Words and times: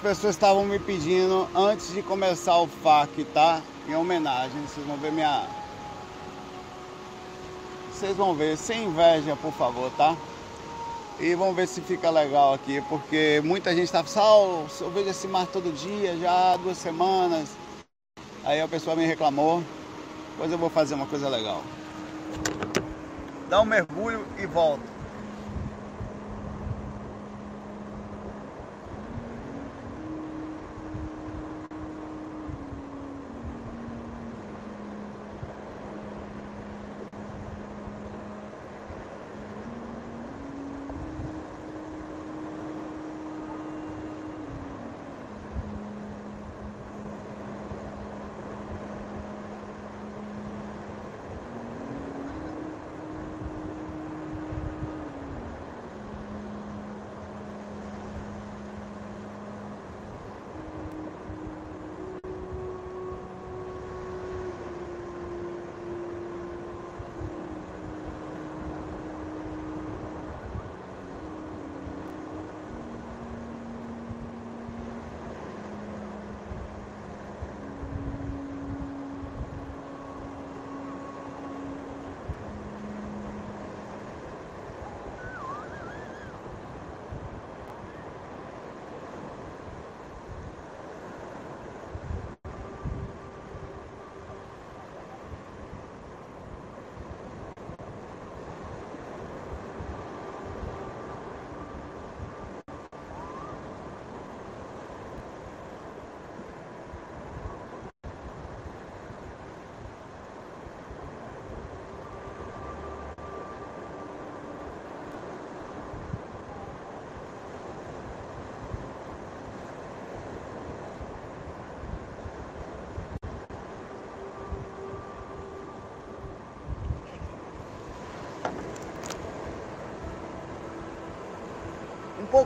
pessoas 0.00 0.34
estavam 0.34 0.64
me 0.64 0.78
pedindo 0.78 1.46
antes 1.54 1.92
de 1.92 2.02
começar 2.02 2.58
o 2.58 2.66
FAQ, 2.66 3.24
tá? 3.34 3.60
Em 3.86 3.94
homenagem, 3.94 4.60
vocês 4.62 4.86
vão 4.86 4.96
ver 4.96 5.12
minha. 5.12 5.46
Vocês 7.92 8.16
vão 8.16 8.34
ver, 8.34 8.56
sem 8.56 8.84
inveja, 8.84 9.36
por 9.36 9.52
favor, 9.52 9.90
tá? 9.96 10.16
E 11.18 11.34
vamos 11.34 11.54
ver 11.54 11.68
se 11.68 11.82
fica 11.82 12.08
legal 12.08 12.54
aqui, 12.54 12.80
porque 12.88 13.42
muita 13.44 13.74
gente 13.74 13.92
tá 13.92 14.02
Sal, 14.04 14.64
eu 14.80 14.90
vejo 14.90 15.10
esse 15.10 15.28
mar 15.28 15.46
todo 15.46 15.70
dia, 15.70 16.16
já 16.16 16.54
há 16.54 16.56
duas 16.56 16.78
semanas. 16.78 17.50
Aí 18.42 18.58
a 18.58 18.66
pessoa 18.66 18.96
me 18.96 19.04
reclamou, 19.04 19.62
pois 20.38 20.50
eu 20.50 20.56
vou 20.56 20.70
fazer 20.70 20.94
uma 20.94 21.06
coisa 21.06 21.28
legal. 21.28 21.62
Dá 23.50 23.60
um 23.60 23.66
mergulho 23.66 24.24
e 24.38 24.46
volta. 24.46 24.99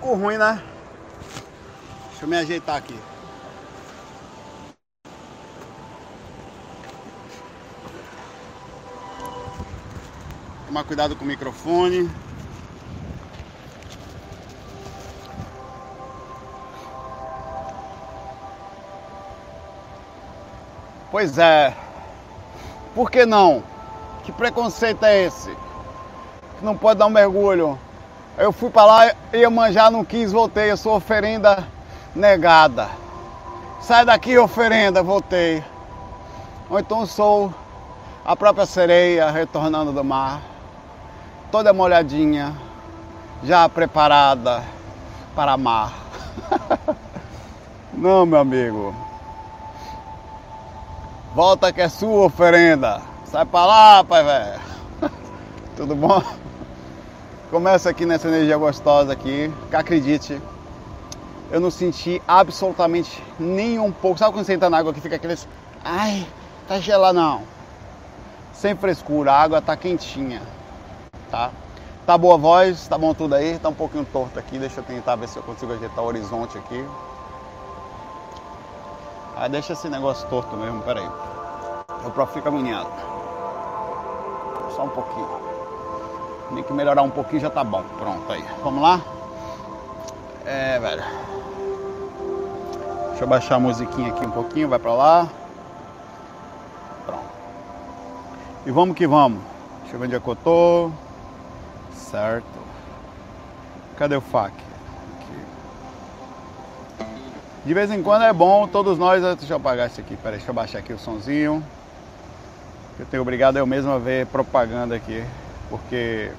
Pouco 0.04 0.19
ruim, 0.19 0.37
né? 0.37 0.62
Deixa 2.10 2.25
eu 2.25 2.28
me 2.28 2.37
ajeitar 2.37 2.76
aqui. 2.76 2.98
Tomar 10.66 10.84
cuidado 10.84 11.16
com 11.16 11.25
o 11.25 11.28
microfone. 11.28 12.10
Pois 21.10 21.38
é. 21.38 21.75
Por 22.94 23.10
que 23.10 23.25
não? 23.25 23.62
Que 24.25 24.32
preconceito 24.32 25.03
é 25.04 25.25
esse? 25.25 25.50
Que 26.59 26.64
não 26.64 26.76
pode 26.76 26.98
dar 26.98 27.06
um 27.06 27.10
mergulho 27.10 27.78
eu 28.37 28.53
fui 28.53 28.69
para 28.71 28.84
lá, 28.84 29.15
ia 29.33 29.49
manjar, 29.49 29.91
não 29.91 30.05
quis, 30.05 30.33
voltei. 30.33 30.71
Eu 30.71 30.77
sou 30.77 30.97
oferenda 30.97 31.67
negada. 32.15 32.89
Sai 33.81 34.05
daqui, 34.05 34.37
oferenda, 34.39 35.03
voltei. 35.03 35.62
Ou 36.69 36.78
então 36.78 37.06
sou 37.06 37.53
a 38.25 38.34
própria 38.34 38.67
sereia 38.67 39.31
retornando 39.31 39.93
do 39.93 40.03
mar, 40.03 40.41
toda 41.50 41.73
molhadinha, 41.73 42.55
já 43.43 43.69
preparada 43.69 44.65
para 45.37 45.53
amar. 45.53 45.93
Não, 47.93 48.25
meu 48.27 48.41
amigo. 48.41 48.94
Volta 51.34 51.73
que 51.73 51.81
é 51.81 51.89
sua 51.89 52.27
oferenda. 52.27 53.03
Sai 53.27 53.44
para 53.44 53.67
lá, 53.67 54.05
pai 54.05 54.25
velho. 54.25 54.61
Tudo 55.77 55.94
bom? 55.94 56.23
Começa 57.54 57.88
aqui 57.88 58.04
nessa 58.04 58.26
energia 58.26 58.56
gostosa 58.56 59.12
aqui, 59.12 59.48
que 59.70 59.76
acredite, 59.76 60.42
eu 61.53 61.60
não 61.60 61.70
senti 61.70 62.20
absolutamente 62.26 63.22
nem 63.38 63.78
um 63.78 63.92
pouco. 63.92 64.19
Sabe 64.19 64.32
quando 64.32 64.44
você 64.44 64.54
entra 64.54 64.69
na 64.69 64.78
água 64.78 64.92
que 64.92 65.00
fica 65.00 65.15
aqueles. 65.15 65.47
Ai, 65.84 66.26
tá 66.66 66.81
gelado 66.81 67.16
não. 67.16 67.43
Sem 68.53 68.75
frescura, 68.75 69.31
a 69.31 69.41
água 69.41 69.62
tá 69.62 69.76
quentinha. 69.76 70.43
Tá? 71.31 71.53
Tá 72.04 72.19
boa 72.19 72.37
voz, 72.37 72.88
tá 72.88 72.98
bom 72.98 73.14
tudo 73.14 73.37
aí, 73.37 73.56
tá 73.60 73.69
um 73.69 73.72
pouquinho 73.72 74.04
torto 74.04 74.37
aqui. 74.37 74.59
Deixa 74.59 74.81
eu 74.81 74.84
tentar 74.84 75.14
ver 75.14 75.28
se 75.28 75.37
eu 75.37 75.43
consigo 75.44 75.75
ajeitar 75.75 76.03
o 76.03 76.09
horizonte 76.09 76.59
aqui. 76.59 76.84
Ah, 79.37 79.47
deixa 79.47 79.75
esse 79.75 79.88
negócio 79.88 80.28
torto 80.28 80.56
mesmo, 80.56 80.82
peraí. 80.82 81.09
Eu 82.03 82.10
próprio 82.10 82.34
fico 82.34 82.48
agoniado. 82.48 82.91
Só 84.75 84.87
um 84.87 84.88
pouquinho. 84.88 85.44
Tem 86.53 86.62
que 86.62 86.72
melhorar 86.72 87.03
um 87.03 87.10
pouquinho 87.10 87.41
já 87.41 87.50
tá 87.50 87.65
bom. 87.65 87.82
Pronto 87.99 88.31
aí. 88.31 88.44
Vamos 88.62 88.82
lá? 88.82 89.00
É, 90.44 90.78
velho. 90.78 91.03
Deixa 93.09 93.25
eu 93.25 93.28
baixar 93.28 93.55
a 93.56 93.60
musiquinha 93.60 94.10
aqui 94.12 94.27
um 94.27 94.31
pouquinho, 94.31 94.69
vai 94.69 94.78
pra 94.78 94.93
lá. 94.93 95.28
Pronto. 97.06 97.25
E 98.66 98.71
vamos 98.71 98.97
que 98.97 99.06
vamos. 99.06 99.41
Deixa 99.82 99.97
eu 99.97 100.00
ver 100.00 100.06
onde 100.06 100.16
é 100.16 100.21
que 100.21 100.28
eu 100.28 100.37
tô. 100.37 100.91
Certo. 101.93 102.44
Cadê 103.97 104.16
o 104.16 104.21
FAC? 104.21 104.53
De 107.65 107.72
vez 107.72 107.91
em 107.91 108.03
quando 108.03 108.22
é 108.22 108.32
bom, 108.32 108.69
todos 108.69 108.99
nós. 108.99 109.22
Deixa 109.22 109.55
eu 109.55 109.56
apagar 109.56 109.88
isso 109.88 110.00
aqui, 110.00 110.16
peraí, 110.16 110.37
deixa 110.37 110.50
eu 110.50 110.55
baixar 110.55 110.81
aqui 110.81 110.93
o 110.93 110.99
sonzinho. 110.99 111.65
Eu 112.99 113.06
tenho 113.06 113.22
obrigado 113.22 113.56
eu 113.56 113.66
mesmo 113.66 113.91
a 113.91 113.99
ver 113.99 114.26
propaganda 114.26 114.94
aqui 114.94 115.25
porque 115.75 116.31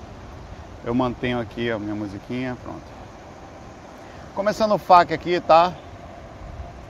eu 0.86 0.96
mantenho 0.96 1.42
aqui 1.42 1.70
a 1.70 1.78
minha 1.78 1.94
musiquinha, 1.94 2.56
pronto. 2.64 2.86
Começando 4.34 4.74
o 4.74 4.78
FAC 4.78 5.14
aqui, 5.14 5.42
tá? 5.42 5.74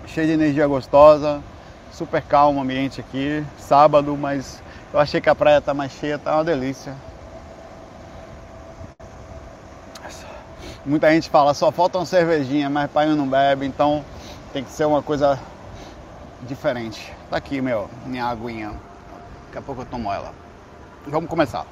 Cheio 0.06 0.28
de 0.28 0.34
energia 0.34 0.68
gostosa, 0.68 1.42
super 1.92 2.22
calmo 2.22 2.60
o 2.60 2.62
ambiente 2.62 3.02
aqui, 3.02 3.44
sábado, 3.58 4.16
mas 4.16 4.62
eu 4.94 5.00
achei 5.00 5.20
que 5.20 5.30
a 5.30 5.34
praia 5.34 5.60
tá 5.60 5.74
mais 5.74 5.92
cheia, 5.92 6.20
tá 6.20 6.36
uma 6.36 6.44
delícia. 6.44 6.96
Muita 10.86 11.10
gente 11.10 11.28
fala, 11.32 11.56
só 11.56 11.72
falta 11.72 11.98
uma 11.98 12.06
cervejinha, 12.06 12.70
mas 12.70 12.92
pai 12.92 13.08
não 13.08 13.28
bebe, 13.28 13.66
então 13.66 14.06
tem 14.54 14.64
que 14.64 14.70
ser 14.70 14.86
uma 14.86 15.02
coisa 15.02 15.40
diferente. 16.44 17.12
Tá 17.28 17.38
aqui, 17.38 17.60
meu, 17.60 17.90
minha 18.06 18.26
aguinha. 18.26 18.72
Daqui 19.46 19.58
a 19.58 19.62
pouco 19.64 19.82
eu 19.82 19.86
tomo 19.86 20.14
ela. 20.14 20.32
Vamos 21.08 21.28
começar. 21.28 21.66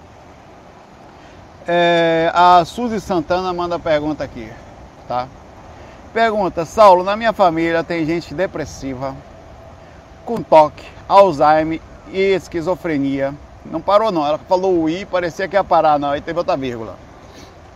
É, 1.66 2.30
a 2.34 2.66
Suzy 2.66 3.00
Santana 3.00 3.54
manda 3.54 3.80
pergunta 3.80 4.24
aqui, 4.24 4.52
tá? 5.08 5.28
Pergunta, 6.14 6.66
Saulo, 6.66 7.04
na 7.04 7.16
minha 7.16 7.32
família 7.32 7.84
tem 7.84 8.06
gente 8.06 8.34
depressiva, 8.34 9.16
com 10.26 10.44
toque, 10.44 10.86
Alzheimer 11.08 11.80
e 12.12 12.20
esquizofrenia. 12.20 13.34
Não 13.66 13.80
parou 13.80 14.12
não, 14.12 14.28
ela 14.28 14.38
falou 14.38 14.84
o 14.84 14.90
I, 14.90 15.06
parecia 15.06 15.48
que 15.48 15.56
ia 15.56 15.64
parar, 15.64 15.98
não, 15.98 16.12
aí 16.12 16.20
teve 16.20 16.38
outra 16.38 16.58
vírgula. 16.58 16.96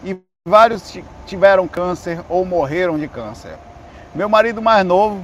E 0.03 0.17
vários 0.45 0.97
tiveram 1.25 1.65
câncer 1.65 2.19
ou 2.27 2.43
morreram 2.43 2.97
de 2.99 3.07
câncer. 3.07 3.55
Meu 4.13 4.27
marido 4.27 4.61
mais 4.61 4.85
novo, 4.85 5.23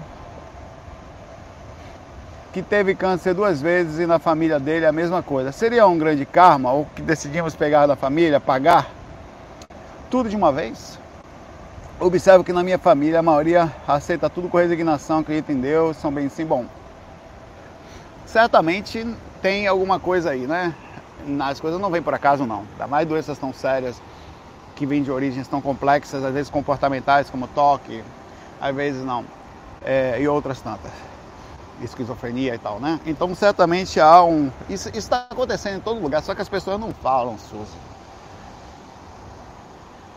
que 2.54 2.62
teve 2.62 2.94
câncer 2.94 3.34
duas 3.34 3.60
vezes 3.60 4.00
e 4.00 4.06
na 4.06 4.20
família 4.20 4.60
dele 4.60 4.86
a 4.86 4.92
mesma 4.92 5.24
coisa. 5.24 5.52
Seria 5.52 5.88
um 5.88 5.98
grande 5.98 6.24
karma 6.24 6.72
ou 6.72 6.86
que 6.96 7.02
decidimos 7.02 7.56
pegar 7.56 7.88
da 7.88 7.96
família, 7.96 8.40
pagar 8.40 8.92
tudo 10.08 10.30
de 10.30 10.36
uma 10.36 10.52
vez? 10.52 11.00
Observo 12.00 12.44
que 12.44 12.54
na 12.54 12.62
minha 12.62 12.78
família 12.78 13.20
a 13.20 13.24
maioria 13.24 13.74
aceita 13.88 14.30
tudo 14.30 14.50
com 14.50 14.60
resignação, 14.60 15.20
acredita 15.20 15.52
em 15.52 15.60
Deus, 15.60 15.98
são 15.98 16.12
bem 16.12 16.30
sim 16.30 16.46
bom. 16.46 16.66
Certamente 18.28 19.04
tem 19.42 19.66
alguma 19.66 20.00
coisa 20.00 20.30
aí, 20.30 20.46
né? 20.46 20.76
As 21.40 21.60
coisas 21.60 21.82
não 21.82 21.90
vêm 21.90 22.04
por 22.04 22.14
acaso 22.14 22.46
não. 22.46 22.66
Ainda 22.74 22.86
mais 22.86 23.08
doenças 23.08 23.40
tão 23.40 23.52
sérias 23.52 24.00
que 24.76 24.86
vêm 24.86 25.02
de 25.02 25.12
origens 25.12 25.48
tão 25.48 25.60
complexas, 25.60 26.24
às 26.24 26.34
vezes 26.34 26.52
comportamentais 26.52 27.32
como 27.32 27.48
toque, 27.48 28.04
às 28.62 28.76
vezes 28.76 29.04
não. 29.04 29.26
É, 29.84 30.22
e 30.22 30.28
outras 30.28 30.62
tantas 30.62 31.13
esquizofrenia 31.86 32.56
e 32.56 32.58
tal, 32.58 32.80
né? 32.80 33.00
Então 33.06 33.34
certamente 33.36 34.00
há 34.00 34.24
um. 34.24 34.52
Isso 34.70 34.90
está 34.94 35.28
acontecendo 35.30 35.78
em 35.78 35.80
todo 35.80 36.00
lugar, 36.00 36.22
só 36.22 36.34
que 36.34 36.42
as 36.42 36.50
pessoas 36.50 36.80
não 36.80 36.94
falam, 36.94 37.38
Suzy. 37.38 37.78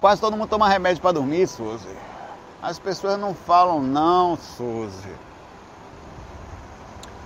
Quase 0.01 0.21
todo 0.21 0.37
mundo 0.37 0.49
toma 0.49 0.69
remédio 0.69 1.03
para 1.03 1.13
dormir, 1.13 1.47
Suzy. 1.47 1.97
As 2.63 2.79
pessoas 2.79 3.19
não 3.19 3.35
falam 3.35 3.83
não, 3.83 4.37
Suzy. 4.37 5.15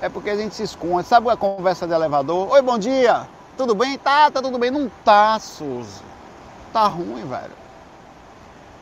É 0.00 0.08
porque 0.08 0.31
a 0.31 0.37
gente 0.37 0.54
se 0.54 0.62
esconde. 0.62 1.06
Sabe 1.06 1.28
a 1.28 1.37
conversa 1.37 1.87
de 1.87 1.92
elevador? 1.92 2.50
Oi, 2.50 2.62
bom 2.62 2.78
dia! 2.78 3.28
Tudo 3.56 3.75
bem? 3.75 3.98
Tá, 3.98 4.31
tá 4.31 4.40
tudo 4.40 4.58
bem. 4.58 4.70
Não 4.70 4.90
tá, 5.04 5.38
Suzy. 5.38 6.02
Tá 6.72 6.87
ruim, 6.87 7.26
velho 7.26 7.60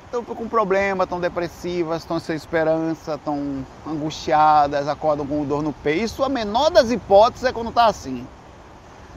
estão 0.09 0.25
com 0.25 0.49
problema, 0.49 1.05
estão 1.05 1.21
depressivas, 1.21 2.03
estão 2.03 2.19
sem 2.19 2.35
esperança, 2.35 3.15
estão 3.15 3.65
angustiadas, 3.87 4.89
acordam 4.89 5.27
com 5.27 5.45
dor 5.45 5.63
no 5.63 5.73
peito. 5.73 6.05
Isso 6.05 6.25
a 6.25 6.29
menor 6.29 6.71
das 6.71 6.91
hipóteses 6.91 7.45
é 7.45 7.53
quando 7.53 7.69
está 7.69 7.87
assim. 7.87 8.27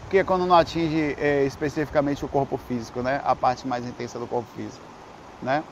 Porque 0.02 0.20
é 0.20 0.24
quando 0.24 0.46
não 0.46 0.56
atinge 0.56 1.16
é, 1.18 1.46
especificamente 1.46 2.24
o 2.26 2.28
corpo 2.28 2.58
físico, 2.58 3.02
né? 3.02 3.22
A 3.24 3.34
parte 3.34 3.66
mais 3.66 3.86
intensa 3.86 4.20
do 4.20 4.28
corpo 4.28 4.48
físico, 4.56 4.84
né? 5.42 5.64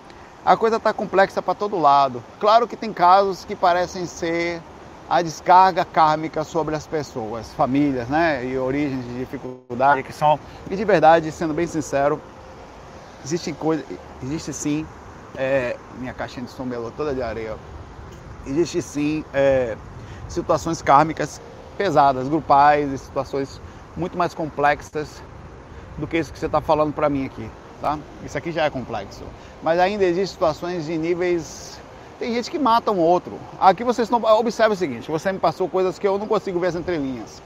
A 0.46 0.56
coisa 0.56 0.78
está 0.78 0.94
complexa 0.94 1.42
para 1.42 1.54
todo 1.54 1.78
lado. 1.78 2.24
Claro 2.40 2.66
que 2.66 2.78
tem 2.78 2.94
casos 2.94 3.44
que 3.44 3.54
parecem 3.54 4.06
ser 4.06 4.62
a 5.10 5.22
descarga 5.22 5.84
kármica 5.84 6.46
sobre 6.46 6.74
as 6.74 6.88
pessoas, 6.88 7.52
famílias, 7.54 8.08
né? 8.08 8.46
E 8.46 8.58
origens 8.58 9.04
de 9.04 9.20
dificuldade 9.20 10.04
que 10.04 10.14
são. 10.14 10.40
E 10.72 10.76
de 10.78 10.86
verdade, 10.86 11.30
sendo 11.34 11.54
bem 11.54 11.68
sincero, 11.68 12.22
existe 13.26 13.52
coisa, 13.52 13.84
existe 14.24 14.54
sim 14.54 14.88
é, 15.38 15.76
minha 15.98 16.14
caixinha 16.14 16.46
de 16.46 16.52
som 16.52 16.68
toda 16.96 17.14
de 17.14 17.22
areia. 17.22 17.56
Existe 18.46 18.82
sim 18.82 19.26
é, 19.34 19.76
situações 20.28 20.82
kármicas 20.82 21.42
pesadas, 21.78 22.28
grupais, 22.28 22.92
e 22.92 22.98
situações 22.98 23.62
muito 23.96 24.18
mais 24.18 24.34
complexas 24.34 25.22
do 25.98 26.08
que 26.08 26.18
isso 26.18 26.32
que 26.32 26.40
você 26.40 26.46
está 26.46 26.62
falando 26.62 26.94
para 26.94 27.10
mim 27.10 27.26
aqui, 27.26 27.50
tá? 27.82 27.98
Isso 28.24 28.38
aqui 28.38 28.52
já 28.52 28.66
é 28.66 28.70
complexo. 28.70 29.24
Mas 29.62 29.80
ainda 29.80 30.04
existem 30.04 30.28
situações 30.28 30.86
de 30.86 30.98
níveis. 30.98 31.80
Tem 32.18 32.34
gente 32.34 32.50
que 32.50 32.60
mata 32.60 32.92
um 32.92 33.00
outro. 33.00 33.34
Aqui 33.60 33.84
vocês 33.84 34.10
não. 34.10 34.22
Observe 34.24 34.74
o 34.74 34.78
seguinte: 34.78 35.10
você 35.12 35.32
me 35.32 35.40
passou 35.40 35.68
coisas 35.68 36.00
que 36.00 36.08
eu 36.08 36.18
não 36.18 36.28
consigo 36.28 36.60
ver 36.60 36.68
as 36.68 36.76
entrelinhas. 36.76 37.42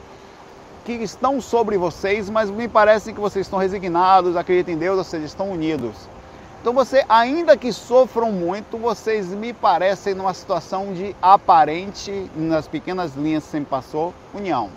Que 0.85 0.93
estão 0.93 1.39
sobre 1.39 1.77
vocês, 1.77 2.29
mas 2.29 2.49
me 2.49 2.67
parece 2.67 3.13
que 3.13 3.19
vocês 3.19 3.45
estão 3.45 3.57
resignados, 3.57 4.35
acreditam 4.35 4.73
em 4.73 4.77
Deus, 4.77 4.97
ou 4.97 5.03
seja, 5.03 5.25
estão 5.25 5.49
unidos. 5.49 6.09
Então 6.63 6.71
você, 6.71 7.03
ainda 7.09 7.57
que 7.57 7.73
sofram 7.73 8.31
muito, 8.31 8.77
vocês 8.77 9.27
me 9.27 9.51
parecem 9.51 10.13
numa 10.13 10.33
situação 10.33 10.93
de 10.93 11.13
aparente, 11.21 12.31
nas 12.33 12.69
pequenas 12.69 13.15
linhas 13.15 13.43
que 13.43 13.49
sempre 13.51 13.69
passou, 13.69 14.13
união. 14.33 14.69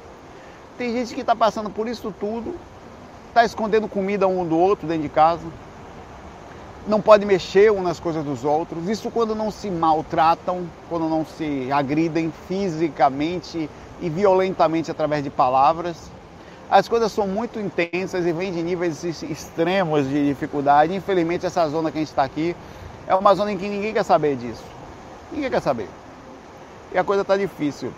Tem 0.77 0.91
gente 0.91 1.15
que 1.15 1.21
está 1.21 1.37
passando 1.37 1.71
por 1.71 1.87
isso 1.87 2.13
tudo, 2.19 2.57
está 3.29 3.45
escondendo 3.45 3.87
comida 3.87 4.27
um 4.27 4.45
do 4.45 4.59
outro 4.59 4.89
dentro 4.89 5.05
de 5.05 5.09
casa, 5.09 5.47
não 6.89 7.01
pode 7.01 7.25
mexer 7.25 7.71
um 7.71 7.83
nas 7.85 8.01
coisas 8.01 8.25
dos 8.25 8.45
outros. 8.45 8.89
Isso 8.89 9.09
quando 9.09 9.33
não 9.33 9.53
se 9.53 9.71
maltratam, 9.71 10.69
quando 10.89 11.09
não 11.09 11.25
se 11.25 11.71
agridem 11.71 12.33
fisicamente 12.49 13.71
e 14.01 14.11
violentamente 14.11 14.91
através 14.91 15.23
de 15.23 15.31
palavras 15.31 16.16
as 16.71 16.89
coisas 16.89 17.13
são 17.13 17.27
muito 17.29 17.61
intensas 17.61 18.27
e 18.27 18.33
vêm 18.33 18.53
de 18.53 18.63
níveis 18.63 19.03
extremos 19.05 20.09
de 20.09 20.27
dificuldade. 20.27 20.95
Infelizmente, 20.95 21.47
essa 21.47 21.69
zona 21.69 21.91
que 21.91 21.99
a 21.99 22.01
gente 22.01 22.09
está 22.09 22.25
aqui 22.25 22.57
é 23.07 23.15
uma 23.15 23.35
zona 23.35 23.53
em 23.53 23.59
que 23.59 23.69
ninguém 23.69 23.93
quer 23.93 24.05
saber 24.05 24.37
disso. 24.37 24.65
Ninguém 25.31 25.51
quer 25.51 25.63
saber. 25.63 25.89
E 26.93 26.99
a 26.99 27.05
coisa 27.05 27.23
está 27.23 27.37
difícil. 27.37 27.93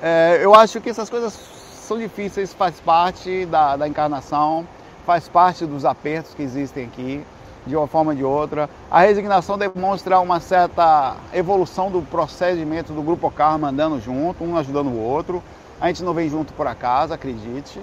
É, 0.00 0.38
eu 0.42 0.54
acho 0.54 0.80
que 0.80 0.90
essas 0.90 1.10
coisas 1.10 1.32
são 1.32 1.98
difíceis, 1.98 2.52
faz 2.52 2.78
parte 2.80 3.46
da, 3.46 3.76
da 3.76 3.88
encarnação, 3.88 4.66
faz 5.04 5.28
parte 5.28 5.66
dos 5.66 5.84
apertos 5.84 6.34
que 6.34 6.42
existem 6.42 6.84
aqui, 6.84 7.24
de 7.66 7.76
uma 7.76 7.86
forma 7.86 8.12
ou 8.12 8.16
de 8.16 8.24
outra. 8.24 8.70
A 8.90 9.00
resignação 9.00 9.58
demonstra 9.58 10.20
uma 10.20 10.38
certa 10.38 11.16
evolução 11.32 11.90
do 11.90 12.00
procedimento 12.02 12.92
do 12.92 13.02
grupo 13.02 13.30
Karma 13.30 13.68
andando 13.68 14.00
junto, 14.00 14.44
um 14.44 14.56
ajudando 14.56 14.88
o 14.88 15.00
outro. 15.00 15.42
A 15.84 15.88
gente 15.88 16.02
não 16.02 16.14
vem 16.14 16.30
junto 16.30 16.50
por 16.54 16.66
acaso, 16.66 17.12
acredite. 17.12 17.78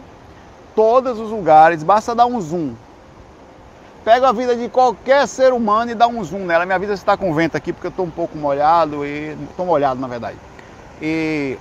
Todos 0.75 1.19
os 1.19 1.29
lugares, 1.29 1.83
basta 1.83 2.15
dar 2.15 2.25
um 2.25 2.41
zoom. 2.41 2.73
Pega 4.03 4.29
a 4.29 4.31
vida 4.31 4.55
de 4.55 4.67
qualquer 4.69 5.27
ser 5.27 5.53
humano 5.53 5.91
e 5.91 5.93
dá 5.93 6.07
um 6.07 6.23
zoom 6.23 6.47
nela. 6.47 6.65
Minha 6.65 6.79
vida 6.79 6.93
está 6.93 7.15
com 7.15 7.31
vento 7.31 7.55
aqui 7.55 7.71
porque 7.71 7.85
eu 7.85 7.91
estou 7.91 8.03
um 8.03 8.09
pouco 8.09 8.35
molhado 8.35 9.05
e. 9.05 9.37
estou 9.47 9.67
molhado 9.67 10.01
na 10.01 10.07
verdade. 10.07 10.35
E. 10.99 11.59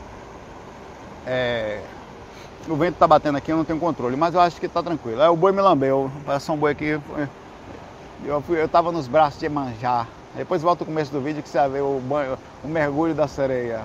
É, 1.26 1.82
o 2.66 2.74
vento 2.74 2.94
está 2.94 3.06
batendo 3.06 3.36
aqui, 3.36 3.52
eu 3.52 3.58
não 3.58 3.64
tenho 3.66 3.78
controle, 3.78 4.16
mas 4.16 4.32
eu 4.32 4.40
acho 4.40 4.58
que 4.58 4.64
está 4.64 4.82
tranquilo. 4.82 5.20
É, 5.20 5.28
o 5.28 5.36
boi 5.36 5.52
me 5.52 5.60
lambeu, 5.60 6.10
passou 6.24 6.54
um 6.54 6.58
boi 6.58 6.72
aqui. 6.72 6.98
Eu, 8.24 8.40
fui, 8.40 8.58
eu 8.58 8.66
tava 8.66 8.90
nos 8.90 9.06
braços 9.06 9.38
de 9.38 9.46
manjar. 9.46 10.08
Depois 10.34 10.62
volta 10.62 10.84
o 10.84 10.86
começo 10.86 11.12
do 11.12 11.20
vídeo 11.20 11.42
que 11.42 11.50
você 11.50 11.58
vai 11.58 11.68
ver 11.68 11.82
o, 11.82 12.00
banho, 12.00 12.38
o 12.64 12.68
mergulho 12.68 13.12
da 13.14 13.28
sereia 13.28 13.84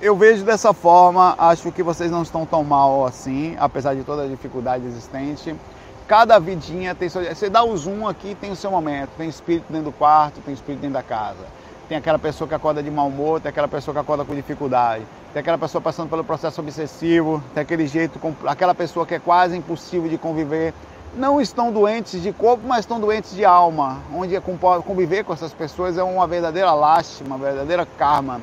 eu 0.00 0.14
vejo 0.14 0.44
dessa 0.44 0.72
forma, 0.74 1.34
acho 1.38 1.72
que 1.72 1.82
vocês 1.82 2.10
não 2.10 2.22
estão 2.22 2.44
tão 2.44 2.62
mal 2.62 3.06
assim, 3.06 3.56
apesar 3.58 3.94
de 3.94 4.04
toda 4.04 4.24
a 4.24 4.26
dificuldade 4.26 4.86
existente. 4.86 5.54
Cada 6.06 6.38
vidinha 6.38 6.94
tem 6.94 7.08
seu. 7.08 7.24
Você 7.24 7.50
dá 7.50 7.64
o 7.64 7.76
zoom 7.76 8.06
aqui, 8.06 8.36
tem 8.40 8.52
o 8.52 8.56
seu 8.56 8.70
momento. 8.70 9.10
Tem 9.16 9.28
espírito 9.28 9.64
dentro 9.68 9.86
do 9.86 9.92
quarto, 9.92 10.40
tem 10.40 10.54
espírito 10.54 10.82
dentro 10.82 10.94
da 10.94 11.02
casa. 11.02 11.44
Tem 11.88 11.98
aquela 11.98 12.18
pessoa 12.18 12.46
que 12.46 12.54
acorda 12.54 12.82
de 12.82 12.90
mau 12.90 13.08
humor, 13.08 13.40
tem 13.40 13.48
aquela 13.48 13.68
pessoa 13.68 13.94
que 13.94 14.00
acorda 14.00 14.24
com 14.24 14.34
dificuldade. 14.34 15.04
Tem 15.32 15.40
aquela 15.40 15.58
pessoa 15.58 15.80
passando 15.80 16.08
pelo 16.08 16.22
processo 16.22 16.60
obsessivo, 16.60 17.42
tem 17.54 17.62
aquele 17.62 17.86
jeito, 17.86 18.20
aquela 18.46 18.74
pessoa 18.74 19.06
que 19.06 19.14
é 19.14 19.18
quase 19.18 19.56
impossível 19.56 20.08
de 20.08 20.18
conviver. 20.18 20.74
Não 21.14 21.40
estão 21.40 21.72
doentes 21.72 22.22
de 22.22 22.32
corpo, 22.32 22.62
mas 22.66 22.80
estão 22.80 23.00
doentes 23.00 23.34
de 23.34 23.44
alma. 23.44 23.98
Onde 24.14 24.40
conviver 24.84 25.24
com 25.24 25.32
essas 25.32 25.52
pessoas 25.52 25.96
é 25.96 26.02
uma 26.02 26.26
verdadeira 26.26 26.72
lástima, 26.72 27.36
uma 27.36 27.44
verdadeira 27.44 27.86
karma. 27.98 28.40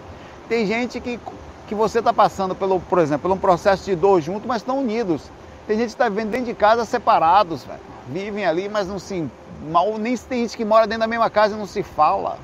Tem 0.50 0.66
gente 0.66 1.00
que 1.00 1.20
que 1.68 1.76
você 1.76 2.00
está 2.00 2.14
passando, 2.14 2.54
pelo, 2.54 2.80
por 2.80 3.00
exemplo, 3.00 3.30
por 3.30 3.36
um 3.36 3.40
processo 3.40 3.86
de 3.86 3.96
dor 3.96 4.22
junto, 4.22 4.48
mas 4.48 4.62
estão 4.62 4.80
unidos. 4.80 5.24
Tem 5.66 5.78
gente 5.78 5.88
que 5.88 5.94
está 5.94 6.10
vivendo 6.10 6.32
dentro 6.32 6.48
de 6.48 6.54
casa 6.54 6.86
separados, 6.86 7.64
velho. 7.64 7.80
Vivem 8.10 8.46
ali, 8.46 8.68
mas 8.68 8.88
não 8.88 9.00
se. 9.00 9.28
Mal, 9.72 9.98
nem 9.98 10.18
tem 10.18 10.42
gente 10.42 10.58
que 10.58 10.66
mora 10.66 10.86
dentro 10.86 11.02
da 11.02 11.08
mesma 11.08 11.30
casa 11.30 11.56
e 11.56 11.58
não 11.58 11.66
se 11.66 11.84
fala. 11.84 12.38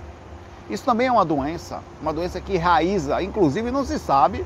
Isso 0.69 0.85
também 0.85 1.07
é 1.07 1.11
uma 1.11 1.25
doença, 1.25 1.79
uma 2.01 2.13
doença 2.13 2.39
que 2.39 2.53
enraiza, 2.53 3.21
inclusive 3.21 3.71
não 3.71 3.83
se 3.83 3.99
sabe 3.99 4.45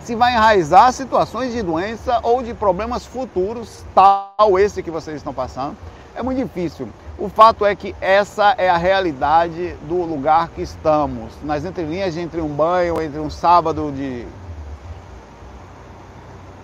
se 0.00 0.14
vai 0.14 0.34
enraizar 0.34 0.92
situações 0.92 1.52
de 1.52 1.62
doença 1.62 2.20
ou 2.22 2.42
de 2.42 2.54
problemas 2.54 3.04
futuros, 3.04 3.84
tal 3.94 4.58
esse 4.58 4.82
que 4.82 4.90
vocês 4.90 5.16
estão 5.16 5.34
passando. 5.34 5.76
É 6.14 6.22
muito 6.22 6.42
difícil. 6.42 6.88
O 7.20 7.28
fato 7.28 7.66
é 7.66 7.74
que 7.74 7.96
essa 8.00 8.54
é 8.56 8.70
a 8.70 8.76
realidade 8.76 9.74
do 9.88 10.04
lugar 10.04 10.50
que 10.50 10.62
estamos. 10.62 11.32
Nas 11.42 11.64
entrelinhas 11.64 12.16
entre 12.16 12.40
um 12.40 12.46
banho, 12.46 13.02
entre 13.02 13.18
um 13.18 13.28
sábado 13.28 13.90
de 13.90 14.24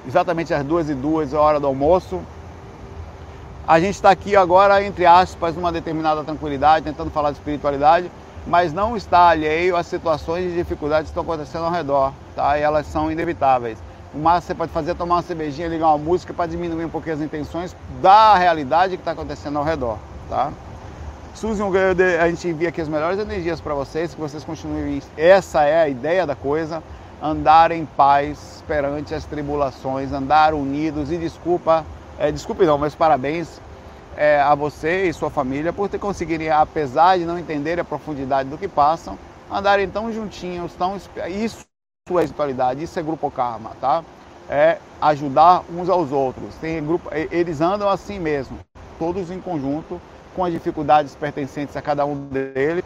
exatamente 0.06 0.54
às 0.54 0.64
duas 0.64 0.88
e 0.88 0.94
duas 0.94 1.32
hora 1.32 1.58
do 1.58 1.66
almoço. 1.66 2.20
A 3.66 3.80
gente 3.80 3.96
está 3.96 4.10
aqui 4.10 4.36
agora, 4.36 4.80
entre 4.84 5.04
aspas, 5.04 5.56
numa 5.56 5.72
determinada 5.72 6.22
tranquilidade, 6.22 6.84
tentando 6.84 7.10
falar 7.10 7.32
de 7.32 7.38
espiritualidade, 7.38 8.08
mas 8.46 8.72
não 8.72 8.96
está 8.96 9.30
alheio 9.30 9.76
às 9.76 9.88
situações 9.88 10.44
de 10.44 10.54
dificuldade 10.54 11.06
que 11.06 11.10
estão 11.10 11.24
acontecendo 11.24 11.64
ao 11.64 11.72
redor, 11.72 12.12
tá? 12.36 12.56
E 12.56 12.62
elas 12.62 12.86
são 12.86 13.10
inevitáveis. 13.10 13.76
O 14.14 14.18
máximo 14.18 14.46
você 14.46 14.54
pode 14.54 14.70
fazer 14.70 14.92
é 14.92 14.94
tomar 14.94 15.16
uma 15.16 15.22
cervejinha, 15.22 15.66
ligar 15.66 15.88
uma 15.88 15.98
música 15.98 16.32
para 16.32 16.46
diminuir 16.46 16.84
um 16.84 16.90
pouquinho 16.90 17.16
as 17.16 17.22
intenções 17.22 17.74
da 18.00 18.36
realidade 18.36 18.96
que 18.96 19.00
está 19.00 19.10
acontecendo 19.10 19.58
ao 19.58 19.64
redor 19.64 19.98
tá? 20.28 20.52
Suzy, 21.34 21.60
a 22.20 22.28
gente 22.28 22.48
envia 22.48 22.68
aqui 22.68 22.80
as 22.80 22.88
melhores 22.88 23.18
energias 23.18 23.60
para 23.60 23.74
vocês, 23.74 24.14
que 24.14 24.20
vocês 24.20 24.44
continuem. 24.44 25.02
Essa 25.16 25.64
é 25.64 25.82
a 25.82 25.88
ideia 25.88 26.24
da 26.24 26.36
coisa, 26.36 26.82
andar 27.20 27.72
em 27.72 27.84
paz 27.84 28.62
perante 28.68 29.14
as 29.14 29.24
tribulações, 29.24 30.12
andar 30.12 30.54
unidos 30.54 31.10
e 31.10 31.16
desculpa, 31.16 31.84
é, 32.18 32.30
desculpe 32.30 32.64
não, 32.64 32.78
mas 32.78 32.94
parabéns 32.94 33.60
é, 34.16 34.40
a 34.40 34.54
você 34.54 35.08
e 35.08 35.12
sua 35.12 35.28
família 35.28 35.72
por 35.72 35.88
ter 35.88 35.98
conseguirem, 35.98 36.50
apesar 36.50 37.18
de 37.18 37.24
não 37.24 37.38
entenderem 37.38 37.82
a 37.82 37.84
profundidade 37.84 38.48
do 38.48 38.56
que 38.56 38.68
passam, 38.68 39.18
andarem 39.50 39.88
tão 39.88 40.12
juntinhos, 40.12 40.72
tão 40.74 40.96
isso 40.96 41.16
é 41.16 42.22
espiritualidade, 42.22 42.82
isso 42.82 42.98
é 42.98 43.02
grupo 43.02 43.30
karma, 43.30 43.72
tá? 43.80 44.04
É 44.48 44.78
ajudar 45.00 45.64
uns 45.70 45.88
aos 45.88 46.12
outros. 46.12 46.54
Tem 46.56 46.84
grupo, 46.84 47.08
eles 47.12 47.60
andam 47.60 47.88
assim 47.88 48.18
mesmo, 48.18 48.58
todos 48.98 49.30
em 49.30 49.40
conjunto, 49.40 50.00
com 50.34 50.44
as 50.44 50.52
dificuldades 50.52 51.14
pertencentes 51.14 51.76
a 51.76 51.82
cada 51.82 52.04
um 52.04 52.14
deles. 52.26 52.82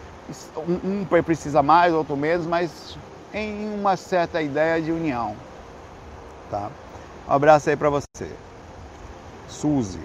Um, 0.56 1.04
precisa 1.22 1.62
mais, 1.62 1.92
outro 1.94 2.16
menos, 2.16 2.46
mas 2.46 2.96
em 3.32 3.74
uma 3.78 3.96
certa 3.96 4.42
ideia 4.42 4.80
de 4.80 4.92
união, 4.92 5.34
tá? 6.50 6.68
Um 7.28 7.32
abraço 7.32 7.70
aí 7.70 7.76
para 7.76 7.90
você. 7.90 8.28
Suzy. 9.48 9.98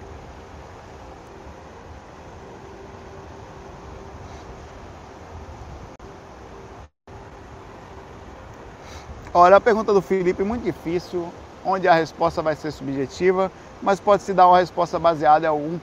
Olha, 9.36 9.56
a 9.56 9.60
pergunta 9.60 9.92
do 9.92 10.00
Felipe 10.00 10.42
é 10.42 10.44
muito 10.44 10.62
difícil, 10.62 11.26
onde 11.66 11.88
a 11.88 11.94
resposta 11.94 12.40
vai 12.40 12.54
ser 12.54 12.70
subjetiva, 12.70 13.50
mas 13.82 13.98
pode 13.98 14.22
se 14.22 14.32
dar 14.32 14.46
uma 14.46 14.58
resposta 14.58 14.96
baseada 14.96 15.44
em 15.44 15.48
algum, 15.48 15.78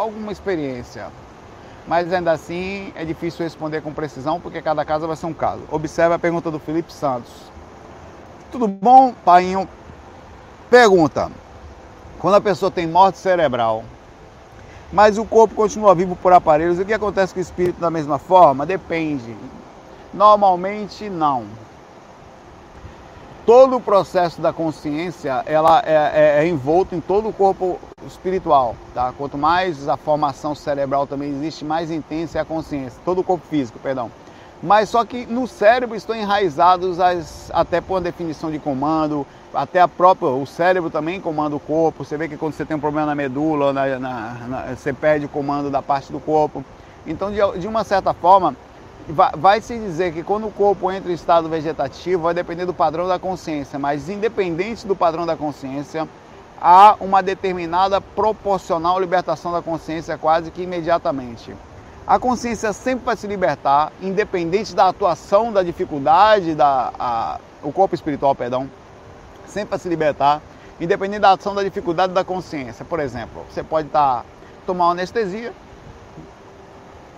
alguma 0.00 0.32
experiência. 0.32 1.08
Mas 1.86 2.12
ainda 2.12 2.32
assim 2.32 2.92
é 2.94 3.04
difícil 3.04 3.44
responder 3.44 3.80
com 3.80 3.92
precisão, 3.92 4.40
porque 4.40 4.62
cada 4.62 4.84
caso 4.84 5.06
vai 5.06 5.16
ser 5.16 5.26
um 5.26 5.32
caso. 5.32 5.62
Observe 5.70 6.14
a 6.14 6.18
pergunta 6.18 6.50
do 6.50 6.58
Felipe 6.58 6.92
Santos. 6.92 7.30
Tudo 8.52 8.68
bom, 8.68 9.12
painho? 9.24 9.68
Pergunta: 10.68 11.30
Quando 12.18 12.34
a 12.34 12.40
pessoa 12.40 12.70
tem 12.70 12.86
morte 12.86 13.18
cerebral, 13.18 13.84
mas 14.92 15.18
o 15.18 15.24
corpo 15.24 15.54
continua 15.54 15.94
vivo 15.94 16.14
por 16.16 16.32
aparelhos, 16.32 16.78
o 16.78 16.84
que 16.84 16.92
acontece 16.92 17.32
com 17.32 17.40
o 17.40 17.42
espírito 17.42 17.80
da 17.80 17.90
mesma 17.90 18.18
forma? 18.18 18.66
Depende. 18.66 19.36
Normalmente 20.12 21.08
não 21.08 21.46
todo 23.50 23.78
o 23.78 23.80
processo 23.80 24.40
da 24.40 24.52
consciência 24.52 25.42
ela 25.44 25.82
é, 25.84 26.38
é, 26.38 26.44
é, 26.44 26.46
envolto 26.46 26.94
em 26.94 27.00
todo 27.00 27.28
o 27.28 27.32
corpo 27.32 27.80
espiritual, 28.06 28.76
tá? 28.94 29.12
Quanto 29.18 29.36
mais 29.36 29.88
a 29.88 29.96
formação 29.96 30.54
cerebral 30.54 31.04
também 31.04 31.30
existe, 31.30 31.64
mais 31.64 31.90
intensa 31.90 32.38
é 32.38 32.42
a 32.42 32.44
consciência, 32.44 33.00
todo 33.04 33.22
o 33.22 33.24
corpo 33.24 33.44
físico, 33.50 33.76
perdão. 33.80 34.08
Mas 34.62 34.88
só 34.88 35.04
que 35.04 35.26
no 35.26 35.48
cérebro 35.48 35.96
estão 35.96 36.14
enraizados 36.14 37.00
as, 37.00 37.50
até 37.52 37.80
por 37.80 37.94
uma 37.94 38.00
definição 38.00 38.52
de 38.52 38.60
comando, 38.60 39.26
até 39.52 39.80
a 39.80 39.88
própria, 39.88 40.28
o 40.28 40.46
cérebro 40.46 40.88
também 40.88 41.20
comanda 41.20 41.56
o 41.56 41.60
corpo. 41.60 42.04
Você 42.04 42.16
vê 42.16 42.28
que 42.28 42.36
quando 42.36 42.52
você 42.52 42.64
tem 42.64 42.76
um 42.76 42.80
problema 42.80 43.08
na 43.08 43.16
medula, 43.16 43.72
na, 43.72 43.98
na, 43.98 44.34
na, 44.46 44.76
você 44.76 44.92
perde 44.92 45.26
o 45.26 45.28
comando 45.28 45.68
da 45.72 45.82
parte 45.82 46.12
do 46.12 46.20
corpo. 46.20 46.64
Então, 47.04 47.32
de, 47.32 47.58
de 47.58 47.66
uma 47.66 47.82
certa 47.82 48.14
forma, 48.14 48.54
vai 49.10 49.60
se 49.60 49.78
dizer 49.78 50.12
que 50.12 50.22
quando 50.22 50.46
o 50.46 50.50
corpo 50.50 50.90
entra 50.90 51.10
em 51.10 51.14
estado 51.14 51.48
vegetativo, 51.48 52.22
vai 52.22 52.34
depender 52.34 52.66
do 52.66 52.74
padrão 52.74 53.08
da 53.08 53.18
consciência, 53.18 53.78
mas 53.78 54.08
independente 54.08 54.86
do 54.86 54.94
padrão 54.94 55.26
da 55.26 55.36
consciência, 55.36 56.08
há 56.60 56.96
uma 57.00 57.22
determinada 57.22 58.00
proporcional 58.00 59.00
libertação 59.00 59.52
da 59.52 59.62
consciência 59.62 60.18
quase 60.18 60.50
que 60.50 60.62
imediatamente. 60.62 61.54
A 62.06 62.18
consciência 62.18 62.72
sempre 62.72 63.04
vai 63.04 63.16
se 63.16 63.26
libertar, 63.26 63.92
independente 64.02 64.74
da 64.74 64.88
atuação, 64.88 65.52
da 65.52 65.62
dificuldade, 65.62 66.54
da, 66.54 66.92
a, 66.98 67.38
o 67.62 67.72
corpo 67.72 67.94
espiritual, 67.94 68.34
perdão, 68.34 68.68
sempre 69.46 69.70
vai 69.70 69.78
se 69.78 69.88
libertar, 69.88 70.42
independente 70.80 71.20
da 71.20 71.32
ação 71.32 71.54
da 71.54 71.62
dificuldade 71.62 72.12
da 72.12 72.24
consciência. 72.24 72.84
Por 72.84 73.00
exemplo, 73.00 73.44
você 73.48 73.62
pode 73.62 73.86
estar 73.86 74.18
tá, 74.18 74.24
tomar 74.66 74.86
uma 74.86 74.92
anestesia, 74.92 75.52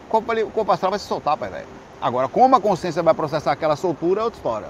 o 0.07 0.11
corpo, 0.11 0.31
ali, 0.31 0.43
o 0.43 0.51
corpo 0.51 0.73
astral 0.73 0.91
vai 0.91 0.99
se 0.99 1.07
soltar, 1.07 1.37
pai 1.37 1.49
velho. 1.49 1.82
Agora, 2.03 2.27
como 2.27 2.57
a 2.57 2.61
consciência 2.61 3.01
vai 3.01 3.15
processar 3.15 3.53
aquela 3.53 3.77
soltura 3.77 4.23
é 4.23 4.25
outra 4.25 4.37
história. 4.37 4.69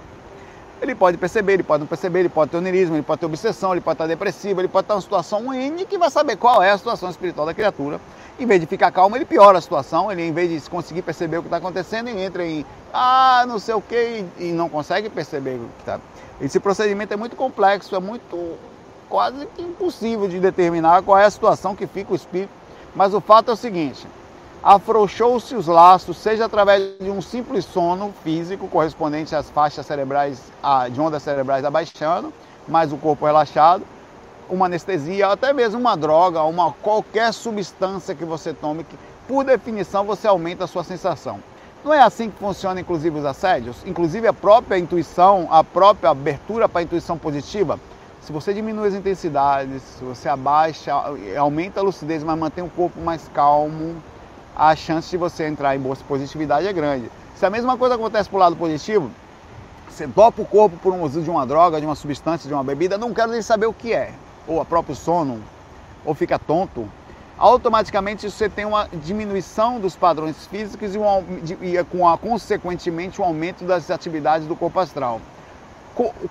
Ele 0.83 0.95
pode 0.95 1.17
perceber, 1.17 1.55
ele 1.55 1.62
pode 1.62 1.81
não 1.81 1.87
perceber, 1.87 2.21
ele 2.21 2.29
pode 2.29 2.51
ter 2.51 2.59
onerismo, 2.59 2.95
ele 2.95 3.03
pode 3.03 3.21
ter 3.21 3.27
obsessão, 3.27 3.73
ele 3.73 3.81
pode 3.81 3.95
estar 3.95 4.07
depressivo, 4.07 4.61
ele 4.61 4.69
pode 4.69 4.85
estar 4.85 4.95
em 4.95 4.97
uma 4.97 5.03
situação 5.03 5.55
N 5.55 5.87
que 5.87 5.97
vai 5.97 6.11
saber 6.11 6.37
qual 6.37 6.62
é 6.62 6.71
a 6.71 6.77
situação 6.77 7.09
espiritual 7.09 7.47
da 7.47 7.55
criatura. 7.55 7.99
Em 8.39 8.45
vez 8.45 8.61
de 8.61 8.67
ficar 8.67 8.91
calmo, 8.91 9.17
ele 9.17 9.25
piora 9.25 9.57
a 9.57 9.61
situação, 9.62 10.12
ele 10.12 10.23
em 10.23 10.33
vez 10.33 10.51
de 10.51 10.69
conseguir 10.69 11.01
perceber 11.01 11.39
o 11.39 11.41
que 11.43 11.47
está 11.47 11.57
acontecendo, 11.57 12.09
ele 12.09 12.21
entra 12.21 12.45
em 12.45 12.67
ah, 12.93 13.47
não 13.49 13.59
sei 13.59 13.75
o 13.75 13.81
que 13.81 14.27
e 14.39 14.53
não 14.53 14.69
consegue 14.69 15.09
perceber 15.09 15.55
o 15.55 15.69
que 15.77 15.81
está. 15.81 16.01
Esse 16.39 16.61
procedimento 16.61 17.15
é 17.15 17.17
muito 17.17 17.35
complexo, 17.35 17.97
é 17.97 18.01
muito 18.01 18.59
quase 19.09 19.47
que 19.57 19.62
impossível 19.62 20.29
de 20.29 20.39
determinar 20.39 21.03
qual 21.03 21.17
é 21.17 21.25
a 21.25 21.31
situação 21.31 21.75
que 21.75 21.87
fica 21.87 22.12
o 22.12 22.17
espírito. 22.17 22.51
Mas 22.95 23.15
o 23.15 23.23
fato 23.23 23.51
é 23.51 23.55
o 23.55 23.57
seguinte, 23.57 24.07
afrouxou-se 24.62 25.57
os 25.57 25.66
laços, 25.66 26.16
seja 26.16 26.45
através 26.45 26.92
de 27.00 27.11
um 27.11 27.21
simples 27.21 27.64
sono 27.64 28.14
físico 28.23 28.69
correspondente 28.69 29.35
às 29.35 29.50
faixas 29.50 29.85
cerebrais, 29.85 30.40
de 30.92 31.00
ondas 31.00 31.23
cerebrais 31.23 31.64
abaixando, 31.64 32.33
mais 32.69 32.92
o 32.92 32.97
corpo 32.97 33.26
relaxado, 33.26 33.85
uma 34.49 34.66
anestesia, 34.66 35.28
até 35.28 35.52
mesmo 35.52 35.81
uma 35.81 35.97
droga, 35.97 36.42
uma 36.42 36.73
qualquer 36.73 37.33
substância 37.33 38.14
que 38.14 38.25
você 38.25 38.52
tome, 38.52 38.85
que 38.85 38.97
por 39.26 39.45
definição 39.45 40.04
você 40.04 40.28
aumenta 40.28 40.64
a 40.64 40.66
sua 40.69 40.85
sensação. 40.85 41.40
Não 41.85 41.92
é 41.92 42.00
assim 42.00 42.31
que 42.31 42.38
funciona 42.38 42.81
inclusive 42.81 43.19
os 43.19 43.25
assédios? 43.25 43.78
Inclusive 43.85 44.28
a 44.28 44.33
própria 44.33 44.78
intuição, 44.78 45.49
a 45.50 45.64
própria 45.64 46.11
abertura 46.11 46.69
para 46.69 46.81
a 46.81 46.85
intuição 46.85 47.19
positiva. 47.19 47.81
Se 48.21 48.31
você 48.33 48.54
diminui 48.54 48.87
as 48.87 48.95
intensidades, 48.95 49.83
se 49.83 50.04
você 50.04 50.28
abaixa, 50.28 50.92
aumenta 51.37 51.81
a 51.81 51.83
lucidez, 51.83 52.23
mas 52.23 52.38
mantém 52.38 52.62
o 52.62 52.71
corpo 52.71 53.00
mais 53.00 53.28
calmo, 53.35 53.97
a 54.55 54.77
chance 54.77 55.11
de 55.11 55.17
você 55.17 55.47
entrar 55.47 55.75
em 55.75 55.81
bolsa 55.81 56.03
positividade 56.07 56.67
é 56.67 56.73
grande. 56.73 57.11
Se 57.37 57.47
a 57.47 57.51
mesma 57.51 57.77
coisa 57.77 57.95
acontece 57.95 58.29
para 58.29 58.37
o 58.37 58.41
lado 58.41 58.57
positivo, 58.57 59.11
você 59.89 60.07
dopa 60.07 60.43
o 60.43 60.45
corpo 60.45 60.77
por 60.79 60.93
um 60.93 61.03
uso 61.03 61.21
de 61.21 61.31
uma 61.31 61.47
droga, 61.47 61.81
de 61.81 61.87
uma 61.87 61.95
substância, 61.95 62.49
de 62.49 62.55
uma 62.55 62.65
bebida, 62.65 62.97
não 62.97 63.13
quero 63.13 63.33
nem 63.33 63.43
saber 63.43 63.67
o 63.67 63.73
que 63.73 63.93
é, 63.93 64.13
ou 64.47 64.61
a 64.61 64.65
próprio 64.65 64.95
sono, 64.95 65.43
ou 66.05 66.15
fica 66.15 66.39
tonto, 66.39 66.89
automaticamente 67.39 68.31
você 68.31 68.49
tem 68.49 68.65
uma 68.65 68.89
diminuição 68.93 69.81
dos 69.81 69.97
padrões 69.97 70.47
físicos 70.47 70.95
e, 70.95 70.99
um, 70.99 71.05
e 71.61 71.85
com 71.85 72.09
a, 72.09 72.17
consequentemente 72.17 73.21
um 73.21 73.25
aumento 73.25 73.65
das 73.65 73.91
atividades 73.91 74.47
do 74.47 74.57
corpo 74.57 74.79
astral. 74.79 75.21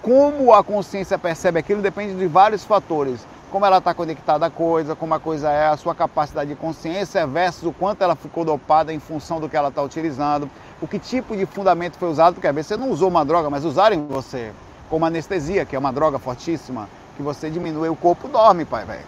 Como 0.02 0.54
a 0.54 0.64
consciência 0.64 1.20
percebe 1.20 1.60
aquilo 1.60 1.82
depende 1.82 2.16
de 2.16 2.26
vários 2.26 2.64
fatores 2.64 3.28
como 3.52 3.66
ela 3.66 3.80
está 3.80 3.94
conectada 3.94 4.46
à 4.46 4.50
coisa, 4.50 4.96
como 4.96 5.14
a 5.14 5.20
coisa 5.20 5.52
é, 5.52 5.68
a 5.68 5.76
sua 5.76 5.94
capacidade 5.94 6.50
de 6.50 6.56
consciência 6.56 7.28
versus 7.28 7.64
o 7.64 7.74
quanto 7.74 8.02
ela 8.02 8.16
ficou 8.16 8.46
dopada 8.46 8.94
em 8.94 9.00
função 9.00 9.42
do 9.42 9.50
que 9.50 9.58
ela 9.58 9.68
está 9.68 9.84
utilizando, 9.84 10.50
o 10.82 10.88
que 10.88 10.98
tipo 10.98 11.36
de 11.36 11.46
fundamento 11.46 11.98
foi 11.98 12.10
usado, 12.10 12.36
porque 12.36 12.48
às 12.48 12.56
vezes 12.56 12.70
você 12.70 12.78
não 12.78 12.90
usou 12.90 13.10
uma 13.10 13.26
droga, 13.26 13.50
mas 13.50 13.66
usaram 13.66 13.96
em 13.96 14.08
você, 14.08 14.54
como 14.90 15.06
anestesia, 15.06 15.66
que 15.66 15.76
é 15.76 15.80
uma 15.80 15.92
droga 15.92 16.18
fortíssima, 16.18 16.88
que 17.18 17.22
você 17.22 17.50
diminui 17.50 17.90
o 17.90 17.96
corpo, 17.96 18.30
dorme, 18.30 18.64
pai, 18.64 18.86
velho. 18.86 19.06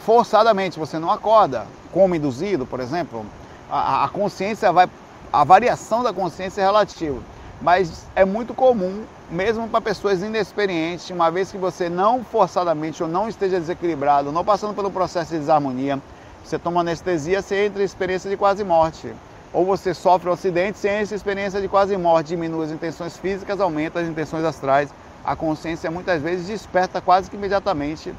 Forçadamente, 0.00 0.78
você 0.78 0.98
não 0.98 1.10
acorda, 1.10 1.66
como 1.92 2.14
induzido, 2.14 2.66
por 2.66 2.80
exemplo. 2.80 3.24
A, 3.70 4.04
a 4.04 4.08
consciência 4.08 4.72
vai. 4.72 4.88
A 5.32 5.44
variação 5.44 6.02
da 6.02 6.12
consciência 6.12 6.62
é 6.62 6.64
relativa, 6.64 7.18
mas 7.60 8.06
é 8.16 8.24
muito 8.24 8.54
comum 8.54 9.04
mesmo 9.30 9.68
para 9.68 9.80
pessoas 9.80 10.22
inexperientes, 10.22 11.10
uma 11.10 11.30
vez 11.30 11.50
que 11.50 11.58
você 11.58 11.88
não 11.88 12.24
forçadamente 12.24 13.02
ou 13.02 13.08
não 13.08 13.28
esteja 13.28 13.60
desequilibrado, 13.60 14.32
não 14.32 14.44
passando 14.44 14.74
pelo 14.74 14.90
processo 14.90 15.32
de 15.32 15.38
desarmonia, 15.38 16.00
você 16.42 16.58
toma 16.58 16.80
anestesia, 16.80 17.42
você 17.42 17.66
entra 17.66 17.82
em 17.82 17.84
experiência 17.84 18.30
de 18.30 18.36
quase 18.36 18.64
morte. 18.64 19.12
Ou 19.52 19.64
você 19.64 19.92
sofre 19.94 20.28
um 20.28 20.32
acidente, 20.32 20.78
você 20.78 20.88
entra 20.88 21.14
em 21.14 21.16
experiência 21.16 21.60
de 21.60 21.68
quase 21.68 21.96
morte, 21.96 22.28
diminui 22.28 22.66
as 22.66 22.70
intenções 22.70 23.16
físicas, 23.16 23.60
aumenta 23.60 24.00
as 24.00 24.08
intenções 24.08 24.44
astrais. 24.44 24.90
A 25.24 25.36
consciência 25.36 25.90
muitas 25.90 26.22
vezes 26.22 26.46
desperta 26.46 27.00
quase 27.00 27.28
que 27.28 27.36
imediatamente, 27.36 28.14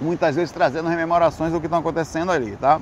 muitas 0.00 0.36
vezes 0.36 0.52
trazendo 0.52 0.88
rememorações 0.88 1.52
do 1.52 1.60
que 1.60 1.66
estão 1.66 1.80
acontecendo 1.80 2.32
ali, 2.32 2.56
tá? 2.56 2.80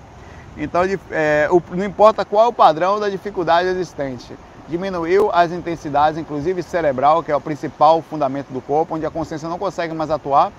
Então, 0.57 0.83
é, 1.11 1.49
não 1.71 1.85
importa 1.85 2.25
qual 2.25 2.47
é 2.47 2.49
o 2.49 2.53
padrão 2.53 3.01
da 3.01 3.09
dificuldade 3.09 3.69
existente 3.69 4.33
diminuiu 4.69 5.31
as 5.33 5.51
intensidades, 5.51 6.19
inclusive 6.19 6.63
cerebral, 6.63 7.23
que 7.23 7.33
é 7.33 7.37
o 7.37 7.41
principal 7.41 8.03
fundamento 8.03 8.49
do 8.53 8.61
corpo, 8.61 8.95
onde 8.95 9.07
a 9.07 9.11
consciência 9.11 9.49
não 9.49 9.59
consegue 9.59 9.95
mais 9.95 10.11
atuar. 10.11 10.53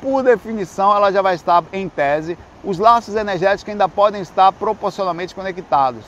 Por 0.00 0.22
definição, 0.22 0.94
ela 0.94 1.10
já 1.10 1.22
vai 1.22 1.34
estar 1.34 1.64
em 1.72 1.88
tese. 1.88 2.36
Os 2.62 2.78
laços 2.78 3.16
energéticos 3.16 3.72
ainda 3.72 3.88
podem 3.88 4.20
estar 4.20 4.52
proporcionalmente 4.52 5.34
conectados, 5.34 6.04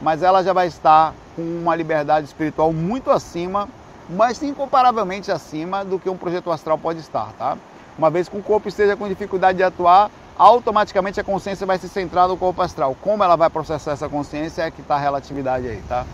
mas 0.00 0.22
ela 0.22 0.42
já 0.42 0.52
vai 0.52 0.68
estar 0.68 1.12
com 1.34 1.42
uma 1.42 1.74
liberdade 1.74 2.26
espiritual 2.26 2.72
muito 2.72 3.10
acima, 3.10 3.68
mas 4.08 4.42
incomparavelmente 4.42 5.30
acima 5.30 5.84
do 5.84 5.98
que 5.98 6.08
um 6.08 6.16
projeto 6.16 6.50
astral 6.50 6.78
pode 6.78 7.00
estar, 7.00 7.32
tá? 7.38 7.56
Uma 7.98 8.10
vez 8.10 8.28
que 8.28 8.36
o 8.36 8.42
corpo 8.42 8.68
esteja 8.68 8.96
com 8.96 9.08
dificuldade 9.08 9.58
de 9.58 9.64
atuar, 9.64 10.10
automaticamente 10.38 11.20
a 11.20 11.24
consciência 11.24 11.66
vai 11.66 11.78
se 11.78 11.88
centrar 11.88 12.26
no 12.26 12.36
corpo 12.36 12.62
astral. 12.62 12.96
Como 13.02 13.22
ela 13.22 13.36
vai 13.36 13.50
processar 13.50 13.92
essa 13.92 14.08
consciência 14.08 14.62
é 14.62 14.70
que 14.70 14.80
está 14.80 14.94
a 14.94 14.98
relatividade 14.98 15.68
aí, 15.68 15.82
tá? 15.88 16.06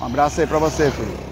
Um 0.00 0.06
abraço 0.06 0.40
aí 0.40 0.46
para 0.46 0.58
você, 0.58 0.90
filho. 0.90 1.28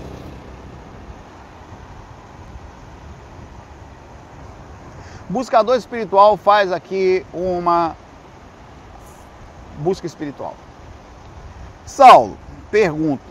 Buscador 5.28 5.76
espiritual 5.76 6.36
faz 6.36 6.72
aqui 6.72 7.24
uma 7.32 7.96
busca 9.78 10.06
espiritual. 10.06 10.54
Saulo, 11.84 12.36
pergunto. 12.70 13.22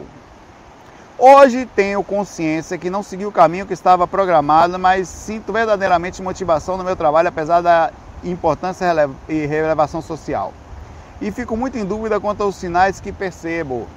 Hoje 1.18 1.66
tenho 1.76 2.04
consciência 2.04 2.78
que 2.78 2.90
não 2.90 3.02
segui 3.02 3.26
o 3.26 3.32
caminho 3.32 3.66
que 3.66 3.74
estava 3.74 4.06
programado, 4.06 4.78
mas 4.78 5.08
sinto 5.08 5.54
verdadeiramente 5.54 6.22
motivação 6.22 6.78
no 6.78 6.84
meu 6.84 6.96
trabalho, 6.96 7.30
apesar 7.30 7.62
da 7.62 7.92
importância 8.24 8.86
e 9.30 9.46
relevação 9.46 10.02
social. 10.02 10.54
E 11.22 11.32
fico 11.32 11.56
muito 11.56 11.78
em 11.78 11.86
dúvida 11.86 12.20
quanto 12.20 12.44
aos 12.44 12.58
sinais 12.58 13.00
que 13.00 13.14
percebo. 13.14 13.88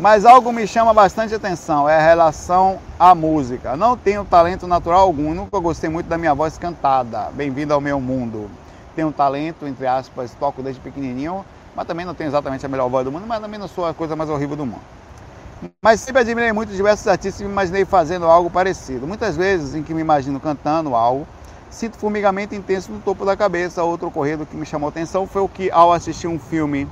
Mas 0.00 0.24
algo 0.24 0.50
me 0.50 0.66
chama 0.66 0.94
bastante 0.94 1.34
atenção, 1.34 1.86
é 1.86 1.94
a 1.94 2.00
relação 2.00 2.78
à 2.98 3.14
música. 3.14 3.76
Não 3.76 3.98
tenho 3.98 4.24
talento 4.24 4.66
natural 4.66 5.00
algum, 5.00 5.34
nunca 5.34 5.58
gostei 5.58 5.90
muito 5.90 6.06
da 6.06 6.16
minha 6.16 6.32
voz 6.34 6.56
cantada. 6.56 7.30
Bem-vindo 7.34 7.74
ao 7.74 7.82
meu 7.82 8.00
mundo. 8.00 8.50
Tenho 8.96 9.12
talento, 9.12 9.66
entre 9.66 9.86
aspas, 9.86 10.34
toco 10.40 10.62
desde 10.62 10.80
pequenininho, 10.80 11.44
mas 11.76 11.86
também 11.86 12.06
não 12.06 12.14
tenho 12.14 12.28
exatamente 12.28 12.64
a 12.64 12.68
melhor 12.70 12.88
voz 12.88 13.04
do 13.04 13.12
mundo, 13.12 13.26
mas 13.26 13.42
também 13.42 13.60
não 13.60 13.68
sou 13.68 13.84
a 13.84 13.92
coisa 13.92 14.16
mais 14.16 14.30
horrível 14.30 14.56
do 14.56 14.64
mundo. 14.64 14.80
Mas 15.82 16.00
sempre 16.00 16.22
admirei 16.22 16.50
muito 16.50 16.72
diversos 16.72 17.06
artistas 17.06 17.42
e 17.42 17.44
me 17.44 17.50
imaginei 17.50 17.84
fazendo 17.84 18.24
algo 18.24 18.48
parecido. 18.48 19.06
Muitas 19.06 19.36
vezes 19.36 19.74
em 19.74 19.82
que 19.82 19.92
me 19.92 20.00
imagino 20.00 20.40
cantando 20.40 20.94
algo, 20.94 21.26
sinto 21.68 21.98
formigamento 21.98 22.54
intenso 22.54 22.90
no 22.90 23.00
topo 23.00 23.26
da 23.26 23.36
cabeça. 23.36 23.84
Outro 23.84 24.08
ocorrido 24.08 24.46
que 24.46 24.56
me 24.56 24.64
chamou 24.64 24.88
atenção 24.88 25.26
foi 25.26 25.42
o 25.42 25.48
que, 25.48 25.70
ao 25.70 25.92
assistir 25.92 26.26
um 26.26 26.38
filme 26.38 26.88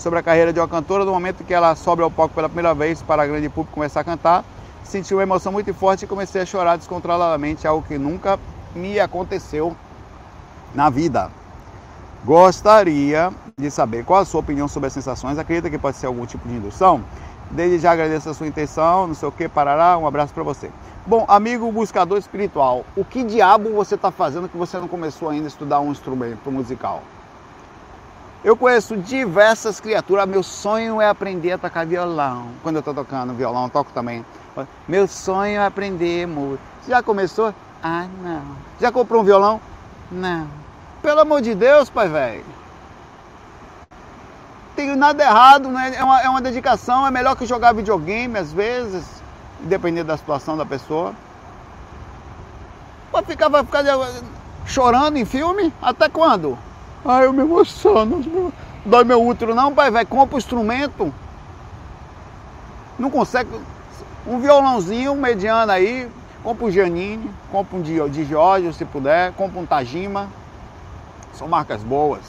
sobre 0.00 0.18
a 0.18 0.22
carreira 0.22 0.50
de 0.50 0.58
uma 0.58 0.66
cantora, 0.66 1.04
no 1.04 1.12
momento 1.12 1.44
que 1.44 1.52
ela 1.52 1.76
sobe 1.76 2.02
ao 2.02 2.10
palco 2.10 2.34
pela 2.34 2.48
primeira 2.48 2.74
vez 2.74 3.02
para 3.02 3.22
a 3.22 3.26
grande 3.26 3.50
público 3.50 3.74
começar 3.74 4.00
a 4.00 4.04
cantar, 4.04 4.44
senti 4.82 5.12
uma 5.12 5.22
emoção 5.22 5.52
muito 5.52 5.72
forte 5.74 6.04
e 6.04 6.08
comecei 6.08 6.40
a 6.40 6.46
chorar 6.46 6.76
descontroladamente, 6.76 7.66
algo 7.66 7.86
que 7.86 7.98
nunca 7.98 8.38
me 8.74 8.98
aconteceu 8.98 9.76
na 10.74 10.88
vida. 10.88 11.30
Gostaria 12.24 13.30
de 13.58 13.70
saber 13.70 14.04
qual 14.04 14.20
a 14.20 14.24
sua 14.24 14.40
opinião 14.40 14.68
sobre 14.68 14.86
as 14.86 14.92
sensações. 14.94 15.38
Acredita 15.38 15.68
que 15.68 15.78
pode 15.78 15.98
ser 15.98 16.06
algum 16.06 16.24
tipo 16.24 16.48
de 16.48 16.54
indução? 16.54 17.02
Desde 17.50 17.78
já 17.78 17.92
agradeço 17.92 18.30
a 18.30 18.34
sua 18.34 18.46
intenção, 18.46 19.06
não 19.06 19.14
sei 19.14 19.28
o 19.28 19.32
que, 19.32 19.48
parará. 19.48 19.98
Um 19.98 20.06
abraço 20.06 20.32
para 20.32 20.42
você. 20.42 20.70
Bom, 21.06 21.26
amigo 21.28 21.70
buscador 21.72 22.18
espiritual, 22.18 22.86
o 22.96 23.04
que 23.04 23.22
diabo 23.24 23.70
você 23.74 23.96
está 23.96 24.10
fazendo 24.10 24.48
que 24.48 24.56
você 24.56 24.78
não 24.78 24.88
começou 24.88 25.28
ainda 25.28 25.46
a 25.46 25.48
estudar 25.48 25.80
um 25.80 25.90
instrumento 25.90 26.50
musical? 26.50 27.02
Eu 28.42 28.56
conheço 28.56 28.96
diversas 28.96 29.80
criaturas. 29.80 30.26
Meu 30.26 30.42
sonho 30.42 31.00
é 31.00 31.08
aprender 31.08 31.52
a 31.52 31.58
tocar 31.58 31.84
violão. 31.84 32.48
Quando 32.62 32.76
eu 32.76 32.80
estou 32.80 32.94
tocando 32.94 33.34
violão, 33.34 33.68
toco 33.68 33.92
também. 33.92 34.24
Meu 34.88 35.06
sonho 35.06 35.60
é 35.60 35.66
aprender 35.66 36.26
música. 36.26 36.62
Já 36.88 37.02
começou? 37.02 37.54
Ah, 37.82 38.06
não. 38.22 38.42
Já 38.80 38.90
comprou 38.90 39.20
um 39.20 39.24
violão? 39.24 39.60
Não. 40.10 40.48
Pelo 41.02 41.20
amor 41.20 41.42
de 41.42 41.54
Deus, 41.54 41.90
pai 41.90 42.08
velho. 42.08 42.44
Tenho 44.74 44.96
nada 44.96 45.22
errado, 45.22 45.68
né? 45.68 45.94
É 45.94 46.02
uma, 46.02 46.22
é 46.22 46.28
uma 46.28 46.40
dedicação. 46.40 47.06
É 47.06 47.10
melhor 47.10 47.36
que 47.36 47.44
jogar 47.44 47.74
videogame 47.74 48.38
às 48.38 48.50
vezes, 48.50 49.04
dependendo 49.60 50.08
da 50.08 50.16
situação 50.16 50.56
da 50.56 50.64
pessoa. 50.64 51.14
Vai 53.12 53.22
ficar, 53.22 53.48
vai 53.48 53.62
ficar 53.64 53.84
chorando 54.64 55.18
em 55.18 55.26
filme? 55.26 55.72
Até 55.82 56.08
quando? 56.08 56.56
Ai, 57.04 57.26
eu 57.26 57.32
me 57.32 57.42
emociono. 57.42 58.52
Dói 58.84 59.04
meu 59.04 59.26
útero. 59.26 59.54
Não, 59.54 59.74
pai, 59.74 59.90
vai, 59.90 60.04
compra 60.04 60.36
o 60.36 60.38
instrumento. 60.38 61.12
Não 62.98 63.10
consegue. 63.10 63.48
Um 64.26 64.38
violãozinho 64.38 65.14
mediano 65.14 65.72
aí. 65.72 66.08
Compra 66.42 66.66
um 66.66 66.70
Giannini, 66.70 67.30
compra 67.52 67.76
um 67.76 67.82
de 67.82 68.24
Giorgio 68.24 68.72
se 68.72 68.84
puder, 68.86 69.32
compra 69.34 69.60
um 69.60 69.66
Tajima. 69.66 70.28
São 71.34 71.46
marcas 71.46 71.82
boas. 71.82 72.20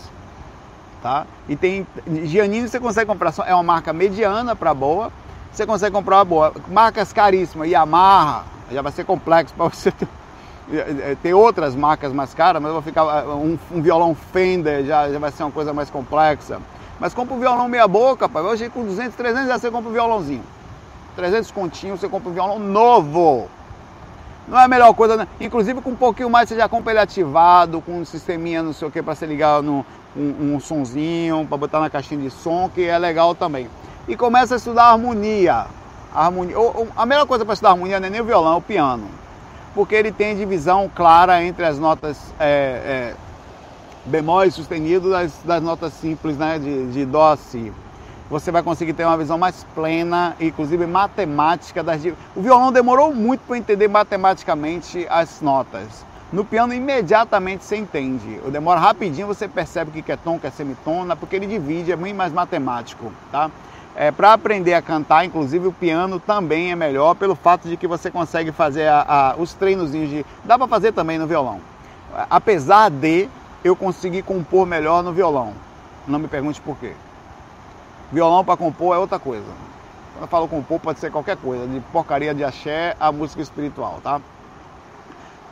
Tá? 1.02 1.26
E 1.48 1.56
tem 1.56 1.88
Giannini 2.26 2.68
você 2.68 2.80
consegue 2.80 3.08
comprar, 3.08 3.34
é 3.46 3.54
uma 3.54 3.64
marca 3.64 3.94
mediana 3.94 4.56
para 4.56 4.74
boa. 4.74 5.12
Você 5.52 5.66
consegue 5.66 5.94
comprar 5.94 6.18
uma 6.18 6.26
boa. 6.26 6.54
Marcas 6.68 7.12
caríssimas, 7.14 7.70
Yamaha, 7.70 8.44
já 8.72 8.82
vai 8.82 8.92
ser 8.92 9.06
complexo 9.06 9.54
para 9.54 9.68
você 9.68 9.92
ter 9.92 10.08
é, 10.78 11.12
é, 11.12 11.18
tem 11.22 11.34
outras 11.34 11.76
marcas 11.76 12.14
mais 12.14 12.34
caras, 12.34 12.62
mas 12.62 12.72
vai 12.72 12.82
ficar 12.82 13.04
uh, 13.04 13.36
um, 13.36 13.60
um, 13.72 13.82
violão 13.82 14.16
Fender 14.16 14.86
já, 14.86 15.10
já 15.10 15.20
vai 15.20 15.32
ser 15.32 15.44
uma 15.44 15.52
coisa 15.52 15.74
mais 15.74 15.90
complexa. 15.90 16.60
Mas 17.00 17.14
compra 17.14 17.36
um 17.36 17.40
violão 17.40 17.68
meia 17.68 17.88
boca, 17.88 18.30
pai. 18.30 18.44
Hoje 18.44 18.70
com 18.70 18.86
200, 18.86 19.16
300 19.16 19.48
já 19.48 19.60
você 19.60 19.70
compra 19.70 19.90
um 19.90 19.94
violãozinho. 19.94 20.44
300 21.16 21.52
continhos 21.52 22.00
você 22.00 22.08
compra 22.08 22.30
um 22.30 22.34
violão 22.34 22.60
novo. 22.60 23.50
Não 24.48 24.60
é 24.60 24.64
a 24.64 24.68
melhor 24.68 24.94
coisa, 24.94 25.18
né? 25.18 25.28
Inclusive 25.40 25.82
com 25.82 25.92
um 25.92 25.96
pouquinho 25.96 26.30
mais 26.30 26.48
você 26.48 26.56
já 26.56 26.70
compra 26.70 26.94
ele 26.94 27.00
ativado, 27.00 27.82
com 27.82 28.00
um 28.00 28.06
sisteminha 28.06 28.64
não 28.64 28.74
sei 28.74 28.88
o 28.88 28.92
que 28.92 29.02
para 29.02 29.14
você 29.14 29.26
ligar 29.26 29.62
no, 29.62 29.86
um, 30.16 30.56
um 30.56 30.60
sonzinho, 30.60 31.46
para 31.48 31.58
botar 31.58 31.80
na 31.80 31.90
caixinha 31.90 32.22
de 32.22 32.30
som, 32.30 32.70
que 32.74 32.86
é 32.86 32.98
legal 32.98 33.36
também. 33.36 33.68
E 34.08 34.16
começa 34.16 34.56
a 34.56 34.58
estudar 34.58 34.86
harmonia. 34.86 35.66
A, 36.14 36.26
harmonia. 36.26 36.56
a 36.96 37.06
melhor 37.06 37.26
coisa 37.26 37.44
para 37.44 37.54
estudar 37.54 37.72
harmonia 37.72 38.00
não 38.00 38.08
é 38.08 38.10
nem 38.10 38.22
o 38.22 38.26
violão, 38.26 38.54
é 38.54 38.58
o 38.58 38.62
piano 38.62 39.21
porque 39.74 39.96
ele 39.96 40.12
tem 40.12 40.36
divisão 40.36 40.90
clara 40.94 41.44
entre 41.44 41.66
as 41.66 41.80
notas 41.80 42.18
é, 42.40 42.46
é, 42.46 43.16
bemóis 44.06 44.54
sustenidos 44.54 45.12
das, 45.12 45.34
das 45.44 45.64
notas 45.64 45.94
simples 45.94 46.38
né, 46.38 46.60
de, 46.60 46.92
de 46.92 47.06
Dó 47.06 47.32
a 47.32 47.38
Si. 47.38 47.72
Você 48.30 48.50
vai 48.50 48.64
conseguir 48.64 48.94
ter 48.94 49.06
uma 49.06 49.18
visão 49.18 49.38
mais 49.38 49.66
plena, 49.76 50.38
inclusive 50.40 50.88
matemática 50.88 51.84
das. 51.84 52.02
O 52.34 52.42
violão 52.42 52.72
demorou 52.72 53.14
muito 53.14 53.42
para 53.42 53.58
entender 53.58 53.90
matematicamente 53.90 55.06
as 55.10 55.42
notas. 55.42 56.06
No 56.32 56.46
piano, 56.46 56.74
imediatamente 56.74 57.66
você 57.66 57.76
entende. 57.76 58.40
O 58.46 58.50
demora 58.50 58.80
rapidinho, 58.80 59.28
você 59.28 59.50
percebe 59.50 60.00
o 60.00 60.04
que 60.04 60.10
é 60.10 60.16
tom, 60.16 60.38
o 60.38 60.40
que 60.40 60.48
é 60.48 60.50
semitona, 60.50 61.14
porque 61.14 61.36
ele 61.36 61.46
divide, 61.46 61.92
é 61.92 61.96
muito 61.98 62.16
mais 62.16 62.32
matemático, 62.32 63.12
tá? 63.30 63.52
É, 63.96 64.10
para 64.10 64.34
aprender 64.34 64.74
a 64.74 64.82
cantar, 64.82 65.26
inclusive 65.26 65.68
o 65.68 65.74
piano 65.74 66.20
também 66.20 66.72
é 66.72 66.76
melhor 66.76 67.14
pelo 67.14 67.36
fato 67.36 67.68
de 67.68 67.76
que 67.76 67.88
você 67.88 68.10
consegue 68.10 68.52
fazer 68.52 68.88
a, 68.88 69.06
a, 69.08 69.36
os 69.36 69.54
treinozinhos 69.54 70.10
de. 70.10 70.26
Dá 70.46 70.58
para 70.58 70.68
fazer 70.68 70.94
também 70.94 71.18
no 71.18 71.28
violão. 71.28 71.60
Apesar 72.30 72.90
de 72.90 73.30
eu 73.64 73.76
conseguir 73.76 74.24
compor 74.24 74.66
melhor 74.66 75.04
no 75.04 75.14
violão. 75.14 75.54
Não 76.08 76.20
me 76.20 76.28
pergunte 76.28 76.60
por 76.62 76.78
quê. 76.78 76.94
Violão 78.12 78.44
para 78.44 78.58
compor 78.58 78.96
é 78.96 79.00
outra 79.00 79.20
coisa. 79.20 79.46
Quando 80.14 80.24
eu 80.24 80.28
falo 80.28 80.48
compor, 80.48 80.80
pode 80.80 81.00
ser 81.00 81.12
qualquer 81.12 81.38
coisa, 81.38 81.68
de 81.68 81.80
porcaria 81.92 82.34
de 82.34 82.44
axé 82.44 82.96
a 83.00 83.12
música 83.12 83.42
espiritual, 83.42 84.00
tá? 84.04 84.20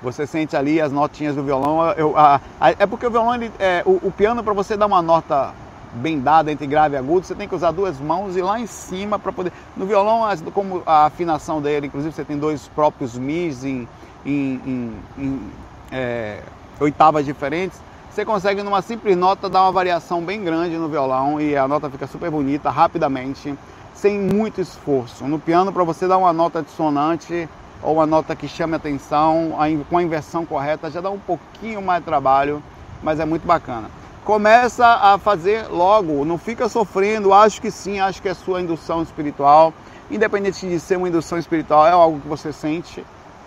Você 0.02 0.26
sente 0.26 0.56
ali 0.56 0.80
as 0.80 0.92
notinhas 0.92 1.36
do 1.36 1.44
violão. 1.44 1.92
Eu, 1.92 2.18
a, 2.18 2.40
é 2.62 2.86
porque 2.86 3.06
o 3.06 3.12
violão, 3.12 3.36
ele, 3.36 3.52
é, 3.60 3.84
o, 3.86 4.08
o 4.08 4.12
piano, 4.12 4.44
para 4.44 4.54
você 4.54 4.76
dar 4.76 4.86
uma 4.86 5.02
nota 5.02 5.54
bem 5.94 6.20
dada 6.20 6.52
entre 6.52 6.68
grave 6.68 6.96
e 6.96 6.98
agudo, 6.98 7.26
você 7.26 7.36
tem 7.36 7.48
que 7.48 7.56
usar 7.56 7.72
duas 7.72 8.00
mãos 8.00 8.36
e 8.38 8.42
lá 8.42 8.60
em 8.60 8.68
cima 8.68 9.18
para 9.18 9.32
poder. 9.32 9.52
No 9.76 9.86
violão, 9.86 10.24
como 10.54 10.84
a 10.86 11.06
afinação 11.06 11.62
dele, 11.62 11.88
inclusive 11.88 12.14
você 12.14 12.24
tem 12.24 12.38
dois 12.38 12.68
próprios 12.68 13.18
mis 13.18 13.64
em, 13.64 13.88
em, 14.26 14.62
em, 14.66 14.94
em 15.18 15.52
é, 15.92 16.42
oitavas 16.80 17.26
diferentes, 17.26 17.80
você 18.10 18.26
consegue 18.26 18.64
numa 18.64 18.82
simples 18.82 19.16
nota 19.16 19.50
dar 19.50 19.64
uma 19.64 19.72
variação 19.72 20.22
bem 20.22 20.44
grande 20.44 20.78
no 20.78 20.90
violão 20.90 21.40
e 21.40 21.56
a 21.56 21.68
nota 21.68 21.90
fica 21.90 22.08
super 22.08 22.30
bonita 22.30 22.70
rapidamente, 22.70 23.54
sem 23.94 24.20
muito 24.20 24.62
esforço. 24.62 25.26
No 25.26 25.40
piano, 25.40 25.72
para 25.72 25.84
você 25.84 26.08
dar 26.08 26.18
uma 26.18 26.34
nota 26.34 26.62
dissonante 26.62 27.48
ou 27.82 27.96
uma 27.96 28.06
nota 28.06 28.36
que 28.36 28.48
chame 28.48 28.76
atenção, 28.76 29.56
com 29.90 29.98
a 29.98 30.04
inversão 30.04 30.46
correta, 30.46 30.92
já 30.92 31.02
dá 31.02 31.10
um 31.10 31.20
pouquinho 31.20 31.82
mais 31.82 32.02
de 32.02 32.06
trabalho, 32.06 32.62
mas 33.02 33.20
é 33.20 33.26
muito 33.26 33.46
bacana 33.46 33.99
começa 34.24 34.86
a 34.86 35.18
fazer 35.18 35.68
logo, 35.68 36.24
não 36.26 36.38
fica 36.38 36.70
sofrendo, 36.70 37.34
acho 37.34 37.62
que 37.62 37.72
sim, 37.72 38.00
acho 38.00 38.22
que 38.22 38.30
é 38.30 38.34
sua 38.34 38.62
indução 38.62 39.02
espiritual, 39.02 39.74
independente 40.12 40.68
de 40.68 40.80
ser 40.80 40.98
uma 40.98 41.08
indução 41.08 41.38
espiritual, 41.38 41.88
é 41.88 41.92
algo 41.92 42.20
que 42.20 42.28
você 42.28 42.52
sente, 42.54 43.06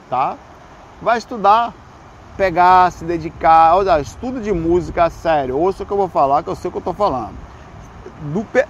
tá? 0.08 0.36
Vai 1.00 1.18
estudar, 1.18 1.72
pegar, 2.36 2.90
se 2.92 3.04
dedicar, 3.04 3.76
olha, 3.76 4.00
estudo 4.00 4.40
de 4.40 4.52
música, 4.52 5.10
sério, 5.10 5.58
ouça 5.58 5.82
o 5.82 5.86
que 5.86 5.92
eu 5.92 5.96
vou 5.96 6.08
falar, 6.08 6.42
que 6.42 6.48
eu 6.48 6.56
sei 6.56 6.68
o 6.68 6.72
que 6.72 6.78
eu 6.78 6.80
estou 6.80 6.94
falando. 6.94 7.34
Do 8.32 8.44
pe... 8.44 8.64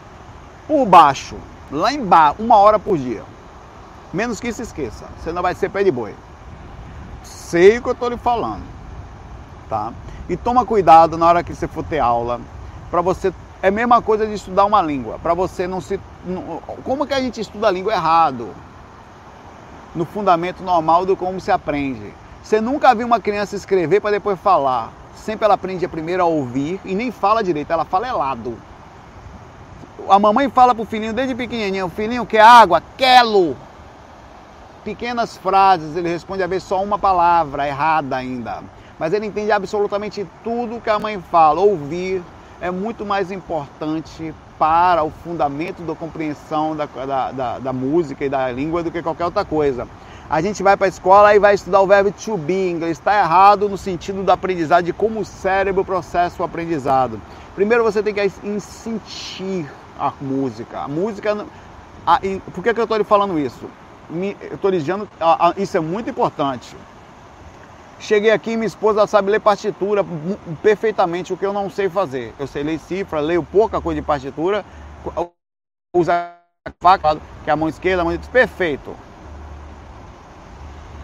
Por 0.66 0.86
baixo, 0.86 1.36
lá 1.70 1.92
embaixo, 1.92 2.36
uma 2.40 2.56
hora 2.56 2.78
por 2.78 2.96
dia. 2.96 3.22
Menos 4.12 4.40
que 4.40 4.52
se 4.52 4.62
esqueça, 4.62 5.06
você 5.18 5.32
não 5.32 5.42
vai 5.42 5.54
ser 5.54 5.70
pé 5.70 5.82
de 5.82 5.90
boi. 5.90 6.14
Sei 7.22 7.78
o 7.78 7.82
que 7.82 7.88
eu 7.88 7.92
estou 7.92 8.08
lhe 8.08 8.16
falando, 8.16 8.62
tá? 9.72 9.90
E 10.28 10.36
toma 10.36 10.66
cuidado 10.66 11.16
na 11.16 11.26
hora 11.26 11.42
que 11.42 11.54
você 11.54 11.66
for 11.66 11.82
ter 11.82 11.98
aula, 11.98 12.38
para 12.90 13.00
você 13.00 13.32
é 13.62 13.68
a 13.68 13.70
mesma 13.70 14.02
coisa 14.02 14.26
de 14.26 14.34
estudar 14.34 14.66
uma 14.66 14.82
língua, 14.82 15.18
para 15.22 15.32
você 15.32 15.66
não 15.66 15.80
se 15.80 15.98
como 16.84 17.06
que 17.06 17.14
a 17.14 17.20
gente 17.20 17.40
estuda 17.40 17.68
a 17.68 17.70
língua 17.70 17.92
errado? 17.94 18.50
No 19.94 20.04
fundamento 20.04 20.62
normal 20.62 21.06
do 21.06 21.16
como 21.16 21.40
se 21.40 21.50
aprende. 21.50 22.12
Você 22.42 22.60
nunca 22.60 22.94
viu 22.94 23.06
uma 23.06 23.18
criança 23.18 23.56
escrever 23.56 24.00
para 24.00 24.12
depois 24.12 24.38
falar. 24.38 24.90
Sempre 25.16 25.46
ela 25.46 25.54
aprende 25.54 25.88
primeiro 25.88 26.22
a 26.22 26.26
ouvir 26.26 26.80
e 26.84 26.94
nem 26.94 27.10
fala 27.10 27.42
direito, 27.42 27.72
ela 27.72 27.84
fala 27.84 28.08
helado. 28.08 28.56
A 30.08 30.18
mamãe 30.18 30.50
fala 30.50 30.74
pro 30.74 30.84
filhinho 30.84 31.12
desde 31.12 31.34
pequenininho, 31.34 31.88
filhinho 31.88 32.26
quer 32.26 32.42
água? 32.42 32.82
Quero. 32.96 33.56
Pequenas 34.84 35.36
frases, 35.36 35.96
ele 35.96 36.08
responde 36.08 36.42
a 36.42 36.46
ver 36.46 36.60
só 36.60 36.82
uma 36.82 36.98
palavra 36.98 37.66
errada 37.66 38.16
ainda 38.16 38.62
mas 39.02 39.12
ele 39.12 39.26
entende 39.26 39.50
absolutamente 39.50 40.24
tudo 40.44 40.80
que 40.80 40.88
a 40.88 40.96
mãe 40.96 41.20
fala. 41.20 41.60
Ouvir, 41.60 42.22
é 42.60 42.70
muito 42.70 43.04
mais 43.04 43.32
importante 43.32 44.32
para 44.56 45.02
o 45.02 45.10
fundamento 45.10 45.82
da 45.82 45.92
compreensão 45.92 46.76
da, 46.76 46.86
da, 46.86 47.32
da, 47.32 47.58
da 47.58 47.72
música 47.72 48.24
e 48.24 48.28
da 48.28 48.52
língua 48.52 48.80
do 48.80 48.92
que 48.92 49.02
qualquer 49.02 49.24
outra 49.24 49.44
coisa. 49.44 49.88
A 50.30 50.40
gente 50.40 50.62
vai 50.62 50.76
para 50.76 50.86
a 50.86 50.88
escola 50.88 51.34
e 51.34 51.40
vai 51.40 51.52
estudar 51.52 51.80
o 51.80 51.86
verbo 51.88 52.12
to 52.12 52.36
be 52.36 52.52
em 52.52 52.70
inglês. 52.70 52.96
Está 52.96 53.18
errado 53.18 53.68
no 53.68 53.76
sentido 53.76 54.22
da 54.22 54.34
aprendizagem, 54.34 54.84
de 54.84 54.92
como 54.92 55.18
o 55.18 55.24
cérebro 55.24 55.84
processa 55.84 56.40
o 56.40 56.46
aprendizado. 56.46 57.20
Primeiro 57.56 57.82
você 57.82 58.04
tem 58.04 58.14
que 58.14 58.30
sentir 58.60 59.68
a 59.98 60.12
música. 60.20 60.78
A 60.78 60.86
música. 60.86 61.44
A, 62.06 62.20
por 62.54 62.62
que, 62.62 62.72
que 62.72 62.78
eu 62.78 62.84
estou 62.84 62.98
lhe 62.98 63.02
falando 63.02 63.36
isso? 63.36 63.68
eu 64.48 64.54
estou 64.54 64.70
dizendo, 64.70 65.08
isso 65.56 65.76
é 65.76 65.80
muito 65.80 66.08
importante. 66.08 66.76
Cheguei 68.02 68.32
aqui, 68.32 68.56
minha 68.56 68.66
esposa 68.66 69.06
sabe 69.06 69.30
ler 69.30 69.38
partitura 69.38 70.04
perfeitamente, 70.60 71.32
o 71.32 71.36
que 71.36 71.46
eu 71.46 71.52
não 71.52 71.70
sei 71.70 71.88
fazer. 71.88 72.34
Eu 72.36 72.48
sei 72.48 72.64
ler 72.64 72.80
cifra, 72.80 73.20
leio 73.20 73.44
pouca 73.44 73.80
coisa 73.80 74.00
de 74.00 74.04
partitura, 74.04 74.64
usar 75.94 76.40
faca, 76.80 77.16
que 77.44 77.48
é 77.48 77.52
a 77.52 77.56
mão 77.56 77.68
esquerda, 77.68 78.02
a 78.02 78.04
mão 78.04 78.12
esquerda, 78.12 78.32
perfeito. 78.32 78.92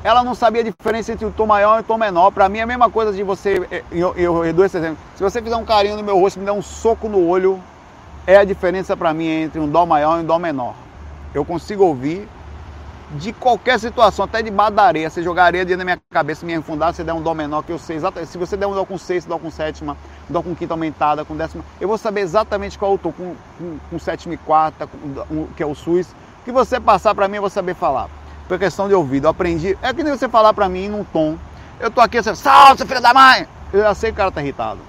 Ela 0.03 0.25
não 0.25 0.35
sabia 0.35 0.61
a 0.61 0.65
diferença 0.65 1.13
entre 1.13 1.25
o 1.25 1.31
tom 1.31 1.47
maior 1.47 1.79
e 1.79 1.81
o 1.83 1.85
tom 1.85 1.99
menor. 1.99 2.33
Para 2.33 2.49
mim 2.49 2.59
é 2.59 2.63
a 2.63 2.67
mesma 2.67 2.91
coisa 2.91 3.13
de 3.13 3.23
você. 3.23 3.65
Eu, 3.93 4.17
eu, 4.17 4.45
eu 4.45 4.53
dou 4.53 4.65
esse 4.65 4.77
exemplo. 4.77 4.99
Se 5.15 5.23
você 5.23 5.41
fizer 5.41 5.57
um 5.57 5.65
carinho 5.65 5.97
no 5.97 6.03
meu 6.03 6.19
rosto, 6.19 6.41
me 6.41 6.45
der 6.45 6.53
um 6.53 6.63
soco 6.63 7.09
no 7.09 7.29
olho, 7.29 7.63
é 8.27 8.37
a 8.37 8.45
diferença 8.45 8.97
para 8.97 9.15
mim 9.15 9.29
entre 9.29 9.61
um 9.61 9.69
dó 9.69 9.87
maior 9.87 10.19
e 10.19 10.23
um 10.23 10.27
dó 10.27 10.37
menor. 10.37 10.75
Eu 11.33 11.45
consigo 11.45 11.85
ouvir 11.85 12.29
de 13.13 13.33
qualquer 13.33 13.79
situação, 13.81 14.25
até 14.25 14.43
debaixo 14.43 14.73
da 14.73 14.83
areia. 14.83 15.09
Você 15.09 15.23
jogar 15.23 15.45
areia 15.45 15.65
dentro 15.65 15.79
da 15.79 15.85
minha 15.85 15.99
cabeça, 16.11 16.45
me 16.45 16.55
enfundar, 16.55 16.93
você 16.93 17.03
der 17.03 17.15
um 17.15 17.23
dó 17.23 17.33
menor 17.33 17.63
que 17.63 17.73
eu 17.73 17.79
sei 17.79 17.97
exatamente. 17.97 18.31
Se 18.31 18.39
você 18.39 18.57
der 18.57 18.67
um 18.67 18.75
dó 18.75 18.85
com 18.85 18.99
sexta, 18.99 19.31
dó 19.31 19.39
com 19.39 19.51
sétima, 19.51 19.97
dó 20.29 20.43
com 20.43 20.55
quinta 20.55 20.75
aumentada, 20.75 21.25
com 21.25 21.37
décima, 21.37 21.65
eu 21.81 21.89
vou 21.89 21.97
saber 21.97 22.21
exatamente 22.21 22.79
qual 22.79 22.93
eu 22.93 22.99
tô, 22.99 23.13
com, 23.13 23.35
com, 23.57 23.79
com 23.91 23.99
sétima 23.99 24.35
e 24.35 24.37
quarta, 24.37 24.87
com, 24.87 25.47
que 25.57 25.63
é 25.63 25.67
o 25.67 25.75
SUS. 25.75 26.09
O 26.41 26.45
que 26.45 26.53
você 26.53 26.79
passar 26.79 27.15
para 27.15 27.29
mim, 27.29 27.37
eu 27.37 27.43
vou 27.43 27.51
saber 27.51 27.75
falar. 27.75 28.09
Por 28.47 28.59
questão 28.59 28.89
de 28.89 28.95
ouvido, 28.95 29.27
eu 29.27 29.31
aprendi. 29.31 29.77
É 29.83 29.93
que 29.93 30.03
nem 30.03 30.17
você 30.17 30.29
falar 30.29 30.53
para 30.53 30.69
mim 30.69 30.89
num 30.89 31.05
tom. 31.05 31.37
Eu 31.81 31.91
tô 31.91 32.01
aqui, 32.01 32.23
você, 32.23 32.35
Saulo, 32.35 32.77
seu 32.77 32.87
filho 32.87 33.01
da 33.01 33.15
mãe! 33.15 33.47
Eu 33.73 33.81
já 33.81 33.95
sei 33.95 34.11
que 34.11 34.15
o 34.15 34.17
cara 34.17 34.31
tá 34.31 34.41
irritado. 34.41 34.81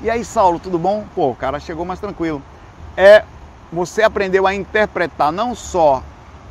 E 0.00 0.10
aí, 0.10 0.24
Saulo, 0.24 0.58
tudo 0.58 0.78
bom? 0.78 1.04
Pô, 1.14 1.30
o 1.30 1.34
cara 1.34 1.58
chegou 1.58 1.84
mais 1.84 1.98
tranquilo. 1.98 2.42
É, 2.96 3.24
você 3.72 4.02
aprendeu 4.02 4.46
a 4.46 4.54
interpretar 4.54 5.32
não 5.32 5.54
só 5.54 6.02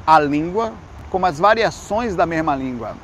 a 0.06 0.20
língua, 0.20 0.74
como 1.10 1.26
as 1.26 1.40
variações 1.40 2.16
da 2.16 2.26
mesma 2.26 2.56
língua. 2.56 2.96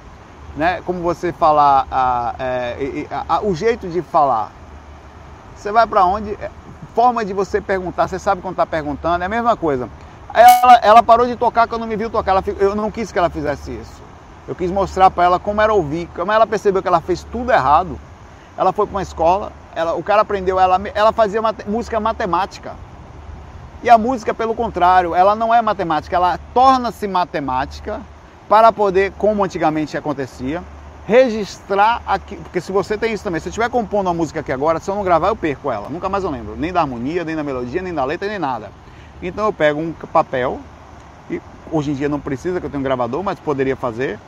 Né? 0.55 0.81
Como 0.85 1.01
você 1.01 1.31
falar, 1.31 1.87
a, 1.89 2.35
é, 2.39 3.07
a, 3.09 3.35
a, 3.35 3.41
o 3.41 3.55
jeito 3.55 3.87
de 3.87 4.01
falar. 4.01 4.51
Você 5.55 5.71
vai 5.71 5.87
para 5.87 6.05
onde? 6.05 6.31
É, 6.33 6.49
forma 6.93 7.23
de 7.23 7.33
você 7.33 7.61
perguntar, 7.61 8.07
você 8.07 8.19
sabe 8.19 8.41
quando 8.41 8.53
está 8.53 8.65
perguntando, 8.65 9.23
é 9.23 9.25
a 9.25 9.29
mesma 9.29 9.55
coisa. 9.55 9.89
Ela, 10.33 10.79
ela 10.81 11.03
parou 11.03 11.25
de 11.25 11.35
tocar 11.35 11.67
quando 11.67 11.87
me 11.87 11.95
viu 11.95 12.09
tocar, 12.09 12.31
ela, 12.31 12.43
eu 12.59 12.75
não 12.75 12.91
quis 12.91 13.11
que 13.11 13.19
ela 13.19 13.29
fizesse 13.29 13.71
isso. 13.71 14.01
Eu 14.47 14.55
quis 14.55 14.71
mostrar 14.71 15.09
para 15.09 15.23
ela 15.23 15.39
como 15.39 15.61
era 15.61 15.73
ouvir, 15.73 16.09
como 16.15 16.31
ela 16.31 16.45
percebeu 16.47 16.81
que 16.81 16.87
ela 16.87 17.01
fez 17.01 17.23
tudo 17.23 17.51
errado. 17.51 17.97
Ela 18.57 18.73
foi 18.73 18.85
para 18.85 18.95
uma 18.95 19.01
escola, 19.01 19.51
ela, 19.73 19.93
o 19.93 20.03
cara 20.03 20.21
aprendeu, 20.21 20.59
ela, 20.59 20.79
ela 20.93 21.11
fazia 21.11 21.41
música 21.67 21.99
matemática. 21.99 22.75
E 23.83 23.89
a 23.89 23.97
música, 23.97 24.31
pelo 24.31 24.53
contrário, 24.53 25.15
ela 25.15 25.35
não 25.35 25.53
é 25.53 25.59
matemática, 25.59 26.15
ela 26.15 26.39
torna-se 26.53 27.07
matemática 27.07 27.99
para 28.47 28.71
poder, 28.71 29.11
como 29.17 29.43
antigamente 29.43 29.97
acontecia, 29.97 30.63
registrar 31.07 32.01
aqui. 32.05 32.35
Porque 32.35 32.61
se 32.61 32.71
você 32.71 32.95
tem 32.95 33.11
isso 33.11 33.23
também, 33.23 33.41
se 33.41 33.47
eu 33.47 33.49
estiver 33.49 33.69
compondo 33.71 34.05
uma 34.05 34.13
música 34.13 34.41
aqui 34.41 34.51
agora, 34.51 34.79
se 34.79 34.89
eu 34.89 34.93
não 34.93 35.03
gravar, 35.03 35.29
eu 35.29 35.35
perco 35.35 35.71
ela. 35.71 35.89
Nunca 35.89 36.09
mais 36.09 36.23
eu 36.23 36.29
lembro, 36.29 36.55
nem 36.55 36.71
da 36.71 36.81
harmonia, 36.81 37.23
nem 37.23 37.35
da 37.35 37.43
melodia, 37.43 37.81
nem 37.81 37.93
da 37.93 38.05
letra, 38.05 38.27
nem 38.27 38.37
nada. 38.37 38.71
Então 39.19 39.45
eu 39.45 39.53
pego 39.53 39.79
um 39.79 39.93
papel, 40.13 40.59
e 41.29 41.41
hoje 41.71 41.91
em 41.91 41.95
dia 41.95 42.07
não 42.07 42.19
precisa 42.19 42.59
que 42.59 42.65
eu 42.67 42.69
tenha 42.69 42.79
um 42.79 42.83
gravador, 42.83 43.23
mas 43.23 43.39
poderia 43.39 43.75
fazer. 43.75 44.19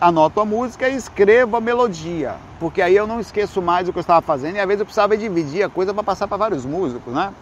Anoto 0.00 0.40
a 0.40 0.44
música 0.44 0.88
e 0.88 0.96
escrevo 0.96 1.56
a 1.56 1.60
melodia, 1.60 2.34
porque 2.58 2.82
aí 2.82 2.96
eu 2.96 3.06
não 3.06 3.20
esqueço 3.20 3.62
mais 3.62 3.88
o 3.88 3.92
que 3.92 3.98
eu 3.98 4.02
estava 4.02 4.20
fazendo 4.20 4.56
e 4.56 4.60
às 4.60 4.66
vezes 4.66 4.80
eu 4.80 4.86
precisava 4.86 5.16
dividir 5.16 5.64
a 5.64 5.68
coisa 5.68 5.92
para 5.92 6.02
passar 6.02 6.26
para 6.26 6.36
vários 6.36 6.64
músicos, 6.64 7.12
né? 7.12 7.32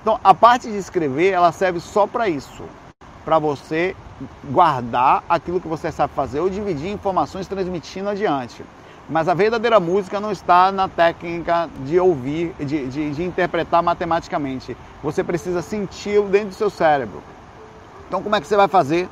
Então, 0.00 0.18
a 0.22 0.32
parte 0.32 0.70
de 0.70 0.76
escrever, 0.76 1.32
ela 1.32 1.52
serve 1.52 1.80
só 1.80 2.06
para 2.06 2.28
isso, 2.28 2.62
para 3.24 3.38
você 3.38 3.96
guardar 4.44 5.22
aquilo 5.28 5.60
que 5.60 5.68
você 5.68 5.90
sabe 5.90 6.12
fazer 6.14 6.40
ou 6.40 6.48
dividir 6.48 6.90
informações 6.90 7.46
transmitindo 7.46 8.08
adiante. 8.08 8.64
Mas 9.08 9.28
a 9.28 9.34
verdadeira 9.34 9.80
música 9.80 10.20
não 10.20 10.30
está 10.30 10.70
na 10.70 10.86
técnica 10.86 11.68
de 11.84 11.98
ouvir, 11.98 12.54
de, 12.58 12.86
de, 12.86 13.10
de 13.10 13.22
interpretar 13.24 13.82
matematicamente. 13.82 14.76
Você 15.02 15.24
precisa 15.24 15.62
senti-lo 15.62 16.28
dentro 16.28 16.48
do 16.48 16.54
seu 16.54 16.68
cérebro. 16.68 17.22
Então, 18.06 18.22
como 18.22 18.36
é 18.36 18.40
que 18.40 18.46
você 18.46 18.56
vai 18.56 18.68
fazer? 18.68 19.08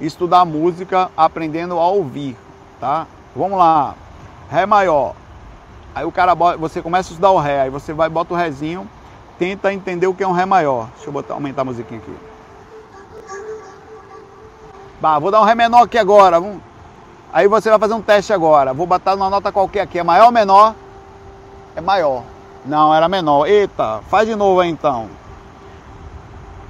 Estudar 0.00 0.44
música 0.44 1.10
aprendendo 1.16 1.78
a 1.78 1.88
ouvir, 1.88 2.36
tá? 2.80 3.06
Vamos 3.34 3.56
lá. 3.56 3.94
Ré 4.50 4.66
maior. 4.66 5.14
Aí 5.94 6.04
o 6.04 6.12
cara, 6.12 6.34
você 6.34 6.82
começa 6.82 7.08
a 7.08 7.12
estudar 7.12 7.30
o 7.30 7.38
Ré, 7.38 7.62
aí 7.62 7.70
você 7.70 7.92
vai 7.92 8.08
bota 8.08 8.34
o 8.34 8.36
Rézinho 8.36 8.86
tenta 9.38 9.72
entender 9.72 10.06
o 10.06 10.14
que 10.14 10.22
é 10.22 10.28
um 10.28 10.32
Ré 10.32 10.44
maior. 10.44 10.88
Deixa 10.94 11.08
eu 11.08 11.12
botar, 11.12 11.34
aumentar 11.34 11.62
a 11.62 11.64
musiquinha 11.64 12.00
aqui. 12.00 12.14
Bah, 15.00 15.18
vou 15.18 15.30
dar 15.30 15.40
um 15.40 15.44
Ré 15.44 15.54
menor 15.54 15.82
aqui 15.82 15.98
agora. 15.98 16.42
Aí 17.32 17.46
você 17.48 17.68
vai 17.68 17.78
fazer 17.78 17.94
um 17.94 18.02
teste 18.02 18.32
agora. 18.32 18.72
Vou 18.72 18.86
botar 18.86 19.14
uma 19.14 19.28
nota 19.28 19.52
qualquer 19.52 19.82
aqui. 19.82 19.98
É 19.98 20.02
maior 20.02 20.26
ou 20.26 20.32
menor? 20.32 20.74
É 21.74 21.80
maior. 21.80 22.22
Não, 22.64 22.94
era 22.94 23.08
menor. 23.08 23.46
Eita, 23.46 24.00
faz 24.08 24.26
de 24.26 24.34
novo 24.34 24.60
aí 24.60 24.70
então. 24.70 25.08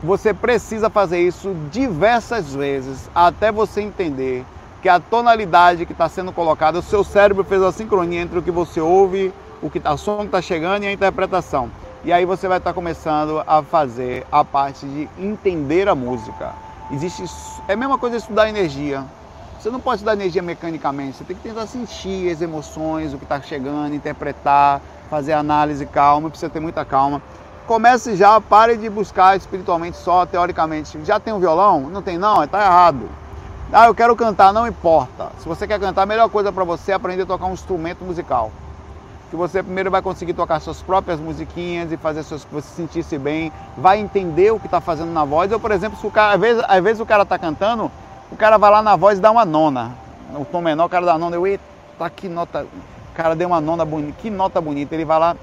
Você 0.03 0.35
precisa 0.35 0.91
fazer 0.91 1.21
isso 1.21 1.55
diversas 1.71 2.53
vezes 2.53 3.09
até 3.15 3.51
você 3.51 3.81
entender 3.81 4.45
que 4.83 4.89
a 4.89 5.01
tonalidade 5.01 5.87
que 5.87 5.93
está 5.93 6.09
sendo 6.09 6.33
colocada, 6.33 6.79
o 6.79 6.83
seu 6.83 7.03
cérebro 7.03 7.43
fez 7.45 7.63
a 7.63 7.73
sincronia 7.73 8.21
entre 8.21 8.39
o 8.39 8.43
que 8.43 8.51
você 8.51 8.81
ouve, 8.81 9.33
o 9.63 9.71
que 9.71 9.81
tá, 9.81 9.93
o 9.93 9.99
som 9.99 10.19
que 10.19 10.27
está 10.27 10.43
chegando 10.43 10.85
e 10.85 10.87
a 10.87 10.93
interpretação. 10.93 11.71
E 12.07 12.13
aí 12.13 12.25
você 12.25 12.47
vai 12.47 12.59
estar 12.59 12.73
começando 12.73 13.43
a 13.45 13.65
fazer 13.65 14.25
a 14.31 14.45
parte 14.45 14.87
de 14.87 15.09
entender 15.19 15.89
a 15.89 15.95
música. 15.97 16.55
Existe 16.93 17.25
é 17.67 17.73
a 17.73 17.77
mesma 17.77 17.99
coisa 17.99 18.17
estudar 18.17 18.49
energia. 18.49 19.05
Você 19.59 19.71
não 19.71 19.81
pode 19.81 19.97
estudar 19.97 20.13
energia 20.13 20.41
mecanicamente, 20.41 21.17
você 21.17 21.25
tem 21.25 21.35
que 21.35 21.43
tentar 21.43 21.67
sentir 21.67 22.31
as 22.31 22.41
emoções, 22.41 23.13
o 23.13 23.19
que 23.19 23.25
está 23.25 23.41
chegando, 23.41 23.93
interpretar, 23.93 24.81
fazer 25.11 25.33
análise 25.33 25.85
calma, 25.85 26.31
precisa 26.31 26.49
ter 26.49 26.61
muita 26.61 26.85
calma. 26.85 27.21
Comece 27.67 28.15
já, 28.15 28.41
pare 28.41 28.77
de 28.77 28.89
buscar 28.89 29.37
espiritualmente 29.37 29.97
só, 29.97 30.25
teoricamente. 30.25 31.05
Já 31.05 31.19
tem 31.19 31.35
um 31.35 31.41
violão? 31.41 31.91
Não 31.91 32.03
tem 32.03 32.17
não, 32.17 32.45
está 32.45 32.65
errado. 32.65 33.09
Ah, 33.73 33.89
eu 33.89 33.95
quero 33.97 34.15
cantar, 34.15 34.53
não 34.53 34.69
importa. 34.69 35.33
Se 35.41 35.49
você 35.49 35.67
quer 35.67 35.81
cantar, 35.81 36.03
a 36.03 36.07
melhor 36.07 36.31
coisa 36.31 36.53
para 36.53 36.63
você 36.63 36.93
é 36.93 36.95
aprender 36.95 37.23
a 37.23 37.27
tocar 37.27 37.47
um 37.47 37.53
instrumento 37.53 38.05
musical 38.05 38.53
que 39.31 39.37
você 39.37 39.63
primeiro 39.63 39.91
vai 39.91 40.01
conseguir 40.01 40.35
tocar 40.35 40.61
suas 40.61 40.81
próprias 40.81 41.19
musiquinhas 41.19 41.91
e 41.91 41.97
fazer 41.97 42.23
suas, 42.23 42.45
você 42.45 42.69
sentir-se 42.75 43.19
bem, 43.19 43.53
vai 43.77 43.99
entender 43.99 44.53
o 44.53 44.61
que 44.61 44.67
está 44.67 44.81
fazendo 44.81 45.13
na 45.13 45.25
voz. 45.25 45.51
Ou, 45.51 45.59
por 45.59 45.71
exemplo, 45.71 45.99
se 45.99 46.07
o 46.07 46.11
cara, 46.11 46.35
às 46.35 46.41
vezes, 46.41 46.65
às 46.67 46.83
vezes 46.83 47.01
o 47.01 47.07
cara 47.07 47.25
está 47.25 47.39
cantando, 47.39 47.91
o 48.31 48.37
cara 48.37 48.57
vai 48.57 48.71
lá 48.71 48.83
na 48.83 48.97
voz 48.97 49.19
e 49.19 49.21
dá 49.21 49.31
uma 49.31 49.45
nona. 49.45 49.93
O 50.35 50.45
tom 50.45 50.61
menor, 50.61 50.87
o 50.87 50.89
cara 50.89 51.07
dá 51.07 51.19
nona. 51.19 51.37
Eu, 51.37 51.47
eita, 51.47 51.65
que 52.15 52.29
nota. 52.29 52.63
O 52.65 53.15
cara 53.17 53.35
deu 53.35 53.49
uma 53.49 53.61
nona 53.61 53.85
bonita, 53.85 54.19
que 54.19 54.31
nota 54.31 54.61
bonita. 54.61 54.95
Ele 54.95 55.05
vai 55.05 55.19
lá. 55.19 55.37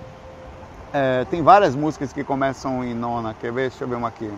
É, 0.93 1.25
tem 1.29 1.41
várias 1.41 1.75
músicas 1.75 2.13
que 2.13 2.23
começam 2.23 2.83
em 2.83 2.93
nona. 2.93 3.35
Quer 3.39 3.51
ver? 3.51 3.69
Deixa 3.69 3.83
eu 3.83 3.87
ver 3.87 3.95
uma 3.95 4.09
aqui. 4.09 4.31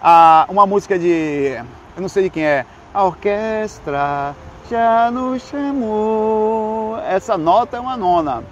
Ah, 0.00 0.46
uma 0.48 0.66
música 0.66 0.98
de. 0.98 1.58
Eu 1.96 2.02
não 2.02 2.08
sei 2.08 2.24
de 2.24 2.30
quem 2.30 2.44
é. 2.44 2.66
A 2.92 3.04
orquestra 3.04 4.34
já 4.70 5.10
nos 5.10 5.42
chamou. 5.42 6.98
Essa 6.98 7.36
nota 7.38 7.76
é 7.76 7.80
uma 7.80 7.96
nona. 7.96 8.42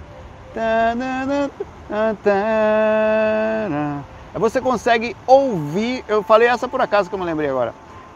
Você 4.35 4.59
consegue 4.59 5.15
ouvir, 5.25 6.03
eu 6.07 6.21
falei 6.23 6.47
essa 6.47 6.67
por 6.67 6.81
acaso 6.81 7.09
que 7.09 7.15
eu 7.15 7.19
me 7.19 7.25
lembrei 7.25 7.49
agora. 7.49 7.73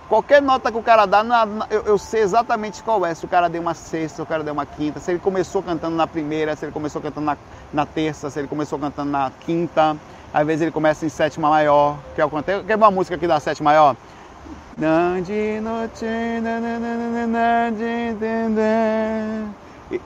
Qualquer 0.08 0.42
nota 0.42 0.72
que 0.72 0.78
o 0.78 0.82
cara 0.82 1.06
dá, 1.06 1.24
eu, 1.70 1.98
sei 1.98 2.22
exatamente 2.22 2.82
qual 2.82 3.06
é. 3.06 3.14
Se 3.14 3.26
o 3.26 3.28
cara 3.28 3.48
deu 3.48 3.62
uma 3.62 3.76
sexta, 3.76 4.16
se 4.16 4.22
o 4.22 4.26
cara 4.26 4.44
deu 4.44 4.54
uma 4.54 4.66
quinta, 4.66 5.00
se 5.00 5.12
ele 5.12 5.20
começou 5.20 5.62
cantando 5.62 5.96
na 5.96 6.08
primeira, 6.08 6.56
se 6.56 6.66
ele 6.66 6.72
começou 6.72 7.00
cantando 7.00 7.28
na, 7.28 7.38
na 7.72 7.86
terça, 7.86 8.30
se 8.30 8.40
ele 8.40 8.48
começou 8.48 8.80
cantando 8.80 9.12
na 9.12 9.32
quinta. 9.42 9.96
Às 10.34 10.46
vezes 10.46 10.62
ele 10.64 10.72
começa 10.72 11.06
em 11.06 11.10
sétima 11.10 11.50
maior, 11.50 11.98
que 12.16 12.22
é 12.22 12.28
quanto? 12.28 12.46
Quer 12.66 12.76
uma 12.76 12.92
música 12.92 13.18
que 13.18 13.28
dá 13.28 13.40
sétima 13.40 13.72
maior? 13.72 13.96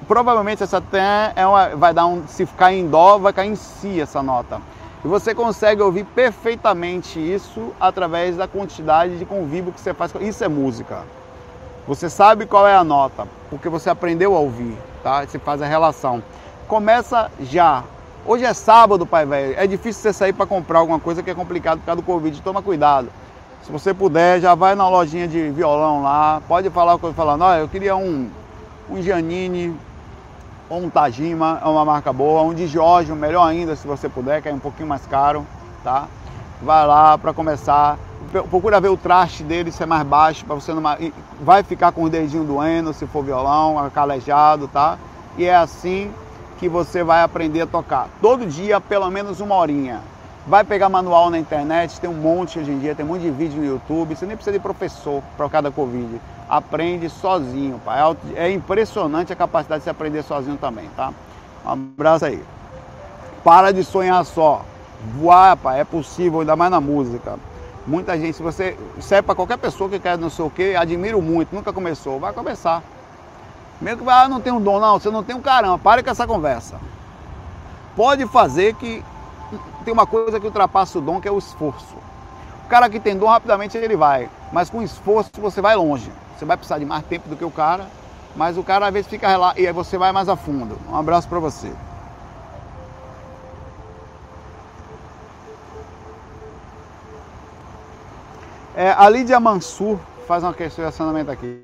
Provavelmente 0.08 0.64
essa 0.64 0.82
tan 0.82 1.32
é 1.36 1.46
uma, 1.46 1.70
vai 1.76 1.94
dar 1.94 2.06
um, 2.06 2.26
se 2.28 2.46
ficar 2.46 2.74
em 2.74 2.88
dó, 2.88 3.18
vai 3.18 3.34
cair 3.34 3.52
em 3.52 3.56
si 3.56 4.00
essa 4.00 4.24
nota. 4.24 4.62
E 5.04 5.08
você 5.08 5.36
consegue 5.36 5.82
ouvir 5.82 6.06
perfeitamente 6.06 7.20
isso 7.20 7.74
através 7.80 8.38
da 8.38 8.48
quantidade 8.48 9.18
de 9.18 9.26
convívio 9.26 9.74
que 9.74 9.80
você 9.80 9.94
faz. 9.94 10.14
Isso 10.22 10.44
é 10.44 10.48
música. 10.48 11.04
Você 11.86 12.10
sabe 12.10 12.46
qual 12.46 12.66
é 12.66 12.76
a 12.76 12.84
nota, 12.84 13.28
porque 13.50 13.68
você 13.68 13.90
aprendeu 13.90 14.36
a 14.36 14.40
ouvir, 14.40 14.78
tá? 15.04 15.26
Você 15.26 15.38
faz 15.38 15.62
a 15.62 15.66
relação. 15.66 16.24
Começa 16.68 17.30
já 17.42 17.84
Hoje 18.26 18.46
é 18.46 18.54
sábado, 18.54 19.06
pai 19.06 19.26
velho. 19.26 19.54
É 19.58 19.68
difícil 19.68 20.02
você 20.02 20.14
sair 20.14 20.32
para 20.32 20.46
comprar 20.46 20.80
alguma 20.80 20.98
coisa 20.98 21.22
que 21.22 21.30
é 21.30 21.36
complicado 21.36 21.80
por 21.80 21.86
causa 21.86 22.02
do 22.02 22.06
Covid. 22.06 22.42
Toma 22.42 22.62
cuidado. 22.62 23.10
Se 23.64 23.72
você 23.72 23.94
puder, 23.94 24.42
já 24.42 24.54
vai 24.56 24.76
na 24.76 24.90
lojinha 24.90 25.26
de 25.26 25.50
violão 25.50 26.04
lá. 26.04 26.42
Pode 26.50 26.70
falar 26.70 26.98
com 26.98 27.08
ele 27.08 27.16
falando, 27.16 27.44
olha, 27.44 27.62
eu 27.62 27.70
queria 27.70 27.96
um, 27.96 28.30
um 28.90 29.02
Giannini 29.02 29.74
ou 30.70 30.80
um 30.80 30.90
Tajima, 30.90 31.62
é 31.64 31.68
uma 31.68 31.86
marca 31.86 32.12
boa, 32.12 32.42
um 32.42 32.54
de 32.54 32.68
Giorgio, 32.68 33.16
melhor 33.16 33.48
ainda 33.48 33.74
se 33.78 33.88
você 33.88 34.10
puder, 34.10 34.42
que 34.42 34.50
é 34.50 34.54
um 34.54 34.60
pouquinho 34.60 34.90
mais 34.90 35.06
caro, 35.06 35.48
tá? 35.82 36.08
Vai 36.62 36.86
lá 36.86 37.18
para 37.18 37.34
começar. 37.34 37.98
Procura 38.50 38.82
ver 38.82 38.90
o 38.90 38.98
traste 38.98 39.44
dele 39.44 39.72
se 39.72 39.82
é 39.82 39.86
mais 39.86 40.06
baixo, 40.06 40.46
para 40.46 40.56
você 40.56 40.74
não 40.74 40.84
vai 41.40 41.64
ficar 41.64 41.94
com 41.94 42.04
o 42.04 42.10
dedinho 42.10 42.44
doendo 42.44 42.94
se 42.94 43.08
for 43.08 43.24
violão, 43.24 43.90
calejado, 43.92 44.68
tá? 44.68 44.98
E 45.38 45.46
é 45.46 45.56
assim 45.56 46.12
que 46.60 46.68
você 46.68 47.02
vai 47.02 47.24
aprender 47.24 47.62
a 47.62 47.68
tocar. 47.68 48.10
Todo 48.22 48.46
dia, 48.46 48.82
pelo 48.82 49.10
menos 49.10 49.40
uma 49.40 49.56
horinha. 49.56 50.02
Vai 50.46 50.66
pegar 50.66 50.90
manual 50.90 51.30
na 51.30 51.40
internet, 51.40 52.02
tem 52.02 52.10
um 52.10 52.14
monte 52.14 52.60
hoje 52.60 52.70
em 52.70 52.78
dia, 52.78 52.94
tem 52.94 53.06
um 53.06 53.08
monte 53.08 53.22
de 53.22 53.32
vídeo 53.32 53.62
no 53.62 53.66
YouTube. 53.66 54.14
Você 54.14 54.26
nem 54.26 54.36
precisa 54.36 54.52
de 54.52 54.62
professor 54.62 55.24
para 55.38 55.48
cada 55.48 55.72
Covid. 55.72 56.20
Aprende 56.50 57.10
sozinho, 57.10 57.80
pai. 57.86 58.00
É, 58.36 58.48
é 58.48 58.52
impressionante 58.52 59.32
a 59.32 59.36
capacidade 59.38 59.80
de 59.80 59.84
se 59.86 59.90
aprender 59.90 60.22
sozinho 60.22 60.58
também, 60.58 60.90
tá? 60.98 61.14
Um 61.66 61.70
abraço 61.70 62.26
aí. 62.26 62.44
Para 63.42 63.72
de 63.72 63.86
sonhar 63.86 64.26
só. 64.26 64.66
Voar, 65.16 65.56
pai, 65.56 65.80
é 65.80 65.86
possível, 65.86 66.42
ainda 66.42 66.58
mais 66.58 66.72
na 66.72 66.82
música. 66.82 67.40
Muita 67.88 68.18
gente, 68.18 68.36
se 68.36 68.44
você 68.44 68.78
serve 69.00 69.24
para 69.24 69.36
qualquer 69.36 69.58
pessoa 69.58 69.90
que 69.90 70.00
quer 70.00 70.18
não 70.18 70.30
sei 70.30 70.44
o 70.44 70.50
que, 70.50 70.76
admiro 70.76 71.22
muito, 71.22 71.56
nunca 71.56 71.72
começou, 71.72 72.20
vai 72.20 72.34
começar. 72.34 72.84
Mesmo 73.82 74.04
que 74.04 74.10
ah, 74.10 74.28
não 74.28 74.42
tem 74.42 74.52
um 74.52 74.62
dom, 74.62 74.80
não, 74.80 75.00
você 75.00 75.10
não 75.10 75.24
tem 75.24 75.36
um 75.36 75.42
caramba, 75.42 75.78
pare 75.78 76.04
com 76.04 76.10
essa 76.10 76.28
conversa. 76.28 76.80
Pode 77.96 78.26
fazer 78.28 78.76
que 78.76 79.04
tem 79.84 79.94
uma 79.94 80.08
coisa 80.08 80.40
que 80.40 80.46
ultrapassa 80.46 80.98
o 80.98 81.02
dom, 81.02 81.22
que 81.22 81.28
é 81.28 81.32
o 81.32 81.38
esforço. 81.38 81.96
O 82.66 82.68
cara 82.70 82.90
que 82.90 83.00
tem 83.00 83.18
dom, 83.18 83.28
rapidamente 83.28 83.78
ele 83.78 83.96
vai, 83.96 84.30
mas 84.52 84.70
com 84.70 84.82
esforço 84.82 85.30
você 85.38 85.62
vai 85.62 85.76
longe. 85.76 86.12
Você 86.38 86.46
vai 86.46 86.58
precisar 86.58 86.80
de 86.80 86.86
mais 86.86 87.06
tempo 87.06 87.30
do 87.30 87.36
que 87.36 87.46
o 87.46 87.52
cara, 87.52 87.88
mas 88.36 88.58
o 88.58 88.64
cara 88.64 88.88
às 88.88 88.94
vezes 88.94 89.10
fica 89.10 89.36
lá 89.38 89.54
e 89.58 89.68
aí 89.68 89.74
você 89.74 89.98
vai 89.98 90.12
mais 90.12 90.28
a 90.28 90.36
fundo. 90.36 90.78
Um 90.90 90.96
abraço 90.96 91.28
para 91.28 91.40
você. 91.40 91.72
É, 98.76 98.92
a 98.98 99.08
Lídia 99.08 99.40
Mansur 99.40 100.00
faz 100.28 100.44
um 100.44 100.52
questionamento 100.52 101.30
aqui. 101.30 101.64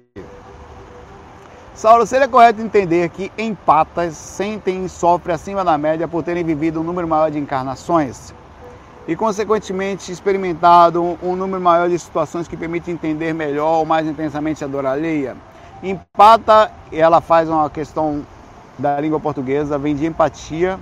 Saulo, 1.79 2.05
seria 2.05 2.27
correto 2.27 2.61
entender 2.61 3.07
que 3.07 3.31
empatas 3.37 4.17
sentem 4.17 4.83
e 4.83 4.89
sofrem 4.89 5.33
acima 5.33 5.63
da 5.63 5.77
média 5.77 6.09
por 6.09 6.21
terem 6.21 6.43
vivido 6.43 6.81
um 6.81 6.83
número 6.83 7.07
maior 7.07 7.31
de 7.31 7.39
encarnações 7.39 8.33
e, 9.07 9.15
consequentemente, 9.15 10.11
experimentado 10.11 11.17
um 11.23 11.37
número 11.37 11.61
maior 11.61 11.87
de 11.87 11.97
situações 11.97 12.49
que 12.49 12.57
permitem 12.57 12.95
entender 12.95 13.33
melhor 13.33 13.77
ou 13.77 13.85
mais 13.85 14.05
intensamente 14.05 14.61
a 14.61 14.67
dor 14.67 14.85
alheia? 14.85 15.37
Empata, 15.81 16.69
ela 16.91 17.21
faz 17.21 17.47
uma 17.47 17.69
questão 17.69 18.25
da 18.77 18.99
língua 18.99 19.17
portuguesa, 19.17 19.77
vem 19.77 19.95
de 19.95 20.05
empatia, 20.05 20.77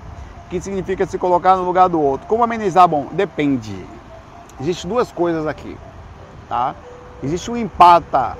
que 0.49 0.59
significa 0.59 1.05
se 1.05 1.19
colocar 1.19 1.57
no 1.57 1.63
lugar 1.63 1.89
do 1.89 2.01
outro. 2.01 2.25
Como 2.25 2.43
amenizar? 2.43 2.87
Bom, 2.87 3.05
depende. 3.11 3.85
Existem 4.59 4.89
duas 4.89 5.11
coisas 5.11 5.45
aqui, 5.45 5.77
tá? 6.49 6.73
Existe 7.21 7.51
o 7.51 7.55
empata 7.55 8.35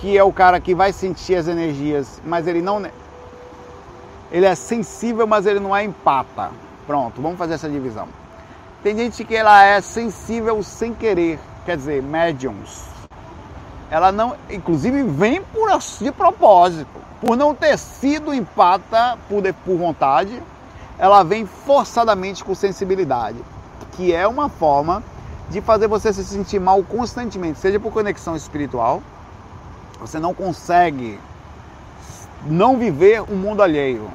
que 0.00 0.16
é 0.16 0.22
o 0.22 0.32
cara 0.32 0.60
que 0.60 0.74
vai 0.74 0.92
sentir 0.92 1.36
as 1.36 1.48
energias, 1.48 2.20
mas 2.24 2.46
ele 2.46 2.60
não. 2.60 2.82
Ele 4.30 4.46
é 4.46 4.54
sensível, 4.54 5.26
mas 5.26 5.46
ele 5.46 5.60
não 5.60 5.74
é 5.74 5.84
empata. 5.84 6.50
Pronto, 6.86 7.20
vamos 7.20 7.38
fazer 7.38 7.54
essa 7.54 7.68
divisão. 7.68 8.08
Tem 8.82 8.96
gente 8.96 9.24
que 9.24 9.34
ela 9.34 9.64
é 9.64 9.80
sensível 9.80 10.62
sem 10.62 10.94
querer, 10.94 11.38
quer 11.64 11.76
dizer, 11.76 12.02
médiums. 12.02 12.84
Ela 13.90 14.12
não, 14.12 14.36
inclusive, 14.50 15.02
vem 15.02 15.40
por 15.40 15.66
de 16.00 16.12
propósito, 16.12 16.88
por 17.20 17.36
não 17.36 17.54
ter 17.54 17.78
sido 17.78 18.34
empata 18.34 19.18
por, 19.28 19.42
por 19.64 19.76
vontade, 19.76 20.42
ela 20.98 21.22
vem 21.22 21.46
forçadamente 21.46 22.44
com 22.44 22.54
sensibilidade, 22.54 23.38
que 23.92 24.12
é 24.12 24.26
uma 24.26 24.48
forma 24.48 25.02
de 25.48 25.60
fazer 25.60 25.86
você 25.86 26.12
se 26.12 26.24
sentir 26.24 26.60
mal 26.60 26.82
constantemente, 26.82 27.58
seja 27.58 27.78
por 27.78 27.92
conexão 27.92 28.34
espiritual, 28.34 29.02
você 30.00 30.18
não 30.18 30.34
consegue 30.34 31.18
não 32.44 32.76
viver 32.76 33.22
o 33.22 33.32
um 33.32 33.36
mundo 33.36 33.62
alheio. 33.62 34.10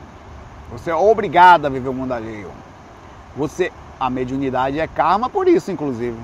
Você 0.72 0.90
é 0.90 0.96
obrigado 0.96 1.66
a 1.66 1.70
viver 1.70 1.90
o 1.90 1.92
um 1.92 1.96
mundo 1.96 2.14
alheio. 2.14 2.52
Você, 3.36 3.72
a 4.00 4.10
mediunidade 4.10 4.80
é 4.80 4.88
karma 4.88 5.30
por 5.30 5.48
isso, 5.48 5.72
inclusive. 5.72 6.18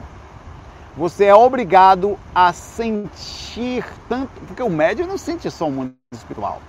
Você 0.95 1.25
é 1.25 1.35
obrigado 1.35 2.17
a 2.33 2.51
sentir 2.51 3.85
tanto, 4.09 4.29
porque 4.47 4.63
o 4.63 4.69
médium 4.69 5.07
não 5.07 5.17
sente 5.17 5.49
só 5.51 5.67
o 5.67 5.71
mundo 5.71 5.93
espiritual. 6.11 6.59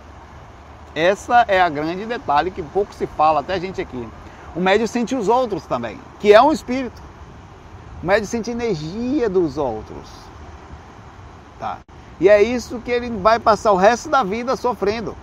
Essa 0.95 1.45
é 1.49 1.61
a 1.61 1.69
grande 1.69 2.05
detalhe 2.05 2.51
que 2.51 2.63
pouco 2.63 2.93
se 2.93 3.07
fala, 3.07 3.41
até 3.41 3.55
a 3.55 3.59
gente 3.59 3.81
aqui. 3.81 4.09
O 4.55 4.61
médium 4.61 4.87
sente 4.87 5.15
os 5.15 5.29
outros 5.29 5.65
também, 5.65 5.99
que 6.21 6.33
é 6.33 6.43
um 6.43 6.53
espírito. 6.53 7.01
O 8.03 8.07
médium 8.07 8.27
sente 8.27 8.51
energia 8.51 9.29
dos 9.29 9.57
outros. 9.57 10.11
Tá? 11.59 11.79
E 12.21 12.29
é 12.29 12.43
isso 12.43 12.81
que 12.81 12.91
ele 12.91 13.11
vai 13.11 13.39
passar 13.39 13.73
o 13.73 13.77
resto 13.77 14.09
da 14.09 14.23
vida 14.23 14.57
sofrendo. 14.57 15.17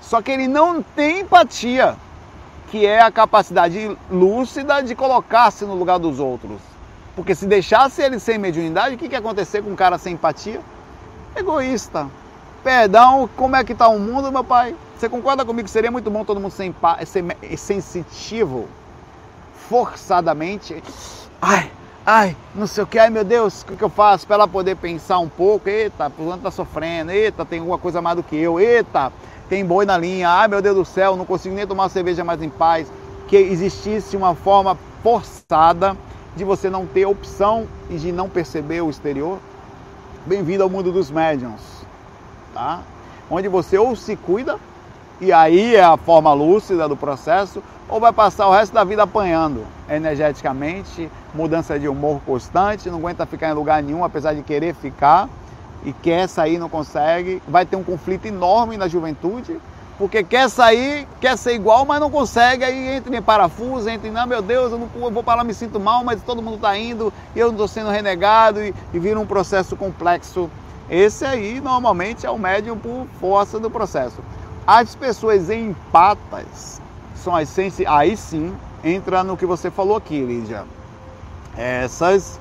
Só 0.00 0.20
que 0.20 0.30
ele 0.30 0.46
não 0.46 0.82
tem 0.82 1.20
empatia, 1.20 1.96
que 2.70 2.84
é 2.84 3.00
a 3.00 3.10
capacidade 3.10 3.96
lúcida 4.10 4.82
de 4.82 4.94
colocar-se 4.94 5.64
no 5.64 5.74
lugar 5.74 5.98
dos 5.98 6.20
outros. 6.20 6.60
Porque 7.16 7.34
se 7.34 7.46
deixasse 7.46 8.02
ele 8.02 8.18
sem 8.18 8.36
mediunidade, 8.36 8.94
o 8.94 8.98
que, 8.98 9.08
que 9.08 9.14
ia 9.14 9.20
acontecer 9.20 9.62
com 9.62 9.70
um 9.70 9.76
cara 9.76 9.96
sem 9.96 10.14
empatia? 10.14 10.60
Egoísta. 11.34 12.08
Perdão, 12.62 13.28
como 13.36 13.56
é 13.56 13.64
que 13.64 13.72
está 13.72 13.88
o 13.88 13.98
mundo, 13.98 14.32
meu 14.32 14.44
pai? 14.44 14.74
Você 14.96 15.08
concorda 15.08 15.44
comigo 15.44 15.66
que 15.66 15.70
seria 15.70 15.90
muito 15.90 16.10
bom 16.10 16.24
todo 16.24 16.40
mundo 16.40 16.52
ser, 16.52 16.74
sensitivo, 17.56 18.68
forçadamente? 19.68 20.82
Ai, 21.40 21.70
ai, 22.06 22.36
não 22.54 22.66
sei 22.66 22.84
o 22.84 22.86
que, 22.86 22.98
ai 22.98 23.08
meu 23.08 23.24
Deus, 23.24 23.62
o 23.62 23.66
que, 23.66 23.82
eu 23.82 23.88
faço 23.88 24.26
para 24.26 24.36
ela 24.36 24.48
poder 24.48 24.76
pensar 24.76 25.18
um 25.18 25.28
pouco? 25.28 25.68
Eita, 25.68 26.10
fulano 26.10 26.42
tá 26.42 26.50
sofrendo, 26.50 27.10
eita, 27.10 27.44
tem 27.44 27.60
alguma 27.60 27.78
coisa 27.78 28.02
mais 28.02 28.16
do 28.16 28.22
que 28.22 28.36
eu, 28.36 28.60
eita, 28.60 29.12
tem 29.48 29.64
boi 29.64 29.86
na 29.86 29.96
linha, 29.96 30.28
ai 30.28 30.48
meu 30.48 30.60
Deus 30.60 30.76
do 30.76 30.84
céu, 30.84 31.16
não 31.16 31.24
consigo 31.24 31.54
nem 31.54 31.66
tomar 31.66 31.88
cerveja 31.88 32.24
mais 32.24 32.42
em 32.42 32.50
paz. 32.50 32.90
Que 33.26 33.36
existisse 33.36 34.16
uma 34.16 34.34
forma 34.34 34.76
forçada 35.02 35.96
de 36.36 36.44
você 36.44 36.68
não 36.68 36.86
ter 36.86 37.06
opção 37.06 37.66
e 37.88 37.96
de 37.96 38.12
não 38.12 38.28
perceber 38.28 38.82
o 38.82 38.90
exterior. 38.90 39.38
Bem-vindo 40.26 40.62
ao 40.62 40.68
mundo 40.68 40.92
dos 40.92 41.10
médiums, 41.10 41.60
tá? 42.52 42.82
Onde 43.30 43.48
você 43.48 43.78
ou 43.78 43.96
se 43.96 44.14
cuida, 44.16 44.58
e 45.24 45.32
aí 45.32 45.74
é 45.74 45.82
a 45.82 45.96
forma 45.96 46.32
lúcida 46.34 46.86
do 46.86 46.96
processo, 46.96 47.62
ou 47.88 47.98
vai 47.98 48.12
passar 48.12 48.46
o 48.46 48.52
resto 48.52 48.74
da 48.74 48.84
vida 48.84 49.04
apanhando 49.04 49.64
energeticamente, 49.88 51.10
mudança 51.34 51.78
de 51.78 51.88
humor 51.88 52.20
constante, 52.26 52.90
não 52.90 52.98
aguenta 52.98 53.24
ficar 53.24 53.48
em 53.48 53.54
lugar 53.54 53.82
nenhum, 53.82 54.04
apesar 54.04 54.34
de 54.34 54.42
querer 54.42 54.74
ficar 54.74 55.28
e 55.82 55.94
quer 55.94 56.28
sair, 56.28 56.58
não 56.58 56.68
consegue. 56.68 57.42
Vai 57.48 57.64
ter 57.64 57.76
um 57.76 57.82
conflito 57.82 58.26
enorme 58.26 58.76
na 58.76 58.86
juventude, 58.86 59.58
porque 59.96 60.22
quer 60.22 60.50
sair, 60.50 61.08
quer 61.20 61.38
ser 61.38 61.54
igual, 61.54 61.86
mas 61.86 62.00
não 62.00 62.10
consegue. 62.10 62.62
Aí 62.62 62.96
entra 62.96 63.16
em 63.16 63.22
parafuso, 63.22 63.88
entra 63.88 64.06
em, 64.06 64.10
não, 64.10 64.26
meu 64.26 64.42
Deus, 64.42 64.72
eu, 64.72 64.78
não, 64.78 64.88
eu 65.02 65.10
vou 65.10 65.22
para 65.22 65.36
lá, 65.36 65.44
me 65.44 65.54
sinto 65.54 65.80
mal, 65.80 66.04
mas 66.04 66.22
todo 66.22 66.42
mundo 66.42 66.56
está 66.56 66.76
indo 66.76 67.10
e 67.34 67.38
eu 67.38 67.50
estou 67.50 67.66
sendo 67.66 67.88
renegado 67.88 68.62
e, 68.62 68.74
e 68.92 68.98
vira 68.98 69.18
um 69.18 69.26
processo 69.26 69.74
complexo. 69.74 70.50
Esse 70.90 71.24
aí, 71.24 71.62
normalmente, 71.62 72.26
é 72.26 72.30
o 72.30 72.38
médium 72.38 72.76
por 72.76 73.06
força 73.18 73.58
do 73.58 73.70
processo. 73.70 74.22
As 74.66 74.94
pessoas 74.94 75.50
empatas 75.50 76.80
são 77.14 77.36
as 77.36 77.48
sensi... 77.48 77.86
Aí 77.86 78.16
sim, 78.16 78.54
entra 78.82 79.22
no 79.22 79.36
que 79.36 79.44
você 79.44 79.70
falou 79.70 79.96
aqui, 79.96 80.20
Lídia. 80.20 80.64
Essas 81.56 82.40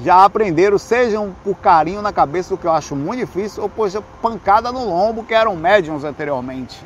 já 0.00 0.24
aprenderam, 0.24 0.78
sejam 0.78 1.34
por 1.42 1.56
carinho 1.56 2.02
na 2.02 2.12
cabeça, 2.12 2.54
o 2.54 2.58
que 2.58 2.66
eu 2.66 2.72
acho 2.72 2.94
muito 2.94 3.20
difícil, 3.20 3.62
ou 3.62 3.68
por 3.68 3.90
pancada 4.20 4.70
no 4.70 4.84
lombo, 4.84 5.24
que 5.24 5.34
eram 5.34 5.56
médiums 5.56 6.04
anteriormente. 6.04 6.84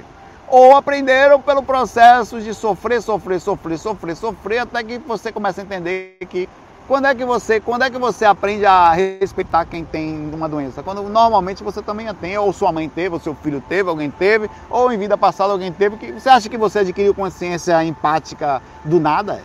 Ou 0.49 0.77
aprenderam 0.77 1.41
pelo 1.41 1.63
processo 1.63 2.41
de 2.41 2.55
sofrer, 2.55 3.03
sofrer, 3.03 3.41
sofrer, 3.41 3.79
sofrer, 3.79 4.17
sofrer, 4.17 4.59
até 4.61 4.83
que 4.83 4.99
você 4.99 5.31
começa 5.31 5.61
a 5.61 5.65
entender 5.65 6.17
que 6.29 6.49
quando 6.91 7.07
é 7.07 7.15
que 7.15 7.25
você, 7.25 7.61
quando 7.61 7.85
é 7.85 7.89
que 7.89 7.99
você 7.99 8.25
aprende 8.25 8.67
a 8.67 8.91
respeitar 8.91 9.65
quem 9.65 9.85
tem 9.85 10.29
uma 10.35 10.49
doença? 10.49 10.83
Quando 10.83 11.01
normalmente 11.05 11.63
você 11.63 11.81
também 11.81 12.09
a 12.09 12.15
tem, 12.15 12.37
ou 12.37 12.53
sua 12.53 12.73
mãe 12.73 12.89
teve, 12.89 13.15
ou 13.15 13.21
seu 13.21 13.33
filho 13.33 13.63
teve, 13.69 13.89
alguém 13.89 14.11
teve, 14.11 14.51
ou 14.69 14.91
em 14.91 14.99
vida 14.99 15.17
passada 15.17 15.53
alguém 15.53 15.71
teve. 15.71 15.97
Que 15.99 16.11
você 16.11 16.29
acha 16.29 16.49
que 16.49 16.59
você 16.59 16.81
adquiriu 16.81 17.15
consciência 17.15 17.85
empática 17.85 18.61
do 18.85 18.99
nada? 18.99 19.41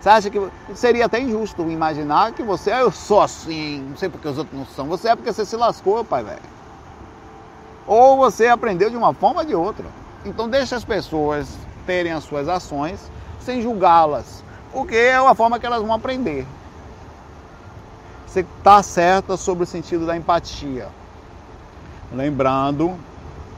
Você 0.00 0.08
acha 0.08 0.30
que 0.30 0.40
seria 0.74 1.06
até 1.06 1.20
injusto 1.20 1.62
imaginar 1.70 2.32
que 2.32 2.42
você, 2.42 2.72
ah, 2.72 2.80
eu 2.80 2.90
sou 2.90 3.20
assim, 3.20 3.86
não 3.88 3.96
sei 3.96 4.08
porque 4.08 4.26
os 4.26 4.36
outros 4.36 4.58
não 4.58 4.66
são. 4.66 4.86
Você 4.86 5.06
é 5.10 5.14
porque 5.14 5.32
você 5.32 5.44
se 5.44 5.54
lascou, 5.54 6.04
pai 6.04 6.24
velho. 6.24 6.42
Ou 7.86 8.16
você 8.16 8.48
aprendeu 8.48 8.90
de 8.90 8.96
uma 8.96 9.14
forma 9.14 9.42
ou 9.42 9.46
de 9.46 9.54
outra. 9.54 9.86
Então 10.26 10.48
deixa 10.48 10.74
as 10.74 10.84
pessoas 10.84 11.46
terem 11.86 12.10
as 12.10 12.24
suas 12.24 12.48
ações 12.48 12.98
sem 13.38 13.62
julgá-las, 13.62 14.42
porque 14.72 14.96
é 14.96 15.16
a 15.16 15.34
forma 15.34 15.58
que 15.58 15.66
elas 15.66 15.82
vão 15.82 15.92
aprender. 15.92 16.46
Você 18.26 18.40
está 18.40 18.82
certa 18.82 19.36
sobre 19.36 19.64
o 19.64 19.66
sentido 19.66 20.06
da 20.06 20.16
empatia. 20.16 20.88
Lembrando 22.12 22.96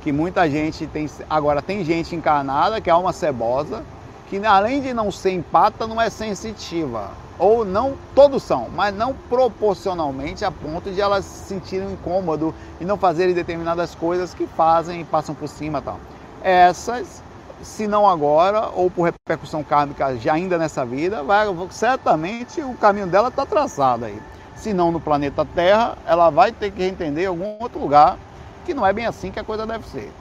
que 0.03 0.11
muita 0.11 0.49
gente 0.49 0.87
tem. 0.87 1.09
Agora, 1.29 1.63
tem 1.63 1.85
gente 1.85 2.17
encarnada 2.17 2.81
que 2.81 2.91
é 2.91 2.95
uma 2.95 3.13
cebosa, 3.13 3.83
que 4.29 4.45
além 4.45 4.81
de 4.81 4.95
não 4.95 5.11
ser 5.11 5.33
empata, 5.33 5.87
não 5.87 6.01
é 6.01 6.09
sensitiva. 6.11 7.11
Ou 7.39 7.65
não, 7.65 7.95
todos 8.15 8.43
são, 8.43 8.69
mas 8.75 8.95
não 8.95 9.15
proporcionalmente 9.29 10.45
a 10.45 10.51
ponto 10.51 10.91
de 10.91 11.01
elas 11.01 11.25
se 11.25 11.49
sentirem 11.49 11.93
incômodo 11.93 12.55
e 12.81 12.85
não 12.85 12.97
fazerem 12.97 13.35
determinadas 13.35 13.95
coisas 13.95 14.33
que 14.33 14.47
fazem 14.47 15.01
e 15.01 15.05
passam 15.05 15.35
por 15.35 15.49
cima 15.49 15.83
tal. 15.83 15.99
Essas, 16.43 17.23
se 17.63 17.87
não 17.87 18.09
agora, 18.09 18.69
ou 18.75 18.91
por 18.91 19.05
repercussão 19.05 19.63
kármica 19.63 20.17
já 20.17 20.35
ainda 20.35 20.59
nessa 20.59 20.85
vida, 20.85 21.23
vai, 21.23 21.47
certamente 21.71 22.61
o 22.61 22.75
caminho 22.75 23.07
dela 23.07 23.29
está 23.29 23.47
traçado 23.47 24.05
aí. 24.05 24.21
Se 24.57 24.73
não 24.73 24.93
no 24.93 25.01
planeta 25.01 25.45
Terra, 25.45 25.97
ela 26.07 26.31
vai 26.31 26.53
ter 26.53 26.71
que 26.71 26.85
entender 26.85 27.23
em 27.23 27.27
algum 27.27 27.57
outro 27.61 27.81
lugar 27.81 28.17
que 28.65 28.75
não 28.75 28.87
é 28.87 28.93
bem 28.93 29.07
assim 29.07 29.31
que 29.31 29.41
a 29.41 29.45
coisa 29.45 29.67
deve 29.67 29.87
ser. 29.89 30.13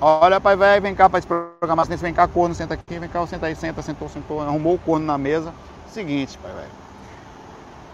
Olha, 0.00 0.40
pai 0.40 0.56
velho, 0.56 0.82
vem 0.82 0.94
cá 0.94 1.08
para 1.08 1.20
esse 1.20 1.28
programa, 1.28 1.84
vem 1.84 2.12
cá, 2.12 2.26
corno, 2.26 2.54
senta 2.54 2.74
aqui, 2.74 2.98
vem 2.98 3.08
cá, 3.08 3.24
senta 3.26 3.46
aí, 3.46 3.54
senta, 3.54 3.82
sentou, 3.82 4.08
sentou, 4.08 4.40
arrumou 4.40 4.74
o 4.74 4.78
corno 4.78 5.06
na 5.06 5.16
mesa. 5.16 5.52
Seguinte, 5.92 6.36
pai 6.38 6.52
velho. 6.52 6.70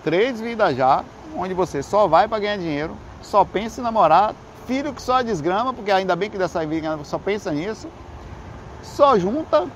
Três 0.02 0.40
vidas 0.40 0.74
já, 0.76 1.04
onde 1.36 1.52
você 1.52 1.82
só 1.82 2.06
vai 2.08 2.26
para 2.26 2.38
ganhar 2.38 2.56
dinheiro, 2.56 2.96
só 3.20 3.44
pensa 3.44 3.80
em 3.80 3.84
namorar, 3.84 4.34
filho 4.66 4.94
que 4.94 5.02
só 5.02 5.20
desgrama, 5.20 5.74
porque 5.74 5.90
ainda 5.90 6.16
bem 6.16 6.30
que 6.30 6.38
dessa 6.38 6.64
vida 6.64 6.98
só 7.04 7.18
pensa 7.18 7.50
nisso, 7.50 7.88
só 8.82 9.18
junta, 9.18 9.66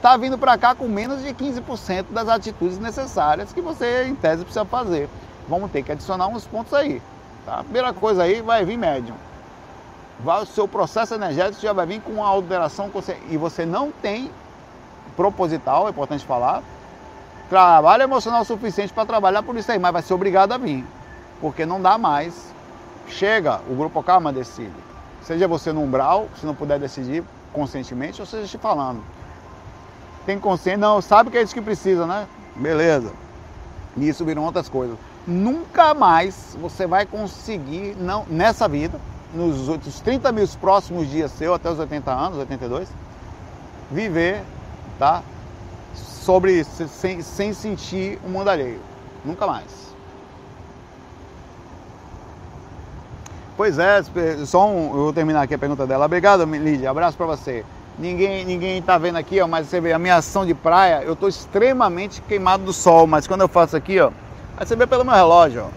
tá 0.00 0.16
vindo 0.16 0.38
para 0.38 0.56
cá 0.56 0.74
com 0.74 0.88
menos 0.88 1.22
de 1.22 1.34
15% 1.34 2.06
das 2.10 2.28
atitudes 2.28 2.78
necessárias 2.78 3.52
que 3.52 3.60
você, 3.60 4.04
em 4.04 4.14
tese, 4.14 4.44
precisa 4.44 4.64
fazer. 4.64 5.08
Vamos 5.48 5.70
ter 5.70 5.82
que 5.82 5.92
adicionar 5.92 6.28
uns 6.28 6.46
pontos 6.46 6.74
aí. 6.74 7.02
Tá? 7.44 7.62
Primeira 7.62 7.92
coisa 7.92 8.22
aí 8.22 8.42
vai 8.42 8.64
vir 8.64 8.76
médium. 8.76 9.16
Vai, 10.20 10.42
o 10.42 10.46
seu 10.46 10.66
processo 10.66 11.14
energético 11.14 11.62
já 11.62 11.72
vai 11.72 11.86
vir 11.86 12.00
com 12.00 12.12
uma 12.12 12.26
alteração 12.26 12.90
e 13.30 13.36
você 13.36 13.64
não 13.64 13.90
tem 13.90 14.30
proposital, 15.16 15.86
é 15.86 15.90
importante 15.90 16.24
falar, 16.24 16.62
trabalho 17.48 18.02
emocional 18.02 18.44
suficiente 18.44 18.92
para 18.92 19.06
trabalhar 19.06 19.42
por 19.42 19.56
isso 19.56 19.70
aí, 19.70 19.78
mas 19.78 19.92
vai 19.92 20.02
ser 20.02 20.14
obrigado 20.14 20.52
a 20.52 20.58
vir, 20.58 20.84
porque 21.40 21.64
não 21.64 21.80
dá 21.80 21.96
mais. 21.96 22.52
Chega, 23.08 23.60
o 23.68 23.74
grupo 23.74 24.02
Karma 24.02 24.32
decide. 24.32 24.70
Seja 25.22 25.48
você 25.48 25.72
no 25.72 25.82
umbral, 25.82 26.28
se 26.36 26.44
não 26.44 26.54
puder 26.54 26.78
decidir 26.78 27.24
conscientemente, 27.52 28.20
ou 28.20 28.26
seja 28.26 28.46
te 28.46 28.58
falando. 28.58 29.02
Tem 30.26 30.38
consciência, 30.38 30.78
não, 30.78 31.00
sabe 31.00 31.30
que 31.30 31.38
é 31.38 31.42
isso 31.42 31.54
que 31.54 31.60
precisa, 31.60 32.06
né? 32.06 32.26
Beleza. 32.54 33.12
Nisso 33.96 34.24
viram 34.24 34.44
outras 34.44 34.68
coisas 34.68 34.98
nunca 35.28 35.92
mais 35.92 36.56
você 36.58 36.86
vai 36.86 37.04
conseguir, 37.04 37.94
não, 38.00 38.24
nessa 38.28 38.66
vida, 38.66 38.98
nos 39.34 39.68
outros 39.68 40.00
30 40.00 40.32
mil 40.32 40.48
próximos 40.58 41.08
dias 41.10 41.30
seu, 41.32 41.52
até 41.52 41.70
os 41.70 41.78
80 41.78 42.10
anos, 42.10 42.38
82, 42.38 42.88
viver, 43.90 44.42
tá? 44.98 45.22
Sobre, 45.94 46.64
sem, 46.64 47.20
sem 47.20 47.52
sentir 47.52 48.18
o 48.24 48.28
mundo 48.28 48.48
alheio. 48.48 48.80
Nunca 49.24 49.46
mais. 49.46 49.87
Pois 53.58 53.78
é, 53.78 54.02
só 54.46 54.66
um, 54.66 54.86
eu 54.86 55.02
vou 55.02 55.12
terminar 55.12 55.42
aqui 55.42 55.52
a 55.52 55.58
pergunta 55.58 55.86
dela. 55.86 56.06
Obrigado, 56.06 56.44
Lídia. 56.44 56.90
Abraço 56.90 57.18
para 57.18 57.26
você. 57.26 57.64
Ninguém, 57.98 58.44
ninguém 58.44 58.80
tá 58.80 58.96
vendo 58.96 59.16
aqui, 59.16 59.40
ó, 59.40 59.46
mas 59.46 59.66
você 59.66 59.80
vê 59.80 59.92
a 59.92 59.98
minha 59.98 60.16
ação 60.16 60.46
de 60.46 60.54
praia, 60.54 61.02
eu 61.02 61.16
tô 61.16 61.26
extremamente 61.26 62.22
queimado 62.22 62.62
do 62.62 62.72
sol, 62.72 63.08
mas 63.08 63.26
quando 63.26 63.40
eu 63.40 63.48
faço 63.48 63.76
aqui, 63.76 63.98
ó, 63.98 64.12
Aí 64.56 64.66
você 64.66 64.74
vê 64.74 64.88
pelo 64.88 65.04
meu 65.04 65.14
relógio, 65.14 65.66
ó. 65.66 65.68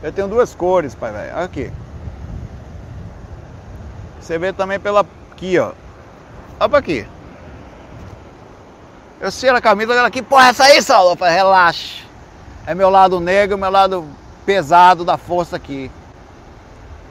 Eu 0.00 0.12
tenho 0.12 0.28
duas 0.28 0.54
cores, 0.54 0.94
pai, 0.94 1.10
velho. 1.10 1.38
Aqui. 1.38 1.72
Você 4.20 4.38
vê 4.38 4.52
também 4.52 4.78
pela 4.78 5.04
aqui, 5.32 5.58
ó. 5.58 5.72
Olha 6.60 6.68
pra 6.68 6.78
aqui. 6.78 7.06
Eu 9.20 9.30
cheiro 9.32 9.56
a 9.56 9.60
camisa, 9.60 9.92
olha 9.92 10.06
aqui, 10.06 10.22
porra, 10.22 10.48
essa 10.48 10.64
aí, 10.64 10.80
Saulo? 10.80 11.12
Eu 11.12 11.16
falei, 11.16 11.34
relaxa. 11.34 12.04
É 12.64 12.74
meu 12.76 12.90
lado 12.90 13.18
negro, 13.18 13.58
meu 13.58 13.70
lado 13.70 14.04
pesado 14.46 15.04
da 15.04 15.16
força 15.16 15.56
aqui. 15.56 15.90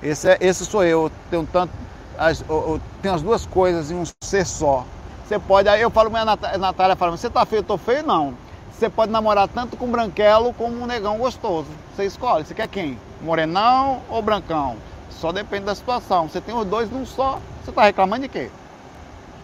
Esse, 0.01 0.29
é, 0.29 0.37
esse 0.41 0.65
sou 0.65 0.83
eu. 0.83 1.11
tenho 1.29 1.47
tanto. 1.51 1.73
As, 2.17 2.43
eu, 2.47 2.79
tenho 3.01 3.13
as 3.13 3.21
duas 3.21 3.45
coisas 3.45 3.91
em 3.91 3.95
um 3.95 4.03
ser 4.23 4.45
só. 4.45 4.85
Você 5.25 5.39
pode. 5.39 5.69
Aí 5.69 5.81
eu 5.81 5.89
falo, 5.89 6.09
minha 6.09 6.25
Natália 6.25 6.95
fala, 6.95 7.11
você 7.11 7.29
tá 7.29 7.45
feio? 7.45 7.59
Eu 7.59 7.63
tô 7.63 7.77
feio? 7.77 8.05
Não. 8.05 8.33
Você 8.71 8.89
pode 8.89 9.11
namorar 9.11 9.47
tanto 9.47 9.77
com 9.77 9.87
branquelo 9.87 10.53
como 10.53 10.81
um 10.81 10.87
negão 10.87 11.17
gostoso. 11.17 11.67
Você 11.95 12.05
escolhe, 12.05 12.45
você 12.45 12.53
quer 12.53 12.67
quem? 12.67 12.97
Morenão 13.21 14.01
ou 14.09 14.21
brancão? 14.21 14.75
Só 15.09 15.31
depende 15.31 15.65
da 15.65 15.75
situação. 15.75 16.27
Você 16.27 16.41
tem 16.41 16.55
os 16.55 16.65
dois 16.65 16.89
num 16.89 17.05
só. 17.05 17.39
Você 17.63 17.69
está 17.69 17.83
reclamando 17.83 18.23
de 18.23 18.27
quê? 18.27 18.49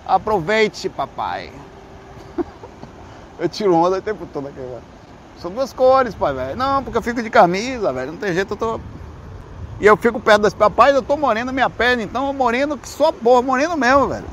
Aproveite, 0.05 0.89
papai. 0.89 1.51
eu 3.37 3.47
tiro 3.47 3.75
onda 3.75 3.97
o 3.97 4.01
tempo 4.01 4.25
todo 4.33 4.47
aqui, 4.47 4.59
velho. 4.59 4.81
São 5.39 5.51
duas 5.51 5.71
cores, 5.71 6.15
pai, 6.15 6.33
velho. 6.33 6.55
Não, 6.55 6.83
porque 6.83 6.97
eu 6.97 7.01
fico 7.01 7.21
de 7.21 7.29
camisa, 7.29 7.93
velho. 7.93 8.13
Não 8.13 8.19
tem 8.19 8.33
jeito, 8.33 8.53
eu 8.53 8.57
tô. 8.57 8.79
E 9.79 9.85
eu 9.85 9.95
fico 9.95 10.19
perto 10.19 10.41
das. 10.41 10.53
Papai, 10.53 10.95
eu 10.95 11.03
tô 11.03 11.15
moreno 11.15 11.53
minha 11.53 11.69
perna, 11.69 12.03
então 12.03 12.27
eu 12.27 12.33
moreno 12.33 12.77
que 12.77 12.89
só 12.89 13.11
porra, 13.11 13.41
moreno 13.41 13.77
mesmo, 13.77 14.07
velho. 14.07 14.25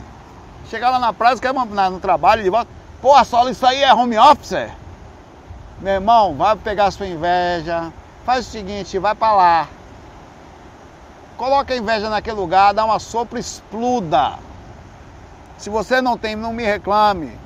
Chegar 0.70 0.90
lá 0.90 0.98
na 0.98 1.12
praia, 1.12 1.36
quer 1.36 1.52
no 1.52 2.00
trabalho 2.00 2.42
de 2.42 2.48
volta. 2.48 2.70
Porra, 3.02 3.24
só 3.24 3.46
isso 3.48 3.66
aí 3.66 3.82
é 3.82 3.92
home 3.92 4.18
office? 4.18 4.70
Meu 5.80 5.94
irmão, 5.94 6.34
vai 6.34 6.56
pegar 6.56 6.90
sua 6.90 7.06
inveja. 7.06 7.92
Faz 8.24 8.46
o 8.46 8.50
seguinte, 8.50 8.98
vai 8.98 9.14
para 9.14 9.34
lá. 9.34 9.68
Coloca 11.36 11.74
a 11.74 11.76
inveja 11.76 12.08
naquele 12.08 12.36
lugar, 12.36 12.72
dá 12.72 12.84
uma 12.84 12.98
sopra, 12.98 13.38
exploda. 13.38 14.38
Se 15.58 15.68
você 15.68 16.00
não 16.00 16.16
tem, 16.16 16.34
não 16.34 16.54
me 16.54 16.64
reclame. 16.64 17.38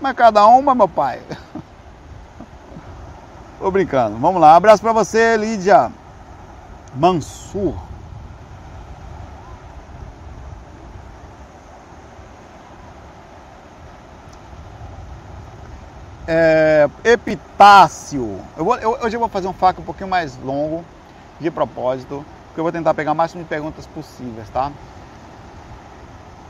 Mas 0.00 0.14
cada 0.14 0.46
uma, 0.46 0.74
meu 0.74 0.88
pai. 0.88 1.20
Tô 3.58 3.70
brincando. 3.70 4.16
Vamos 4.18 4.40
lá. 4.40 4.54
Abraço 4.54 4.82
para 4.82 4.92
você, 4.92 5.36
Lídia 5.36 5.90
Mansur. 6.96 7.74
é, 16.26 16.88
epitácio. 17.04 18.40
Eu 18.56 18.64
vou, 18.64 18.76
eu, 18.76 18.98
hoje 19.02 19.16
eu 19.16 19.20
vou 19.20 19.28
fazer 19.28 19.46
um 19.46 19.52
faco 19.52 19.80
um 19.80 19.84
pouquinho 19.84 20.08
mais 20.08 20.36
longo, 20.42 20.84
de 21.40 21.50
propósito, 21.50 22.24
porque 22.46 22.60
eu 22.60 22.64
vou 22.64 22.72
tentar 22.72 22.94
pegar 22.94 23.12
o 23.12 23.14
máximo 23.14 23.42
de 23.42 23.48
perguntas 23.48 23.86
possíveis, 23.86 24.48
tá? 24.50 24.72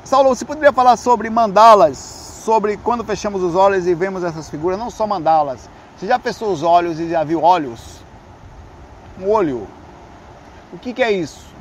Saulo, 0.05 0.29
você 0.29 0.45
poderia 0.45 0.73
falar 0.73 0.97
sobre 0.97 1.29
mandalas, 1.29 1.99
sobre 1.99 2.77
quando 2.77 3.05
fechamos 3.05 3.43
os 3.43 3.55
olhos 3.55 3.87
e 3.87 3.95
vemos 3.95 4.23
essas 4.23 4.49
figuras, 4.49 4.79
não 4.79 4.91
só 4.91 5.07
mandalas. 5.07 5.69
Você 5.99 6.07
já 6.07 6.19
fechou 6.19 6.53
os 6.53 6.63
olhos 6.63 7.01
e 7.01 7.09
já 7.09 7.25
viu 7.25 7.43
olhos? 7.43 8.01
Um 9.21 9.31
olho. 9.31 9.67
O 10.77 10.79
que, 10.79 10.93
que 10.93 11.03
é 11.03 11.11
isso? 11.11 11.55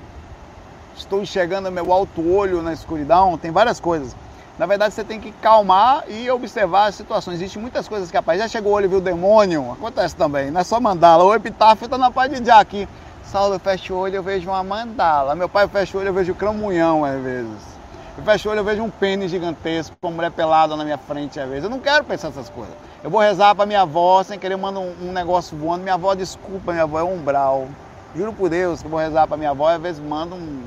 Estou 0.93 1.21
enxergando 1.21 1.71
meu 1.71 1.93
alto 1.93 2.21
olho 2.29 2.61
na 2.61 2.73
escuridão, 2.73 3.37
tem 3.37 3.49
várias 3.49 3.79
coisas. 3.79 4.13
Na 4.59 4.65
verdade, 4.65 4.93
você 4.93 5.05
tem 5.05 5.21
que 5.21 5.31
calmar 5.31 6.03
e 6.09 6.29
observar 6.29 6.87
as 6.87 6.95
situações. 6.95 7.35
Existem 7.35 7.61
muitas 7.61 7.87
coisas 7.87 8.11
que, 8.11 8.17
rapaz, 8.17 8.39
já 8.39 8.47
chegou 8.49 8.73
o 8.73 8.75
olho 8.75 8.85
e 8.85 8.87
viu 8.89 8.97
o 8.97 9.01
demônio, 9.01 9.71
acontece 9.71 10.17
também. 10.17 10.51
Não 10.51 10.59
é 10.59 10.65
só 10.65 10.81
mandala. 10.81 11.23
O 11.23 11.33
epitáfio 11.33 11.85
está 11.85 11.97
na 11.97 12.11
parte 12.11 12.41
de 12.41 12.51
aqui. 12.51 12.89
Saulo, 13.23 13.55
eu 13.55 13.59
fecho 13.59 13.93
o 13.93 13.97
olho 13.97 14.15
eu 14.15 14.23
vejo 14.23 14.49
uma 14.49 14.61
mandala. 14.65 15.33
Meu 15.33 15.47
pai 15.47 15.65
fecha 15.69 15.97
o 15.97 16.01
olho 16.01 16.09
eu 16.09 16.13
vejo 16.13 16.35
cramunhão 16.35 17.05
às 17.05 17.21
vezes. 17.23 17.79
Eu 18.17 18.23
fecho 18.25 18.49
o 18.49 18.51
olho 18.51 18.59
eu 18.59 18.65
vejo 18.65 18.83
um 18.83 18.89
pênis 18.89 19.31
gigantesco, 19.31 19.95
uma 20.01 20.11
mulher 20.11 20.31
pelada 20.31 20.75
na 20.75 20.83
minha 20.83 20.97
frente 20.97 21.39
às 21.39 21.47
vezes. 21.47 21.63
Eu 21.63 21.69
não 21.69 21.79
quero 21.79 22.03
pensar 22.03 22.27
essas 22.27 22.49
coisas. 22.49 22.75
Eu 23.01 23.09
vou 23.09 23.21
rezar 23.21 23.55
para 23.55 23.65
minha 23.65 23.81
avó 23.81 24.21
sem 24.23 24.37
querer 24.37 24.57
mandar 24.57 24.81
um, 24.81 24.93
um, 25.03 25.13
negócio 25.13 25.57
voando. 25.57 25.83
Minha 25.83 25.95
avó, 25.95 26.13
desculpa, 26.13 26.73
minha 26.73 26.83
avó 26.83 26.99
é 26.99 27.03
umbral. 27.03 27.69
Juro 28.15 28.31
por 28.31 28.49
Deus 28.49 28.79
que 28.79 28.87
eu 28.87 28.91
vou 28.91 28.99
rezar 28.99 29.27
para 29.27 29.35
minha 29.35 29.49
avó 29.49 29.69
e 29.69 29.75
às 29.75 29.81
vezes 29.81 30.01
manda 30.01 30.35
um 30.35 30.63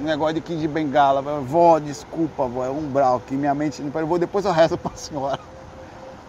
um 0.00 0.04
negócio 0.04 0.34
de 0.34 0.40
Kid 0.42 0.60
de 0.60 0.68
Bengala. 0.68 1.22
Vó, 1.22 1.78
desculpa, 1.78 2.46
vó, 2.46 2.64
é 2.64 2.70
um 2.70 2.78
umbral 2.78 3.20
que 3.26 3.34
minha 3.34 3.54
mente 3.54 3.82
não 3.82 4.06
vou 4.06 4.18
depois 4.18 4.44
eu 4.44 4.52
rezo 4.52 4.76
pra 4.76 4.92
senhora. 4.94 5.40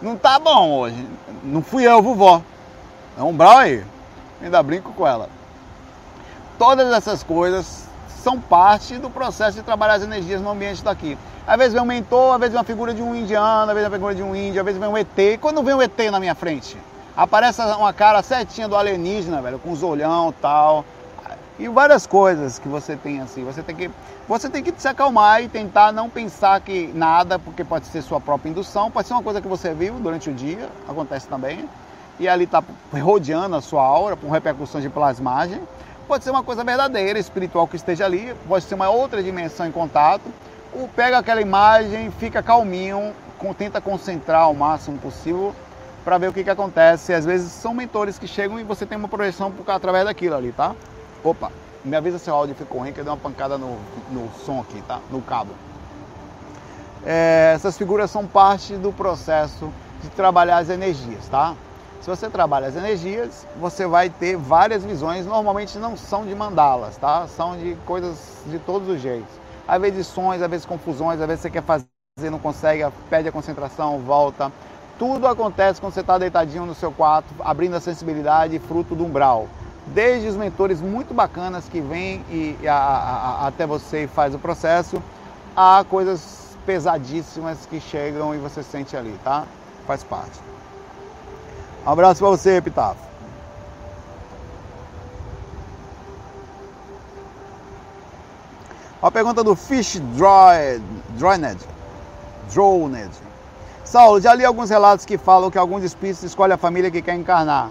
Não 0.00 0.16
tá 0.16 0.38
bom 0.38 0.78
hoje. 0.78 1.06
Não 1.42 1.62
fui 1.62 1.84
eu, 1.84 2.02
vovó. 2.02 2.42
É 3.18 3.22
um 3.22 3.28
umbral 3.28 3.58
aí. 3.58 3.84
Ainda 4.42 4.62
brinco 4.62 4.92
com 4.92 5.06
ela. 5.06 5.28
Todas 6.58 6.90
essas 6.92 7.22
coisas 7.22 7.86
são 8.08 8.40
parte 8.40 8.98
do 8.98 9.10
processo 9.10 9.58
de 9.58 9.62
trabalhar 9.62 9.94
as 9.94 10.02
energias 10.02 10.40
no 10.40 10.50
ambiente 10.50 10.82
daqui. 10.82 11.16
Às 11.46 11.56
vezes 11.58 11.74
vem 11.74 11.82
um 11.82 11.86
mentor, 11.86 12.34
às 12.34 12.40
vezes 12.40 12.52
vem 12.52 12.58
uma 12.58 12.64
figura 12.64 12.92
de 12.92 13.02
um 13.02 13.14
indiano, 13.14 13.70
às 13.70 13.74
vezes 13.74 13.82
vem 13.82 13.88
uma 13.88 13.96
figura 13.96 14.14
de 14.14 14.22
um 14.22 14.34
índio, 14.34 14.60
às 14.60 14.64
vezes 14.64 14.80
vem 14.80 14.88
um 14.88 14.96
ET. 14.96 15.18
E 15.18 15.38
quando 15.38 15.62
vem 15.62 15.74
um 15.74 15.82
ET 15.82 15.98
na 16.10 16.18
minha 16.18 16.34
frente, 16.34 16.76
aparece 17.16 17.62
uma 17.62 17.92
cara 17.92 18.22
certinha 18.22 18.68
do 18.68 18.76
alienígena, 18.76 19.40
velho, 19.40 19.58
com 19.58 19.72
os 19.72 19.82
olhão 19.82 20.34
tal 20.40 20.84
e 21.58 21.68
várias 21.68 22.06
coisas 22.06 22.58
que 22.58 22.68
você 22.68 22.96
tem 22.96 23.20
assim. 23.20 23.42
Você 23.44 23.62
tem 23.62 23.74
que 23.74 23.90
você 24.28 24.50
tem 24.50 24.62
que 24.62 24.72
se 24.76 24.88
acalmar 24.88 25.42
e 25.42 25.48
tentar 25.48 25.92
não 25.92 26.10
pensar 26.10 26.60
que 26.60 26.88
nada, 26.88 27.38
porque 27.38 27.62
pode 27.62 27.86
ser 27.86 28.02
sua 28.02 28.20
própria 28.20 28.50
indução, 28.50 28.90
pode 28.90 29.06
ser 29.06 29.14
uma 29.14 29.22
coisa 29.22 29.40
que 29.40 29.46
você 29.46 29.72
viu 29.72 29.94
durante 29.94 30.28
o 30.28 30.34
dia, 30.34 30.68
acontece 30.88 31.28
também, 31.28 31.68
e 32.18 32.28
ali 32.28 32.42
está 32.42 32.62
rodeando 32.92 33.54
a 33.54 33.60
sua 33.60 33.84
aura 33.84 34.16
com 34.16 34.28
repercussões 34.28 34.82
de 34.82 34.90
plasmagem. 34.90 35.60
Pode 36.08 36.24
ser 36.24 36.30
uma 36.30 36.42
coisa 36.42 36.64
verdadeira, 36.64 37.18
espiritual 37.18 37.68
que 37.68 37.76
esteja 37.76 38.04
ali, 38.04 38.34
pode 38.48 38.64
ser 38.64 38.74
uma 38.74 38.90
outra 38.90 39.22
dimensão 39.22 39.66
em 39.66 39.72
contato. 39.72 40.24
Pega 40.96 41.18
aquela 41.18 41.40
imagem, 41.40 42.10
fica 42.10 42.42
calminho, 42.42 43.14
tenta 43.56 43.80
concentrar 43.80 44.50
o 44.50 44.54
máximo 44.54 44.98
possível 44.98 45.54
para 46.06 46.18
ver 46.18 46.28
o 46.28 46.32
que, 46.32 46.44
que 46.44 46.50
acontece. 46.50 47.12
Às 47.12 47.24
vezes 47.24 47.50
são 47.50 47.74
mentores 47.74 48.16
que 48.16 48.28
chegam 48.28 48.60
e 48.60 48.62
você 48.62 48.86
tem 48.86 48.96
uma 48.96 49.08
projeção 49.08 49.52
através 49.66 50.04
daquilo 50.04 50.36
ali, 50.36 50.52
tá? 50.52 50.72
Opa, 51.24 51.50
me 51.84 51.96
avisa 51.96 52.16
se 52.16 52.30
o 52.30 52.32
áudio 52.32 52.54
ficou 52.54 52.78
ruim, 52.78 52.92
que 52.92 53.00
eu 53.00 53.04
dei 53.04 53.12
uma 53.12 53.18
pancada 53.18 53.58
no, 53.58 53.76
no 54.12 54.30
som 54.44 54.60
aqui, 54.60 54.80
tá? 54.82 55.00
No 55.10 55.20
cabo. 55.20 55.50
É, 57.04 57.50
essas 57.56 57.76
figuras 57.76 58.08
são 58.08 58.24
parte 58.24 58.76
do 58.76 58.92
processo 58.92 59.68
de 60.00 60.08
trabalhar 60.10 60.58
as 60.58 60.70
energias, 60.70 61.26
tá? 61.28 61.56
Se 62.00 62.08
você 62.08 62.30
trabalha 62.30 62.68
as 62.68 62.76
energias, 62.76 63.44
você 63.60 63.84
vai 63.84 64.08
ter 64.08 64.36
várias 64.36 64.84
visões, 64.84 65.26
normalmente 65.26 65.76
não 65.76 65.96
são 65.96 66.24
de 66.24 66.36
mandalas, 66.36 66.96
tá? 66.98 67.26
São 67.26 67.56
de 67.56 67.76
coisas 67.84 68.44
de 68.46 68.60
todos 68.60 68.88
os 68.88 69.00
jeitos. 69.00 69.34
Às 69.66 69.80
vezes 69.80 70.06
sonhos, 70.06 70.40
às 70.40 70.48
vezes 70.48 70.64
confusões, 70.64 71.20
às 71.20 71.26
vezes 71.26 71.42
você 71.42 71.50
quer 71.50 71.64
fazer, 71.64 71.88
não 72.30 72.38
consegue, 72.38 72.84
perde 73.10 73.28
a 73.28 73.32
concentração, 73.32 73.98
volta. 73.98 74.52
Tudo 74.98 75.26
acontece 75.26 75.80
quando 75.80 75.92
você 75.92 76.00
está 76.00 76.16
deitadinho 76.16 76.66
no 76.66 76.74
seu 76.74 76.90
quarto, 76.90 77.34
abrindo 77.40 77.76
a 77.76 77.80
sensibilidade, 77.80 78.58
fruto 78.58 78.94
do 78.94 79.04
umbral 79.04 79.48
desde 79.86 80.28
os 80.28 80.36
mentores 80.36 80.80
muito 80.80 81.14
bacanas 81.14 81.68
que 81.68 81.80
vêm 81.80 82.24
e, 82.28 82.66
a, 82.66 82.74
a, 82.74 83.46
até 83.46 83.66
você 83.66 84.04
e 84.04 84.06
faz 84.08 84.34
o 84.34 84.38
processo, 84.38 85.02
a 85.54 85.84
coisas 85.88 86.56
pesadíssimas 86.66 87.66
que 87.66 87.80
chegam 87.80 88.34
e 88.34 88.38
você 88.38 88.62
sente 88.62 88.96
ali, 88.96 89.16
tá? 89.22 89.44
Faz 89.86 90.02
parte. 90.02 90.40
Um 91.86 91.90
abraço 91.90 92.18
para 92.18 92.28
você, 92.30 92.56
Epitáfio. 92.56 93.06
A 99.00 99.10
pergunta 99.10 99.44
do 99.44 99.54
Fish 99.54 100.00
Droid, 100.16 100.82
Droined. 101.10 101.60
Droned. 102.52 103.25
Saulo, 103.86 104.20
já 104.20 104.34
li 104.34 104.44
alguns 104.44 104.68
relatos 104.68 105.06
que 105.06 105.16
falam 105.16 105.48
que 105.48 105.56
alguns 105.56 105.84
espíritos 105.84 106.20
escolhem 106.24 106.54
a 106.54 106.58
família 106.58 106.90
que 106.90 107.00
quer 107.00 107.14
encarnar. 107.14 107.70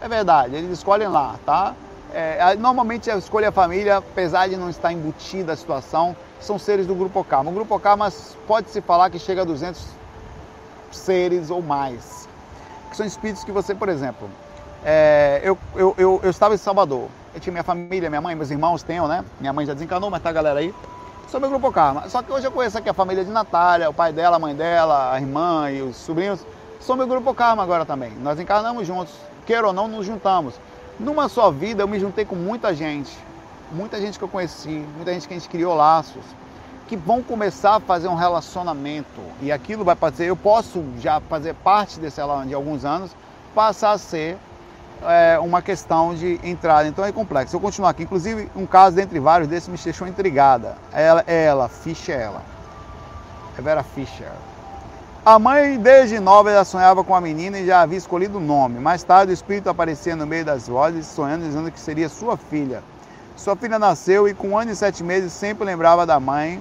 É 0.00 0.08
verdade, 0.08 0.56
eles 0.56 0.70
escolhem 0.70 1.06
lá, 1.06 1.38
tá? 1.44 1.74
É, 2.14 2.56
normalmente 2.56 3.10
a 3.10 3.16
escolha 3.18 3.52
família, 3.52 3.98
apesar 3.98 4.48
de 4.48 4.56
não 4.56 4.70
estar 4.70 4.90
embutida 4.90 5.52
a 5.52 5.56
situação, 5.56 6.16
são 6.40 6.58
seres 6.58 6.86
do 6.86 6.94
Grupo 6.94 7.22
Karma. 7.22 7.50
O 7.50 7.54
Grupo 7.54 7.78
Karma 7.78 8.10
pode-se 8.46 8.80
falar 8.80 9.10
que 9.10 9.18
chega 9.18 9.42
a 9.42 9.44
200 9.44 9.86
seres 10.90 11.50
ou 11.50 11.60
mais. 11.60 12.26
Que 12.88 12.96
são 12.96 13.04
espíritos 13.04 13.44
que 13.44 13.52
você, 13.52 13.74
por 13.74 13.90
exemplo, 13.90 14.30
é, 14.82 15.42
eu, 15.44 15.58
eu, 15.76 15.94
eu, 15.98 16.20
eu, 16.22 16.30
estava 16.30 16.54
em 16.54 16.58
Salvador, 16.58 17.08
eu 17.34 17.40
tinha 17.40 17.52
minha 17.52 17.64
família, 17.64 18.08
minha 18.08 18.22
mãe, 18.22 18.34
meus 18.34 18.50
irmãos 18.50 18.82
tenho, 18.82 19.06
né? 19.06 19.22
Minha 19.38 19.52
mãe 19.52 19.66
já 19.66 19.74
desencanou, 19.74 20.10
mas 20.10 20.22
tá 20.22 20.30
a 20.30 20.32
galera 20.32 20.60
aí. 20.60 20.74
Sou 21.34 21.40
meu 21.40 21.50
Grupo 21.50 21.72
Karma. 21.72 22.08
Só 22.08 22.22
que 22.22 22.30
hoje 22.30 22.46
eu 22.46 22.52
conheço 22.52 22.78
aqui 22.78 22.88
a 22.88 22.94
família 22.94 23.24
de 23.24 23.30
Natália, 23.32 23.90
o 23.90 23.92
pai 23.92 24.12
dela, 24.12 24.36
a 24.36 24.38
mãe 24.38 24.54
dela, 24.54 25.12
a 25.12 25.20
irmã 25.20 25.68
e 25.68 25.82
os 25.82 25.96
sobrinhos. 25.96 26.38
Sou 26.78 26.94
meu 26.94 27.08
Grupo 27.08 27.34
Karma 27.34 27.60
agora 27.60 27.84
também. 27.84 28.12
Nós 28.22 28.38
encarnamos 28.38 28.86
juntos 28.86 29.12
queira 29.44 29.66
ou 29.66 29.72
não, 29.72 29.88
nos 29.88 30.06
juntamos. 30.06 30.54
Numa 30.96 31.28
só 31.28 31.50
vida, 31.50 31.82
eu 31.82 31.88
me 31.88 31.98
juntei 31.98 32.24
com 32.24 32.36
muita 32.36 32.72
gente, 32.72 33.10
muita 33.72 34.00
gente 34.00 34.16
que 34.16 34.24
eu 34.24 34.28
conheci, 34.28 34.86
muita 34.94 35.12
gente 35.12 35.26
que 35.26 35.34
a 35.34 35.36
gente 35.36 35.48
criou 35.48 35.74
laços, 35.74 36.22
que 36.86 36.96
vão 36.96 37.20
começar 37.20 37.74
a 37.74 37.80
fazer 37.80 38.06
um 38.06 38.14
relacionamento. 38.14 39.20
E 39.42 39.50
aquilo 39.50 39.84
vai 39.84 39.96
fazer, 39.96 40.26
eu 40.26 40.36
posso 40.36 40.84
já 41.00 41.18
fazer 41.18 41.52
parte 41.64 41.98
desse 41.98 42.18
relacionamento 42.18 42.50
de 42.50 42.54
alguns 42.54 42.84
anos, 42.84 43.10
passar 43.52 43.90
a 43.90 43.98
ser 43.98 44.38
é, 45.02 45.38
uma 45.38 45.60
questão 45.60 46.14
de 46.14 46.40
entrada. 46.42 46.88
Então 46.88 47.04
é 47.04 47.12
complexo. 47.12 47.54
Eu 47.54 47.60
continuar 47.60 47.90
aqui, 47.90 48.04
inclusive, 48.04 48.50
um 48.54 48.66
caso 48.66 48.96
dentre 48.96 49.18
vários 49.18 49.48
desses 49.48 49.68
me 49.68 49.76
deixou 49.76 50.06
intrigada. 50.06 50.76
Ela, 50.92 51.24
ela 51.26 51.68
Fischer, 51.68 52.18
ela. 52.18 52.42
É 53.58 53.62
Vera 53.62 53.82
Fischer. 53.82 54.30
A 55.24 55.38
mãe, 55.38 55.78
desde 55.78 56.20
nova, 56.20 56.52
já 56.52 56.64
sonhava 56.64 57.02
com 57.02 57.14
a 57.14 57.20
menina 57.20 57.58
e 57.58 57.64
já 57.64 57.80
havia 57.80 57.96
escolhido 57.96 58.36
o 58.36 58.40
nome. 58.40 58.78
Mais 58.78 59.02
tarde, 59.02 59.32
o 59.32 59.34
espírito 59.34 59.70
aparecia 59.70 60.14
no 60.14 60.26
meio 60.26 60.44
das 60.44 60.68
vozes, 60.68 61.06
sonhando, 61.06 61.46
dizendo 61.46 61.70
que 61.70 61.80
seria 61.80 62.10
sua 62.10 62.36
filha. 62.36 62.82
Sua 63.34 63.56
filha 63.56 63.78
nasceu 63.78 64.28
e, 64.28 64.34
com 64.34 64.48
um 64.48 64.58
ano 64.58 64.72
e 64.72 64.76
sete 64.76 65.02
meses, 65.02 65.32
sempre 65.32 65.64
lembrava 65.64 66.04
da 66.04 66.20
mãe, 66.20 66.60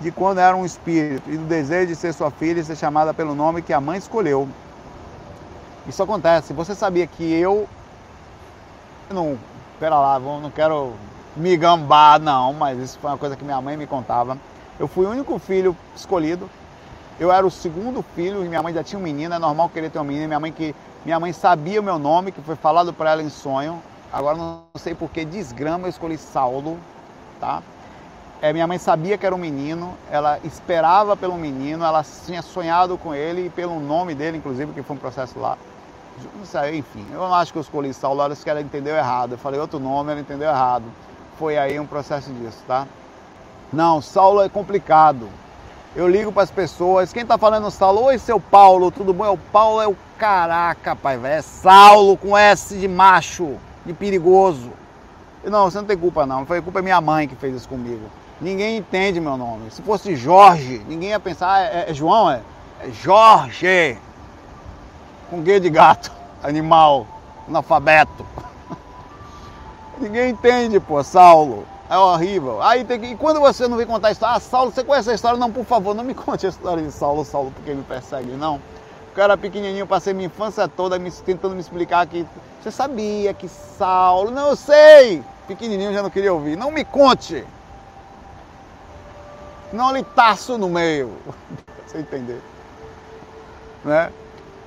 de 0.00 0.12
quando 0.12 0.38
era 0.38 0.56
um 0.56 0.64
espírito, 0.64 1.28
e 1.28 1.36
do 1.36 1.44
desejo 1.44 1.88
de 1.88 1.96
ser 1.96 2.12
sua 2.14 2.30
filha 2.30 2.60
e 2.60 2.64
ser 2.64 2.76
chamada 2.76 3.12
pelo 3.12 3.34
nome 3.34 3.62
que 3.62 3.72
a 3.72 3.80
mãe 3.80 3.98
escolheu. 3.98 4.48
Isso 5.86 6.02
acontece. 6.02 6.52
Você 6.52 6.74
sabia 6.74 7.06
que 7.06 7.24
eu. 7.24 7.68
não. 9.10 9.38
Pera 9.78 9.98
lá, 9.98 10.18
não 10.18 10.50
quero 10.50 10.94
me 11.36 11.56
gambar, 11.56 12.20
não, 12.20 12.52
mas 12.52 12.78
isso 12.78 12.98
foi 13.00 13.10
uma 13.10 13.18
coisa 13.18 13.36
que 13.36 13.44
minha 13.44 13.60
mãe 13.60 13.76
me 13.76 13.86
contava. 13.86 14.38
Eu 14.78 14.86
fui 14.86 15.04
o 15.04 15.10
único 15.10 15.36
filho 15.38 15.76
escolhido 15.96 16.48
eu 17.18 17.30
era 17.30 17.46
o 17.46 17.50
segundo 17.50 18.02
filho 18.02 18.44
e 18.44 18.48
minha 18.48 18.62
mãe 18.62 18.74
já 18.74 18.82
tinha 18.82 18.98
um 18.98 19.02
menino, 19.02 19.34
é 19.34 19.38
normal 19.38 19.68
querer 19.68 19.90
ter 19.90 19.98
um 19.98 20.04
menino. 20.04 20.26
Minha 20.26 20.40
mãe 20.40 20.50
que 20.50 20.74
minha 21.04 21.20
mãe 21.20 21.32
sabia 21.32 21.80
o 21.80 21.84
meu 21.84 21.98
nome, 21.98 22.32
que 22.32 22.40
foi 22.40 22.56
falado 22.56 22.92
para 22.92 23.12
ela 23.12 23.22
em 23.22 23.28
sonho. 23.28 23.80
Agora 24.12 24.36
não 24.36 24.62
sei 24.76 24.94
por 24.94 25.10
que 25.10 25.24
desgrama 25.24 25.86
eu 25.86 25.90
escolhi 25.90 26.18
Saulo, 26.18 26.78
tá? 27.40 27.62
É, 28.42 28.52
minha 28.52 28.66
mãe 28.66 28.78
sabia 28.78 29.16
que 29.16 29.24
era 29.24 29.34
um 29.34 29.38
menino, 29.38 29.94
ela 30.10 30.38
esperava 30.44 31.16
pelo 31.16 31.34
menino, 31.36 31.84
ela 31.84 32.04
tinha 32.26 32.42
sonhado 32.42 32.98
com 32.98 33.14
ele 33.14 33.46
e 33.46 33.50
pelo 33.50 33.78
nome 33.80 34.14
dele, 34.14 34.38
inclusive, 34.38 34.72
que 34.72 34.82
foi 34.82 34.96
um 34.96 34.98
processo 34.98 35.38
lá. 35.38 35.56
Não 36.36 36.44
sei, 36.44 36.78
enfim, 36.78 37.04
eu 37.12 37.18
não 37.18 37.34
acho 37.34 37.52
que 37.52 37.58
eu 37.58 37.62
escolhi 37.62 37.92
Saulo, 37.92 38.22
acho 38.22 38.42
que 38.42 38.50
ela 38.50 38.60
entendeu 38.60 38.94
errado. 38.94 39.32
Eu 39.32 39.38
falei 39.38 39.58
outro 39.58 39.78
nome, 39.78 40.12
ela 40.12 40.20
entendeu 40.20 40.48
errado. 40.48 40.84
Foi 41.38 41.58
aí 41.58 41.78
um 41.80 41.86
processo 41.86 42.32
disso, 42.32 42.62
tá? 42.66 42.86
Não, 43.72 44.00
Saulo 44.00 44.42
é 44.42 44.48
complicado. 44.48 45.28
Eu 45.96 46.08
ligo 46.08 46.32
para 46.32 46.42
as 46.42 46.50
pessoas, 46.50 47.12
quem 47.12 47.22
está 47.22 47.38
falando 47.38 47.70
Saulo? 47.70 48.04
Oi, 48.04 48.18
seu 48.18 48.40
Paulo, 48.40 48.90
tudo 48.90 49.12
bom? 49.12 49.24
É 49.24 49.30
o 49.30 49.38
Paulo 49.38 49.80
é 49.80 49.86
o 49.86 49.96
caraca, 50.18 50.96
pai, 50.96 51.16
velho. 51.16 51.34
É 51.34 51.42
Saulo 51.42 52.16
com 52.16 52.36
S 52.36 52.76
de 52.76 52.88
macho, 52.88 53.56
de 53.84 53.92
perigoso. 53.92 54.72
Não, 55.44 55.70
você 55.70 55.78
não 55.78 55.84
tem 55.84 55.96
culpa 55.96 56.24
não. 56.26 56.46
Foi 56.46 56.60
culpa 56.62 56.78
é 56.78 56.82
minha 56.82 57.00
mãe 57.00 57.28
que 57.28 57.36
fez 57.36 57.54
isso 57.54 57.68
comigo. 57.68 58.02
Ninguém 58.40 58.76
entende 58.76 59.20
meu 59.20 59.36
nome. 59.36 59.70
Se 59.70 59.82
fosse 59.82 60.16
Jorge, 60.16 60.82
ninguém 60.88 61.10
ia 61.10 61.20
pensar, 61.20 61.52
ah, 61.52 61.60
é, 61.60 61.90
é 61.90 61.94
João, 61.94 62.30
é? 62.30 62.40
É 62.80 62.90
Jorge. 62.90 63.98
Com 65.34 65.42
guia 65.42 65.58
de 65.58 65.68
gato, 65.68 66.12
animal, 66.44 67.08
analfabeto. 67.48 68.24
ninguém 69.98 70.30
entende, 70.30 70.78
pô, 70.78 71.02
Saulo. 71.02 71.66
É 71.90 71.98
horrível. 71.98 72.62
Aí 72.62 72.84
tem 72.84 73.00
que. 73.00 73.06
E 73.06 73.16
quando 73.16 73.40
você 73.40 73.66
não 73.66 73.76
vem 73.76 73.84
contar 73.84 74.08
a 74.08 74.12
história, 74.12 74.36
ah, 74.36 74.38
Saulo, 74.38 74.70
você 74.70 74.84
conhece 74.84 75.10
a 75.10 75.14
história? 75.14 75.36
Não, 75.36 75.50
por 75.50 75.64
favor, 75.64 75.92
não 75.92 76.04
me 76.04 76.14
conte 76.14 76.46
a 76.46 76.50
história 76.50 76.84
de 76.84 76.92
Saulo, 76.92 77.24
Saulo, 77.24 77.50
porque 77.50 77.74
me 77.74 77.82
persegue, 77.82 78.30
não. 78.30 78.60
O 79.10 79.14
cara 79.16 79.36
pequenininho, 79.36 79.88
passei 79.88 80.14
minha 80.14 80.26
infância 80.26 80.68
toda 80.68 81.00
me, 81.00 81.10
tentando 81.10 81.56
me 81.56 81.60
explicar 81.60 82.06
que 82.06 82.24
você 82.62 82.70
sabia 82.70 83.34
que 83.34 83.48
Saulo. 83.48 84.30
Não, 84.30 84.50
eu 84.50 84.56
sei! 84.56 85.20
Pequenininho 85.48 85.92
já 85.92 86.00
não 86.00 86.10
queria 86.10 86.32
ouvir. 86.32 86.54
Não 86.54 86.70
me 86.70 86.84
conte! 86.84 87.44
Não 89.72 89.92
lhe 89.92 90.04
taço 90.04 90.56
no 90.56 90.68
meio. 90.68 91.10
você 91.88 91.98
entender. 91.98 92.40
Né? 93.84 94.12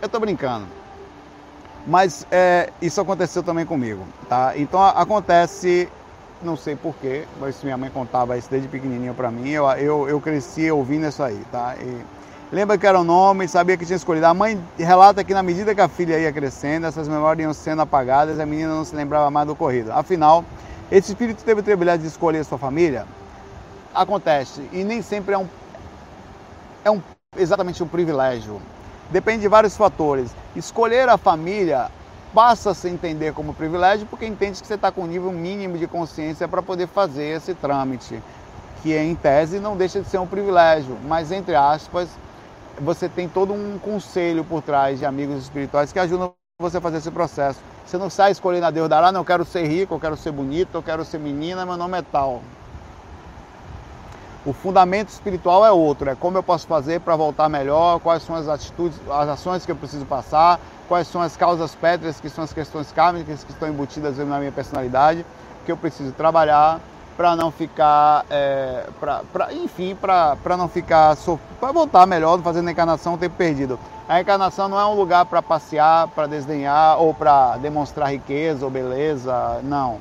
Eu 0.02 0.10
tô 0.10 0.20
brincando. 0.20 0.68
Mas 1.86 2.28
é, 2.30 2.70
isso 2.82 3.00
aconteceu 3.00 3.42
também 3.42 3.66
comigo, 3.66 4.06
tá? 4.28 4.54
Então 4.56 4.82
acontece 4.82 5.90
não 6.42 6.56
sei 6.56 6.76
porquê, 6.76 7.26
mas 7.40 7.64
minha 7.64 7.78
mãe 7.78 7.90
contava 7.90 8.38
isso 8.38 8.50
desde 8.50 8.68
pequenininho 8.68 9.14
para 9.14 9.32
mim, 9.32 9.50
eu, 9.50 9.66
eu, 9.72 10.08
eu 10.08 10.22
cresci 10.22 10.70
ouvindo 10.70 11.08
isso 11.08 11.24
aí, 11.24 11.42
tá? 11.52 11.76
E 11.80 12.06
lembra 12.52 12.78
que 12.78 12.86
era 12.86 13.00
o 13.00 13.04
nome, 13.04 13.48
sabia 13.48 13.76
que 13.76 13.86
tinha 13.86 13.96
escolhido. 13.96 14.26
A 14.26 14.34
mãe 14.34 14.62
relata 14.78 15.24
que 15.24 15.34
na 15.34 15.42
medida 15.42 15.74
que 15.74 15.82
a 15.82 15.88
filha 15.88 16.20
ia 16.20 16.32
crescendo, 16.32 16.86
essas 16.86 17.08
memórias 17.08 17.44
iam 17.44 17.54
sendo 17.54 17.82
apagadas, 17.82 18.40
a 18.40 18.46
menina 18.46 18.74
não 18.74 18.86
se 18.86 18.96
lembrava 18.96 19.32
mais 19.32 19.48
do 19.48 19.54
ocorrido. 19.54 19.92
Afinal, 19.92 20.46
esse 20.92 21.12
espírito 21.12 21.44
teve 21.44 21.62
o 21.62 21.64
privilégio 21.64 22.02
de 22.02 22.08
escolher 22.08 22.44
sua 22.46 22.58
família? 22.58 23.06
Acontece, 23.94 24.62
e 24.72 24.84
nem 24.84 25.02
sempre 25.02 25.34
é 25.34 25.38
um, 25.38 25.48
é 26.86 26.92
um 26.92 27.02
exatamente 27.36 27.82
um 27.82 27.88
privilégio. 27.88 28.62
Depende 29.10 29.42
de 29.42 29.48
vários 29.48 29.78
fatores. 29.78 30.36
Escolher 30.56 31.08
a 31.08 31.18
família 31.18 31.90
passa 32.34 32.72
a 32.72 32.74
se 32.74 32.90
entender 32.90 33.34
como 33.34 33.54
privilégio 33.54 34.06
porque 34.08 34.26
entende 34.26 34.62
que 34.62 34.68
você 34.68 34.74
está 34.74 34.92
com 34.92 35.04
um 35.04 35.08
nível 35.08 35.32
mínimo 35.32 35.78
de 35.78 35.88
consciência 35.88 36.48
para 36.48 36.62
poder 36.62 36.88
fazer 36.88 37.38
esse 37.38 37.54
trâmite, 37.54 38.22
que 38.84 38.96
em 38.96 39.16
tese 39.16 39.60
não 39.60 39.78
deixa 39.78 40.02
de 40.02 40.10
ser 40.10 40.18
um 40.20 40.28
privilégio, 40.28 40.98
mas 41.06 41.32
entre 41.32 41.56
aspas, 41.56 42.10
você 42.80 43.08
tem 43.08 43.30
todo 43.30 43.54
um 43.54 43.80
conselho 43.80 44.44
por 44.44 44.62
trás 44.62 45.00
de 45.00 45.06
amigos 45.06 45.44
espirituais 45.44 45.92
que 45.94 46.00
ajudam 46.00 46.34
você 46.60 46.82
fazer 46.82 46.98
esse 46.98 47.12
processo. 47.12 47.60
Você 47.86 47.98
não 47.98 48.10
sai 48.10 48.32
escolhendo 48.32 48.66
a 48.66 48.72
Deus 48.72 48.90
dará, 48.90 49.12
não, 49.12 49.22
eu 49.22 49.26
quero 49.26 49.46
ser 49.46 49.66
rico, 49.66 49.94
eu 49.96 50.00
quero 50.00 50.18
ser 50.18 50.32
bonito, 50.32 50.76
eu 50.76 50.84
quero 50.84 51.06
ser 51.06 51.18
menina, 51.18 51.66
meu 51.66 51.78
nome 51.78 51.98
é 51.98 52.02
tal. 52.02 52.42
O 54.48 54.54
fundamento 54.54 55.10
espiritual 55.10 55.66
é 55.66 55.72
outro, 55.74 56.10
é 56.10 56.16
como 56.16 56.38
eu 56.38 56.42
posso 56.42 56.66
fazer 56.66 57.02
para 57.02 57.18
voltar 57.18 57.50
melhor, 57.50 58.00
quais 58.00 58.24
são 58.24 58.34
as 58.34 58.48
atitudes, 58.48 58.98
as 59.10 59.28
ações 59.28 59.66
que 59.66 59.72
eu 59.74 59.76
preciso 59.76 60.06
passar, 60.06 60.58
quais 60.88 61.06
são 61.10 61.22
as 61.22 61.36
causas 61.36 61.76
pétreas, 61.76 62.22
que 62.22 62.30
são 62.30 62.46
as 62.46 62.54
questões 62.54 62.90
kármicas 62.94 63.44
que 63.44 63.52
estão 63.52 63.68
embutidas 63.68 64.18
na 64.20 64.40
minha 64.40 64.52
personalidade, 64.54 65.26
que 65.66 65.72
eu 65.74 65.76
preciso 65.76 66.14
trabalhar 66.14 66.80
para 67.18 67.36
não 67.36 67.52
ficar, 67.52 68.26
é, 68.30 68.86
pra, 69.02 69.22
pra, 69.34 69.52
enfim, 69.52 69.94
para 69.94 70.56
não 70.56 70.70
ficar, 70.70 71.18
para 71.60 71.74
voltar 71.74 72.08
melhor, 72.08 72.38
não 72.38 72.44
fazendo 72.46 72.70
encarnação 72.70 73.16
o 73.16 73.18
tempo 73.18 73.36
perdido. 73.36 73.78
A 74.08 74.22
encarnação 74.22 74.70
não 74.70 74.80
é 74.80 74.86
um 74.86 74.94
lugar 74.94 75.26
para 75.26 75.42
passear, 75.42 76.08
para 76.08 76.26
desdenhar 76.26 76.98
ou 77.02 77.14
para 77.14 77.58
demonstrar 77.58 78.14
riqueza 78.14 78.64
ou 78.64 78.72
beleza, 78.72 79.60
não 79.62 80.00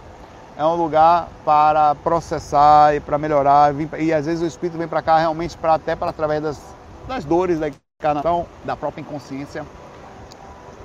é 0.56 0.64
um 0.64 0.74
lugar 0.74 1.28
para 1.44 1.94
processar 1.96 2.94
e 2.94 3.00
para 3.00 3.18
melhorar. 3.18 3.74
E 3.98 4.12
às 4.12 4.26
vezes 4.26 4.42
o 4.42 4.46
espírito 4.46 4.78
vem 4.78 4.88
para 4.88 5.02
cá 5.02 5.18
realmente 5.18 5.56
para 5.56 5.74
até 5.74 5.94
para 5.94 6.10
através 6.10 6.42
das, 6.42 6.60
das 7.06 7.24
dores 7.24 7.60
da 7.60 7.68
encarnação, 8.00 8.46
da 8.64 8.76
própria 8.76 9.02
inconsciência, 9.02 9.64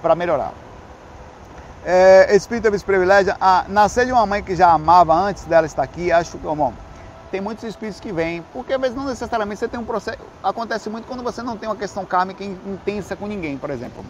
para 0.02 0.16
melhorar. 0.16 0.54
É, 1.84 2.36
espírito 2.36 2.64
teve 2.64 2.76
esse 2.76 2.86
privilégio. 2.86 3.34
Ah, 3.40 3.66
nascer 3.68 4.06
de 4.06 4.12
uma 4.12 4.26
mãe 4.26 4.44
que 4.44 4.56
já 4.56 4.72
amava 4.72 5.14
antes 5.14 5.46
dela 5.46 5.66
estar 5.66 5.84
aqui, 5.84 6.12
acho 6.12 6.32
que, 6.32 6.38
bom, 6.38 6.74
tem 7.32 7.40
muitos 7.40 7.64
espíritos 7.64 8.00
que 8.00 8.12
vêm, 8.12 8.44
porque 8.54 8.74
às 8.74 8.82
vezes 8.82 8.96
não 8.96 9.06
necessariamente 9.06 9.60
você 9.60 9.68
tem 9.68 9.80
um 9.80 9.86
processo. 9.86 10.20
Acontece 10.44 10.90
muito 10.90 11.08
quando 11.08 11.24
você 11.24 11.42
não 11.42 11.58
tem 11.58 11.68
uma 11.68 11.76
questão 11.76 12.06
kármica 12.06 12.44
intensa 12.44 13.16
com 13.16 13.26
ninguém, 13.26 13.58
por 13.58 13.70
exemplo. 13.70 14.06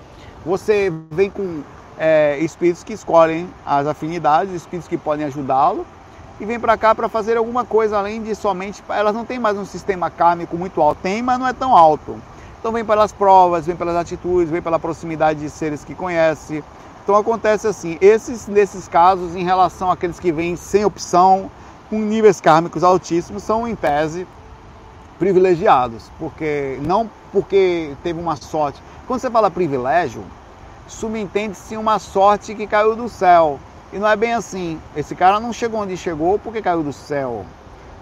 Você 0.45 0.91
vem 1.11 1.29
com 1.29 1.61
é, 1.99 2.39
espíritos 2.39 2.83
que 2.83 2.93
escolhem 2.93 3.47
as 3.63 3.85
afinidades, 3.85 4.53
espíritos 4.53 4.87
que 4.87 4.97
podem 4.97 5.25
ajudá-lo 5.25 5.85
e 6.39 6.45
vem 6.45 6.59
para 6.59 6.75
cá 6.75 6.95
para 6.95 7.07
fazer 7.07 7.37
alguma 7.37 7.63
coisa 7.63 7.99
além 7.99 8.23
de 8.23 8.33
somente. 8.33 8.83
Elas 8.89 9.13
não 9.13 9.23
têm 9.23 9.37
mais 9.37 9.55
um 9.55 9.65
sistema 9.65 10.09
kármico 10.09 10.57
muito 10.57 10.81
alto, 10.81 10.99
tem, 11.03 11.21
mas 11.21 11.37
não 11.37 11.47
é 11.47 11.53
tão 11.53 11.77
alto. 11.77 12.19
Então 12.59 12.71
vem 12.71 12.83
pelas 12.83 13.11
provas, 13.11 13.67
vem 13.67 13.75
pelas 13.75 13.95
atitudes, 13.95 14.49
vem 14.49 14.63
pela 14.63 14.79
proximidade 14.79 15.39
de 15.39 15.49
seres 15.49 15.83
que 15.83 15.93
conhece. 15.93 16.63
Então 17.03 17.15
acontece 17.15 17.67
assim, 17.67 17.99
esses 18.01 18.47
nesses 18.47 18.87
casos, 18.87 19.35
em 19.35 19.43
relação 19.43 19.91
àqueles 19.91 20.19
que 20.19 20.31
vêm 20.31 20.55
sem 20.55 20.83
opção, 20.83 21.51
com 21.87 21.99
níveis 21.99 22.41
kármicos 22.41 22.83
altíssimos, 22.83 23.43
são 23.43 23.67
em 23.67 23.75
tese 23.75 24.25
privilegiados, 25.21 26.09
porque 26.17 26.79
não 26.81 27.07
porque 27.31 27.93
teve 28.01 28.19
uma 28.19 28.35
sorte. 28.35 28.81
Quando 29.05 29.19
você 29.19 29.29
fala 29.29 29.51
privilégio, 29.51 30.23
subentende-se 30.87 31.77
uma 31.77 31.99
sorte 31.99 32.55
que 32.55 32.65
caiu 32.65 32.95
do 32.95 33.07
céu. 33.07 33.59
E 33.93 33.99
não 33.99 34.07
é 34.07 34.15
bem 34.15 34.33
assim. 34.33 34.79
Esse 34.95 35.13
cara 35.13 35.39
não 35.39 35.53
chegou 35.53 35.79
onde 35.79 35.95
chegou 35.95 36.39
porque 36.39 36.59
caiu 36.59 36.81
do 36.81 36.91
céu. 36.91 37.45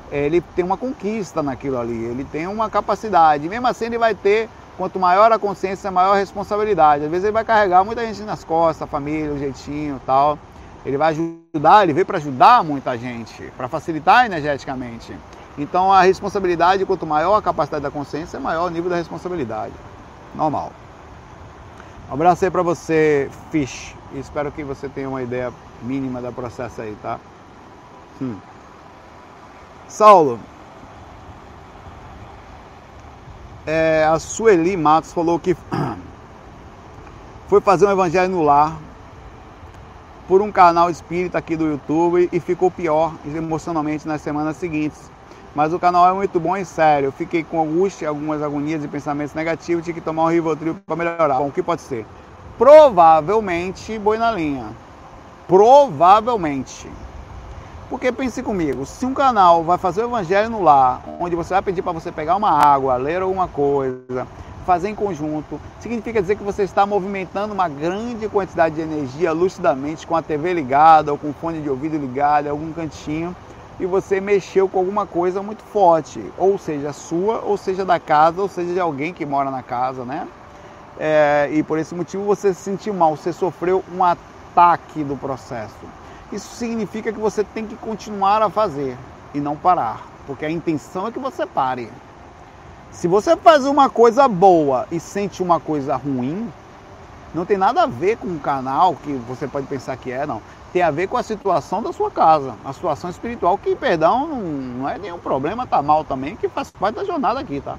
Ele 0.09 0.39
tem 0.39 0.63
uma 0.63 0.77
conquista 0.77 1.43
naquilo 1.43 1.77
ali, 1.77 2.05
ele 2.05 2.23
tem 2.23 2.47
uma 2.47 2.69
capacidade. 2.69 3.49
Mesmo 3.49 3.67
assim, 3.67 3.87
ele 3.87 3.97
vai 3.97 4.15
ter, 4.15 4.47
quanto 4.77 4.97
maior 4.97 5.29
a 5.29 5.37
consciência, 5.37 5.91
maior 5.91 6.13
a 6.13 6.19
responsabilidade. 6.19 7.03
Às 7.03 7.11
vezes, 7.11 7.25
ele 7.25 7.33
vai 7.33 7.43
carregar 7.43 7.83
muita 7.83 8.05
gente 8.05 8.21
nas 8.21 8.45
costas, 8.45 8.89
família, 8.89 9.33
o 9.33 9.37
jeitinho 9.37 9.99
tal. 10.05 10.39
Ele 10.85 10.95
vai 10.95 11.09
ajudar, 11.09 11.83
ele 11.83 11.91
veio 11.91 12.05
para 12.05 12.17
ajudar 12.17 12.63
muita 12.63 12.97
gente, 12.97 13.51
para 13.57 13.67
facilitar 13.67 14.25
energeticamente. 14.25 15.13
Então, 15.59 15.91
a 15.91 16.03
responsabilidade, 16.03 16.85
quanto 16.85 17.05
maior 17.05 17.35
a 17.35 17.41
capacidade 17.41 17.83
da 17.83 17.91
consciência, 17.91 18.39
maior 18.39 18.67
o 18.67 18.69
nível 18.69 18.89
da 18.89 18.95
responsabilidade. 18.95 19.73
Normal. 20.33 20.71
Um 22.09 22.13
abraço 22.13 22.45
aí 22.45 22.49
para 22.49 22.63
você, 22.63 23.29
Fish. 23.51 23.93
espero 24.13 24.53
que 24.53 24.63
você 24.63 24.87
tenha 24.87 25.09
uma 25.09 25.21
ideia 25.21 25.51
mínima 25.81 26.21
do 26.21 26.31
processo 26.31 26.81
aí, 26.81 26.95
tá? 27.01 27.19
Hum. 28.21 28.37
Saulo. 29.89 30.39
É, 33.67 34.05
a 34.09 34.17
Sueli 34.17 34.77
Matos 34.77 35.11
falou 35.11 35.37
que 35.37 35.57
foi 37.49 37.59
fazer 37.59 37.85
um 37.85 37.91
evangelho 37.91 38.31
no 38.31 38.43
lar 38.43 38.77
por 40.25 40.41
um 40.41 40.53
canal 40.53 40.89
espírita 40.89 41.37
aqui 41.37 41.57
do 41.57 41.67
YouTube 41.67 42.29
e 42.31 42.39
ficou 42.39 42.71
pior 42.71 43.13
emocionalmente 43.25 44.07
nas 44.07 44.21
semanas 44.21 44.55
seguintes. 44.55 45.18
Mas 45.55 45.73
o 45.73 45.79
canal 45.79 46.07
é 46.07 46.13
muito 46.13 46.39
bom 46.39 46.55
e 46.55 46.63
sério. 46.63 47.11
Fiquei 47.11 47.43
com 47.43 47.61
angústia, 47.61 48.07
algumas 48.07 48.41
agonias 48.41 48.83
e 48.83 48.87
pensamentos 48.87 49.33
negativos. 49.33 49.83
Tive 49.83 49.99
que 49.99 50.05
tomar 50.05 50.25
um 50.25 50.29
Rivotril 50.29 50.75
para 50.85 50.95
melhorar. 50.95 51.39
Bom, 51.39 51.47
o 51.47 51.51
que 51.51 51.63
pode 51.63 51.81
ser? 51.81 52.05
Provavelmente 52.57 53.97
boi 53.97 54.17
na 54.17 54.31
linha. 54.31 54.67
Provavelmente. 55.47 56.89
Porque 57.89 58.11
pense 58.11 58.43
comigo, 58.43 58.85
se 58.85 59.03
um 59.03 59.15
canal 59.15 59.63
vai 59.63 59.79
fazer 59.79 60.03
o 60.03 60.07
evangelho 60.07 60.47
no 60.47 60.61
lar, 60.61 61.01
onde 61.19 61.35
você 61.35 61.55
vai 61.55 61.61
pedir 61.63 61.81
para 61.81 61.91
você 61.91 62.11
pegar 62.11 62.35
uma 62.35 62.51
água, 62.51 62.95
ler 62.97 63.23
alguma 63.23 63.47
coisa, 63.47 64.27
fazer 64.63 64.89
em 64.89 64.95
conjunto, 64.95 65.59
significa 65.79 66.21
dizer 66.21 66.35
que 66.35 66.43
você 66.43 66.61
está 66.61 66.85
movimentando 66.85 67.51
uma 67.51 67.67
grande 67.67 68.29
quantidade 68.29 68.75
de 68.75 68.81
energia 68.81 69.31
lucidamente 69.31 70.05
com 70.05 70.15
a 70.15 70.21
TV 70.21 70.53
ligada 70.53 71.11
ou 71.11 71.17
com 71.17 71.31
o 71.31 71.33
fone 71.33 71.61
de 71.61 71.69
ouvido 71.69 71.97
ligado 71.97 72.45
em 72.45 72.49
algum 72.49 72.71
cantinho 72.71 73.35
e 73.79 73.85
você 73.85 74.19
mexeu 74.19 74.67
com 74.67 74.77
alguma 74.77 75.05
coisa 75.05 75.41
muito 75.41 75.63
forte, 75.63 76.21
ou 76.37 76.57
seja, 76.57 76.91
sua, 76.91 77.39
ou 77.39 77.57
seja 77.57 77.85
da 77.85 77.99
casa, 77.99 78.41
ou 78.41 78.49
seja 78.49 78.73
de 78.73 78.79
alguém 78.79 79.13
que 79.13 79.25
mora 79.25 79.49
na 79.49 79.63
casa, 79.63 80.03
né? 80.03 80.27
É, 80.99 81.49
e 81.53 81.63
por 81.63 81.79
esse 81.79 81.95
motivo 81.95 82.25
você 82.25 82.53
se 82.53 82.61
sentiu 82.61 82.93
mal, 82.93 83.15
você 83.15 83.31
sofreu 83.31 83.83
um 83.95 84.03
ataque 84.03 85.01
do 85.03 85.15
processo. 85.15 85.85
Isso 86.31 86.53
significa 86.55 87.13
que 87.13 87.19
você 87.19 87.43
tem 87.43 87.65
que 87.65 87.75
continuar 87.77 88.41
a 88.41 88.49
fazer 88.49 88.97
e 89.33 89.39
não 89.39 89.55
parar, 89.55 90.05
porque 90.27 90.45
a 90.45 90.51
intenção 90.51 91.07
é 91.07 91.11
que 91.11 91.19
você 91.19 91.45
pare. 91.45 91.89
Se 92.91 93.07
você 93.07 93.37
faz 93.37 93.65
uma 93.65 93.89
coisa 93.89 94.27
boa 94.27 94.87
e 94.91 94.99
sente 94.99 95.41
uma 95.41 95.59
coisa 95.59 95.95
ruim, 95.95 96.51
não 97.33 97.45
tem 97.45 97.55
nada 97.55 97.83
a 97.83 97.87
ver 97.87 98.17
com 98.17 98.27
o 98.27 98.39
canal 98.39 98.95
que 98.95 99.13
você 99.13 99.47
pode 99.47 99.67
pensar 99.67 99.95
que 99.95 100.11
é, 100.11 100.25
não 100.25 100.41
tem 100.71 100.81
a 100.81 100.91
ver 100.91 101.07
com 101.07 101.17
a 101.17 101.23
situação 101.23 101.81
da 101.81 101.91
sua 101.91 102.11
casa, 102.11 102.55
a 102.63 102.73
situação 102.73 103.09
espiritual, 103.09 103.57
que, 103.57 103.75
perdão, 103.75 104.27
não, 104.27 104.89
é 104.89 104.97
nenhum 104.97 105.17
problema, 105.17 105.65
tá 105.65 105.81
mal 105.81 106.03
também, 106.03 106.35
que 106.35 106.47
faz 106.47 106.69
parte 106.71 106.95
da 106.95 107.03
jornada 107.03 107.39
aqui, 107.39 107.59
tá? 107.61 107.77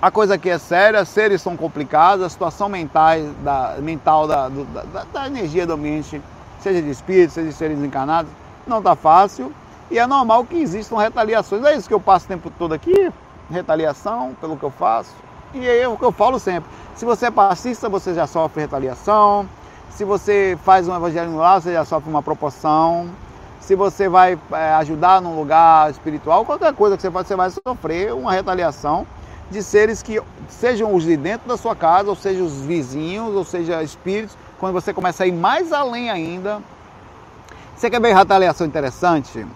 A 0.00 0.10
coisa 0.10 0.34
aqui 0.34 0.50
é 0.50 0.58
séria, 0.58 1.04
seres 1.04 1.40
são 1.42 1.56
complicados, 1.56 2.24
a 2.24 2.28
situação 2.28 2.68
mental 2.68 3.18
da, 3.42 3.76
mental 3.78 4.26
da, 4.26 4.48
da, 4.48 5.04
da 5.12 5.26
energia 5.26 5.66
do 5.66 5.72
ambiente, 5.72 6.20
seja 6.60 6.82
de 6.82 6.90
espíritos, 6.90 7.34
seja 7.34 7.48
de 7.48 7.54
seres 7.54 7.78
encarnados, 7.78 8.30
não 8.66 8.78
está 8.78 8.94
fácil 8.94 9.52
e 9.90 9.98
é 9.98 10.06
normal 10.06 10.44
que 10.44 10.56
existam 10.56 10.96
retaliações. 10.96 11.64
É 11.64 11.76
isso 11.76 11.88
que 11.88 11.94
eu 11.94 12.00
passo 12.00 12.24
o 12.24 12.28
tempo 12.28 12.50
todo 12.50 12.74
aqui, 12.74 13.10
retaliação 13.50 14.34
pelo 14.40 14.56
que 14.56 14.64
eu 14.64 14.70
faço. 14.70 15.12
E 15.54 15.66
é 15.66 15.86
o 15.88 15.96
que 15.96 16.04
eu 16.04 16.12
falo 16.12 16.38
sempre. 16.38 16.68
Se 16.94 17.04
você 17.04 17.26
é 17.26 17.30
passista, 17.30 17.88
você 17.88 18.12
já 18.12 18.26
sofre 18.26 18.62
retaliação. 18.62 19.48
Se 19.96 20.04
você 20.04 20.58
faz 20.62 20.86
um 20.86 20.94
evangelho 20.94 21.30
no 21.30 21.38
lar, 21.38 21.58
você 21.58 21.72
já 21.72 21.82
sofre 21.82 22.10
uma 22.10 22.22
proporção. 22.22 23.08
Se 23.60 23.74
você 23.74 24.10
vai 24.10 24.38
é, 24.52 24.74
ajudar 24.74 25.22
num 25.22 25.34
lugar 25.34 25.90
espiritual, 25.90 26.44
qualquer 26.44 26.74
coisa 26.74 26.96
que 26.96 27.00
você 27.00 27.10
faça, 27.10 27.28
você 27.28 27.34
vai 27.34 27.50
sofrer 27.66 28.12
uma 28.12 28.30
retaliação 28.30 29.06
de 29.50 29.62
seres 29.62 30.02
que 30.02 30.20
sejam 30.50 30.94
os 30.94 31.02
de 31.02 31.16
dentro 31.16 31.48
da 31.48 31.56
sua 31.56 31.74
casa, 31.74 32.10
ou 32.10 32.14
seja, 32.14 32.42
os 32.42 32.60
vizinhos, 32.60 33.34
ou 33.34 33.42
seja, 33.42 33.82
espíritos. 33.82 34.36
Quando 34.60 34.74
você 34.74 34.92
começa 34.92 35.24
a 35.24 35.26
ir 35.26 35.32
mais 35.32 35.72
além 35.72 36.10
ainda, 36.10 36.60
você 37.74 37.88
quer 37.88 37.98
ver 37.98 38.14
retaliação 38.14 38.66
interessante? 38.66 39.46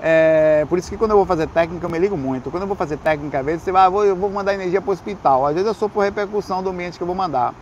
É, 0.00 0.64
por 0.66 0.78
isso 0.78 0.88
que 0.88 0.96
quando 0.96 1.10
eu 1.10 1.18
vou 1.18 1.26
fazer 1.26 1.46
técnica 1.46 1.84
eu 1.84 1.90
me 1.90 1.98
ligo 1.98 2.16
muito. 2.16 2.50
Quando 2.50 2.62
eu 2.62 2.66
vou 2.66 2.76
fazer 2.76 2.96
técnica, 2.96 3.40
às 3.40 3.44
vezes 3.44 3.64
você 3.64 3.70
vai, 3.70 3.84
ah, 3.84 3.90
vou, 3.90 4.02
eu 4.02 4.16
vou 4.16 4.30
mandar 4.30 4.54
energia 4.54 4.80
para 4.80 4.92
o 4.92 4.94
hospital. 4.94 5.44
Às 5.44 5.52
vezes 5.52 5.68
eu 5.68 5.74
sou 5.74 5.90
por 5.90 6.00
repercussão 6.00 6.62
do 6.62 6.70
ambiente 6.70 6.96
que 6.96 7.02
eu 7.02 7.06
vou 7.06 7.14
mandar 7.14 7.52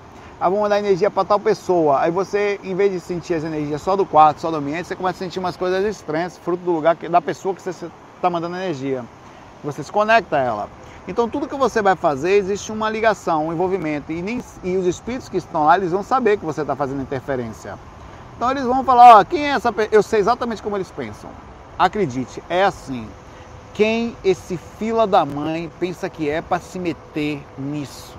ah, 0.41 0.49
vou 0.49 0.61
mandar 0.61 0.79
energia 0.79 1.11
para 1.11 1.25
tal 1.25 1.41
pessoa. 1.41 2.01
Aí 2.01 2.13
você, 2.13 2.61
em 2.63 2.75
vez 2.75 2.93
de 2.93 3.01
sentir 3.01 3.35
as 3.35 3.43
energias 3.43 3.83
só 3.83 3.97
do 3.97 4.07
quarto, 4.07 4.41
só 4.41 4.51
do 4.51 4.57
ambiente, 4.57 4.87
você 4.87 4.95
começa 4.95 5.17
a 5.17 5.27
sentir 5.27 5.41
umas 5.41 5.57
coisas 5.57 5.85
estranhas, 5.85 6.39
fruto 6.39 6.63
do 6.63 6.71
lugar, 6.71 6.95
da 6.95 7.21
pessoa 7.21 7.55
que 7.55 7.61
você 7.61 7.71
está 7.71 8.31
mandando 8.31 8.57
energia. 8.57 9.05
Você 9.65 9.83
se 9.83 9.91
conecta 9.91 10.37
a 10.37 10.41
ela. 10.41 10.69
Então 11.09 11.29
tudo 11.29 11.49
que 11.49 11.57
você 11.57 11.83
vai 11.83 11.97
fazer, 11.97 12.33
existe 12.33 12.71
uma 12.71 12.89
ligação, 12.89 13.49
um 13.49 13.53
envolvimento. 13.53 14.13
E, 14.13 14.23
nem, 14.23 14.41
e 14.63 14.77
os 14.77 14.87
espíritos 14.87 15.29
que 15.29 15.39
estão 15.39 15.65
lá, 15.65 15.77
eles 15.77 15.91
vão 15.91 16.05
saber 16.05 16.37
que 16.37 16.45
você 16.45 16.61
está 16.61 16.77
fazendo 16.77 17.03
interferência. 17.03 17.77
Então 18.37 18.51
eles 18.51 18.63
vão 18.63 18.85
falar, 18.85 19.19
ó, 19.19 19.25
quem 19.25 19.45
é 19.45 19.51
essa 19.51 19.73
pessoa? 19.73 19.95
Eu 19.95 20.03
sei 20.03 20.21
exatamente 20.21 20.63
como 20.63 20.77
eles 20.77 20.91
pensam. 20.91 21.31
Acredite, 21.77 22.43
é 22.49 22.63
assim. 22.63 23.09
Quem 23.73 24.17
esse 24.23 24.57
fila 24.79 25.07
da 25.07 25.25
mãe 25.25 25.71
pensa 25.81 26.09
que 26.11 26.29
é 26.29 26.43
para 26.43 26.61
se 26.61 26.79
meter 26.79 27.43
nisso? 27.57 28.18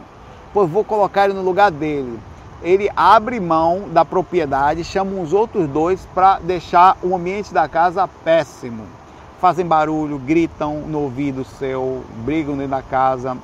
Pois 0.54 0.70
vou 0.70 0.84
colocar 0.84 1.26
ele 1.26 1.34
no 1.34 1.41
lugar 1.41 1.72
dele. 1.72 2.20
Ele 2.62 2.89
abre 2.95 3.39
mão 3.39 3.88
da 3.89 4.04
propriedade, 4.04 4.84
chama 4.84 5.22
os 5.22 5.32
outros 5.32 5.68
dois 5.68 6.06
para 6.14 6.39
deixar 6.39 6.97
o 7.02 7.16
ambiente 7.16 7.54
da 7.54 7.68
casa 7.70 8.08
péssimo. 8.08 8.84
Fazem 9.39 9.66
barulho, 9.66 10.20
gritam 10.20 10.82
no 10.82 11.00
ouvido 11.00 11.45
seu, 11.45 12.04
brigam 12.26 12.58
dentro 12.58 12.72
da 12.72 12.82
casa. 12.82 13.38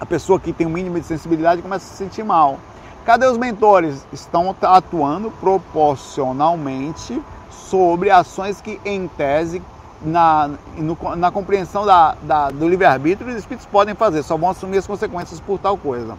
A 0.00 0.04
pessoa 0.04 0.40
que 0.40 0.52
tem 0.52 0.66
o 0.66 0.70
um 0.70 0.72
mínimo 0.72 0.98
de 0.98 1.06
sensibilidade 1.06 1.62
começa 1.62 1.86
a 1.86 1.88
se 1.88 1.96
sentir 1.96 2.24
mal. 2.24 2.58
Cadê 3.04 3.26
os 3.26 3.38
mentores? 3.38 4.06
Estão 4.12 4.54
atuando 4.62 5.30
proporcionalmente 5.40 7.22
sobre 7.50 8.10
ações 8.10 8.60
que, 8.60 8.80
em 8.84 9.06
tese, 9.08 9.62
na, 10.04 10.50
no, 10.76 11.16
na 11.16 11.30
compreensão 11.30 11.86
da, 11.86 12.16
da, 12.22 12.50
do 12.50 12.68
livre-arbítrio, 12.68 13.30
os 13.30 13.36
espíritos 13.36 13.66
podem 13.66 13.94
fazer, 13.94 14.22
só 14.22 14.36
vão 14.36 14.50
assumir 14.50 14.78
as 14.78 14.86
consequências 14.86 15.40
por 15.40 15.58
tal 15.58 15.76
coisa. 15.76 16.16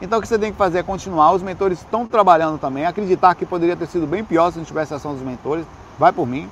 Então 0.00 0.18
o 0.18 0.22
que 0.22 0.28
você 0.28 0.38
tem 0.38 0.52
que 0.52 0.58
fazer 0.58 0.78
é 0.78 0.82
continuar. 0.82 1.32
Os 1.32 1.42
mentores 1.42 1.78
estão 1.78 2.06
trabalhando 2.06 2.58
também. 2.58 2.84
Acreditar 2.84 3.34
que 3.34 3.46
poderia 3.46 3.76
ter 3.76 3.86
sido 3.86 4.06
bem 4.06 4.24
pior 4.24 4.50
se 4.50 4.58
não 4.58 4.64
tivesse 4.64 4.92
ação 4.92 5.14
dos 5.14 5.22
mentores. 5.22 5.64
Vai 5.98 6.12
por 6.12 6.26
mim. 6.26 6.50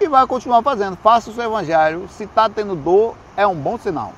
E 0.00 0.08
vai 0.08 0.26
continuar 0.26 0.62
fazendo. 0.62 0.96
Faça 0.96 1.30
o 1.30 1.34
seu 1.34 1.44
evangelho. 1.44 2.08
Se 2.08 2.24
está 2.24 2.48
tendo 2.48 2.74
dor, 2.74 3.14
é 3.36 3.46
um 3.46 3.54
bom 3.54 3.76
sinal. 3.76 4.12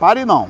Pare 0.00 0.24
não. 0.24 0.48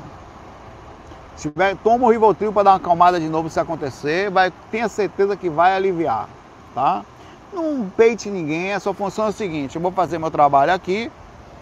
Se 1.36 1.50
tiver, 1.50 1.76
toma 1.76 2.06
o 2.06 2.10
Rivotril 2.10 2.52
para 2.52 2.62
dar 2.62 2.70
uma 2.70 2.76
acalmada 2.76 3.20
de 3.20 3.28
novo 3.28 3.50
se 3.50 3.60
acontecer. 3.60 4.30
Vai, 4.30 4.50
tenha 4.70 4.88
certeza 4.88 5.36
que 5.36 5.50
vai 5.50 5.76
aliviar. 5.76 6.28
Tá? 6.74 7.04
Não 7.52 7.90
peite 7.96 8.30
ninguém. 8.30 8.72
A 8.72 8.80
sua 8.80 8.94
função 8.94 9.26
é 9.26 9.28
o 9.28 9.32
seguinte: 9.32 9.76
eu 9.76 9.82
vou 9.82 9.92
fazer 9.92 10.18
meu 10.18 10.30
trabalho 10.30 10.72
aqui 10.72 11.10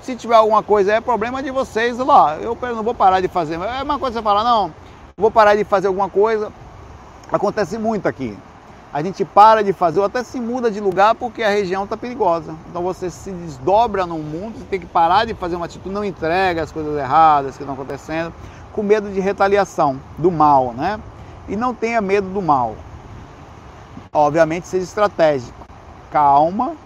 se 0.04 0.14
tiver 0.14 0.34
alguma 0.34 0.62
coisa, 0.62 0.92
é 0.92 1.00
problema 1.00 1.42
de 1.42 1.50
vocês 1.50 1.96
lá. 1.96 2.36
Eu 2.36 2.56
não 2.60 2.82
vou 2.82 2.94
parar 2.94 3.20
de 3.20 3.28
fazer. 3.28 3.54
É 3.54 3.82
uma 3.82 3.98
coisa 3.98 4.18
você 4.18 4.22
falar, 4.22 4.44
não, 4.44 4.70
vou 5.16 5.30
parar 5.30 5.56
de 5.56 5.64
fazer 5.64 5.86
alguma 5.86 6.10
coisa. 6.10 6.52
Acontece 7.32 7.78
muito 7.78 8.06
aqui. 8.06 8.36
A 8.92 9.02
gente 9.02 9.24
para 9.24 9.64
de 9.64 9.72
fazer 9.72 10.00
ou 10.00 10.04
até 10.04 10.22
se 10.22 10.38
muda 10.38 10.70
de 10.70 10.78
lugar 10.78 11.14
porque 11.14 11.42
a 11.42 11.48
região 11.48 11.84
está 11.84 11.96
perigosa. 11.96 12.54
Então 12.68 12.82
você 12.82 13.08
se 13.08 13.30
desdobra 13.32 14.04
no 14.04 14.18
mundo, 14.18 14.58
você 14.58 14.64
tem 14.66 14.78
que 14.78 14.86
parar 14.86 15.24
de 15.24 15.32
fazer 15.32 15.56
uma 15.56 15.64
atitude, 15.64 15.94
não 15.94 16.04
entrega 16.04 16.62
as 16.62 16.70
coisas 16.70 16.96
erradas 16.96 17.56
que 17.56 17.62
estão 17.62 17.74
acontecendo, 17.74 18.32
com 18.72 18.82
medo 18.82 19.10
de 19.10 19.20
retaliação, 19.20 19.98
do 20.18 20.30
mal, 20.30 20.74
né? 20.74 21.00
E 21.48 21.56
não 21.56 21.74
tenha 21.74 22.00
medo 22.02 22.28
do 22.28 22.42
mal. 22.42 22.76
Obviamente 24.12 24.68
seja 24.68 24.84
estratégico. 24.84 25.63
Calma, 26.14 26.76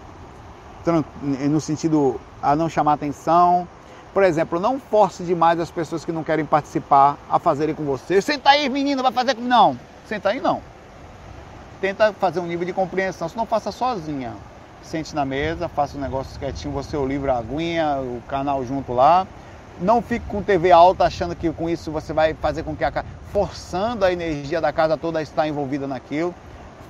no 1.21 1.61
sentido 1.61 2.19
a 2.41 2.55
não 2.55 2.67
chamar 2.67 2.93
atenção. 2.93 3.67
Por 4.11 4.23
exemplo, 4.23 4.59
não 4.59 4.79
force 4.79 5.21
demais 5.21 5.59
as 5.59 5.69
pessoas 5.69 6.03
que 6.03 6.11
não 6.11 6.23
querem 6.23 6.43
participar 6.43 7.15
a 7.29 7.37
fazerem 7.37 7.75
com 7.75 7.83
você. 7.83 8.23
Senta 8.23 8.49
aí, 8.49 8.67
menino, 8.67 9.03
vai 9.03 9.11
fazer 9.11 9.35
comigo. 9.35 9.47
Não, 9.47 9.77
senta 10.07 10.29
aí 10.29 10.41
não. 10.41 10.63
Tenta 11.79 12.11
fazer 12.13 12.39
um 12.39 12.47
nível 12.47 12.65
de 12.65 12.73
compreensão, 12.73 13.29
se 13.29 13.37
não 13.37 13.45
faça 13.45 13.71
sozinha. 13.71 14.33
Sente 14.81 15.13
na 15.13 15.25
mesa, 15.25 15.67
faça 15.67 15.95
um 15.95 16.01
negócio 16.01 16.39
quietinho, 16.39 16.73
você 16.73 16.97
o 16.97 17.05
livro, 17.05 17.31
a 17.31 17.37
aguinha, 17.37 17.99
o 18.01 18.23
canal 18.27 18.65
junto 18.65 18.93
lá. 18.93 19.27
Não 19.79 20.01
fique 20.01 20.25
com 20.25 20.41
TV 20.41 20.71
alta 20.71 21.03
achando 21.03 21.35
que 21.35 21.53
com 21.53 21.69
isso 21.69 21.91
você 21.91 22.13
vai 22.13 22.33
fazer 22.33 22.63
com 22.63 22.75
que 22.75 22.83
a 22.83 23.05
forçando 23.31 24.03
a 24.05 24.11
energia 24.11 24.59
da 24.59 24.73
casa 24.73 24.97
toda 24.97 25.19
a 25.19 25.21
estar 25.21 25.47
envolvida 25.47 25.85
naquilo 25.85 26.33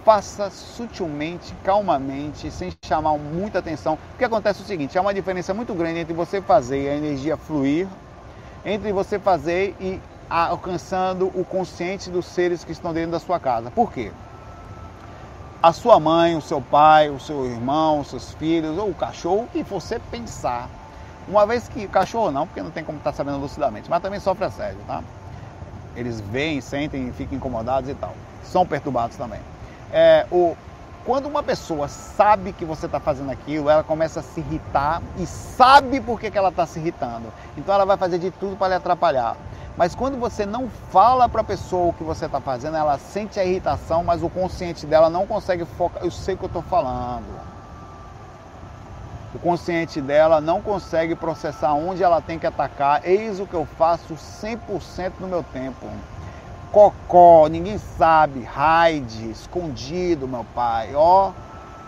faça 0.09 0.49
sutilmente, 0.49 1.53
calmamente, 1.63 2.49
sem 2.49 2.73
chamar 2.81 3.15
muita 3.19 3.59
atenção. 3.59 3.93
O 4.15 4.17
que 4.17 4.25
acontece 4.25 4.59
é 4.59 4.63
o 4.63 4.65
seguinte: 4.65 4.97
há 4.97 5.01
uma 5.01 5.13
diferença 5.13 5.53
muito 5.53 5.71
grande 5.75 5.99
entre 5.99 6.15
você 6.15 6.41
fazer 6.41 6.85
e 6.85 6.89
a 6.89 6.95
energia 6.95 7.37
fluir, 7.37 7.87
entre 8.65 8.91
você 8.91 9.19
fazer 9.19 9.75
e 9.79 10.01
alcançando 10.27 11.27
o 11.27 11.45
consciente 11.45 12.09
dos 12.09 12.25
seres 12.25 12.63
que 12.63 12.71
estão 12.71 12.91
dentro 12.91 13.11
da 13.11 13.19
sua 13.19 13.39
casa. 13.39 13.69
Por 13.69 13.93
quê? 13.93 14.11
A 15.61 15.71
sua 15.71 15.99
mãe, 15.99 16.35
o 16.35 16.41
seu 16.41 16.59
pai, 16.59 17.11
o 17.11 17.19
seu 17.19 17.45
irmão, 17.45 17.99
os 17.99 18.07
seus 18.07 18.33
filhos, 18.33 18.79
ou 18.79 18.89
o 18.89 18.95
cachorro, 18.95 19.43
o 19.43 19.47
que 19.47 19.61
você 19.61 19.99
pensar. 20.09 20.67
Uma 21.27 21.45
vez 21.45 21.67
que. 21.67 21.87
Cachorro 21.87 22.31
não, 22.31 22.47
porque 22.47 22.63
não 22.63 22.71
tem 22.71 22.83
como 22.83 22.97
estar 22.97 23.13
sabendo 23.13 23.37
lucidamente, 23.37 23.87
mas 23.87 24.01
também 24.01 24.19
sofre 24.19 24.45
assédio, 24.45 24.79
tá? 24.87 25.03
Eles 25.95 26.19
veem, 26.19 26.61
sentem, 26.61 27.11
ficam 27.11 27.37
incomodados 27.37 27.87
e 27.87 27.93
tal. 27.93 28.15
São 28.43 28.65
perturbados 28.65 29.15
também 29.15 29.39
é, 29.91 30.25
o, 30.31 30.55
quando 31.05 31.27
uma 31.27 31.41
pessoa 31.41 31.87
sabe 31.87 32.53
que 32.53 32.65
você 32.65 32.85
está 32.85 32.99
fazendo 32.99 33.31
aquilo, 33.31 33.69
ela 33.69 33.83
começa 33.83 34.19
a 34.19 34.23
se 34.23 34.39
irritar 34.41 35.01
e 35.17 35.25
sabe 35.25 35.99
por 35.99 36.19
que, 36.19 36.29
que 36.29 36.37
ela 36.37 36.49
está 36.49 36.65
se 36.65 36.79
irritando. 36.79 37.33
Então 37.57 37.73
ela 37.73 37.85
vai 37.85 37.97
fazer 37.97 38.19
de 38.19 38.31
tudo 38.31 38.55
para 38.55 38.69
lhe 38.69 38.73
atrapalhar. 38.75 39.35
Mas 39.75 39.95
quando 39.95 40.19
você 40.19 40.45
não 40.45 40.69
fala 40.91 41.29
para 41.29 41.41
a 41.41 41.43
pessoa 41.43 41.87
o 41.87 41.93
que 41.93 42.03
você 42.03 42.25
está 42.25 42.41
fazendo, 42.41 42.75
ela 42.75 42.97
sente 42.97 43.39
a 43.39 43.45
irritação, 43.45 44.03
mas 44.03 44.21
o 44.21 44.29
consciente 44.29 44.85
dela 44.85 45.09
não 45.09 45.25
consegue 45.25 45.63
focar. 45.65 46.03
Eu 46.03 46.11
sei 46.11 46.35
o 46.35 46.37
que 46.37 46.43
eu 46.43 46.47
estou 46.47 46.61
falando. 46.61 47.23
O 49.33 49.39
consciente 49.39 50.01
dela 50.01 50.41
não 50.41 50.61
consegue 50.61 51.15
processar 51.15 51.73
onde 51.73 52.03
ela 52.03 52.19
tem 52.19 52.37
que 52.37 52.47
atacar. 52.47 53.01
Eis 53.07 53.39
o 53.39 53.45
que 53.45 53.53
eu 53.53 53.65
faço 53.65 54.15
100% 54.15 55.13
do 55.19 55.27
meu 55.27 55.43
tempo. 55.43 55.87
Cocó, 56.71 57.47
ninguém 57.47 57.79
sabe, 57.79 58.43
raide, 58.43 59.31
escondido, 59.31 60.27
meu 60.27 60.45
pai, 60.53 60.93
ó, 60.93 61.31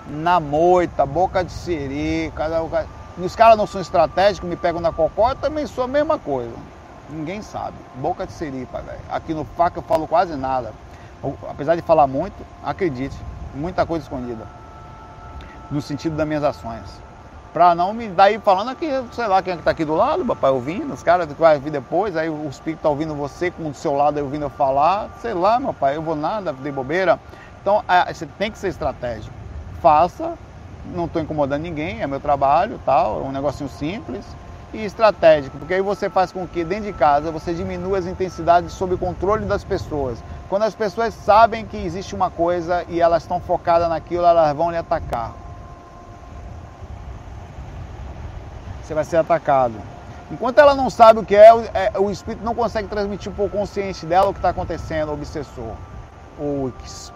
na 0.08 0.40
moita, 0.40 1.06
boca 1.06 1.44
de 1.44 1.52
siri, 1.52 2.34
cada, 2.36 2.68
cada... 2.68 2.88
os 3.18 3.36
caras 3.36 3.58
não 3.58 3.68
são 3.68 3.80
estratégicos, 3.80 4.50
me 4.50 4.56
pegam 4.56 4.82
na 4.82 4.92
cocó, 4.92 5.30
eu 5.30 5.36
também 5.36 5.68
sou 5.68 5.84
a 5.84 5.88
mesma 5.88 6.18
coisa. 6.18 6.56
Ninguém 7.12 7.44
sabe, 7.44 7.78
boca 7.96 8.26
de 8.26 8.32
siri, 8.32 8.68
pai, 8.72 8.82
velho. 8.82 9.00
Aqui 9.10 9.36
no 9.36 9.46
faca 9.46 9.78
eu 9.78 9.84
falo 9.84 10.08
quase 10.08 10.36
nada. 10.36 10.74
Apesar 11.48 11.76
de 11.76 11.84
falar 11.84 12.08
muito, 12.08 12.44
acredite, 12.64 13.16
muita 13.54 13.86
coisa 13.86 14.04
escondida. 14.04 14.48
No 15.70 15.80
sentido 15.80 16.16
das 16.16 16.28
minhas 16.28 16.44
ações. 16.44 17.02
Pra 17.54 17.76
não 17.76 17.94
me 17.94 18.08
daí 18.08 18.40
falando 18.40 18.70
aqui, 18.70 18.88
sei 19.12 19.28
lá 19.28 19.42
quem 19.42 19.54
é 19.54 19.58
que 19.58 19.64
tá 19.64 19.72
aqui 19.72 19.84
do 19.84 19.94
lado, 19.94 20.26
papai, 20.26 20.52
ouvindo, 20.52 20.94
os 20.94 21.04
caras 21.04 21.28
que 21.28 21.34
vai 21.34 21.60
vir 21.60 21.70
depois, 21.70 22.16
aí 22.16 22.30
o 22.30 22.48
espírito 22.48 22.80
tá 22.80 22.88
ouvindo 22.88 23.14
você 23.14 23.52
com 23.52 23.68
o 23.68 23.74
seu 23.74 23.94
lado 23.94 24.18
aí 24.18 24.24
ouvindo 24.24 24.44
eu 24.44 24.50
falar, 24.50 25.10
sei 25.22 25.34
lá, 25.34 25.60
meu 25.60 25.74
pai, 25.74 25.98
eu 25.98 26.02
vou 26.02 26.16
nada, 26.16 26.54
de 26.54 26.72
bobeira. 26.72 27.20
Então 27.62 27.84
você 28.08 28.26
tem 28.38 28.50
que 28.50 28.58
ser 28.58 28.70
estratégico. 28.70 29.36
Faça, 29.82 30.36
não 30.96 31.06
estou 31.06 31.22
incomodando 31.22 31.62
ninguém, 31.62 32.02
é 32.02 32.08
meu 32.08 32.22
trabalho, 32.22 32.80
tal, 32.86 33.20
é 33.20 33.24
um 33.28 33.34
negocinho 33.34 33.70
simples 33.70 34.26
e 34.74 34.86
estratégico, 34.86 35.58
porque 35.58 35.74
aí 35.74 35.82
você 35.82 36.10
faz 36.10 36.32
com 36.32 36.48
que 36.48 36.64
dentro 36.64 36.86
de 36.86 36.94
casa 36.94 37.32
você 37.32 37.54
diminua 37.54 37.98
as 37.98 38.06
intensidades 38.06 38.72
sob 38.72 38.96
controle 38.96 39.46
das 39.46 39.66
pessoas. 39.66 40.24
Quando 40.48 40.64
as 40.64 40.74
pessoas 40.74 41.14
sabem 41.14 41.66
que 41.66 41.76
existe 41.76 42.16
uma 42.16 42.32
coisa 42.32 42.86
e 42.88 43.02
elas 43.02 43.24
estão 43.24 43.42
focadas 43.42 43.90
naquilo, 43.90 44.26
elas 44.26 44.56
vão 44.56 44.72
lhe 44.72 44.78
atacar. 44.78 45.34
Você 48.84 48.94
vai 48.94 49.04
ser 49.04 49.18
atacado. 49.18 49.76
Enquanto 50.32 50.60
ela 50.60 50.74
não 50.74 50.90
sabe 50.90 51.20
o 51.20 51.26
que 51.26 51.36
é, 51.36 51.50
é 51.74 52.00
o 52.00 52.10
espírito 52.10 52.44
não 52.44 52.56
consegue 52.56 52.88
transmitir 52.88 53.32
para 53.34 53.44
o 53.44 53.50
consciente 53.50 54.06
dela 54.06 54.30
o 54.30 54.34
que 54.34 54.40
está 54.40 54.50
acontecendo, 54.50 55.10
o 55.10 55.14
obsessor. 55.14 55.76
Ou, 56.40 56.72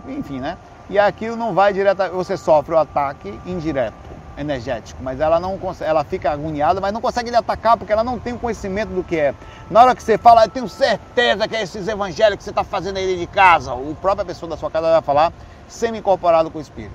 enfim, 0.07 0.39
né? 0.39 0.57
E 0.89 0.99
aquilo 0.99 1.36
não 1.36 1.53
vai 1.53 1.74
direto, 1.74 2.03
você 2.11 2.36
sofre 2.36 2.76
o 2.76 2.78
ataque 2.78 3.39
indireto, 3.45 3.95
energético, 4.38 5.01
mas 5.01 5.20
ela 5.20 5.39
não 5.39 5.57
consegue, 5.57 5.89
ela 5.89 6.03
fica 6.03 6.30
agoniada, 6.30 6.82
mas 6.82 6.93
não 6.93 7.01
consegue 7.01 7.32
lhe 7.32 7.36
atacar 7.36 7.78
porque 7.78 7.91
ela 7.91 8.03
não 8.03 8.20
tem 8.20 8.38
conhecimento 8.38 8.89
do 8.89 9.03
que 9.03 9.18
é. 9.18 9.34
Na 9.72 9.82
hora 9.82 9.95
que 9.95 10.03
você 10.03 10.18
fala, 10.18 10.43
eu 10.43 10.49
tenho 10.49 10.68
certeza 10.68 11.47
que 11.47 11.55
é 11.55 11.63
esses 11.63 11.88
evangelhos 11.88 12.38
que 12.38 12.43
você 12.43 12.51
está 12.51 12.63
fazendo 12.63 12.97
aí 12.97 13.18
de 13.18 13.28
casa, 13.28 13.74
o 13.74 13.95
própria 13.99 14.26
pessoa 14.26 14.49
da 14.49 14.57
sua 14.57 14.70
casa 14.70 14.91
vai 14.91 15.01
falar, 15.01 15.34
semi-incorporado 15.68 16.51
com 16.51 16.59
o 16.59 16.61
espírito. 16.61 16.93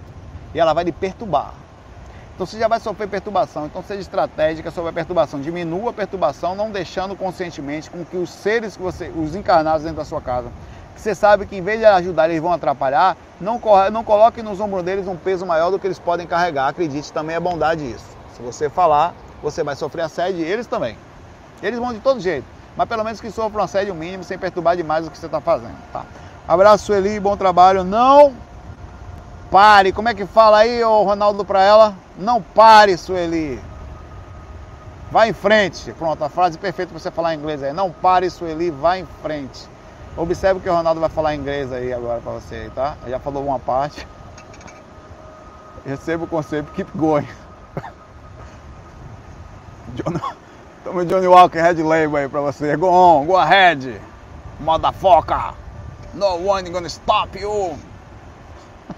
E 0.54 0.60
ela 0.60 0.72
vai 0.72 0.84
lhe 0.84 0.92
perturbar. 0.92 1.54
Então 2.40 2.46
você 2.46 2.58
já 2.58 2.68
vai 2.68 2.80
sofrer 2.80 3.06
perturbação. 3.06 3.66
Então 3.66 3.82
seja 3.82 4.00
estratégica 4.00 4.70
sobre 4.70 4.88
a 4.88 4.92
perturbação. 4.94 5.38
Diminua 5.42 5.90
a 5.90 5.92
perturbação, 5.92 6.54
não 6.54 6.70
deixando 6.70 7.14
conscientemente 7.14 7.90
com 7.90 8.02
que 8.02 8.16
os 8.16 8.30
seres 8.30 8.78
que 8.78 8.82
você, 8.82 9.12
os 9.14 9.34
encarnados 9.34 9.82
dentro 9.82 9.98
da 9.98 10.06
sua 10.06 10.22
casa, 10.22 10.48
que 10.94 11.02
você 11.02 11.14
sabe 11.14 11.44
que 11.44 11.54
em 11.54 11.60
vez 11.60 11.80
de 11.80 11.84
ajudar 11.84 12.30
eles 12.30 12.40
vão 12.40 12.50
atrapalhar, 12.50 13.14
não, 13.38 13.60
não 13.92 14.02
coloque 14.02 14.42
nos 14.42 14.58
ombros 14.58 14.82
deles 14.82 15.06
um 15.06 15.16
peso 15.16 15.44
maior 15.44 15.70
do 15.70 15.78
que 15.78 15.86
eles 15.86 15.98
podem 15.98 16.26
carregar. 16.26 16.68
Acredite, 16.68 17.12
também 17.12 17.36
é 17.36 17.40
bondade 17.40 17.84
isso. 17.84 18.06
Se 18.34 18.40
você 18.40 18.70
falar, 18.70 19.12
você 19.42 19.62
vai 19.62 19.76
sofrer 19.76 20.04
assédio 20.04 20.40
e 20.40 20.42
eles 20.42 20.66
também. 20.66 20.96
Eles 21.62 21.78
vão 21.78 21.92
de 21.92 22.00
todo 22.00 22.20
jeito. 22.20 22.46
Mas 22.74 22.88
pelo 22.88 23.04
menos 23.04 23.20
que 23.20 23.30
sofram 23.30 23.64
assédio 23.64 23.94
mínimo 23.94 24.24
sem 24.24 24.38
perturbar 24.38 24.78
demais 24.78 25.06
o 25.06 25.10
que 25.10 25.18
você 25.18 25.26
está 25.26 25.42
fazendo. 25.42 25.76
Tá? 25.92 26.06
Abraço, 26.48 26.86
Sueli, 26.86 27.20
bom 27.20 27.36
trabalho. 27.36 27.84
Não 27.84 28.32
pare. 29.50 29.92
Como 29.92 30.08
é 30.08 30.14
que 30.14 30.26
fala 30.26 30.58
aí, 30.58 30.82
ô 30.84 31.02
Ronaldo, 31.02 31.44
para 31.44 31.62
ela? 31.62 31.94
Não 32.16 32.40
pare, 32.40 32.96
Sueli. 32.96 33.60
Vá 35.10 35.26
em 35.26 35.32
frente. 35.32 35.92
Pronto, 35.92 36.22
a 36.22 36.28
frase 36.28 36.56
perfeita 36.56 36.92
para 36.92 37.00
você 37.00 37.10
falar 37.10 37.34
em 37.34 37.38
inglês 37.38 37.62
aí. 37.62 37.72
Não 37.72 37.90
pare, 37.90 38.30
Sueli, 38.30 38.70
vá 38.70 38.96
em 38.96 39.06
frente. 39.22 39.68
Observe 40.16 40.60
o 40.60 40.62
que 40.62 40.68
o 40.68 40.74
Ronaldo 40.74 41.00
vai 41.00 41.10
falar 41.10 41.34
em 41.34 41.38
inglês 41.38 41.72
aí 41.72 41.92
agora 41.92 42.20
para 42.20 42.32
você, 42.32 42.70
tá? 42.74 42.96
Já 43.06 43.18
falou 43.18 43.44
uma 43.44 43.58
parte. 43.58 44.06
Receba 45.84 46.24
o 46.24 46.28
conceito, 46.28 46.70
keep 46.72 46.90
going. 46.96 47.26
John, 49.94 50.20
toma 50.84 51.04
Johnny 51.04 51.26
Walker 51.26 51.60
Red 51.60 51.82
Label 51.82 52.16
aí 52.16 52.28
pra 52.28 52.40
você. 52.40 52.76
Go 52.76 52.88
on, 52.88 53.26
go 53.26 53.36
ahead. 53.36 54.00
Motherfucker. 54.60 55.54
No 56.14 56.36
one 56.36 56.70
gonna 56.70 56.88
stop 56.88 57.36
you. 57.38 57.76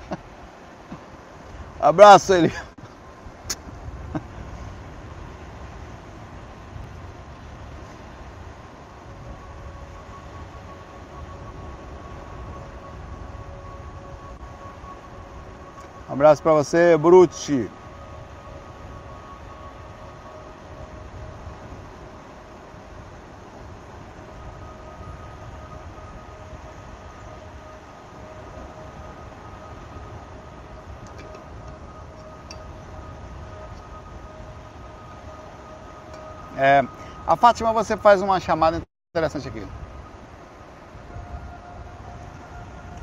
Abraço, 1.82 2.32
ele. 2.32 2.52
Abraço 16.08 16.40
para 16.40 16.52
você, 16.52 16.96
Bruti. 16.96 17.68
Fátima, 37.42 37.72
você 37.72 37.96
faz 37.96 38.22
uma 38.22 38.38
chamada 38.38 38.80
interessante 39.10 39.48
aqui. 39.48 39.66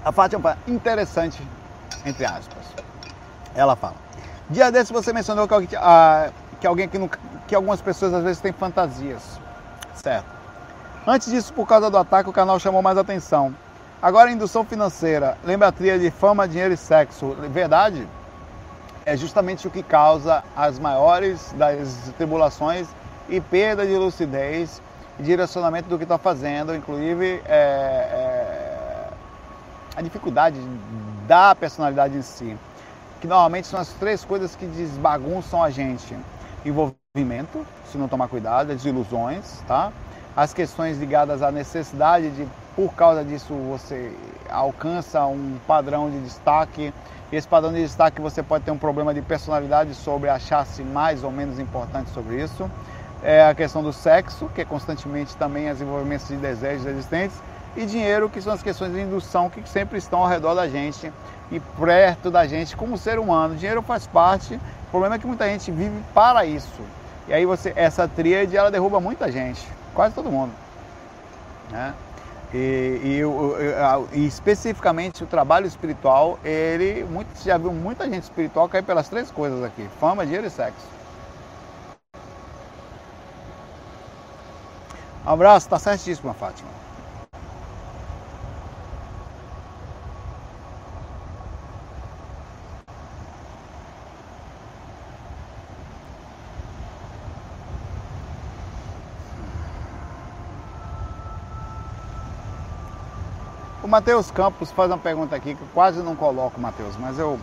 A 0.06 0.14
Fátima, 0.14 0.58
interessante, 0.66 1.46
entre 2.06 2.24
aspas. 2.24 2.64
Ela 3.54 3.76
fala. 3.76 3.96
Dia 4.50 4.72
desse 4.72 4.94
você 4.94 5.12
mencionou 5.12 5.46
que, 5.46 5.76
ah, 5.76 6.32
que 6.62 6.66
alguém 6.66 6.88
que, 6.88 6.98
que 7.50 7.54
algumas 7.54 7.82
pessoas 7.82 8.14
às 8.14 8.24
vezes 8.24 8.42
têm 8.42 8.54
fantasias. 8.54 9.22
Certo. 9.94 10.32
Antes 11.06 11.30
disso, 11.30 11.54
por 11.54 11.68
causa 11.68 11.90
do 11.90 11.98
ataque, 11.98 12.30
o 12.30 12.34
canal 12.34 12.58
chamou 12.62 12.82
mais 12.82 12.98
atenção. 12.98 13.54
Agora, 14.02 14.32
indução 14.32 14.64
financeira. 14.64 15.38
Lembra 15.44 15.68
a 15.68 15.72
trilha 15.74 16.00
de 16.00 16.10
fama, 16.12 16.48
dinheiro 16.48 16.74
e 16.74 16.78
sexo. 16.78 17.36
Verdade? 17.50 18.08
É 19.06 19.18
justamente 19.18 19.68
o 19.68 19.72
que 19.72 19.84
causa 19.84 20.42
as 20.56 20.80
maiores 20.80 21.52
das 21.58 22.14
tribulações 22.16 22.88
e 23.30 23.40
perda 23.40 23.86
de 23.86 23.96
lucidez 23.96 24.82
e 25.20 25.24
direcionamento 25.24 25.88
do 25.88 25.98
que 25.98 26.04
está 26.04 26.18
fazendo, 26.18 26.76
inclusive 26.76 27.42
é, 27.46 27.50
é, 27.50 29.08
a 29.96 30.02
dificuldade 30.02 30.58
da 31.28 31.54
personalidade 31.54 32.18
em 32.18 32.22
si, 32.22 32.58
que 33.22 33.28
normalmente 33.28 33.68
são 33.68 33.80
as 33.80 33.90
três 33.94 34.24
coisas 34.24 34.56
que 34.56 34.66
desbagunçam 34.66 35.62
a 35.62 35.70
gente: 35.70 36.16
envolvimento, 36.66 37.66
se 37.92 37.98
não 37.98 38.08
tomar 38.08 38.28
cuidado, 38.28 38.72
as 38.72 38.84
ilusões, 38.86 39.62
tá? 39.68 39.92
As 40.36 40.54
questões 40.54 40.98
ligadas 40.98 41.42
à 41.42 41.52
necessidade 41.52 42.30
de, 42.32 42.48
por 42.76 42.94
causa 42.94 43.26
disso, 43.26 43.54
você 43.70 44.16
alcança 44.50 45.26
um 45.26 45.58
padrão 45.68 46.10
de 46.10 46.20
destaque. 46.22 46.94
E 47.32 47.36
esse 47.36 47.48
padrão 47.48 47.74
de 47.74 47.82
destaque 47.82 48.22
você 48.22 48.42
pode 48.42 48.64
ter 48.64 48.72
um 48.72 48.78
problema 48.78 49.14
de 49.14 49.22
personalidade 49.22 49.94
sobre 49.94 50.30
achar-se 50.30 50.82
mais 50.82 51.24
ou 51.24 51.32
menos 51.32 51.60
importante 51.60 52.10
sobre 52.12 52.42
isso 52.42 52.70
é 53.24 53.44
a 53.46 53.54
questão 53.54 53.84
do 53.84 53.92
sexo, 53.92 54.50
que 54.54 54.62
é 54.62 54.66
constantemente 54.66 55.36
também 55.36 55.70
as 55.70 55.82
envolvimentos 55.82 56.28
de 56.28 56.38
desejos 56.38 56.86
existentes, 56.86 57.38
e 57.76 57.86
dinheiro, 57.86 58.30
que 58.30 58.42
são 58.42 58.54
as 58.54 58.64
questões 58.64 58.94
de 58.94 59.02
indução 59.02 59.50
que 59.50 59.68
sempre 59.70 59.98
estão 59.98 60.20
ao 60.20 60.28
redor 60.28 60.56
da 60.56 60.68
gente 60.68 61.12
e 61.52 61.60
perto 61.60 62.32
da 62.32 62.46
gente 62.48 62.76
como 62.76 62.98
ser 62.98 63.20
humano. 63.20 63.54
O 63.54 63.58
dinheiro 63.58 63.82
faz 63.82 64.08
parte, 64.08 64.56
o 64.56 64.92
problema 64.92 65.16
é 65.16 65.20
que 65.20 65.28
muita 65.28 65.46
gente 65.46 65.72
vive 65.72 66.02
para 66.14 66.46
isso. 66.46 66.82
E 67.28 67.34
aí 67.34 67.46
você, 67.46 67.74
essa 67.76 68.08
tríade, 68.08 68.58
ela 68.58 68.72
derruba 68.72 69.00
muita 69.00 69.32
gente, 69.32 69.68
quase 69.94 70.16
todo 70.16 70.30
mundo. 70.30 70.52
Né? 71.70 71.94
E, 72.52 73.22
e, 73.22 74.18
e, 74.18 74.26
especificamente 74.26 75.24
o 75.24 75.28
trabalho 75.28 75.68
espiritual, 75.68 76.40
ele, 76.44 77.04
muito, 77.04 77.28
já 77.44 77.58
viu 77.60 77.72
muita 77.72 78.10
gente 78.10 78.24
espiritual 78.24 78.68
cair 78.68 78.82
pelas 78.82 79.08
três 79.08 79.30
coisas 79.30 79.64
aqui: 79.64 79.88
fama, 80.00 80.26
dinheiro 80.26 80.48
e 80.48 80.50
sexo. 80.50 80.99
Um 85.30 85.34
abraço, 85.34 85.70
tá 85.70 85.78
certíssima, 85.78 86.34
Fátima. 86.34 86.72
O 103.84 103.88
Matheus 103.88 104.32
Campos 104.32 104.72
faz 104.72 104.90
uma 104.90 104.98
pergunta 104.98 105.36
aqui 105.36 105.54
que 105.54 105.62
eu 105.62 105.68
quase 105.68 106.02
não 106.02 106.16
coloco, 106.16 106.60
Matheus, 106.60 106.98
mas 106.98 107.20
eu 107.20 107.40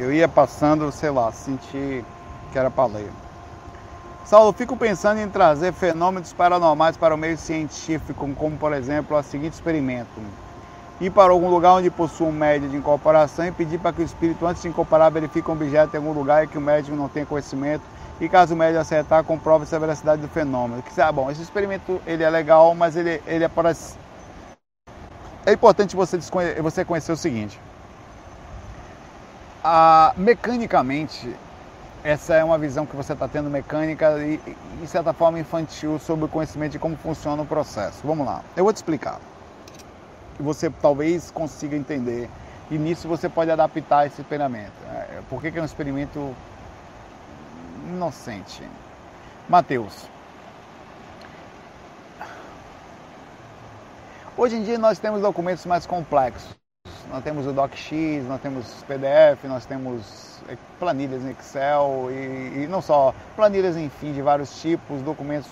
eu 0.00 0.12
ia 0.12 0.28
passando, 0.28 0.90
sei 0.90 1.10
lá, 1.10 1.30
senti 1.30 2.04
que 2.50 2.58
era 2.58 2.68
ler. 2.86 3.29
Saulo, 4.30 4.52
fico 4.52 4.76
pensando 4.76 5.18
em 5.18 5.28
trazer 5.28 5.72
fenômenos 5.72 6.32
paranormais 6.32 6.96
para 6.96 7.12
o 7.12 7.18
meio 7.18 7.36
científico, 7.36 8.32
como 8.36 8.56
por 8.56 8.72
exemplo 8.72 9.16
o 9.16 9.22
seguinte 9.24 9.54
experimento. 9.54 10.08
Ir 11.00 11.10
para 11.10 11.32
algum 11.32 11.50
lugar 11.50 11.72
onde 11.72 11.90
possua 11.90 12.28
um 12.28 12.32
médio 12.32 12.68
de 12.68 12.76
incorporação 12.76 13.44
e 13.44 13.50
pedir 13.50 13.80
para 13.80 13.92
que 13.92 14.02
o 14.02 14.04
espírito, 14.04 14.46
antes 14.46 14.62
de 14.62 14.68
incorporar, 14.68 15.10
verifique 15.10 15.50
um 15.50 15.54
objeto 15.54 15.94
em 15.94 15.96
algum 15.96 16.12
lugar 16.12 16.44
e 16.44 16.46
que 16.46 16.56
o 16.56 16.60
médico 16.60 16.96
não 16.96 17.08
tenha 17.08 17.26
conhecimento. 17.26 17.82
E 18.20 18.28
caso 18.28 18.54
o 18.54 18.56
médico 18.56 18.78
acertar, 18.78 19.24
comprove 19.24 19.66
a 19.74 19.78
veracidade 19.80 20.22
do 20.22 20.28
fenômeno. 20.28 20.80
Que, 20.80 21.00
ah, 21.00 21.10
bom, 21.10 21.28
esse 21.28 21.42
experimento 21.42 22.00
ele 22.06 22.22
é 22.22 22.30
legal, 22.30 22.72
mas 22.72 22.94
ele, 22.94 23.20
ele 23.26 23.42
é 23.42 23.48
para... 23.48 23.74
É 25.44 25.52
importante 25.52 25.96
você, 25.96 26.20
você 26.62 26.84
conhecer 26.84 27.10
o 27.10 27.16
seguinte. 27.16 27.60
Ah, 29.64 30.14
mecanicamente, 30.16 31.34
essa 32.02 32.34
é 32.34 32.42
uma 32.42 32.56
visão 32.56 32.86
que 32.86 32.96
você 32.96 33.12
está 33.12 33.28
tendo 33.28 33.50
mecânica 33.50 34.18
e, 34.18 34.40
de 34.80 34.86
certa 34.86 35.12
forma, 35.12 35.38
infantil 35.38 35.98
sobre 35.98 36.24
o 36.24 36.28
conhecimento 36.28 36.72
de 36.72 36.78
como 36.78 36.96
funciona 36.96 37.42
o 37.42 37.46
processo. 37.46 38.00
Vamos 38.04 38.26
lá, 38.26 38.42
eu 38.56 38.64
vou 38.64 38.72
te 38.72 38.76
explicar. 38.76 39.20
Você 40.38 40.70
talvez 40.70 41.30
consiga 41.30 41.76
entender 41.76 42.28
e 42.70 42.78
nisso 42.78 43.06
você 43.06 43.28
pode 43.28 43.50
adaptar 43.50 44.06
esse 44.06 44.22
experimento. 44.22 44.72
É, 44.90 45.20
por 45.28 45.42
que, 45.42 45.50
que 45.50 45.58
é 45.58 45.62
um 45.62 45.66
experimento 45.66 46.34
inocente? 47.86 48.62
Mateus. 49.48 50.08
Hoje 54.36 54.56
em 54.56 54.62
dia 54.62 54.78
nós 54.78 54.98
temos 54.98 55.20
documentos 55.20 55.66
mais 55.66 55.84
complexos. 55.84 56.56
Nós 57.10 57.24
temos 57.24 57.44
o 57.44 57.52
DocX, 57.52 58.24
nós 58.28 58.40
temos 58.40 58.84
PDF, 58.86 59.42
nós 59.44 59.66
temos 59.66 60.38
é, 60.48 60.56
planilhas 60.78 61.24
em 61.24 61.30
Excel 61.30 62.06
e, 62.08 62.62
e, 62.62 62.68
não 62.70 62.80
só 62.80 63.12
planilhas, 63.34 63.76
enfim, 63.76 64.12
de 64.12 64.22
vários 64.22 64.62
tipos, 64.62 65.02
documentos 65.02 65.50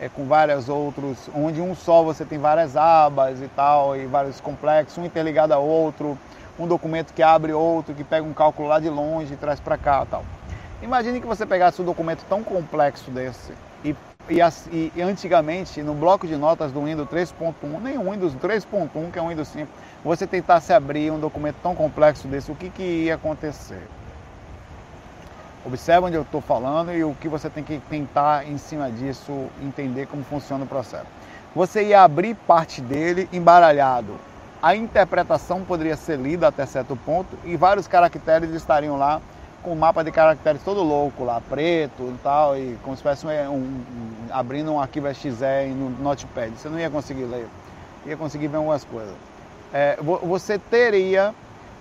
é, 0.00 0.08
com 0.08 0.26
vários 0.26 0.68
outros, 0.68 1.30
onde 1.32 1.60
um 1.60 1.76
só 1.76 2.02
você 2.02 2.24
tem 2.24 2.40
várias 2.40 2.76
abas 2.76 3.40
e 3.40 3.46
tal, 3.48 3.96
e 3.96 4.06
vários 4.06 4.40
complexos, 4.40 4.98
um 4.98 5.04
interligado 5.04 5.54
a 5.54 5.58
outro, 5.58 6.18
um 6.58 6.66
documento 6.66 7.14
que 7.14 7.22
abre 7.22 7.52
outro, 7.52 7.94
que 7.94 8.02
pega 8.02 8.26
um 8.26 8.32
cálculo 8.32 8.66
lá 8.66 8.80
de 8.80 8.88
longe 8.88 9.34
e 9.34 9.36
traz 9.36 9.60
para 9.60 9.78
cá 9.78 10.04
tal. 10.04 10.24
Imagine 10.82 11.20
que 11.20 11.26
você 11.26 11.46
pegasse 11.46 11.80
um 11.80 11.84
documento 11.84 12.24
tão 12.28 12.42
complexo 12.42 13.12
desse 13.12 13.52
e, 13.84 13.94
e, 14.30 14.92
e 14.94 15.02
antigamente 15.02 15.82
no 15.82 15.94
bloco 15.94 16.26
de 16.26 16.36
notas 16.36 16.70
do 16.70 16.84
Windows 16.84 17.08
3.1, 17.08 17.54
nem 17.82 17.98
o 17.98 18.10
Windows 18.10 18.34
3.1, 18.36 19.10
que 19.10 19.18
é 19.18 19.22
um 19.22 19.28
Windows 19.28 19.48
5, 19.48 19.68
você 20.04 20.26
tentasse 20.26 20.72
abrir 20.72 21.10
um 21.10 21.18
documento 21.18 21.56
tão 21.62 21.74
complexo 21.74 22.28
desse, 22.28 22.50
o 22.50 22.54
que, 22.54 22.70
que 22.70 22.82
ia 22.82 23.16
acontecer? 23.16 23.82
Observe 25.64 26.06
onde 26.06 26.16
eu 26.16 26.22
estou 26.22 26.40
falando 26.40 26.92
e 26.92 27.04
o 27.04 27.14
que 27.20 27.28
você 27.28 27.50
tem 27.50 27.62
que 27.62 27.78
tentar 27.90 28.48
em 28.48 28.56
cima 28.56 28.90
disso 28.90 29.46
entender 29.62 30.06
como 30.06 30.24
funciona 30.24 30.64
o 30.64 30.66
processo. 30.66 31.06
Você 31.54 31.82
ia 31.84 32.02
abrir 32.02 32.34
parte 32.34 32.80
dele 32.80 33.28
embaralhado. 33.32 34.16
A 34.62 34.74
interpretação 34.74 35.62
poderia 35.62 35.96
ser 35.96 36.18
lida 36.18 36.48
até 36.48 36.64
certo 36.64 36.96
ponto 36.96 37.36
e 37.44 37.56
vários 37.56 37.86
caracteres 37.86 38.50
estariam 38.50 38.96
lá 38.96 39.20
com 39.62 39.72
o 39.72 39.76
mapa 39.76 40.02
de 40.02 40.10
caracteres 40.10 40.62
todo 40.62 40.82
louco 40.82 41.24
lá, 41.24 41.40
preto 41.40 42.02
e 42.02 42.18
tal, 42.22 42.56
e 42.56 42.78
como 42.82 42.96
se 42.96 43.02
fosse 43.02 43.26
um, 43.26 43.30
um, 43.30 43.84
abrindo 44.30 44.72
um 44.72 44.80
arquivo 44.80 45.08
exe 45.08 45.30
no 45.74 45.90
Notepad. 45.90 46.52
Você 46.56 46.68
não 46.68 46.78
ia 46.78 46.90
conseguir 46.90 47.24
ler, 47.24 47.46
ia 48.06 48.16
conseguir 48.16 48.48
ver 48.48 48.56
algumas 48.56 48.84
coisas. 48.84 49.14
É, 49.72 49.96
você 50.00 50.58
teria 50.58 51.34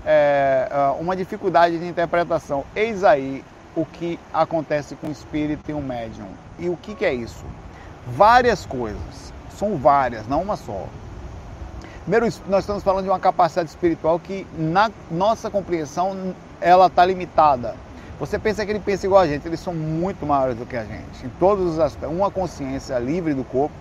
é, 0.05 0.67
uma 0.99 1.15
dificuldade 1.15 1.79
de 1.79 1.87
interpretação. 1.87 2.63
Eis 2.75 3.03
aí 3.03 3.43
o 3.75 3.85
que 3.85 4.19
acontece 4.33 4.95
com 4.95 5.07
o 5.07 5.11
espírito 5.11 5.69
e 5.71 5.73
o 5.73 5.81
médium. 5.81 6.27
E 6.57 6.69
o 6.69 6.75
que, 6.75 6.93
que 6.93 7.05
é 7.05 7.13
isso? 7.13 7.45
Várias 8.07 8.65
coisas, 8.65 9.33
são 9.57 9.77
várias, 9.77 10.27
não 10.27 10.41
uma 10.41 10.55
só. 10.55 10.85
Primeiro, 12.01 12.25
nós 12.47 12.61
estamos 12.61 12.83
falando 12.83 13.03
de 13.03 13.09
uma 13.09 13.19
capacidade 13.19 13.69
espiritual 13.69 14.19
que, 14.19 14.45
na 14.57 14.89
nossa 15.11 15.49
compreensão, 15.49 16.33
ela 16.61 16.87
está 16.87 17.05
limitada. 17.05 17.75
Você 18.19 18.37
pensa 18.37 18.65
que 18.65 18.71
ele 18.71 18.79
pensa 18.79 19.05
igual 19.05 19.21
a 19.21 19.27
gente, 19.27 19.47
eles 19.47 19.61
são 19.61 19.73
muito 19.73 20.25
maiores 20.25 20.57
do 20.57 20.65
que 20.65 20.75
a 20.75 20.83
gente, 20.83 21.25
em 21.25 21.29
todos 21.39 21.73
os 21.73 21.79
aspectos. 21.79 22.15
Uma 22.17 22.29
consciência 22.29 22.99
livre 22.99 23.33
do 23.33 23.45
corpo, 23.45 23.73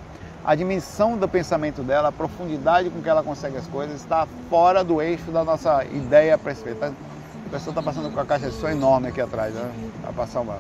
a 0.45 0.55
dimensão 0.55 1.17
do 1.17 1.29
pensamento 1.29 1.83
dela, 1.83 2.09
a 2.09 2.13
profundidade 2.13 2.89
com 2.89 3.03
que 3.03 3.09
ela 3.09 3.23
consegue 3.23 3.57
as 3.57 3.67
coisas, 3.67 4.01
está 4.01 4.29
fora 4.49 4.85
do 4.85 5.03
eixo 5.03 5.33
da 5.33 5.43
nossa 5.43 5.85
ideia 5.85 6.39
perfeita. 6.39 6.93
A 7.47 7.51
pessoa 7.51 7.73
está 7.73 7.83
passando 7.83 8.13
com 8.13 8.21
a 8.21 8.25
caixa 8.25 8.49
de 8.49 8.55
som 8.55 8.69
enorme 8.69 9.09
aqui 9.09 9.21
atrás, 9.21 9.53
né? 9.55 9.71
Vai 10.05 10.13
passar 10.13 10.41
uma. 10.41 10.59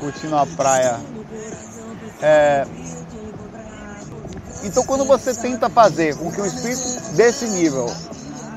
Curtindo 0.00 0.36
a 0.36 0.46
praia. 0.46 0.98
É... 2.22 2.66
Então, 4.64 4.84
quando 4.84 5.04
você 5.04 5.34
tenta 5.34 5.68
fazer 5.68 6.16
com 6.16 6.30
que 6.30 6.40
um 6.40 6.46
espírito 6.46 7.16
desse 7.16 7.48
nível 7.50 7.86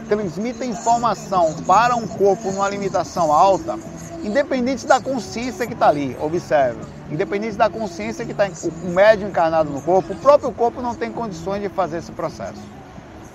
transmita 0.08 0.66
informação 0.66 1.54
para 1.66 1.96
um 1.96 2.08
corpo 2.08 2.52
numa 2.52 2.70
limitação 2.70 3.32
alta, 3.32 3.78
independente 4.24 4.86
da 4.86 5.00
consciência 5.00 5.68
que 5.68 5.74
está 5.74 5.90
ali, 5.90 6.16
observe, 6.20 6.80
independente 7.12 7.56
da 7.56 7.70
consciência 7.70 8.26
que 8.26 8.32
está 8.32 8.48
o 8.84 8.90
médium 8.90 9.30
encarnado 9.30 9.70
no 9.70 9.82
corpo, 9.82 10.14
o 10.14 10.18
próprio 10.18 10.52
corpo 10.52 10.82
não 10.82 10.96
tem 10.96 11.12
condições 11.12 11.62
de 11.62 11.70
fazer 11.70 11.98
esse 11.98 12.12
processo. 12.12 12.62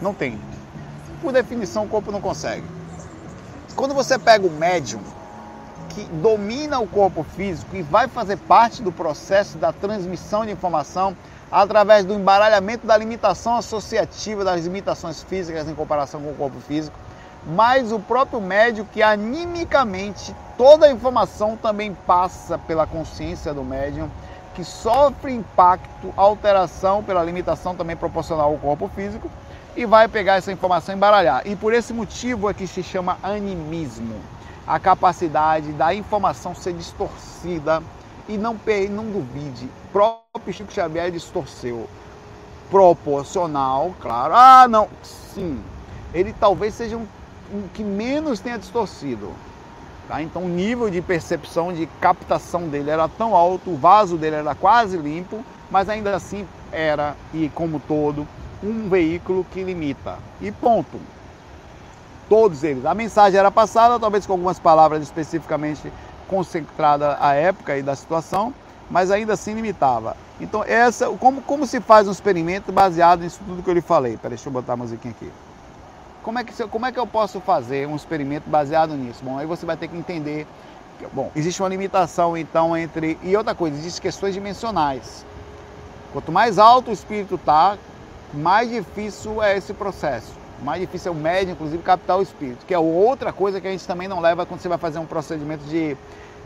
Não 0.00 0.14
tem. 0.14 0.40
Por 1.20 1.32
definição, 1.32 1.84
o 1.84 1.88
corpo 1.88 2.10
não 2.10 2.20
consegue. 2.20 2.64
Quando 3.76 3.94
você 3.94 4.18
pega 4.18 4.46
o 4.46 4.50
médium 4.50 5.00
que 5.90 6.04
domina 6.04 6.78
o 6.78 6.86
corpo 6.86 7.24
físico 7.36 7.76
e 7.76 7.82
vai 7.82 8.08
fazer 8.08 8.36
parte 8.36 8.82
do 8.82 8.92
processo 8.92 9.58
da 9.58 9.72
transmissão 9.72 10.46
de 10.46 10.52
informação 10.52 11.16
através 11.50 12.04
do 12.04 12.14
embaralhamento 12.14 12.86
da 12.86 12.96
limitação 12.96 13.56
associativa 13.56 14.44
das 14.44 14.64
limitações 14.64 15.22
físicas 15.22 15.68
em 15.68 15.74
comparação 15.74 16.20
com 16.20 16.30
o 16.30 16.36
corpo 16.36 16.60
físico, 16.60 16.96
mas 17.46 17.90
o 17.90 17.98
próprio 17.98 18.40
médium 18.40 18.84
que 18.84 19.02
animicamente 19.02 20.34
toda 20.56 20.86
a 20.86 20.90
informação 20.90 21.56
também 21.56 21.94
passa 22.06 22.58
pela 22.58 22.86
consciência 22.86 23.52
do 23.52 23.64
médium, 23.64 24.08
que 24.54 24.62
sofre 24.62 25.32
impacto, 25.32 26.12
alteração 26.16 27.02
pela 27.02 27.24
limitação 27.24 27.74
também 27.74 27.96
proporcional 27.96 28.52
ao 28.52 28.58
corpo 28.58 28.88
físico 28.88 29.30
e 29.76 29.86
vai 29.86 30.08
pegar 30.08 30.34
essa 30.34 30.52
informação 30.52 30.94
e 30.94 30.96
embaralhar. 30.96 31.42
E 31.46 31.56
por 31.56 31.72
esse 31.72 31.92
motivo 31.92 32.50
é 32.50 32.54
que 32.54 32.66
se 32.66 32.82
chama 32.82 33.18
animismo 33.22 34.20
a 34.66 34.78
capacidade 34.78 35.72
da 35.72 35.94
informação 35.94 36.54
ser 36.54 36.74
distorcida 36.74 37.82
e 38.30 38.38
não, 38.38 38.56
não 38.90 39.04
duvide, 39.06 39.66
o 39.66 39.92
próprio 39.92 40.54
Chico 40.54 40.72
Xavier 40.72 41.10
distorceu. 41.10 41.88
Proporcional, 42.70 43.92
claro. 44.00 44.32
Ah, 44.36 44.68
não, 44.68 44.88
sim. 45.02 45.60
Ele 46.14 46.32
talvez 46.38 46.74
seja 46.74 46.96
um, 46.96 47.04
um 47.52 47.66
que 47.74 47.82
menos 47.82 48.38
tenha 48.38 48.56
distorcido. 48.56 49.32
Tá? 50.06 50.22
Então 50.22 50.44
o 50.44 50.48
nível 50.48 50.88
de 50.88 51.02
percepção, 51.02 51.72
de 51.72 51.86
captação 52.00 52.68
dele 52.68 52.90
era 52.90 53.08
tão 53.08 53.34
alto, 53.34 53.70
o 53.70 53.76
vaso 53.76 54.16
dele 54.16 54.36
era 54.36 54.54
quase 54.54 54.96
limpo, 54.96 55.44
mas 55.68 55.88
ainda 55.88 56.14
assim 56.14 56.46
era, 56.70 57.16
e 57.34 57.48
como 57.52 57.80
todo, 57.80 58.26
um 58.62 58.88
veículo 58.88 59.44
que 59.50 59.64
limita. 59.64 60.18
E 60.40 60.52
ponto 60.52 61.00
todos 62.30 62.62
eles. 62.62 62.86
A 62.86 62.94
mensagem 62.94 63.38
era 63.38 63.50
passada, 63.50 63.98
talvez 63.98 64.24
com 64.24 64.34
algumas 64.34 64.60
palavras 64.60 65.02
especificamente 65.02 65.92
concentradas 66.30 67.16
à 67.20 67.34
época 67.34 67.76
e 67.76 67.82
da 67.82 67.96
situação, 67.96 68.54
mas 68.88 69.10
ainda 69.10 69.32
assim 69.32 69.52
limitava. 69.52 70.16
Então, 70.40 70.62
essa, 70.64 71.08
como, 71.08 71.42
como 71.42 71.66
se 71.66 71.80
faz 71.80 72.06
um 72.06 72.12
experimento 72.12 72.70
baseado 72.70 73.20
nisso 73.20 73.40
tudo 73.44 73.64
que 73.64 73.68
eu 73.68 73.74
lhe 73.74 73.80
falei? 73.80 74.16
Peraí, 74.16 74.36
deixa 74.36 74.48
eu 74.48 74.52
botar 74.52 74.74
a 74.74 74.76
musiquinha 74.76 75.12
aqui. 75.12 75.30
Como 76.22 76.38
é, 76.38 76.44
que, 76.44 76.52
como 76.68 76.86
é 76.86 76.92
que 76.92 77.00
eu 77.00 77.06
posso 77.06 77.40
fazer 77.40 77.88
um 77.88 77.96
experimento 77.96 78.48
baseado 78.48 78.94
nisso? 78.94 79.20
Bom, 79.24 79.38
aí 79.38 79.46
você 79.46 79.66
vai 79.66 79.76
ter 79.76 79.88
que 79.88 79.96
entender. 79.96 80.46
Que, 80.98 81.06
bom, 81.08 81.32
existe 81.34 81.60
uma 81.60 81.68
limitação 81.68 82.36
então 82.36 82.76
entre. 82.76 83.18
E 83.22 83.36
outra 83.36 83.54
coisa, 83.54 83.76
existem 83.76 84.02
questões 84.02 84.32
dimensionais. 84.32 85.26
Quanto 86.12 86.30
mais 86.30 86.58
alto 86.58 86.90
o 86.90 86.94
espírito 86.94 87.34
está, 87.34 87.76
mais 88.32 88.70
difícil 88.70 89.42
é 89.42 89.56
esse 89.56 89.72
processo. 89.72 90.32
Mais 90.62 90.80
difícil 90.80 91.12
é 91.12 91.14
o 91.14 91.18
médium, 91.18 91.52
inclusive, 91.52 91.82
captar 91.82 92.18
o 92.18 92.22
espírito, 92.22 92.66
que 92.66 92.74
é 92.74 92.78
outra 92.78 93.32
coisa 93.32 93.60
que 93.60 93.66
a 93.66 93.70
gente 93.70 93.86
também 93.86 94.06
não 94.06 94.20
leva 94.20 94.44
quando 94.44 94.60
você 94.60 94.68
vai 94.68 94.76
fazer 94.76 94.98
um 94.98 95.06
procedimento 95.06 95.64
de, 95.64 95.96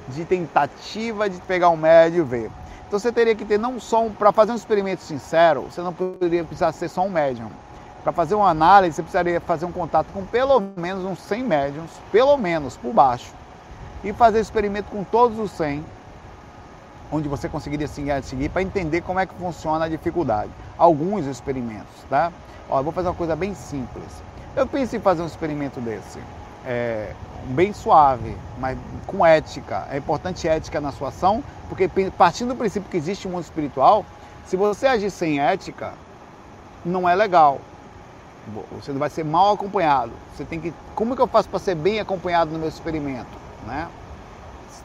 de 0.08 0.24
tentativa 0.24 1.28
de 1.28 1.40
pegar 1.42 1.70
um 1.70 1.76
médium 1.76 2.24
e 2.24 2.28
ver. 2.28 2.50
Então 2.86 2.98
você 2.98 3.10
teria 3.10 3.34
que 3.34 3.44
ter 3.44 3.58
não 3.58 3.80
só, 3.80 4.04
um, 4.04 4.12
para 4.12 4.32
fazer 4.32 4.52
um 4.52 4.56
experimento 4.56 5.02
sincero, 5.02 5.62
você 5.62 5.80
não 5.80 5.92
poderia 5.92 6.44
precisar 6.44 6.72
ser 6.72 6.88
só 6.88 7.02
um 7.02 7.10
médium. 7.10 7.50
Para 8.02 8.12
fazer 8.12 8.34
uma 8.34 8.50
análise, 8.50 8.96
você 8.96 9.02
precisaria 9.02 9.40
fazer 9.40 9.64
um 9.64 9.72
contato 9.72 10.08
com 10.12 10.24
pelo 10.26 10.60
menos 10.76 11.04
uns 11.04 11.18
100 11.20 11.42
médiums, 11.42 11.90
pelo 12.12 12.36
menos, 12.36 12.76
por 12.76 12.92
baixo. 12.92 13.32
E 14.04 14.12
fazer 14.12 14.40
experimento 14.40 14.90
com 14.90 15.02
todos 15.02 15.38
os 15.38 15.50
100, 15.52 15.82
onde 17.10 17.28
você 17.28 17.48
conseguiria 17.48 17.88
seguir 17.88 18.50
para 18.50 18.60
entender 18.60 19.00
como 19.00 19.18
é 19.18 19.24
que 19.24 19.34
funciona 19.34 19.86
a 19.86 19.88
dificuldade. 19.88 20.50
Alguns 20.76 21.24
experimentos, 21.24 22.04
tá? 22.10 22.30
Ó, 22.68 22.78
eu 22.78 22.84
vou 22.84 22.92
fazer 22.92 23.08
uma 23.08 23.14
coisa 23.14 23.34
bem 23.34 23.54
simples. 23.54 24.22
Eu 24.54 24.66
penso 24.66 24.94
em 24.94 25.00
fazer 25.00 25.22
um 25.22 25.26
experimento 25.26 25.80
desse, 25.80 26.18
é, 26.66 27.12
bem 27.44 27.72
suave, 27.72 28.36
mas 28.58 28.78
com 29.06 29.24
ética. 29.24 29.86
É 29.90 29.98
importante 29.98 30.48
ética 30.48 30.80
na 30.80 30.92
sua 30.92 31.08
ação, 31.08 31.42
porque 31.68 31.88
partindo 32.16 32.48
do 32.48 32.56
princípio 32.56 32.90
que 32.90 32.96
existe 32.96 33.28
um 33.28 33.32
mundo 33.32 33.44
espiritual, 33.44 34.04
se 34.46 34.56
você 34.56 34.86
agir 34.86 35.10
sem 35.10 35.40
ética, 35.40 35.94
não 36.84 37.08
é 37.08 37.14
legal. 37.14 37.60
Você 38.72 38.92
vai 38.92 39.08
ser 39.08 39.24
mal 39.24 39.54
acompanhado. 39.54 40.12
Você 40.34 40.44
tem 40.44 40.60
que, 40.60 40.72
como 40.94 41.16
que 41.16 41.22
eu 41.22 41.26
faço 41.26 41.48
para 41.48 41.58
ser 41.58 41.74
bem 41.74 41.98
acompanhado 41.98 42.50
no 42.50 42.58
meu 42.58 42.68
experimento, 42.68 43.38
né? 43.66 43.88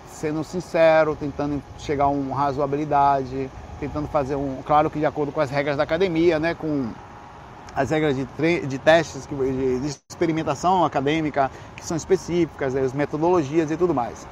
Sendo 0.08 0.44
sincero, 0.44 1.16
tentando 1.16 1.62
chegar 1.78 2.06
a 2.06 2.10
uma 2.10 2.36
razoabilidade, 2.36 3.50
tentando 3.80 4.08
fazer 4.08 4.36
um, 4.36 4.62
claro 4.66 4.90
que 4.90 5.00
de 5.00 5.06
acordo 5.06 5.32
com 5.32 5.40
as 5.40 5.50
regras 5.50 5.78
da 5.78 5.84
academia, 5.84 6.40
né, 6.40 6.54
com 6.54 6.90
as 7.76 7.92
regras 7.92 8.16
de, 8.16 8.26
de 8.66 8.78
testes, 8.80 9.28
de, 9.28 9.80
de, 9.80 9.88
experimentação 10.10 10.84
acadêmica, 10.84 11.50
que 11.76 11.86
são 11.86 11.96
específicas, 11.96 12.76
as 12.76 12.94
metodologias 12.94 13.72
e 13.72 13.78
tudo 13.78 13.94
mais. 13.94 14.28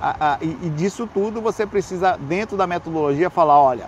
A, 0.00 0.34
a, 0.34 0.38
e, 0.40 0.58
e, 0.62 0.70
disso 0.70 1.08
tudo 1.12 1.40
você 1.40 1.66
precisa, 1.66 2.16
dentro 2.16 2.56
da 2.56 2.66
metodologia, 2.66 3.30
falar, 3.30 3.58
olha, 3.60 3.86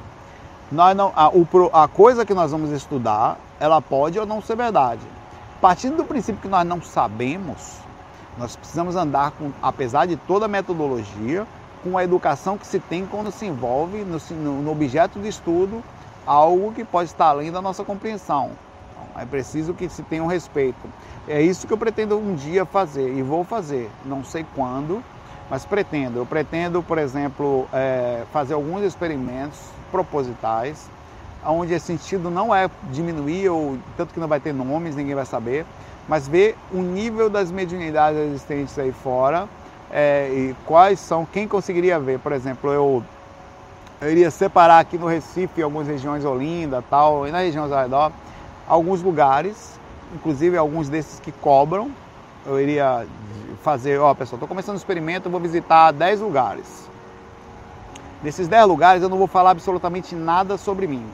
nós 0.70 0.96
não, 0.96 1.12
a, 1.14 1.28
o, 1.28 1.46
a 1.72 1.88
coisa 1.88 2.24
que 2.24 2.34
nós 2.34 2.50
vamos 2.50 2.70
estudar, 2.70 3.38
ela 3.60 3.80
pode 3.80 4.18
ou 4.18 4.26
não 4.26 4.40
ser 4.40 4.56
verdade. 4.56 5.02
Partindo 5.60 5.96
do 5.96 6.04
princípio 6.04 6.40
que 6.40 6.48
nós 6.48 6.66
não 6.66 6.82
sabemos, 6.82 7.78
nós 8.38 8.56
precisamos 8.56 8.96
andar, 8.96 9.32
com, 9.32 9.50
apesar 9.62 10.06
de 10.06 10.16
toda 10.16 10.46
a 10.46 10.48
metodologia, 10.48 11.46
com 11.82 11.98
a 11.98 12.04
educação 12.04 12.56
que 12.56 12.66
se 12.66 12.80
tem 12.80 13.06
quando 13.06 13.30
se 13.30 13.44
envolve 13.46 14.04
no, 14.04 14.18
no 14.62 14.70
objeto 14.70 15.20
de 15.20 15.28
estudo 15.28 15.82
algo 16.26 16.72
que 16.72 16.84
pode 16.84 17.10
estar 17.10 17.26
além 17.26 17.52
da 17.52 17.60
nossa 17.60 17.84
compreensão. 17.84 18.52
É 19.16 19.24
preciso 19.24 19.74
que 19.74 19.88
se 19.88 20.02
tenha 20.02 20.22
um 20.22 20.26
respeito. 20.26 20.88
É 21.28 21.40
isso 21.40 21.66
que 21.66 21.72
eu 21.72 21.78
pretendo 21.78 22.18
um 22.18 22.34
dia 22.34 22.64
fazer 22.64 23.14
e 23.14 23.22
vou 23.22 23.44
fazer. 23.44 23.90
Não 24.04 24.24
sei 24.24 24.44
quando, 24.54 25.02
mas 25.48 25.64
pretendo. 25.64 26.18
Eu 26.18 26.26
pretendo, 26.26 26.82
por 26.82 26.98
exemplo, 26.98 27.66
é, 27.72 28.24
fazer 28.32 28.54
alguns 28.54 28.82
experimentos 28.82 29.58
propositais, 29.90 30.90
onde 31.46 31.74
esse 31.74 31.86
sentido 31.86 32.30
não 32.30 32.54
é 32.54 32.68
diminuir, 32.90 33.48
ou 33.48 33.78
tanto 33.96 34.12
que 34.12 34.20
não 34.20 34.28
vai 34.28 34.40
ter 34.40 34.52
nomes, 34.52 34.96
ninguém 34.96 35.14
vai 35.14 35.26
saber, 35.26 35.64
mas 36.08 36.26
ver 36.26 36.56
o 36.72 36.78
nível 36.78 37.30
das 37.30 37.50
mediunidades 37.50 38.18
existentes 38.18 38.78
aí 38.78 38.92
fora 38.92 39.48
é, 39.90 40.28
e 40.30 40.56
quais 40.66 40.98
são, 40.98 41.24
quem 41.24 41.46
conseguiria 41.46 41.98
ver. 42.00 42.18
Por 42.18 42.32
exemplo, 42.32 42.72
eu, 42.72 43.04
eu 44.00 44.10
iria 44.10 44.30
separar 44.30 44.80
aqui 44.80 44.98
no 44.98 45.06
Recife, 45.06 45.62
algumas 45.62 45.86
regiões 45.86 46.24
Olinda 46.24 46.82
tal, 46.90 47.26
e 47.28 47.30
na 47.30 47.38
região 47.38 47.72
ao 47.72 47.82
redor, 47.82 48.12
alguns 48.68 49.02
lugares, 49.02 49.78
inclusive 50.14 50.56
alguns 50.56 50.88
desses 50.88 51.20
que 51.20 51.32
cobram. 51.32 51.90
Eu 52.46 52.60
iria 52.60 53.06
fazer, 53.62 53.98
ó 53.98 54.12
pessoal, 54.14 54.36
estou 54.36 54.48
começando 54.48 54.74
o 54.74 54.78
experimento, 54.78 55.30
vou 55.30 55.40
visitar 55.40 55.92
10 55.92 56.20
lugares. 56.20 56.90
Nesses 58.22 58.48
10 58.48 58.66
lugares 58.66 59.02
eu 59.02 59.08
não 59.08 59.18
vou 59.18 59.26
falar 59.26 59.50
absolutamente 59.50 60.14
nada 60.14 60.56
sobre 60.56 60.86
mim. 60.86 61.04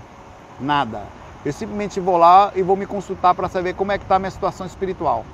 Nada. 0.58 1.02
Eu 1.44 1.52
simplesmente 1.52 1.98
vou 2.00 2.16
lá 2.16 2.52
e 2.54 2.62
vou 2.62 2.76
me 2.76 2.86
consultar 2.86 3.34
para 3.34 3.48
saber 3.48 3.74
como 3.74 3.92
é 3.92 3.98
que 3.98 4.04
está 4.04 4.16
a 4.16 4.18
minha 4.18 4.30
situação 4.30 4.66
espiritual. 4.66 5.24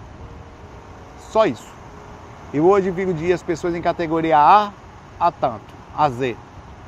Só 1.30 1.46
isso. 1.46 1.68
E 2.52 2.60
vou 2.60 2.80
dividir 2.80 3.32
as 3.32 3.42
pessoas 3.42 3.74
em 3.74 3.82
categoria 3.82 4.38
A 4.38 4.72
a 5.18 5.32
tanto, 5.32 5.74
a 5.96 6.08
Z. 6.08 6.36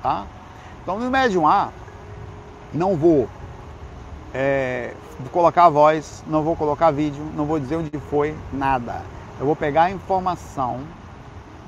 Tá? 0.02 0.24
Então 0.82 0.98
no 0.98 1.10
médium 1.10 1.46
A, 1.46 1.70
não 2.72 2.94
vou 2.96 3.28
é, 4.32 4.94
colocar 5.30 5.64
a 5.64 5.68
voz, 5.68 6.22
não 6.26 6.42
vou 6.42 6.54
colocar 6.54 6.90
vídeo, 6.90 7.24
não 7.34 7.44
vou 7.44 7.58
dizer 7.58 7.76
onde 7.76 7.98
foi, 8.10 8.34
nada. 8.52 9.02
Eu 9.40 9.46
vou 9.46 9.56
pegar 9.56 9.84
a 9.84 9.90
informação, 9.90 10.80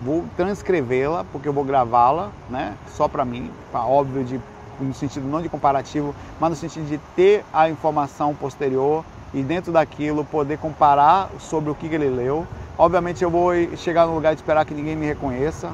vou 0.02 0.24
transcrevê-la, 0.36 1.24
porque 1.30 1.48
eu 1.48 1.52
vou 1.52 1.64
gravá-la, 1.64 2.30
né? 2.48 2.74
Só 2.88 3.08
para 3.08 3.24
mim, 3.24 3.50
pra, 3.70 3.84
óbvio, 3.84 4.24
de, 4.24 4.40
no 4.80 4.94
sentido 4.94 5.26
não 5.26 5.42
de 5.42 5.48
comparativo, 5.48 6.14
mas 6.38 6.50
no 6.50 6.56
sentido 6.56 6.86
de 6.86 6.98
ter 7.14 7.44
a 7.52 7.68
informação 7.68 8.34
posterior 8.34 9.04
e 9.32 9.42
dentro 9.42 9.72
daquilo 9.72 10.24
poder 10.24 10.58
comparar 10.58 11.28
sobre 11.38 11.70
o 11.70 11.74
que 11.74 11.86
ele 11.86 12.08
leu. 12.08 12.46
Obviamente 12.76 13.22
eu 13.22 13.30
vou 13.30 13.52
chegar 13.76 14.06
no 14.06 14.14
lugar 14.14 14.34
de 14.34 14.40
esperar 14.40 14.64
que 14.64 14.74
ninguém 14.74 14.96
me 14.96 15.06
reconheça, 15.06 15.70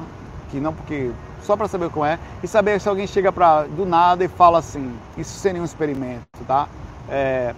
que 0.51 0.59
não 0.59 0.73
porque 0.73 1.11
só 1.41 1.55
para 1.55 1.67
saber 1.67 1.89
como 1.89 2.05
é 2.05 2.19
e 2.43 2.47
saber 2.47 2.79
se 2.81 2.89
alguém 2.89 3.07
chega 3.07 3.31
para 3.31 3.63
do 3.63 3.85
nada 3.85 4.23
e 4.23 4.27
fala 4.27 4.59
assim, 4.59 4.93
isso 5.17 5.39
sem 5.39 5.53
nenhum 5.53 5.65
experimento, 5.65 6.27
tá? 6.45 6.67
É, 7.09 7.55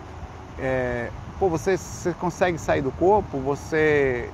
é, 0.59 1.09
pô, 1.39 1.49
você, 1.49 1.77
você 1.77 2.13
consegue 2.13 2.57
sair 2.57 2.81
do 2.81 2.91
corpo, 2.91 3.37
você 3.39 4.29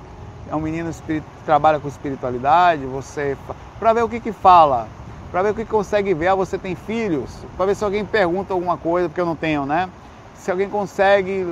é 0.48 0.54
um 0.54 0.60
menino 0.60 0.90
que 1.06 1.22
trabalha 1.44 1.80
com 1.80 1.88
espiritualidade, 1.88 2.84
você 2.86 3.36
para 3.78 3.92
ver 3.92 4.02
o 4.02 4.08
que 4.08 4.20
que 4.20 4.32
fala, 4.32 4.88
para 5.30 5.42
ver 5.42 5.50
o 5.50 5.54
que 5.54 5.64
consegue 5.64 6.14
ver, 6.14 6.28
ah, 6.28 6.34
você 6.34 6.56
tem 6.56 6.74
filhos, 6.74 7.44
para 7.56 7.66
ver 7.66 7.74
se 7.74 7.84
alguém 7.84 8.04
pergunta 8.04 8.52
alguma 8.52 8.76
coisa, 8.76 9.08
porque 9.08 9.20
eu 9.20 9.26
não 9.26 9.36
tenho, 9.36 9.66
né? 9.66 9.88
se 10.36 10.50
alguém 10.50 10.68
consegue, 10.68 11.44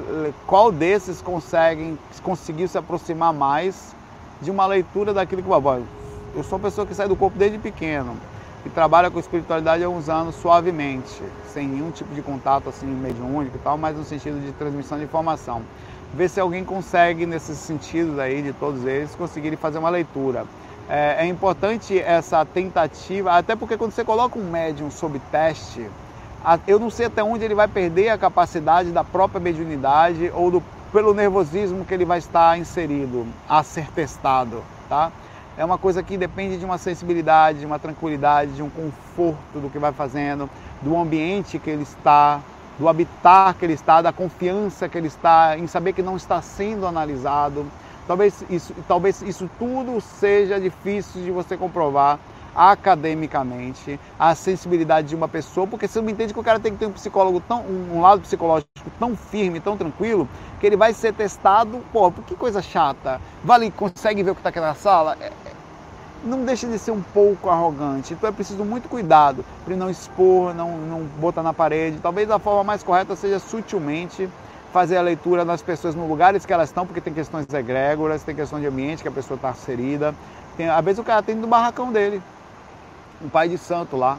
qual 0.47 0.71
desses 0.71 1.21
conseguem 1.21 1.99
conseguir 2.23 2.69
se 2.69 2.79
aproximar 2.79 3.33
mais 3.33 3.95
de 4.41 4.51
uma 4.51 4.67
leitura 4.67 5.13
daquilo 5.13 5.43
que 5.43 5.49
o 5.49 5.85
eu 6.35 6.43
sou 6.43 6.59
uma 6.59 6.65
pessoa 6.65 6.87
que 6.87 6.95
sai 6.95 7.09
do 7.09 7.17
corpo 7.17 7.39
desde 7.39 7.59
pequeno 7.59 8.17
e 8.65 8.71
trabalha 8.71 9.11
com 9.11 9.19
espiritualidade 9.19 9.85
há 9.85 9.89
uns 9.89 10.09
anos 10.09 10.35
suavemente, 10.37 11.23
sem 11.53 11.69
nenhum 11.69 11.91
tipo 11.91 12.15
de 12.15 12.23
contato 12.23 12.69
assim 12.69 12.87
mediúnico 12.87 13.57
e 13.57 13.61
tal, 13.61 13.77
mas 13.77 13.97
no 13.97 14.05
sentido 14.05 14.41
de 14.41 14.53
transmissão 14.53 14.99
de 14.99 15.05
informação. 15.05 15.63
Ver 16.15 16.29
se 16.29 16.41
alguém 16.41 16.65
consegue 16.65 17.27
nesses 17.27 17.59
sentidos 17.59 18.19
aí 18.19 18.41
de 18.41 18.53
todos 18.53 18.85
eles 18.85 19.15
conseguirem 19.15 19.59
fazer 19.59 19.79
uma 19.79 19.91
leitura. 19.91 20.47
É, 20.89 21.17
é 21.21 21.27
importante 21.27 21.99
essa 21.99 22.45
tentativa, 22.45 23.33
até 23.33 23.57
porque 23.57 23.77
quando 23.77 23.93
você 23.93 24.05
coloca 24.05 24.39
um 24.39 24.51
médium 24.51 24.91
sob 24.91 25.19
teste, 25.31 25.89
eu 26.67 26.79
não 26.79 26.91
sei 26.91 27.07
até 27.07 27.23
onde 27.25 27.45
ele 27.45 27.55
vai 27.55 27.67
perder 27.67 28.11
a 28.11 28.19
capacidade 28.19 28.93
da 28.93 29.03
própria 29.03 29.41
mediunidade 29.41 30.31
ou 30.35 30.51
do, 30.51 30.63
pelo 30.93 31.15
nervosismo 31.15 31.85
que 31.85 31.95
ele 31.95 32.05
vai 32.05 32.19
estar 32.19 32.59
inserido 32.59 33.27
a 33.49 33.63
ser 33.63 33.91
testado, 33.93 34.63
tá? 34.89 35.11
É 35.57 35.65
uma 35.65 35.79
coisa 35.79 36.03
que 36.03 36.17
depende 36.17 36.57
de 36.57 36.65
uma 36.65 36.79
sensibilidade, 36.79 37.61
de 37.61 37.67
uma 37.67 37.79
tranquilidade, 37.79 38.53
de 38.53 38.63
um 38.63 38.69
conforto 38.69 39.61
do 39.61 39.71
que 39.71 39.79
vai 39.79 39.93
fazendo, 39.93 40.51
do 40.83 40.97
ambiente 40.97 41.61
que 41.61 41.71
ele 41.71 41.85
está, 41.85 42.41
do 42.77 42.89
habitat 42.89 43.57
que 43.57 43.65
ele 43.65 43.75
está, 43.75 44.03
da 44.03 44.13
confiança 44.13 44.89
que 44.89 44.99
ele 44.99 45.07
está, 45.07 45.57
em 45.57 45.69
saber 45.69 45.93
que 45.93 46.03
não 46.03 46.17
está 46.17 46.43
sendo 46.43 46.87
analisado. 46.87 47.67
Talvez 48.07 48.45
isso, 48.51 48.75
talvez 48.89 49.23
isso 49.23 49.49
tudo 49.59 50.01
seja 50.01 50.61
difícil 50.61 51.23
de 51.23 51.31
você 51.31 51.57
comprovar 51.57 52.19
academicamente 52.55 53.99
a 54.19 54.35
sensibilidade 54.35 55.09
de 55.09 55.17
uma 55.17 55.29
pessoa, 55.29 55.67
porque 55.67 55.89
você 55.89 56.01
não 56.01 56.11
entende 56.11 56.33
que 56.33 56.39
o 56.39 56.43
cara 56.43 56.61
tem 56.61 56.73
que 56.73 56.79
ter 56.79 56.87
um 56.87 56.93
psicólogo 56.93 57.41
tão, 57.41 57.63
um 57.63 58.01
lado 58.01 58.21
psicológico 58.21 58.69
tão 58.99 59.17
firme, 59.17 59.61
tão 59.61 59.77
tranquilo, 59.77 60.29
que 60.61 60.67
ele 60.67 60.77
vai 60.77 60.93
ser 60.93 61.13
testado, 61.15 61.81
pô, 61.93 62.13
que 62.13 62.37
coisa 62.37 62.63
chata. 62.63 63.21
Vale, 63.43 63.71
consegue 63.71 64.23
ver 64.23 64.31
o 64.33 64.35
que 64.35 64.41
está 64.41 64.51
aqui 64.51 64.61
na 64.61 64.75
sala? 64.75 65.17
Não 66.25 66.45
deixa 66.45 66.67
de 66.67 66.79
ser 66.79 66.91
um 66.91 67.03
pouco 67.03 67.51
arrogante. 67.51 68.15
Então 68.15 68.29
é 68.29 68.33
preciso 68.33 68.65
muito 68.65 68.89
cuidado 68.89 69.45
para 69.65 69.77
não 69.77 69.91
expor, 69.91 70.55
não, 70.55 70.77
não 70.79 71.01
botar 71.21 71.43
na 71.43 71.53
parede. 71.53 71.99
Talvez 72.01 72.31
a 72.31 72.39
forma 72.39 72.65
mais 72.65 72.83
correta 72.83 73.15
seja 73.15 73.39
sutilmente 73.39 74.29
fazer 74.73 74.97
a 74.97 75.03
leitura 75.03 75.45
das 75.45 75.63
pessoas 75.63 75.95
nos 75.95 76.09
lugares 76.09 76.45
que 76.45 76.53
elas 76.53 76.71
estão, 76.71 76.87
porque 76.87 77.01
tem 77.01 77.13
questões 77.13 77.47
egrégoras, 77.53 78.25
tem 78.25 78.35
questão 78.35 78.59
de 78.59 78.67
ambiente 78.67 79.03
que 79.03 79.09
a 79.09 79.13
pessoa 79.13 79.37
está 79.37 79.51
inserida. 79.51 80.15
Tem, 80.57 80.69
às 80.69 80.85
vezes 80.85 80.99
o 80.99 81.05
cara 81.05 81.23
tem 81.23 81.35
no 81.35 81.47
barracão 81.47 81.93
dele 81.93 82.23
um 83.23 83.29
pai 83.29 83.49
de 83.49 83.59
santo 83.59 83.97
lá. 83.97 84.19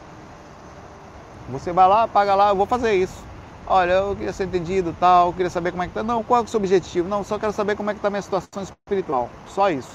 Você 1.49 1.71
vai 1.73 1.87
lá, 1.87 2.07
paga 2.07 2.35
lá, 2.35 2.49
eu 2.49 2.55
vou 2.55 2.65
fazer 2.65 2.93
isso. 2.93 3.23
Olha, 3.67 3.93
eu 3.93 4.15
queria 4.15 4.31
ser 4.31 4.45
entendido 4.45 4.95
tal, 4.99 5.27
eu 5.27 5.33
queria 5.33 5.49
saber 5.49 5.71
como 5.71 5.81
é 5.81 5.87
que 5.87 5.93
tá. 5.93 6.03
Não, 6.03 6.23
qual 6.23 6.41
é 6.41 6.43
o 6.43 6.47
seu 6.47 6.59
objetivo? 6.59 7.09
Não, 7.09 7.23
só 7.23 7.39
quero 7.39 7.51
saber 7.51 7.75
como 7.75 7.89
é 7.89 7.95
que 7.95 7.99
tá 7.99 8.09
a 8.09 8.11
minha 8.11 8.21
situação 8.21 8.61
espiritual. 8.61 9.29
Só 9.47 9.71
isso. 9.71 9.91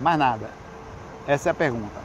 Mais 0.00 0.18
nada. 0.18 0.59
Essa 1.26 1.50
é 1.50 1.52
a 1.52 1.54
pergunta. 1.54 2.00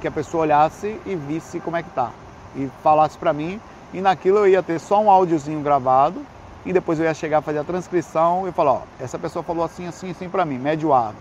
Que 0.00 0.08
a 0.08 0.10
pessoa 0.10 0.42
olhasse 0.42 1.00
e 1.04 1.14
visse 1.14 1.60
como 1.60 1.76
é 1.76 1.82
que 1.82 1.90
tá. 1.90 2.10
E 2.56 2.70
falasse 2.82 3.18
para 3.18 3.32
mim, 3.32 3.60
e 3.92 4.00
naquilo 4.00 4.38
eu 4.38 4.48
ia 4.48 4.62
ter 4.62 4.78
só 4.78 5.00
um 5.00 5.10
áudiozinho 5.10 5.60
gravado, 5.60 6.24
e 6.64 6.72
depois 6.72 6.98
eu 6.98 7.04
ia 7.04 7.14
chegar 7.14 7.38
a 7.38 7.42
fazer 7.42 7.58
a 7.58 7.64
transcrição 7.64 8.46
e 8.46 8.52
falar, 8.52 8.72
ó, 8.72 8.82
essa 9.00 9.18
pessoa 9.18 9.42
falou 9.42 9.64
assim, 9.64 9.86
assim, 9.86 10.10
assim 10.10 10.28
para 10.28 10.44
mim, 10.44 10.58
médio 10.58 10.92
A. 10.92 11.12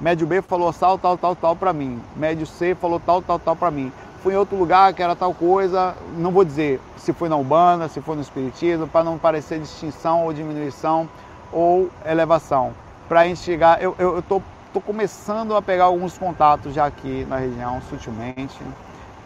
Médio 0.00 0.26
B 0.26 0.42
falou 0.42 0.72
tal, 0.72 0.98
tal, 0.98 1.16
tal, 1.16 1.34
tal 1.34 1.56
para 1.56 1.72
mim. 1.72 2.00
Médio 2.14 2.46
C 2.46 2.74
falou 2.74 3.00
tal, 3.00 3.20
tal, 3.20 3.38
tal 3.38 3.56
para 3.56 3.70
mim. 3.70 3.92
Fui 4.22 4.34
em 4.34 4.36
outro 4.36 4.56
lugar 4.56 4.92
que 4.94 5.02
era 5.02 5.14
tal 5.14 5.32
coisa, 5.32 5.94
não 6.16 6.30
vou 6.30 6.44
dizer 6.44 6.80
se 6.96 7.12
foi 7.12 7.28
na 7.28 7.36
Umbanda, 7.36 7.88
se 7.88 8.00
foi 8.00 8.16
no 8.16 8.22
Espiritismo, 8.22 8.86
para 8.86 9.04
não 9.04 9.18
parecer 9.18 9.58
distinção 9.60 10.24
ou 10.24 10.32
diminuição 10.32 11.08
ou 11.52 11.88
elevação. 12.04 12.72
Para 13.08 13.26
enxergar, 13.26 13.80
eu 13.82 14.18
estou 14.18 14.42
tô 14.72 14.80
começando 14.80 15.56
a 15.56 15.62
pegar 15.62 15.84
alguns 15.84 16.18
contatos 16.18 16.74
já 16.74 16.86
aqui 16.86 17.26
na 17.28 17.36
região, 17.36 17.80
sutilmente. 17.88 18.58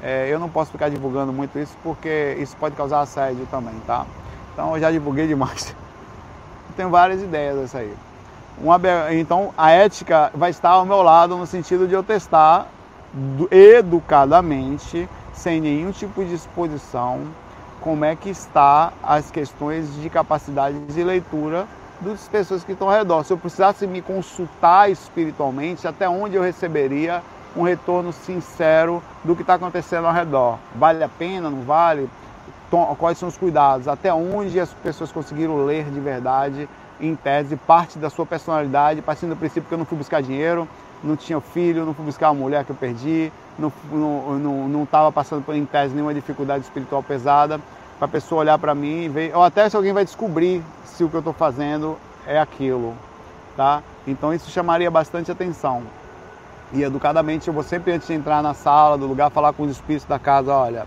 É, 0.03 0.29
eu 0.29 0.39
não 0.39 0.49
posso 0.49 0.73
ficar 0.73 0.89
divulgando 0.89 1.33
muito 1.33 1.59
isso 1.59 1.77
porque 1.83 2.37
isso 2.39 2.57
pode 2.57 2.75
causar 2.75 3.01
assédio 3.01 3.47
também, 3.51 3.75
tá? 3.87 4.07
Então 4.53 4.75
eu 4.75 4.81
já 4.81 4.91
divulguei 4.91 5.27
demais. 5.27 5.75
Tenho 6.77 6.91
várias 6.91 7.23
ideias 7.23 7.57
dessa 7.57 7.79
aí. 7.79 7.95
Uma, 8.59 8.81
então 9.13 9.53
a 9.57 9.71
ética 9.71 10.31
vai 10.35 10.51
estar 10.51 10.71
ao 10.71 10.85
meu 10.85 11.03
lado 11.03 11.37
no 11.37 11.47
sentido 11.47 11.87
de 11.87 11.95
eu 11.95 12.03
testar 12.03 12.67
educadamente, 13.51 15.09
sem 15.33 15.61
nenhum 15.61 15.91
tipo 15.91 16.25
de 16.25 16.35
exposição, 16.35 17.21
como 17.81 18.05
é 18.05 18.15
que 18.15 18.31
está 18.31 18.93
as 19.03 19.31
questões 19.31 19.95
de 20.01 20.09
capacidade 20.09 20.79
de 20.87 21.03
leitura 21.03 21.67
das 22.03 22.29
pessoas 22.29 22.65
que 22.65 22.73
estão 22.73 22.89
ao 22.89 22.97
redor. 22.97 23.25
Se 23.25 23.33
eu 23.33 23.39
precisasse 23.39 23.87
me 23.87 24.03
consultar 24.03 24.91
espiritualmente, 24.91 25.87
até 25.87 26.09
onde 26.09 26.37
eu 26.37 26.43
receberia 26.43 27.23
um 27.57 27.63
retorno 27.63 28.13
sincero 28.13 29.03
do 29.25 29.37
que 29.37 29.43
está 29.43 29.55
acontecendo 29.55 30.07
ao 30.07 30.13
redor. 30.13 30.59
Vale 30.75 31.03
a 31.05 31.09
pena, 31.09 31.51
não 31.51 31.63
vale? 31.63 32.09
Quais 32.99 33.19
são 33.19 33.29
os 33.29 33.37
cuidados? 33.37 33.87
Até 33.87 34.13
onde 34.13 34.59
as 34.59 34.73
pessoas 34.73 35.13
conseguiram 35.13 35.65
ler 35.65 35.85
de 35.85 36.01
verdade 36.01 36.69
em 37.01 37.15
tese, 37.15 37.57
parte 37.57 37.99
da 37.99 38.09
sua 38.09 38.25
personalidade, 38.25 39.03
partindo 39.03 39.31
do 39.31 39.37
princípio 39.37 39.65
que 39.69 39.75
eu 39.75 39.79
não 39.79 39.85
fui 39.85 39.99
buscar 39.99 40.23
dinheiro, 40.23 40.69
não 41.03 41.17
tinha 41.17 41.41
filho, 41.41 41.85
não 41.85 41.93
fui 41.93 42.05
buscar 42.05 42.31
uma 42.31 42.41
mulher 42.41 42.65
que 42.65 42.71
eu 42.71 42.77
perdi, 42.77 43.33
não 43.59 43.69
estava 43.69 43.97
não, 43.97 44.39
não, 44.39 44.69
não 44.69 45.13
passando 45.13 45.45
por, 45.45 45.55
em 45.55 45.67
tese, 45.67 45.93
nenhuma 45.93 46.15
dificuldade 46.15 46.65
espiritual 46.65 47.03
pesada, 47.03 47.61
para 48.03 48.09
a 48.09 48.11
pessoa 48.11 48.41
olhar 48.41 48.59
para 48.59 48.75
mim 48.75 49.05
e 49.05 49.09
ver, 49.09 49.33
ou 49.33 49.45
até 49.45 49.71
se 49.71 49.77
alguém 49.77 49.93
vai 49.93 50.05
descobrir 50.05 50.61
se 50.85 51.05
o 51.05 51.09
que 51.09 51.15
eu 51.15 51.21
estou 51.21 51.33
fazendo 51.33 51.97
é 52.27 52.37
aquilo, 52.37 52.97
tá? 53.57 53.81
Então 54.05 54.35
isso 54.35 54.51
chamaria 54.51 54.91
bastante 54.91 55.31
atenção. 55.31 55.85
E 56.73 56.83
educadamente 56.83 57.47
eu 57.47 57.55
vou 57.55 57.63
sempre 57.63 57.93
antes 57.93 58.09
de 58.09 58.15
entrar 58.15 58.43
na 58.43 58.55
sala 58.55 58.99
do 58.99 59.07
lugar 59.07 59.31
falar 59.31 59.53
com 59.53 59.63
os 59.63 59.71
espíritos 59.71 60.05
da 60.09 60.19
casa, 60.19 60.53
olha, 60.53 60.85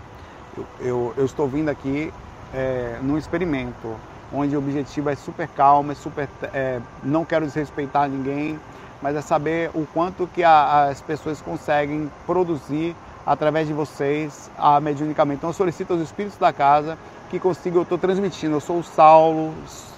eu, 0.78 1.14
eu, 1.16 1.24
estou 1.24 1.48
vindo 1.48 1.70
aqui 1.70 2.12
é, 2.52 2.98
num 3.00 3.16
experimento 3.16 3.96
onde 4.30 4.54
o 4.54 4.58
objetivo 4.58 5.08
é 5.08 5.14
super 5.14 5.48
calmo, 5.48 5.92
é 5.92 5.94
super, 5.94 6.28
é, 6.52 6.82
não 7.02 7.24
quero 7.24 7.46
desrespeitar 7.46 8.10
ninguém, 8.10 8.60
mas 9.00 9.16
é 9.16 9.22
saber 9.22 9.70
o 9.72 9.86
quanto 9.86 10.26
que 10.26 10.44
a, 10.44 10.88
as 10.90 11.00
pessoas 11.00 11.40
conseguem 11.40 12.12
produzir 12.26 12.94
através 13.26 13.66
de 13.66 13.74
vocês 13.74 14.50
a 14.56 14.80
mediunicamente. 14.80 15.38
Então 15.38 15.50
eu 15.50 15.54
solicito 15.54 15.92
aos 15.92 16.00
espíritos 16.00 16.38
da 16.38 16.52
casa 16.52 16.96
que 17.28 17.40
consigam, 17.40 17.78
eu 17.78 17.82
estou 17.82 17.98
transmitindo, 17.98 18.54
eu 18.54 18.60
sou 18.60 18.78
o 18.78 18.84
Saulo 18.84 19.52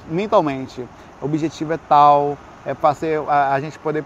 mentalmente. 0.09 0.89
O 1.21 1.27
objetivo 1.27 1.75
é 1.75 1.79
tal, 1.89 2.39
é 2.65 2.75
fazer 2.75 3.21
a, 3.29 3.53
a 3.53 3.61
gente 3.61 3.79
poder 3.79 4.05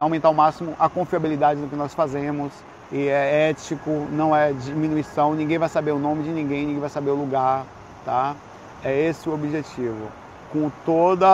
aumentar 0.00 0.28
ao 0.28 0.34
máximo 0.34 0.74
a 0.78 0.88
confiabilidade 0.88 1.60
do 1.60 1.68
que 1.68 1.76
nós 1.76 1.94
fazemos. 1.94 2.52
E 2.90 3.08
é 3.08 3.50
ético, 3.50 3.90
não 4.12 4.34
é 4.34 4.52
diminuição, 4.52 5.34
ninguém 5.34 5.58
vai 5.58 5.68
saber 5.68 5.90
o 5.90 5.98
nome 5.98 6.22
de 6.22 6.30
ninguém, 6.30 6.66
ninguém 6.66 6.80
vai 6.80 6.88
saber 6.88 7.10
o 7.10 7.16
lugar, 7.16 7.64
tá? 8.04 8.36
É 8.84 9.08
esse 9.08 9.28
o 9.28 9.34
objetivo, 9.34 10.08
com 10.52 10.70
todo 10.84 11.24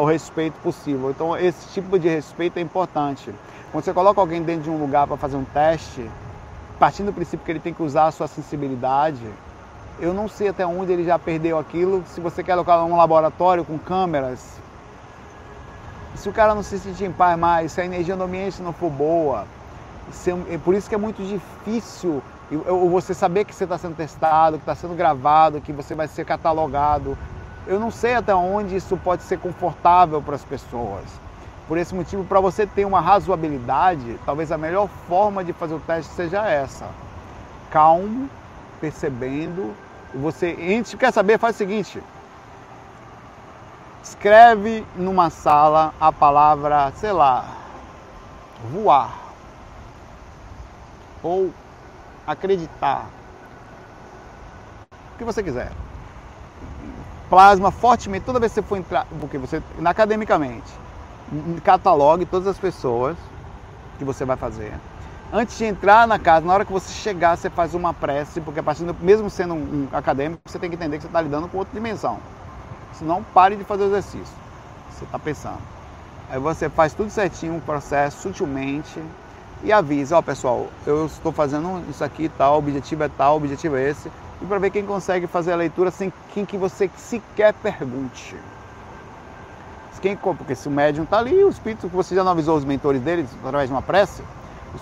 o 0.00 0.04
respeito 0.04 0.54
possível. 0.60 1.10
Então, 1.10 1.36
esse 1.36 1.72
tipo 1.72 1.98
de 1.98 2.08
respeito 2.08 2.58
é 2.58 2.60
importante. 2.60 3.34
Quando 3.72 3.82
você 3.82 3.92
coloca 3.92 4.20
alguém 4.20 4.42
dentro 4.42 4.62
de 4.62 4.70
um 4.70 4.78
lugar 4.78 5.08
para 5.08 5.16
fazer 5.16 5.36
um 5.36 5.44
teste, 5.44 6.08
partindo 6.82 7.06
do 7.06 7.12
princípio 7.12 7.46
que 7.46 7.52
ele 7.52 7.60
tem 7.60 7.72
que 7.72 7.80
usar 7.80 8.08
a 8.08 8.10
sua 8.10 8.26
sensibilidade, 8.26 9.24
eu 10.00 10.12
não 10.12 10.26
sei 10.26 10.48
até 10.48 10.66
onde 10.66 10.90
ele 10.90 11.04
já 11.04 11.16
perdeu 11.16 11.56
aquilo. 11.56 12.02
Se 12.08 12.20
você 12.20 12.42
quer 12.42 12.54
colocar 12.54 12.82
um 12.82 12.96
laboratório 12.96 13.64
com 13.64 13.78
câmeras, 13.78 14.58
se 16.16 16.28
o 16.28 16.32
cara 16.32 16.56
não 16.56 16.62
se 16.64 16.80
sentir 16.80 17.04
em 17.04 17.12
paz 17.12 17.38
mais, 17.38 17.70
se 17.70 17.80
a 17.80 17.84
energia 17.84 18.16
do 18.16 18.24
ambiente 18.24 18.60
não 18.60 18.72
for 18.72 18.90
boa, 18.90 19.46
é 20.50 20.58
por 20.58 20.74
isso 20.74 20.88
que 20.88 20.96
é 20.96 20.98
muito 20.98 21.22
difícil 21.22 22.20
você 22.90 23.14
saber 23.14 23.44
que 23.44 23.54
você 23.54 23.62
está 23.62 23.78
sendo 23.78 23.94
testado, 23.94 24.56
que 24.56 24.62
está 24.62 24.74
sendo 24.74 24.96
gravado, 24.96 25.60
que 25.60 25.72
você 25.72 25.94
vai 25.94 26.08
ser 26.08 26.24
catalogado. 26.24 27.16
Eu 27.64 27.78
não 27.78 27.92
sei 27.92 28.16
até 28.16 28.34
onde 28.34 28.74
isso 28.74 28.96
pode 28.96 29.22
ser 29.22 29.38
confortável 29.38 30.20
para 30.20 30.34
as 30.34 30.44
pessoas. 30.44 31.04
Por 31.72 31.78
esse 31.78 31.94
motivo, 31.94 32.22
para 32.22 32.38
você 32.38 32.66
ter 32.66 32.84
uma 32.84 33.00
razoabilidade, 33.00 34.20
talvez 34.26 34.52
a 34.52 34.58
melhor 34.58 34.90
forma 35.08 35.42
de 35.42 35.54
fazer 35.54 35.72
o 35.72 35.80
teste 35.80 36.12
seja 36.12 36.46
essa. 36.46 36.86
Calmo, 37.70 38.28
percebendo. 38.78 39.74
Você, 40.14 40.54
antes, 40.60 40.92
quer 40.92 41.10
saber, 41.10 41.38
faz 41.38 41.54
o 41.54 41.58
seguinte. 41.58 42.02
Escreve 44.02 44.84
numa 44.94 45.30
sala 45.30 45.94
a 45.98 46.12
palavra, 46.12 46.92
sei 46.96 47.10
lá, 47.10 47.46
voar. 48.70 49.16
Ou 51.22 51.54
acreditar. 52.26 53.06
O 55.14 55.16
que 55.16 55.24
você 55.24 55.42
quiser. 55.42 55.72
Plasma 57.30 57.70
fortemente, 57.70 58.26
toda 58.26 58.38
vez 58.38 58.52
que 58.52 58.60
você 58.60 58.68
for 58.68 58.76
entrar, 58.76 59.06
porque 59.18 59.38
você, 59.38 59.62
academicamente, 59.82 60.70
catalogue 61.62 62.26
todas 62.26 62.46
as 62.46 62.58
pessoas 62.58 63.16
que 63.98 64.04
você 64.04 64.24
vai 64.24 64.36
fazer. 64.36 64.72
Antes 65.32 65.56
de 65.56 65.64
entrar 65.64 66.06
na 66.06 66.18
casa, 66.18 66.46
na 66.46 66.52
hora 66.52 66.64
que 66.64 66.72
você 66.72 66.92
chegar, 66.92 67.36
você 67.36 67.48
faz 67.48 67.74
uma 67.74 67.94
prece, 67.94 68.40
porque 68.40 68.60
a 68.60 68.62
partir 68.62 68.84
do, 68.84 68.94
mesmo 69.00 69.30
sendo 69.30 69.54
um, 69.54 69.88
acadêmico, 69.92 70.42
você 70.44 70.58
tem 70.58 70.68
que 70.68 70.76
entender 70.76 70.96
que 70.96 71.02
você 71.02 71.08
está 71.08 71.22
lidando 71.22 71.48
com 71.48 71.56
outra 71.56 71.72
dimensão. 71.72 72.18
Senão, 72.92 73.22
pare 73.32 73.56
de 73.56 73.64
fazer 73.64 73.84
o 73.84 73.86
exercício. 73.86 74.34
Você 74.90 75.04
está 75.04 75.18
pensando. 75.18 75.58
Aí 76.28 76.38
você 76.38 76.68
faz 76.68 76.92
tudo 76.92 77.08
certinho, 77.08 77.54
um 77.54 77.60
processo, 77.60 78.22
sutilmente, 78.22 79.02
e 79.64 79.72
avisa, 79.72 80.16
ó 80.16 80.18
oh, 80.18 80.22
pessoal, 80.22 80.66
eu 80.86 81.06
estou 81.06 81.32
fazendo 81.32 81.82
isso 81.88 82.02
aqui 82.02 82.28
tal, 82.36 82.56
o 82.56 82.58
objetivo 82.58 83.04
é 83.04 83.08
tal, 83.08 83.34
o 83.34 83.36
objetivo 83.36 83.76
é 83.76 83.88
esse. 83.88 84.10
E 84.42 84.44
para 84.44 84.58
ver 84.58 84.70
quem 84.70 84.84
consegue 84.84 85.26
fazer 85.26 85.52
a 85.52 85.56
leitura 85.56 85.90
sem 85.90 86.12
quem 86.34 86.44
que 86.44 86.58
você 86.58 86.90
sequer 86.96 87.54
pergunte. 87.54 88.36
Quem, 90.00 90.16
porque 90.16 90.54
se 90.54 90.66
o 90.66 90.70
médium 90.70 91.04
está 91.04 91.18
ali, 91.18 91.44
o 91.44 91.48
espírito, 91.48 91.88
você 91.88 92.14
já 92.14 92.24
não 92.24 92.32
avisou 92.32 92.56
os 92.56 92.64
mentores 92.64 93.00
dele 93.00 93.26
através 93.44 93.68
de 93.68 93.74
uma 93.74 93.82
prece, 93.82 94.22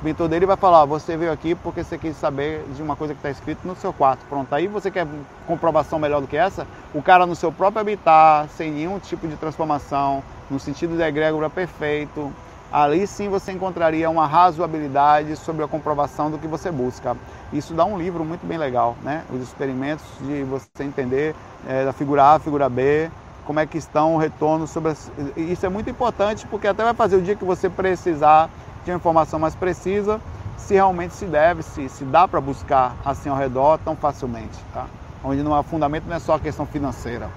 o 0.01 0.05
mentor 0.05 0.29
dele 0.29 0.47
vai 0.47 0.57
falar, 0.57 0.85
você 0.85 1.17
veio 1.17 1.33
aqui 1.33 1.55
porque 1.55 1.83
você 1.83 1.99
quis 1.99 2.17
saber 2.17 2.65
de 2.75 2.81
uma 2.81 2.95
coisa 2.95 3.13
que 3.13 3.19
está 3.19 3.29
escrito 3.29 3.67
no 3.67 3.75
seu 3.75 3.93
quarto. 3.93 4.25
Pronto, 4.29 4.53
aí 4.55 4.69
você 4.69 4.91
quer 4.91 5.07
comprovação 5.47 5.99
melhor 5.99 6.21
do 6.21 6.29
que 6.29 6.37
essa? 6.37 6.67
O 6.95 7.03
cara 7.03 7.27
no 7.27 7.35
seu 7.35 7.51
próprio 7.51 7.81
habitat, 7.81 8.49
sem 8.53 8.71
nenhum 8.71 8.99
tipo 8.99 9.27
de 9.27 9.37
transformação, 9.37 10.23
no 10.49 10.61
sentido 10.61 10.97
de 10.97 11.03
egrégora 11.03 11.51
perfeito, 11.51 12.33
ali 12.73 13.05
sim 13.07 13.29
você 13.29 13.51
encontraria 13.51 14.09
uma 14.09 14.27
razoabilidade 14.27 15.35
sobre 15.37 15.65
a 15.65 15.69
comprovação 15.69 16.31
do 16.31 16.39
que 16.39 16.47
você 16.47 16.71
busca. 16.71 17.17
Isso 17.53 17.75
dá 17.75 17.85
um 17.85 17.99
livro 17.99 18.25
muito 18.25 18.47
bem 18.47 18.59
legal, 18.59 18.97
né? 19.03 19.25
Os 19.29 19.43
experimentos 19.43 20.07
de 20.21 20.45
você 20.45 20.85
entender 20.85 21.35
é, 21.69 21.85
da 21.85 21.93
figura 21.93 22.35
A, 22.35 22.39
figura 22.39 22.69
B, 22.69 23.11
como 23.51 23.59
é 23.59 23.67
que 23.67 23.79
estão 23.79 24.15
o 24.15 24.17
retorno 24.17 24.65
sobre... 24.65 24.93
As... 24.93 25.11
Isso 25.37 25.67
é 25.67 25.69
muito 25.69 25.91
importante 25.91 26.47
porque 26.47 26.69
até 26.69 26.85
vai 26.85 26.95
fazer 26.95 27.17
o 27.17 27.21
dia 27.21 27.35
que 27.35 27.45
você 27.45 27.69
precisar 27.69 28.49
de 28.85 28.93
uma 28.93 28.97
informação 28.97 29.41
mais 29.41 29.57
precisa, 29.57 30.21
se 30.57 30.75
realmente 30.75 31.15
se 31.15 31.27
deve, 31.27 31.65
se, 31.65 31.89
se 31.89 32.05
dá 32.05 32.29
para 32.29 32.41
buscar 32.41 32.95
assim 33.05 33.29
ao 33.29 33.37
redor 33.37 33.77
tão 33.79 33.97
facilmente, 33.97 34.57
tá? 34.73 34.87
Onde 35.25 35.43
não 35.43 35.53
há 35.53 35.65
fundamento 35.65 36.05
não 36.07 36.15
é 36.15 36.21
só 36.21 36.35
a 36.35 36.39
questão 36.39 36.65
financeira. 36.65 37.29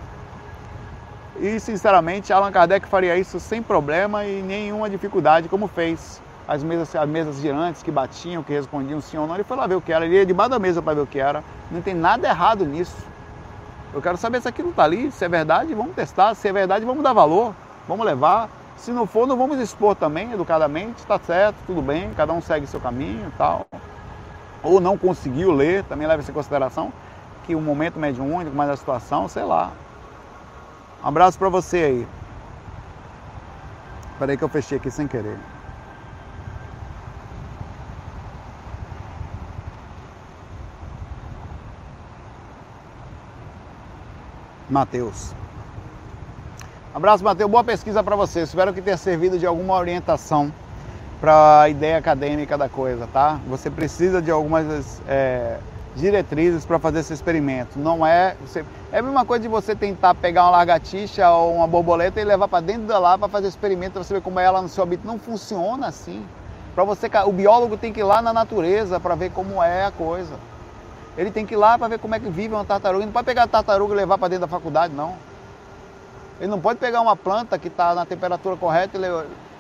E 1.40 1.60
sinceramente, 1.60 2.32
Allan 2.32 2.52
Kardec 2.52 2.88
faria 2.88 3.18
isso 3.18 3.40
sem 3.40 3.64
problema 3.64 4.24
e 4.24 4.44
nenhuma 4.44 4.88
dificuldade, 4.92 5.50
como 5.50 5.68
fez 5.68 6.22
as 6.48 6.64
mesas, 6.64 6.96
as 6.96 7.10
mesas 7.10 7.38
girantes 7.38 7.82
que 7.82 7.90
batiam, 7.90 8.44
que 8.44 8.54
respondiam 8.54 9.02
sim 9.02 9.18
ou 9.18 9.26
não. 9.26 9.34
Ele 9.34 9.44
foi 9.44 9.58
lá 9.58 9.66
ver 9.66 9.78
o 9.78 9.82
que 9.82 9.92
era, 9.92 10.06
ele 10.06 10.14
ia 10.14 10.28
debaixo 10.28 10.52
da 10.52 10.60
mesa 10.60 10.80
para 10.80 10.94
ver 10.94 11.02
o 11.02 11.08
que 11.08 11.18
era. 11.18 11.44
Não 11.72 11.82
tem 11.82 11.96
nada 11.96 12.28
errado 12.28 12.64
nisso. 12.68 13.13
Eu 13.94 14.02
quero 14.02 14.18
saber 14.18 14.42
se 14.42 14.48
aquilo 14.48 14.72
está 14.72 14.84
ali, 14.84 15.12
se 15.12 15.24
é 15.24 15.30
verdade, 15.30 15.74
vamos 15.76 15.96
testar. 15.96 16.34
Se 16.34 16.48
é 16.48 16.52
verdade, 16.54 16.84
vamos 16.84 17.04
dar 17.04 17.14
valor, 17.14 17.54
vamos 17.88 18.06
levar. 18.06 18.50
Se 18.76 18.92
não 18.92 19.06
for, 19.06 19.28
não 19.28 19.38
vamos 19.38 19.60
expor 19.60 19.96
também, 19.96 20.32
educadamente, 20.34 21.00
está 21.00 21.20
certo, 21.20 21.56
tudo 21.68 21.82
bem, 21.82 22.12
cada 22.16 22.34
um 22.34 22.42
segue 22.42 22.66
seu 22.66 22.80
caminho 22.80 23.28
e 23.28 23.38
tal. 23.38 23.68
Ou 24.64 24.82
não 24.82 24.98
conseguiu 24.98 25.52
ler, 25.52 25.84
também 25.84 26.08
leva 26.08 26.22
isso 26.22 26.32
em 26.32 26.34
consideração, 26.34 26.92
que 27.46 27.54
o 27.54 27.62
momento 27.62 28.00
mediúnico, 28.00 28.56
mas 28.56 28.70
a 28.70 28.76
situação, 28.76 29.28
sei 29.28 29.44
lá. 29.44 29.72
Um 31.04 31.08
abraço 31.08 31.38
para 31.38 31.50
você 31.50 31.78
aí. 31.78 32.08
Espera 34.14 34.32
aí 34.32 34.38
que 34.38 34.44
eu 34.44 34.50
fechei 34.50 34.78
aqui 34.78 34.90
sem 34.90 35.08
querer. 35.08 35.38
Mateus. 44.74 45.34
Abraço, 46.96 47.24
Matheus. 47.24 47.50
Boa 47.50 47.64
pesquisa 47.64 48.04
para 48.04 48.16
você. 48.16 48.42
Espero 48.42 48.74
que 48.74 48.82
tenha 48.82 48.98
servido 48.98 49.38
de 49.38 49.46
alguma 49.46 49.76
orientação 49.76 50.52
para 51.22 51.62
a 51.62 51.70
ideia 51.70 51.98
acadêmica 51.98 52.58
da 52.58 52.68
coisa, 52.68 53.08
tá? 53.14 53.40
Você 53.48 53.70
precisa 53.70 54.20
de 54.20 54.32
algumas 54.32 55.00
é, 55.08 55.58
diretrizes 55.96 56.66
para 56.66 56.80
fazer 56.80 57.02
esse 57.02 57.14
experimento. 57.14 57.78
Não 57.78 58.06
é. 58.06 58.36
Você, 58.42 58.66
é 58.92 58.98
a 58.98 59.02
mesma 59.04 59.24
coisa 59.24 59.44
de 59.44 59.48
você 59.48 59.76
tentar 59.76 60.16
pegar 60.16 60.44
uma 60.46 60.52
lagartixa 60.52 61.30
ou 61.30 61.56
uma 61.56 61.68
borboleta 61.68 62.20
e 62.20 62.24
levar 62.24 62.48
para 62.48 62.66
dentro 62.66 62.88
da 62.88 62.98
lá 62.98 63.16
para 63.16 63.30
fazer 63.30 63.48
experimento, 63.48 63.94
para 63.94 64.04
ver 64.04 64.22
como 64.22 64.40
é 64.40 64.44
ela 64.44 64.60
no 64.60 64.70
seu 64.70 64.84
hábito. 64.84 65.06
Não 65.06 65.20
funciona 65.20 65.88
assim. 65.88 66.26
Para 66.74 66.84
você, 66.84 67.08
o 67.28 67.32
biólogo 67.32 67.78
tem 67.78 67.94
que 67.94 68.00
ir 68.00 68.04
lá 68.04 68.24
na 68.24 68.34
natureza 68.34 69.00
para 69.00 69.14
ver 69.14 69.30
como 69.30 69.62
é 69.62 69.86
a 69.86 69.92
coisa. 69.92 70.34
Ele 71.18 71.32
tem 71.32 71.46
que 71.46 71.54
ir 71.54 71.58
lá 71.58 71.78
para 71.78 71.88
ver 71.88 72.00
como 72.00 72.16
é 72.16 72.20
que 72.20 72.30
vive 72.30 72.54
uma 72.54 72.66
tartaruga. 72.66 73.00
Ele 73.00 73.06
não 73.08 73.14
pode 73.14 73.26
pegar 73.26 73.44
a 73.44 73.48
tartaruga 73.48 73.94
e 73.94 73.98
levar 73.98 74.18
para 74.18 74.30
dentro 74.30 74.42
da 74.42 74.48
faculdade, 74.48 74.94
não. 74.94 75.16
Ele 76.40 76.50
não 76.50 76.60
pode 76.60 76.80
pegar 76.80 77.02
uma 77.02 77.16
planta 77.16 77.58
que 77.60 77.68
está 77.68 77.94
na 77.94 78.06
temperatura 78.06 78.56
correta, 78.58 78.98
ele, 78.98 79.08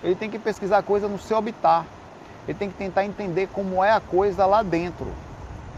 ele 0.04 0.16
tem 0.16 0.30
que 0.30 0.40
pesquisar 0.40 0.80
a 0.80 0.84
coisa 0.84 1.08
no 1.08 1.20
seu 1.20 1.38
habitat. 1.38 1.86
Ele 2.48 2.58
tem 2.58 2.70
que 2.70 2.76
tentar 2.76 3.06
entender 3.06 3.48
como 3.54 3.84
é 3.84 3.92
a 3.92 4.02
coisa 4.02 4.46
lá 4.46 4.64
dentro. 4.64 5.08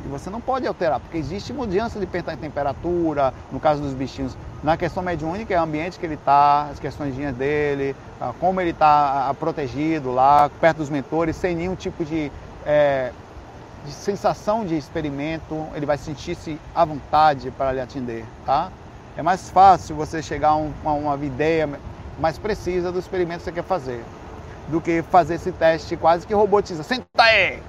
E 0.03 0.07
você 0.07 0.29
não 0.29 0.41
pode 0.41 0.67
alterar, 0.67 0.99
porque 0.99 1.17
existe 1.17 1.51
mudança 1.51 1.99
de 1.99 2.05
temperatura, 2.05 3.33
no 3.51 3.59
caso 3.59 3.81
dos 3.81 3.93
bichinhos. 3.93 4.35
Na 4.63 4.77
questão 4.77 5.03
mediúnica 5.03 5.53
é 5.53 5.59
o 5.59 5.63
ambiente 5.63 5.99
que 5.99 6.05
ele 6.05 6.15
está, 6.15 6.69
as 6.71 6.79
questões 6.79 7.15
dele, 7.35 7.95
como 8.39 8.59
ele 8.61 8.71
está 8.71 9.33
protegido 9.39 10.11
lá, 10.11 10.49
perto 10.59 10.77
dos 10.77 10.89
mentores, 10.89 11.35
sem 11.35 11.55
nenhum 11.55 11.75
tipo 11.75 12.03
de, 12.03 12.31
é, 12.65 13.11
de 13.85 13.91
sensação 13.91 14.65
de 14.65 14.75
experimento, 14.77 15.67
ele 15.75 15.85
vai 15.85 15.97
sentir-se 15.97 16.59
à 16.73 16.83
vontade 16.83 17.51
para 17.51 17.71
lhe 17.71 17.81
atender, 17.81 18.25
tá? 18.45 18.71
é 19.17 19.21
mais 19.21 19.49
fácil 19.49 19.95
você 19.95 20.21
chegar 20.21 20.49
a, 20.49 20.55
um, 20.55 20.73
uma 20.83 21.15
ideia 21.23 21.69
mais 22.19 22.37
precisa 22.37 22.91
do 22.91 22.99
experimento 22.99 23.39
que 23.39 23.45
você 23.45 23.51
quer 23.51 23.63
fazer 23.63 24.03
do 24.67 24.81
que 24.81 25.01
fazer 25.03 25.35
esse 25.35 25.51
teste 25.51 25.95
quase 25.95 26.25
que 26.25 26.33
robotiza. 26.33 26.83
Senta 26.83 27.05
aí! 27.23 27.61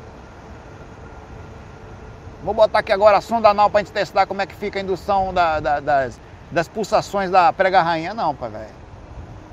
Vou 2.43 2.55
botar 2.55 2.79
aqui 2.79 2.93
agora 2.93 3.19
a 3.19 3.21
sonda 3.21 3.49
anal 3.49 3.69
para 3.69 3.81
a 3.81 3.83
gente 3.83 3.93
testar 3.93 4.27
como 4.27 4.41
é 4.41 4.47
que 4.47 4.55
fica 4.55 4.79
a 4.79 4.83
indução 4.83 5.35
da, 5.35 5.61
da, 5.61 5.81
das, 5.81 6.21
das 6.51 6.69
pulsações 6.69 7.31
da 7.31 7.53
prega 7.53 7.83
rainha. 7.83 8.15
Não, 8.15 8.35
pai 8.35 8.51
velho. 8.51 8.75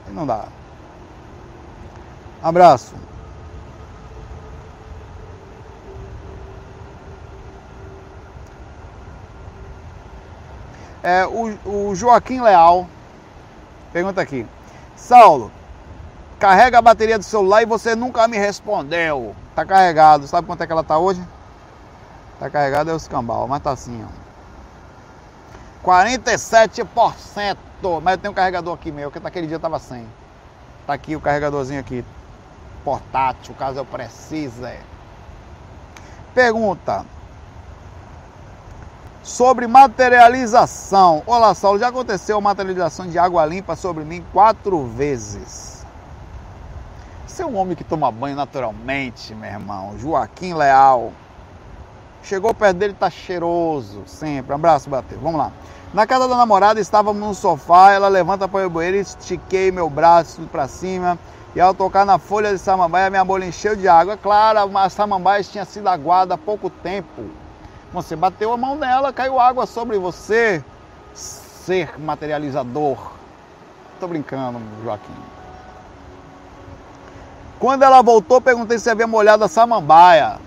Não 0.09 0.26
dá. 0.26 0.45
Abraço. 2.41 2.93
É, 11.04 11.26
o, 11.26 11.89
o 11.89 11.95
Joaquim 11.95 12.41
Leal 12.41 12.88
pergunta 13.91 14.22
aqui: 14.22 14.47
Saulo, 14.95 15.51
carrega 16.39 16.80
a 16.80 16.82
bateria 16.82 17.18
do 17.20 17.24
celular 17.24 17.62
e 17.62 17.66
você 17.66 17.95
nunca 17.95 18.28
me 18.28 18.38
respondeu. 18.38 19.36
Tá 19.54 19.66
carregado. 19.66 20.28
Sabe 20.28 20.47
quanto 20.47 20.64
é 20.64 20.66
que 20.66 20.72
ela 20.72 20.84
tá 20.84 20.97
hoje? 20.97 21.22
Tá 22.39 22.49
carregado 22.49 22.89
é 22.89 22.93
o 22.93 22.97
escambau, 22.97 23.47
mas 23.47 23.62
tá 23.62 23.72
assim, 23.72 24.04
ó. 24.04 24.24
47%. 25.86 27.58
Mas 28.01 28.13
eu 28.13 28.17
tenho 28.17 28.32
um 28.32 28.36
carregador 28.36 28.74
aqui 28.74 28.92
meu, 28.92 29.12
que 29.12 29.20
naquele 29.20 29.47
dia 29.47 29.59
tava 29.59 29.78
sem. 29.80 30.08
Tá 30.88 30.93
aqui 30.93 31.16
o 31.16 31.21
carregadorzinho 31.21 31.80
aqui. 31.80 32.04
Portátil, 32.84 33.54
caso 33.55 33.80
eu 33.80 33.86
precise. 33.86 34.80
Pergunta: 36.34 37.05
sobre 39.24 39.67
materialização. 39.67 41.24
Olá, 41.25 41.55
Saulo, 41.55 41.79
já 41.79 41.87
aconteceu 41.87 42.39
materialização 42.41 43.08
de 43.08 43.17
água 43.17 43.45
limpa 43.45 43.74
sobre 43.74 44.04
mim 44.04 44.24
quatro 44.33 44.86
vezes. 44.86 45.86
Você 47.25 47.41
é 47.41 47.45
um 47.45 47.55
homem 47.55 47.75
que 47.75 47.86
toma 47.86 48.12
banho 48.12 48.36
naturalmente, 48.36 49.33
meu 49.33 49.50
irmão. 49.50 49.97
Joaquim 49.97 50.54
Leal. 50.54 51.13
Chegou 52.21 52.54
perto 52.54 52.78
dele, 52.78 52.93
tá 52.93 53.09
cheiroso, 53.09 54.04
sempre. 54.05 54.51
Um 54.51 54.55
abraço, 54.55 54.89
bater. 54.89 55.17
Vamos 55.17 55.39
lá. 55.39 55.51
Na 55.93 56.05
casa 56.05 56.28
da 56.28 56.36
namorada, 56.36 56.79
estávamos 56.79 57.21
no 57.21 57.33
sofá, 57.33 57.91
ela 57.91 58.08
levanta 58.08 58.47
para 58.47 58.67
o 58.67 58.70
banheiro, 58.70 58.97
estiquei 58.97 59.71
meu 59.71 59.89
braço 59.89 60.41
para 60.51 60.67
cima. 60.67 61.17
E 61.55 61.62
ao 61.62 61.74
tocar 61.74 62.05
na 62.05 62.17
folha 62.17 62.51
de 62.51 62.58
samambaia, 62.59 63.09
minha 63.09 63.24
bolha 63.24 63.45
encheu 63.45 63.75
de 63.75 63.87
água. 63.87 64.17
Claro, 64.17 64.78
a 64.78 64.89
samambaia 64.89 65.43
tinha 65.43 65.66
sido 65.66 65.87
aguada 65.87 66.33
há 66.33 66.37
pouco 66.37 66.70
tempo. 66.70 67.24
Você 67.93 68.15
bateu 68.15 68.51
a 68.51 68.57
mão 68.57 68.75
nela, 68.75 69.13
caiu 69.13 69.39
água 69.39 69.67
sobre 69.67 69.99
você, 69.99 70.63
ser 71.13 71.99
materializador. 71.99 72.97
Tô 73.99 74.07
brincando, 74.07 74.59
Joaquim. 74.83 75.13
Quando 77.59 77.83
ela 77.83 78.01
voltou, 78.01 78.41
perguntei 78.41 78.79
se 78.79 78.89
havia 78.89 79.05
molhado 79.05 79.43
a 79.43 79.47
samambaia. 79.47 80.39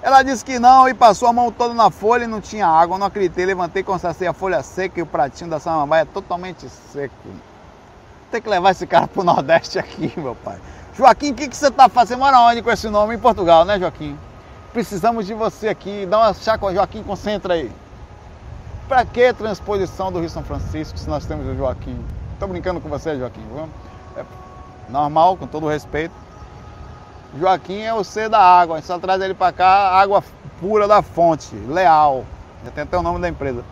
Ela 0.00 0.22
disse 0.22 0.42
que 0.42 0.58
não 0.58 0.88
e 0.88 0.94
passou 0.94 1.28
a 1.28 1.32
mão 1.32 1.52
toda 1.52 1.74
na 1.74 1.90
folha 1.90 2.24
e 2.24 2.26
não 2.26 2.40
tinha 2.40 2.66
água. 2.66 2.94
Eu 2.94 2.98
não 2.98 3.06
acreditei, 3.08 3.44
levantei, 3.44 3.82
constatei 3.82 4.26
a 4.26 4.32
folha 4.32 4.62
seca 4.62 4.98
e 4.98 5.02
o 5.02 5.06
pratinho 5.06 5.50
da 5.50 5.60
samambaia 5.60 6.06
totalmente 6.06 6.68
seco. 6.68 7.14
Tem 8.30 8.40
que 8.40 8.48
levar 8.48 8.70
esse 8.70 8.86
cara 8.86 9.06
pro 9.06 9.22
Nordeste 9.22 9.78
aqui, 9.78 10.12
meu 10.16 10.34
pai. 10.34 10.58
Joaquim, 10.98 11.30
o 11.30 11.34
que, 11.34 11.46
que 11.46 11.56
você 11.56 11.68
está 11.68 11.88
fazendo? 11.88 12.18
Mora 12.18 12.40
onde 12.40 12.60
com 12.60 12.72
esse 12.72 12.88
nome? 12.88 13.14
Em 13.14 13.18
Portugal, 13.18 13.64
né, 13.64 13.78
Joaquim? 13.78 14.18
Precisamos 14.72 15.28
de 15.28 15.32
você 15.32 15.68
aqui. 15.68 16.04
Dá 16.06 16.18
uma 16.18 16.34
chácara, 16.34 16.74
Joaquim, 16.74 17.04
concentra 17.04 17.54
aí. 17.54 17.70
Para 18.88 19.04
que 19.04 19.32
transposição 19.32 20.10
do 20.10 20.18
Rio 20.18 20.28
São 20.28 20.42
Francisco 20.42 20.98
se 20.98 21.08
nós 21.08 21.24
temos 21.24 21.46
o 21.46 21.54
Joaquim? 21.54 22.04
Estou 22.32 22.48
brincando 22.48 22.80
com 22.80 22.88
você, 22.88 23.16
Joaquim. 23.16 23.44
É 24.16 24.24
normal, 24.88 25.36
com 25.36 25.46
todo 25.46 25.68
respeito. 25.68 26.12
Joaquim 27.38 27.82
é 27.82 27.94
o 27.94 28.02
ser 28.02 28.28
da 28.28 28.40
água. 28.40 28.74
A 28.74 28.78
gente 28.80 28.88
só 28.88 28.98
traz 28.98 29.22
ele 29.22 29.34
para 29.34 29.52
cá, 29.52 29.90
água 30.00 30.24
pura 30.60 30.88
da 30.88 31.00
fonte, 31.00 31.54
leal. 31.68 32.24
Já 32.64 32.72
tem 32.72 32.82
até 32.82 32.98
o 32.98 33.02
nome 33.02 33.20
da 33.20 33.28
empresa. 33.28 33.62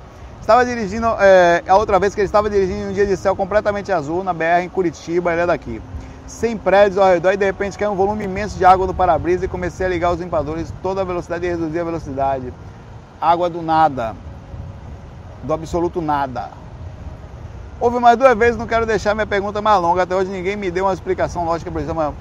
Estava 0.40 0.64
dirigindo, 0.64 1.08
é, 1.18 1.64
a 1.66 1.76
outra 1.76 1.98
vez 1.98 2.14
que 2.14 2.20
ele 2.20 2.26
estava 2.26 2.48
dirigindo 2.48 2.90
um 2.90 2.92
dia 2.92 3.04
de 3.04 3.16
céu 3.16 3.34
completamente 3.34 3.90
azul 3.90 4.22
na 4.22 4.32
BR 4.32 4.60
em 4.62 4.68
Curitiba, 4.68 5.32
ele 5.32 5.40
é 5.40 5.46
daqui. 5.46 5.82
Sem 6.26 6.56
prédios 6.56 6.98
ao 6.98 7.08
redor 7.08 7.32
e 7.32 7.36
de 7.36 7.44
repente 7.44 7.78
caiu 7.78 7.92
um 7.92 7.96
volume 7.96 8.24
imenso 8.24 8.58
de 8.58 8.64
água 8.64 8.86
no 8.86 8.92
para-brisa 8.92 9.44
e 9.44 9.48
comecei 9.48 9.86
a 9.86 9.88
ligar 9.88 10.12
os 10.12 10.20
limpadores 10.20 10.72
toda 10.82 11.00
a 11.00 11.04
velocidade 11.04 11.46
e 11.46 11.50
reduzir 11.50 11.78
a 11.78 11.84
velocidade. 11.84 12.52
Água 13.20 13.48
do 13.48 13.62
nada. 13.62 14.16
Do 15.44 15.52
absoluto 15.52 16.02
nada. 16.02 16.50
Houve 17.78 18.00
mais 18.00 18.18
duas 18.18 18.36
vezes, 18.36 18.56
não 18.56 18.66
quero 18.66 18.84
deixar 18.84 19.14
minha 19.14 19.26
pergunta 19.26 19.62
mais 19.62 19.80
longa. 19.80 20.02
Até 20.02 20.16
hoje 20.16 20.30
ninguém 20.30 20.56
me 20.56 20.70
deu 20.70 20.86
uma 20.86 20.94
explicação 20.94 21.44
lógica 21.44 21.70
para 21.70 21.82
isso, 21.82 21.94
mas 21.94 22.12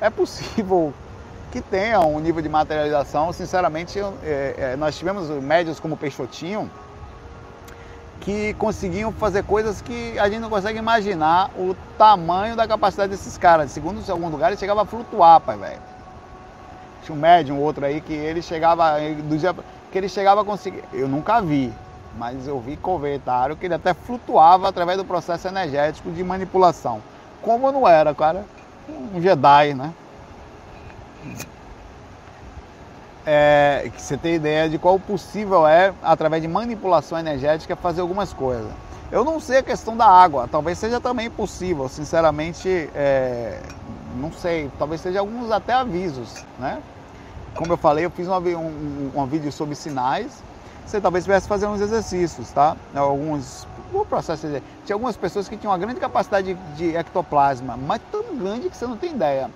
é 0.00 0.10
possível 0.10 0.92
que 1.52 1.60
tenha 1.60 2.00
um 2.00 2.18
nível 2.18 2.42
de 2.42 2.48
materialização. 2.48 3.32
Sinceramente, 3.32 4.00
é, 4.24 4.54
é, 4.58 4.76
nós 4.76 4.98
tivemos 4.98 5.28
médios 5.42 5.78
como 5.78 5.96
Peixotinho 5.96 6.68
que 8.20 8.54
conseguiam 8.54 9.12
fazer 9.12 9.44
coisas 9.44 9.80
que 9.82 10.18
a 10.18 10.28
gente 10.28 10.40
não 10.40 10.48
consegue 10.48 10.78
imaginar 10.78 11.50
o 11.56 11.76
tamanho 11.98 12.56
da 12.56 12.66
capacidade 12.66 13.10
desses 13.10 13.36
caras. 13.36 13.70
Segundo 13.70 14.00
em 14.00 14.10
alguns 14.10 14.30
lugares, 14.30 14.58
chegava 14.58 14.82
a 14.82 14.84
flutuar, 14.84 15.40
pai, 15.40 15.56
velho. 15.56 15.80
Tinha 17.02 17.16
um 17.16 17.20
médium, 17.20 17.60
outro 17.60 17.84
aí, 17.84 18.00
que 18.00 18.12
ele 18.12 18.40
chegava, 18.40 18.96
que 19.92 19.98
ele 19.98 20.08
chegava 20.08 20.40
a 20.40 20.44
conseguir. 20.44 20.82
Eu 20.92 21.06
nunca 21.06 21.40
vi, 21.42 21.72
mas 22.16 22.46
eu 22.48 22.58
vi 22.58 22.76
comentário 22.76 23.56
que 23.56 23.66
ele 23.66 23.74
até 23.74 23.92
flutuava 23.92 24.68
através 24.68 24.96
do 24.96 25.04
processo 25.04 25.46
energético 25.46 26.10
de 26.10 26.24
manipulação. 26.24 27.02
Como 27.42 27.70
não 27.70 27.86
era, 27.86 28.14
cara? 28.14 28.46
Um 28.88 29.20
Jedi, 29.20 29.74
né? 29.74 29.92
É, 33.26 33.90
que 33.94 34.02
você 34.02 34.18
tem 34.18 34.34
ideia 34.34 34.68
de 34.68 34.78
qual 34.78 34.98
possível 34.98 35.66
é, 35.66 35.94
através 36.02 36.42
de 36.42 36.48
manipulação 36.48 37.18
energética, 37.18 37.74
fazer 37.74 38.02
algumas 38.02 38.32
coisas. 38.34 38.70
Eu 39.10 39.24
não 39.24 39.38
sei 39.40 39.58
a 39.58 39.62
questão 39.62 39.96
da 39.96 40.06
água, 40.06 40.48
talvez 40.50 40.78
seja 40.78 41.00
também 41.00 41.30
possível, 41.30 41.88
sinceramente, 41.88 42.68
é, 42.94 43.60
não 44.16 44.32
sei, 44.32 44.70
talvez 44.78 45.00
seja 45.00 45.20
alguns 45.20 45.50
até 45.50 45.72
avisos, 45.72 46.44
né? 46.58 46.82
Como 47.54 47.72
eu 47.72 47.76
falei, 47.76 48.04
eu 48.04 48.10
fiz 48.10 48.26
um, 48.28 48.34
um, 48.36 49.10
um 49.14 49.26
vídeo 49.26 49.52
sobre 49.52 49.74
sinais, 49.74 50.42
você 50.84 51.00
talvez 51.00 51.24
tivesse 51.24 51.48
fazer 51.48 51.66
uns 51.66 51.80
exercícios, 51.80 52.50
tá? 52.50 52.76
Alguns, 52.94 53.66
o 53.92 54.04
processo, 54.04 54.46
tinha 54.84 54.96
algumas 54.96 55.16
pessoas 55.16 55.48
que 55.48 55.56
tinham 55.56 55.72
uma 55.72 55.78
grande 55.78 56.00
capacidade 56.00 56.52
de, 56.54 56.76
de 56.76 56.96
ectoplasma, 56.96 57.76
mas 57.76 58.02
tão 58.10 58.36
grande 58.36 58.68
que 58.68 58.76
você 58.76 58.86
não 58.86 58.96
tem 58.96 59.12
ideia 59.12 59.48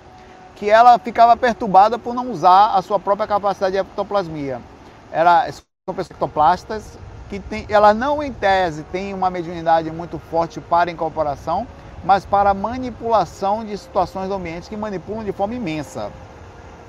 que 0.59 0.69
ela 0.69 0.99
ficava 0.99 1.37
perturbada 1.37 1.97
por 1.97 2.13
não 2.13 2.29
usar 2.29 2.75
a 2.75 2.81
sua 2.81 2.99
própria 2.99 3.25
capacidade 3.25 3.71
de 3.71 3.79
ectoplasmia. 3.79 4.61
Era, 5.09 5.49
são 5.49 5.95
pessoas 5.95 6.11
ectoplastas 6.11 6.99
que 7.29 7.39
tem, 7.39 7.65
ela 7.69 7.93
não 7.93 8.21
em 8.21 8.33
tese 8.33 8.83
tem 8.91 9.13
uma 9.13 9.29
mediunidade 9.29 9.89
muito 9.89 10.19
forte 10.19 10.59
para 10.59 10.91
incorporação, 10.91 11.65
mas 12.03 12.25
para 12.25 12.53
manipulação 12.53 13.63
de 13.63 13.77
situações 13.77 14.27
do 14.27 14.33
ambiente 14.33 14.67
que 14.67 14.75
manipulam 14.75 15.23
de 15.23 15.31
forma 15.31 15.55
imensa, 15.55 16.11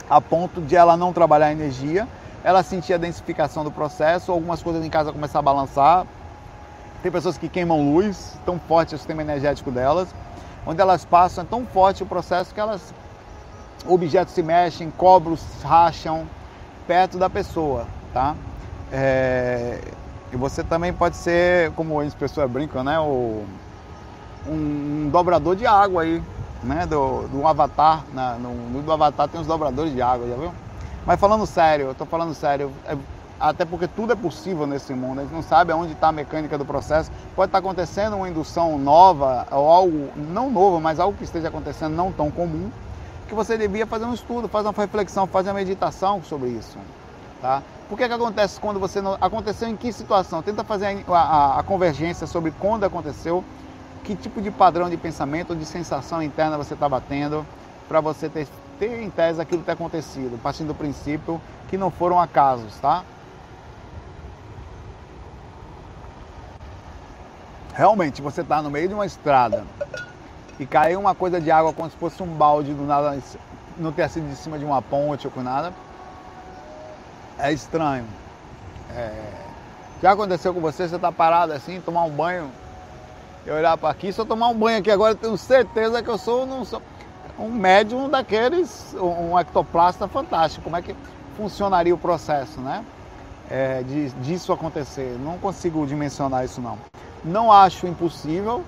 a 0.09 0.21
ponto 0.21 0.61
de 0.61 0.75
ela 0.75 0.97
não 0.97 1.13
trabalhar 1.13 1.53
energia, 1.53 2.09
ela 2.43 2.65
sentir 2.65 2.95
a 2.95 2.99
densificação 2.99 3.63
do 3.63 3.71
processo, 3.71 4.33
algumas 4.33 4.61
coisas 4.61 4.85
em 4.85 4.91
casa 4.91 5.13
começar 5.13 5.39
a 5.39 5.43
balançar. 5.43 6.07
Tem 7.05 7.13
pessoas 7.13 7.39
que 7.39 7.49
queimam 7.49 7.93
luz, 7.95 8.37
tão 8.45 8.59
forte 8.59 8.97
o 8.97 8.99
sistema 8.99 9.23
energético 9.23 9.71
delas, 9.71 10.13
onde 10.67 10.81
elas 10.81 11.05
passam, 11.05 11.45
é 11.45 11.47
tão 11.47 11.65
forte 11.65 12.03
o 12.03 12.07
processo 12.07 12.53
que 12.53 12.61
elas 12.61 12.93
objetos 13.87 14.35
se 14.35 14.43
mexem, 14.43 14.91
cobros 14.91 15.43
racham 15.63 16.27
perto 16.87 17.19
da 17.19 17.31
pessoa, 17.31 17.87
tá? 18.13 18.35
É, 18.93 19.81
e 20.33 20.37
você 20.37 20.63
também 20.63 20.93
pode 20.93 21.17
ser, 21.17 21.71
como 21.73 22.01
as 22.01 22.15
pessoas 22.15 22.51
brincam, 22.51 22.83
né? 22.85 22.99
O, 22.99 23.45
um, 24.47 24.53
um 24.53 25.09
dobrador 25.11 25.57
de 25.57 25.67
água 25.67 26.03
aí, 26.03 26.23
né? 26.63 26.87
Do, 26.87 27.29
do 27.29 27.47
avatar, 27.47 28.05
na, 28.13 28.35
no, 28.35 28.53
no 28.53 28.93
avatar 28.93 29.29
tem 29.29 29.41
os 29.41 29.47
dobradores 29.47 29.93
de 29.93 30.03
água, 30.03 30.29
já 30.29 30.37
viu? 30.37 30.53
Mas 31.07 31.19
falando 31.19 31.47
sério, 31.47 31.87
eu 31.87 31.95
tô 31.95 32.05
falando 32.05 32.35
sério, 32.35 32.71
é, 32.87 32.97
até 33.39 33.65
porque 33.65 33.89
tudo 33.89 34.13
é 34.13 34.17
possível 34.17 34.67
nesse 34.67 34.93
mundo, 34.93 35.21
a 35.21 35.23
gente 35.23 35.33
não 35.33 35.43
sabe 35.43 35.73
aonde 35.73 35.93
está 35.93 36.09
a 36.09 36.13
mecânica 36.13 36.59
do 36.59 36.65
processo. 36.65 37.11
Pode 37.35 37.49
estar 37.49 37.61
tá 37.61 37.67
acontecendo 37.67 38.17
uma 38.17 38.29
indução 38.29 38.79
nova, 38.79 39.47
ou 39.51 39.69
algo, 39.69 40.11
não 40.15 40.51
novo, 40.51 40.81
mas 40.81 41.01
algo 41.01 41.17
que 41.17 41.25
esteja 41.25 41.49
acontecendo 41.49 41.95
não 41.95 42.13
tão 42.13 42.31
comum, 42.31 42.71
que 43.31 43.35
você 43.35 43.57
devia 43.57 43.87
fazer 43.87 44.05
um 44.07 44.13
estudo, 44.13 44.49
fazer 44.49 44.67
uma 44.67 44.75
reflexão, 44.77 45.25
fazer 45.25 45.51
uma 45.51 45.61
meditação 45.61 46.21
sobre 46.25 46.49
isso. 46.49 46.77
Tá? 47.41 47.63
Por 47.89 47.97
que, 47.97 48.07
que 48.07 48.13
acontece 48.13 48.61
quando 48.61 48.81
você 48.81 49.01
não. 49.01 49.17
Aconteceu 49.21 49.69
em 49.69 49.77
que 49.77 49.93
situação? 49.93 50.43
Tenta 50.43 50.65
fazer 50.65 51.05
a, 51.07 51.13
a, 51.13 51.61
a 51.61 51.63
convergência 51.63 52.27
sobre 52.27 52.51
quando 52.51 52.85
aconteceu, 52.85 53.45
que 54.03 54.17
tipo 54.17 54.43
de 54.43 54.51
padrão 54.51 54.91
de 54.91 54.97
pensamento 54.97 55.55
de 55.55 55.65
sensação 55.65 56.21
interna 56.21 56.59
você 56.59 56.75
está 56.75 56.89
batendo, 56.89 57.47
para 57.89 58.01
você 58.01 58.29
ter, 58.29 58.49
ter 58.81 59.01
em 59.01 59.09
tese 59.09 59.41
aquilo 59.41 59.61
que 59.61 59.67
tem 59.67 59.75
acontecido, 59.75 60.37
partindo 60.43 60.69
do 60.69 60.75
princípio 60.75 61.41
que 61.69 61.79
não 61.79 61.91
foram 61.91 62.19
acasos, 62.19 62.75
tá? 62.81 63.05
Realmente, 67.73 68.21
você 68.21 68.41
está 68.41 68.61
no 68.61 68.71
meio 68.71 68.89
de 68.89 68.95
uma 68.95 69.07
estrada 69.07 69.65
e 70.61 70.67
caiu 70.67 71.01
uma 71.01 71.15
coisa 71.15 71.41
de 71.41 71.51
água 71.51 71.73
como 71.73 71.91
se 71.91 71.97
fosse 71.97 72.23
um 72.23 72.27
balde 72.27 72.75
do 72.75 72.85
nada, 72.85 73.19
não 73.79 73.91
ter 73.91 74.09
sido 74.11 74.29
de 74.29 74.37
cima 74.37 74.59
de 74.59 74.65
uma 74.65 74.83
ponte 74.83 75.27
ou 75.27 75.33
com 75.33 75.43
nada, 75.43 75.73
é 77.39 77.51
estranho. 77.51 78.05
É... 78.95 79.11
Já 80.03 80.13
aconteceu 80.13 80.53
com 80.53 80.61
você, 80.61 80.87
você 80.87 80.99
tá 80.99 81.11
parado 81.11 81.55
assim, 81.55 81.81
tomar 81.81 82.05
um 82.05 82.11
banho, 82.11 82.51
eu 83.47 83.55
olhar 83.55 83.77
para 83.79 83.89
aqui, 83.89 84.13
se 84.13 84.21
eu 84.21 84.27
tomar 84.27 84.49
um 84.49 84.55
banho 84.55 84.79
aqui 84.79 84.91
agora, 84.91 85.13
eu 85.13 85.17
tenho 85.17 85.37
certeza 85.39 86.03
que 86.03 86.11
eu 86.11 86.19
sou, 86.19 86.45
não 86.45 86.63
sou 86.63 86.83
um 87.39 87.51
médium 87.51 88.11
daqueles, 88.11 88.95
um 89.01 89.39
ectoplasta 89.39 90.07
fantástico. 90.07 90.65
Como 90.65 90.77
é 90.77 90.83
que 90.83 90.95
funcionaria 91.37 91.95
o 91.95 91.99
processo, 91.99 92.61
né? 92.61 92.85
É, 93.51 93.83
de, 93.83 94.11
disso 94.11 94.53
acontecer. 94.53 95.17
Não 95.25 95.39
consigo 95.39 95.87
dimensionar 95.87 96.45
isso 96.45 96.61
não. 96.61 96.79
Não 97.25 97.51
acho 97.51 97.87
impossível, 97.87 98.63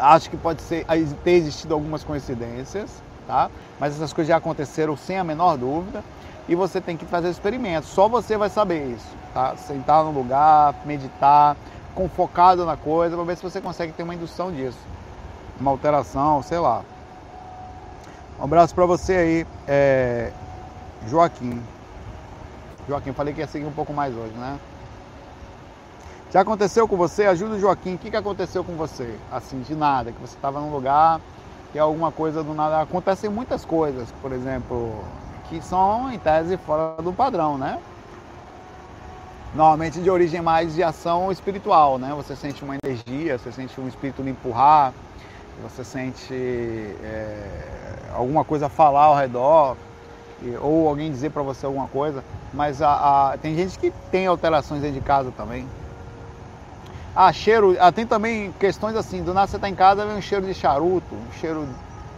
Acho 0.00 0.30
que 0.30 0.36
pode 0.36 0.62
ser, 0.62 0.86
ter 1.22 1.32
existido 1.32 1.74
algumas 1.74 2.02
coincidências, 2.02 2.90
tá? 3.26 3.50
Mas 3.78 3.94
essas 3.94 4.12
coisas 4.12 4.28
já 4.28 4.36
aconteceram 4.36 4.96
sem 4.96 5.18
a 5.18 5.24
menor 5.24 5.56
dúvida. 5.56 6.02
E 6.48 6.54
você 6.54 6.80
tem 6.80 6.96
que 6.96 7.04
fazer 7.04 7.28
experimentos. 7.28 7.90
Só 7.90 8.08
você 8.08 8.36
vai 8.36 8.48
saber 8.48 8.86
isso, 8.86 9.06
tá? 9.32 9.54
Sentar 9.56 10.02
no 10.02 10.10
lugar, 10.10 10.74
meditar, 10.84 11.56
com 11.94 12.08
focado 12.08 12.64
na 12.64 12.76
coisa, 12.76 13.14
para 13.14 13.24
ver 13.24 13.36
se 13.36 13.42
você 13.42 13.60
consegue 13.60 13.92
ter 13.92 14.02
uma 14.02 14.14
indução 14.14 14.50
disso. 14.50 14.78
Uma 15.60 15.70
alteração, 15.70 16.42
sei 16.42 16.58
lá. 16.58 16.82
Um 18.40 18.44
abraço 18.44 18.74
para 18.74 18.86
você 18.86 19.12
aí, 19.12 19.46
é... 19.68 20.32
Joaquim. 21.08 21.62
Joaquim, 22.88 23.12
falei 23.12 23.34
que 23.34 23.40
ia 23.40 23.46
seguir 23.46 23.66
um 23.66 23.72
pouco 23.72 23.92
mais 23.92 24.16
hoje, 24.16 24.32
né? 24.32 24.58
Já 26.32 26.42
aconteceu 26.42 26.86
com 26.86 26.96
você? 26.96 27.24
Ajuda 27.24 27.56
o 27.56 27.58
Joaquim. 27.58 27.94
O 27.94 27.98
que, 27.98 28.08
que 28.08 28.16
aconteceu 28.16 28.62
com 28.62 28.76
você? 28.76 29.18
Assim, 29.32 29.60
de 29.62 29.74
nada, 29.74 30.12
que 30.12 30.20
você 30.20 30.36
estava 30.36 30.60
num 30.60 30.70
lugar 30.70 31.20
e 31.74 31.78
alguma 31.78 32.12
coisa 32.12 32.44
do 32.44 32.54
nada. 32.54 32.80
Acontecem 32.80 33.28
muitas 33.28 33.64
coisas, 33.64 34.12
por 34.22 34.30
exemplo, 34.30 34.94
que 35.48 35.60
são 35.60 36.12
em 36.12 36.18
tese 36.20 36.56
fora 36.56 37.02
do 37.02 37.12
padrão, 37.12 37.58
né? 37.58 37.80
Normalmente 39.56 40.00
de 40.00 40.08
origem 40.08 40.40
mais 40.40 40.72
de 40.72 40.84
ação 40.84 41.32
espiritual, 41.32 41.98
né? 41.98 42.12
Você 42.14 42.36
sente 42.36 42.62
uma 42.62 42.76
energia, 42.84 43.36
você 43.36 43.50
sente 43.50 43.80
um 43.80 43.88
espírito 43.88 44.22
lhe 44.22 44.30
empurrar, 44.30 44.92
você 45.64 45.82
sente 45.82 46.32
é, 46.32 48.12
alguma 48.14 48.44
coisa 48.44 48.68
falar 48.68 49.06
ao 49.06 49.16
redor, 49.16 49.76
ou 50.60 50.88
alguém 50.88 51.10
dizer 51.10 51.30
para 51.30 51.42
você 51.42 51.66
alguma 51.66 51.88
coisa. 51.88 52.22
Mas 52.54 52.80
a, 52.80 53.32
a, 53.32 53.38
tem 53.38 53.56
gente 53.56 53.76
que 53.76 53.92
tem 54.12 54.28
alterações 54.28 54.80
dentro 54.80 55.00
de 55.00 55.04
casa 55.04 55.32
também. 55.36 55.66
Ah, 57.14 57.32
cheiro. 57.32 57.76
Ah, 57.80 57.90
tem 57.90 58.06
também 58.06 58.52
questões 58.52 58.94
assim, 58.96 59.22
do 59.22 59.34
nada 59.34 59.46
você 59.46 59.56
está 59.56 59.68
em 59.68 59.74
casa 59.74 60.06
vem 60.06 60.16
um 60.16 60.20
cheiro 60.22 60.46
de 60.46 60.54
charuto, 60.54 61.14
um 61.14 61.32
cheiro 61.40 61.66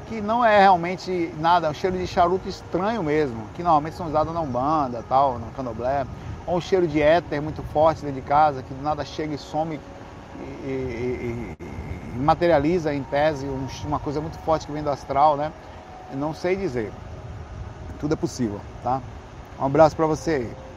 que 0.06 0.20
não 0.20 0.44
é 0.44 0.59
realmente 0.59 1.32
nada, 1.39 1.66
é 1.66 1.70
um 1.70 1.74
cheiro 1.74 1.97
de 1.97 2.06
charuto 2.06 2.48
estranho 2.48 3.02
mesmo, 3.02 3.48
que 3.55 3.62
normalmente 3.62 3.97
são 3.97 4.06
usados 4.06 4.35
na 4.35 4.40
Umbanda, 4.40 5.02
tal, 5.09 5.39
no 5.39 5.47
Candomblé. 5.52 6.06
Ou 6.47 6.59
um 6.59 6.60
cheiro 6.60 6.86
de 6.86 7.01
éter 7.01 7.40
muito 7.40 7.62
forte 7.62 8.05
dentro 8.05 8.20
de 8.20 8.27
casa, 8.27 8.62
que 8.62 8.74
do 8.74 8.82
nada 8.82 9.05
chega 9.05 9.35
e 9.35 9.39
some 9.39 9.81
e, 10.35 10.69
e, 10.69 11.56
e 11.60 12.19
materializa 12.19 12.93
em 12.93 13.02
tese 13.02 13.47
uma 13.86 13.98
coisa 13.98 14.20
muito 14.20 14.39
forte 14.40 14.66
que 14.66 14.73
vem 14.73 14.82
do 14.82 14.90
astral, 14.90 15.36
né? 15.36 15.52
Eu 16.10 16.19
não 16.19 16.35
sei 16.35 16.56
dizer. 16.56 16.93
Tudo 17.98 18.14
é 18.14 18.16
possível, 18.16 18.60
tá? 18.82 19.01
Um 19.59 19.66
abraço 19.66 19.97
para 19.97 20.06
você 20.06 20.31
aí. 20.32 20.72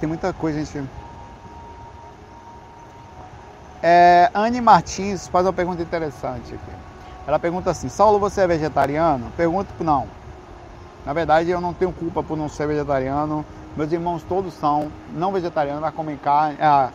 Tem 0.00 0.08
muita 0.08 0.32
coisa, 0.32 0.58
gente. 0.58 0.88
É, 3.82 4.30
Anne 4.34 4.60
Martins 4.60 5.28
faz 5.28 5.46
uma 5.46 5.52
pergunta 5.52 5.82
interessante 5.82 6.54
aqui. 6.54 6.72
Ela 7.26 7.38
pergunta 7.38 7.70
assim: 7.70 7.88
Saulo, 7.88 8.18
você 8.18 8.40
é 8.40 8.46
vegetariano? 8.46 9.30
Pergunto 9.36 9.72
não. 9.84 10.08
Na 11.04 11.12
verdade, 11.12 11.50
eu 11.50 11.60
não 11.60 11.72
tenho 11.72 11.92
culpa 11.92 12.22
por 12.22 12.36
não 12.36 12.48
ser 12.48 12.66
vegetariano. 12.66 13.44
Meus 13.76 13.92
irmãos 13.92 14.22
todos 14.22 14.52
são 14.54 14.90
não 15.12 15.32
vegetarianos, 15.32 15.88
comem 15.90 16.16
carne, 16.16 16.58
ah, 16.60 16.90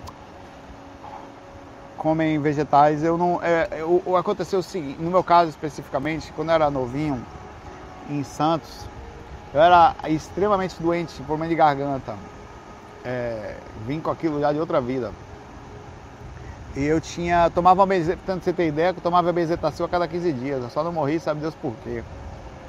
comem 1.98 2.40
vegetais. 2.40 3.03
Eu 3.03 3.18
não, 3.18 3.40
é, 3.41 3.84
o, 3.84 4.15
aconteceu 4.15 4.60
o 4.60 4.64
seguinte: 4.64 5.02
no 5.02 5.11
meu 5.11 5.23
caso 5.23 5.49
especificamente, 5.49 6.34
quando 6.36 6.49
eu 6.49 6.56
era 6.56 6.69
novinho 6.69 7.23
em 8.10 8.23
Santos, 8.23 8.86
eu 9.53 9.61
era 9.61 9.95
extremamente 10.07 10.76
doente, 10.82 11.15
problema 11.23 11.48
de 11.48 11.56
garganta. 11.56 12.15
É, 13.06 13.56
vim 13.86 13.99
com 13.99 14.10
aquilo 14.10 14.40
já 14.40 14.52
de 14.52 14.60
outra 14.60 14.82
vida. 14.82 15.11
E 16.76 16.84
eu 16.84 16.99
tinha, 16.99 17.49
tomava 17.52 17.88
tanto 18.26 18.44
você 18.44 18.52
ter 18.52 18.68
ideia, 18.68 18.91
que 18.91 18.99
eu 18.99 19.03
tomava 19.03 19.32
bezetacil 19.32 19.86
a 19.86 19.90
cada 19.90 20.07
15 20.07 20.34
dias. 20.34 20.64
Eu 20.64 20.69
só 20.69 20.84
não 20.84 20.91
morri, 20.91 21.19
sabe 21.19 21.40
Deus 21.40 21.56
por 21.56 21.73
quê. 21.84 22.03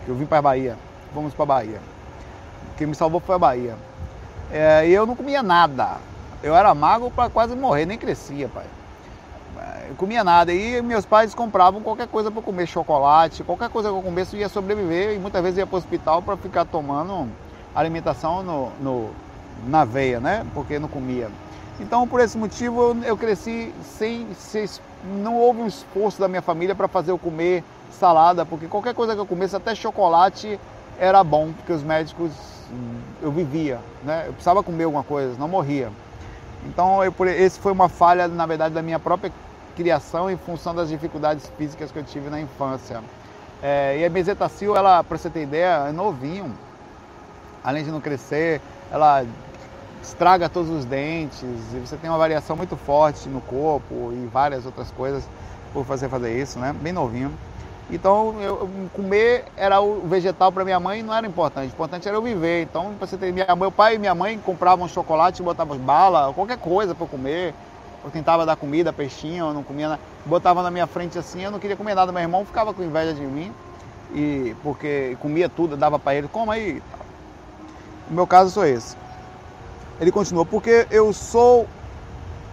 Eu 0.06 0.14
vim 0.14 0.26
para 0.26 0.38
a 0.38 0.42
Bahia, 0.42 0.76
fomos 1.12 1.34
para 1.34 1.42
a 1.42 1.46
Bahia. 1.46 1.80
Quem 2.76 2.86
me 2.86 2.94
salvou 2.94 3.18
foi 3.18 3.34
a 3.34 3.38
Bahia. 3.38 3.74
É, 4.52 4.86
e 4.86 4.92
eu 4.92 5.06
não 5.06 5.16
comia 5.16 5.42
nada. 5.42 5.96
Eu 6.42 6.54
era 6.54 6.72
magro 6.74 7.10
para 7.10 7.28
quase 7.28 7.56
morrer, 7.56 7.86
nem 7.86 7.98
crescia, 7.98 8.48
pai. 8.48 8.66
Eu 9.88 9.94
comia 9.94 10.22
nada. 10.22 10.52
E 10.52 10.80
meus 10.82 11.04
pais 11.04 11.34
compravam 11.34 11.80
qualquer 11.80 12.08
coisa 12.08 12.30
para 12.30 12.42
comer, 12.42 12.66
chocolate, 12.66 13.42
qualquer 13.42 13.68
coisa 13.68 13.88
que 13.88 13.94
eu 13.94 14.02
comesse, 14.02 14.36
eu 14.36 14.40
ia 14.40 14.48
sobreviver. 14.48 15.14
E 15.14 15.18
muitas 15.18 15.42
vezes 15.42 15.58
ia 15.58 15.66
para 15.66 15.74
o 15.74 15.78
hospital 15.78 16.22
para 16.22 16.36
ficar 16.36 16.64
tomando 16.64 17.28
alimentação 17.74 18.42
no, 18.42 18.70
no, 18.80 19.10
na 19.66 19.84
veia, 19.84 20.20
né? 20.20 20.46
Porque 20.54 20.78
não 20.78 20.88
comia. 20.88 21.28
Então, 21.78 22.08
por 22.08 22.20
esse 22.20 22.38
motivo, 22.38 22.96
eu, 23.04 23.16
cresci 23.16 23.72
sem, 23.82 24.26
sem, 24.34 24.66
Não 25.04 25.36
houve 25.36 25.60
um 25.60 25.66
esforço 25.66 26.18
da 26.18 26.28
minha 26.28 26.42
família 26.42 26.74
para 26.74 26.88
fazer 26.88 27.10
eu 27.10 27.18
comer 27.18 27.62
salada, 27.90 28.44
porque 28.44 28.66
qualquer 28.66 28.94
coisa 28.94 29.14
que 29.14 29.20
eu 29.20 29.26
comesse, 29.26 29.54
até 29.54 29.74
chocolate, 29.74 30.58
era 30.98 31.22
bom, 31.22 31.52
porque 31.52 31.72
os 31.72 31.82
médicos. 31.82 32.32
Eu 33.22 33.30
vivia, 33.30 33.78
né? 34.02 34.24
Eu 34.26 34.32
precisava 34.32 34.62
comer 34.62 34.84
alguma 34.84 35.04
coisa, 35.04 35.38
não 35.38 35.46
morria. 35.46 35.90
Então, 36.66 37.04
eu, 37.04 37.14
esse 37.28 37.60
foi 37.60 37.70
uma 37.70 37.88
falha, 37.88 38.26
na 38.26 38.44
verdade, 38.44 38.74
da 38.74 38.82
minha 38.82 38.98
própria 38.98 39.32
criação 39.76 40.28
em 40.30 40.36
função 40.36 40.74
das 40.74 40.88
dificuldades 40.88 41.50
físicas 41.56 41.92
que 41.92 41.98
eu 41.98 42.02
tive 42.02 42.28
na 42.28 42.40
infância. 42.40 43.00
É, 43.62 43.98
e 43.98 44.04
a 44.04 44.10
bezetacil, 44.10 44.76
ela, 44.76 45.04
para 45.04 45.16
você 45.16 45.30
ter 45.30 45.42
ideia, 45.42 45.86
é 45.88 45.92
novinho. 45.92 46.52
Além 47.62 47.84
de 47.84 47.90
não 47.90 48.00
crescer, 48.00 48.60
ela 48.90 49.24
estraga 50.06 50.48
todos 50.48 50.70
os 50.70 50.84
dentes, 50.84 51.42
e 51.42 51.78
você 51.78 51.96
tem 51.96 52.08
uma 52.08 52.18
variação 52.18 52.56
muito 52.56 52.76
forte 52.76 53.28
no 53.28 53.40
corpo 53.40 54.12
e 54.12 54.28
várias 54.32 54.64
outras 54.64 54.90
coisas 54.92 55.24
por 55.72 55.84
fazer 55.84 56.08
fazer 56.08 56.40
isso, 56.40 56.58
né? 56.58 56.74
Bem 56.80 56.92
novinho. 56.92 57.32
Então, 57.90 58.40
eu, 58.40 58.68
comer 58.92 59.44
era 59.56 59.80
o 59.80 60.00
vegetal 60.06 60.50
para 60.50 60.64
minha 60.64 60.78
mãe 60.80 61.02
não 61.02 61.14
era 61.14 61.26
importante, 61.26 61.70
o 61.70 61.74
importante 61.74 62.06
era 62.08 62.16
eu 62.16 62.22
viver. 62.22 62.62
Então, 62.62 62.94
você 62.98 63.16
ter 63.16 63.32
minha, 63.32 63.54
meu 63.56 63.70
pai 63.70 63.96
e 63.96 63.98
minha 63.98 64.14
mãe 64.14 64.38
compravam 64.38 64.88
chocolate, 64.88 65.42
botavam 65.42 65.76
bala, 65.78 66.32
qualquer 66.32 66.58
coisa 66.58 66.94
para 66.94 67.06
comer. 67.06 67.54
Eu 68.04 68.10
tentava 68.10 68.46
dar 68.46 68.54
comida, 68.54 68.92
peixinho, 68.92 69.46
eu 69.46 69.54
não 69.54 69.64
comia 69.64 69.88
nada. 69.88 70.00
Botava 70.24 70.62
na 70.62 70.70
minha 70.70 70.86
frente 70.86 71.18
assim, 71.18 71.42
eu 71.42 71.50
não 71.50 71.58
queria 71.58 71.76
comer 71.76 71.94
nada. 71.94 72.12
Meu 72.12 72.22
irmão 72.22 72.44
ficava 72.44 72.72
com 72.72 72.82
inveja 72.82 73.12
de 73.12 73.22
mim, 73.22 73.52
e 74.14 74.54
porque 74.62 75.16
comia 75.20 75.48
tudo, 75.48 75.76
dava 75.76 75.98
para 75.98 76.14
ele, 76.14 76.28
coma 76.28 76.54
aí. 76.54 76.80
O 78.08 78.14
meu 78.14 78.26
caso 78.26 78.52
foi 78.52 78.70
esse. 78.70 78.96
Ele 80.00 80.12
continua, 80.12 80.44
porque 80.44 80.86
eu 80.90 81.12
sou, 81.12 81.66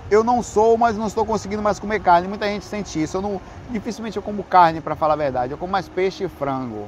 eu 0.10 0.24
não 0.24 0.42
sou, 0.42 0.78
mas 0.78 0.98
não 0.98 1.08
estou 1.08 1.26
conseguindo 1.26 1.62
mais 1.62 1.80
comer 1.80 2.00
carne. 2.00 2.28
Muita 2.28 2.46
gente 2.46 2.66
sente 2.66 3.02
isso. 3.02 3.18
Eu 3.18 3.22
não, 3.22 3.42
dificilmente 3.70 4.18
eu 4.18 4.24
como 4.24 4.44
carne, 4.44 4.80
para 4.80 4.96
falar 4.96 5.14
a 5.14 5.18
verdade. 5.18 5.52
Eu 5.52 5.58
como 5.58 5.72
mais 5.72 5.88
peixe 5.90 6.24
e 6.24 6.30
frango. 6.30 6.88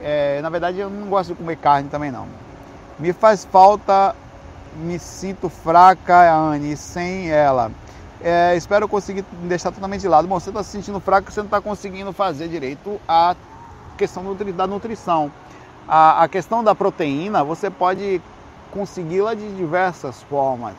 É, 0.00 0.40
na 0.42 0.50
verdade, 0.50 0.78
eu 0.78 0.90
não 0.90 1.08
gosto 1.08 1.30
de 1.30 1.34
comer 1.36 1.56
carne 1.56 1.88
também 1.88 2.10
não. 2.10 2.26
Me 2.98 3.12
faz 3.12 3.44
falta, 3.44 4.14
me 4.76 4.98
sinto 4.98 5.48
fraca, 5.48 6.32
Anne, 6.32 6.76
sem 6.76 7.30
ela. 7.30 7.70
É, 8.20 8.56
espero 8.56 8.88
conseguir 8.88 9.24
deixar 9.44 9.70
totalmente 9.70 10.00
de 10.00 10.08
lado. 10.08 10.26
Bom, 10.26 10.40
você 10.40 10.50
está 10.50 10.62
se 10.64 10.70
sentindo 10.70 10.98
fraco, 10.98 11.30
você 11.30 11.40
não 11.40 11.46
está 11.46 11.60
conseguindo 11.60 12.12
fazer 12.12 12.48
direito 12.48 13.00
a 13.06 13.36
questão 13.96 14.24
da 14.34 14.66
nutrição. 14.66 15.30
A, 15.86 16.24
a 16.24 16.28
questão 16.28 16.62
da 16.64 16.74
proteína, 16.74 17.44
você 17.44 17.70
pode 17.70 18.20
consegui-la 18.70 19.34
de 19.34 19.56
diversas 19.56 20.22
formas. 20.22 20.74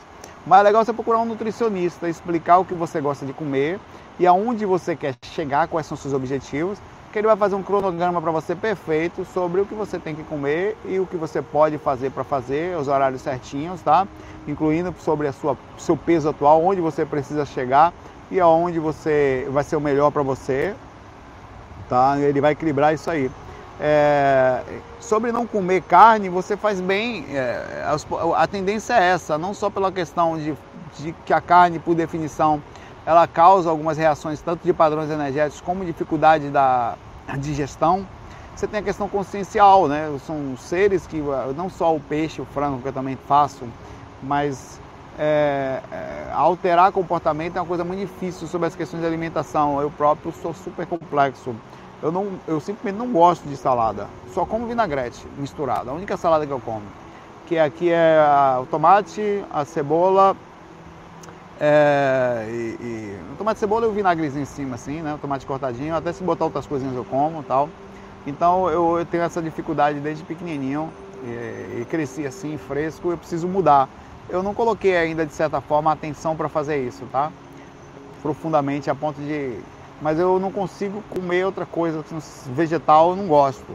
Mas 0.46 0.60
é 0.60 0.62
legal 0.62 0.84
você 0.84 0.92
procurar 0.92 1.18
um 1.18 1.26
nutricionista, 1.26 2.08
explicar 2.08 2.58
o 2.58 2.64
que 2.64 2.74
você 2.74 3.00
gosta 3.00 3.26
de 3.26 3.32
comer 3.32 3.78
e 4.18 4.26
aonde 4.26 4.64
você 4.64 4.96
quer 4.96 5.14
chegar, 5.22 5.68
quais 5.68 5.86
são 5.86 5.96
seus 5.96 6.14
objetivos, 6.14 6.78
que 7.12 7.18
ele 7.18 7.26
vai 7.26 7.36
fazer 7.36 7.56
um 7.56 7.62
cronograma 7.62 8.22
para 8.22 8.30
você 8.30 8.54
perfeito 8.54 9.24
sobre 9.24 9.60
o 9.60 9.66
que 9.66 9.74
você 9.74 9.98
tem 9.98 10.14
que 10.14 10.22
comer 10.22 10.76
e 10.84 10.98
o 11.00 11.06
que 11.06 11.16
você 11.16 11.42
pode 11.42 11.76
fazer 11.78 12.10
para 12.10 12.22
fazer, 12.22 12.76
os 12.78 12.88
horários 12.88 13.20
certinhos, 13.20 13.80
tá? 13.82 14.06
Incluindo 14.46 14.94
sobre 15.00 15.26
a 15.26 15.32
sua 15.32 15.56
seu 15.76 15.96
peso 15.96 16.28
atual, 16.28 16.64
onde 16.64 16.80
você 16.80 17.04
precisa 17.04 17.44
chegar 17.44 17.92
e 18.30 18.38
aonde 18.38 18.78
você 18.78 19.46
vai 19.50 19.64
ser 19.64 19.76
o 19.76 19.80
melhor 19.80 20.10
para 20.12 20.22
você, 20.22 20.74
tá? 21.88 22.16
Ele 22.18 22.40
vai 22.40 22.52
equilibrar 22.52 22.94
isso 22.94 23.10
aí. 23.10 23.30
É, 23.82 24.62
sobre 25.00 25.32
não 25.32 25.46
comer 25.46 25.82
carne, 25.82 26.28
você 26.28 26.54
faz 26.56 26.80
bem. 26.80 27.24
É, 27.30 27.84
a 28.36 28.46
tendência 28.46 28.92
é 28.92 29.08
essa, 29.08 29.38
não 29.38 29.54
só 29.54 29.70
pela 29.70 29.90
questão 29.90 30.36
de, 30.36 30.54
de, 30.98 31.12
que 31.24 31.32
a 31.32 31.40
carne, 31.40 31.78
por 31.78 31.94
definição, 31.94 32.62
ela 33.06 33.26
causa 33.26 33.70
algumas 33.70 33.96
reações, 33.96 34.42
tanto 34.42 34.62
de 34.64 34.72
padrões 34.74 35.10
energéticos 35.10 35.62
como 35.62 35.84
dificuldade 35.84 36.50
da 36.50 36.94
digestão. 37.38 38.06
Você 38.54 38.66
tem 38.66 38.80
a 38.80 38.82
questão 38.82 39.08
consciencial, 39.08 39.88
né? 39.88 40.14
São 40.26 40.54
seres 40.58 41.06
que, 41.06 41.22
não 41.56 41.70
só 41.70 41.96
o 41.96 42.00
peixe, 42.00 42.42
o 42.42 42.44
frango, 42.44 42.82
que 42.82 42.88
eu 42.88 42.92
também 42.92 43.16
faço, 43.26 43.64
mas 44.22 44.78
é, 45.18 45.80
é, 45.90 46.30
alterar 46.32 46.92
comportamento 46.92 47.56
é 47.56 47.60
uma 47.60 47.66
coisa 47.66 47.84
muito 47.84 48.00
difícil 48.00 48.46
sobre 48.46 48.68
as 48.68 48.76
questões 48.76 49.00
de 49.00 49.06
alimentação. 49.06 49.80
Eu 49.80 49.90
próprio 49.90 50.32
sou 50.32 50.52
super 50.52 50.86
complexo. 50.86 51.54
Eu, 52.02 52.10
não, 52.10 52.40
eu 52.46 52.60
simplesmente 52.60 52.98
não 52.98 53.12
gosto 53.12 53.46
de 53.46 53.56
salada. 53.56 54.08
Só 54.32 54.46
como 54.46 54.66
vinagrete 54.66 55.26
misturado. 55.36 55.90
A 55.90 55.92
única 55.92 56.16
salada 56.16 56.46
que 56.46 56.52
eu 56.52 56.60
como. 56.60 56.84
Que 57.46 57.58
aqui 57.58 57.90
é 57.90 58.18
o 58.60 58.66
tomate, 58.66 59.44
a 59.50 59.64
cebola 59.64 60.36
é, 61.62 62.46
e, 62.48 62.76
e, 62.80 63.18
o 63.34 63.36
tomate 63.36 63.60
cebola 63.60 63.84
e 63.84 63.88
o 63.90 63.92
vinagrezinho 63.92 64.42
em 64.42 64.46
cima, 64.46 64.76
assim, 64.76 65.02
né? 65.02 65.14
O 65.14 65.18
tomate 65.18 65.44
cortadinho. 65.44 65.94
Até 65.94 66.10
se 66.10 66.22
botar 66.22 66.46
outras 66.46 66.66
coisinhas 66.66 66.96
eu 66.96 67.04
como 67.04 67.42
tal. 67.42 67.68
Então 68.26 68.70
eu, 68.70 68.98
eu 68.98 69.04
tenho 69.04 69.22
essa 69.22 69.42
dificuldade 69.42 70.00
desde 70.00 70.24
pequenininho. 70.24 70.90
E, 71.22 71.82
e 71.82 71.86
cresci 71.90 72.26
assim, 72.26 72.56
fresco. 72.56 73.10
Eu 73.10 73.18
preciso 73.18 73.46
mudar. 73.46 73.90
Eu 74.26 74.42
não 74.42 74.54
coloquei 74.54 74.96
ainda, 74.96 75.26
de 75.26 75.34
certa 75.34 75.60
forma, 75.60 75.92
atenção 75.92 76.34
para 76.34 76.48
fazer 76.48 76.78
isso, 76.86 77.04
tá? 77.12 77.30
Profundamente 78.22 78.88
a 78.88 78.94
ponto 78.94 79.20
de 79.20 79.58
mas 80.00 80.18
eu 80.18 80.38
não 80.38 80.50
consigo 80.50 81.02
comer 81.10 81.44
outra 81.44 81.66
coisa 81.66 82.04
vegetal, 82.54 83.10
eu 83.10 83.16
não 83.16 83.26
gosto. 83.26 83.72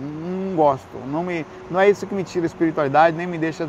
Não 0.00 0.56
gosto. 0.56 0.96
Não, 1.06 1.22
me, 1.22 1.46
não 1.70 1.78
é 1.78 1.88
isso 1.88 2.06
que 2.06 2.14
me 2.14 2.24
tira 2.24 2.44
a 2.44 2.48
espiritualidade, 2.48 3.16
nem 3.16 3.26
me 3.26 3.38
deixa 3.38 3.68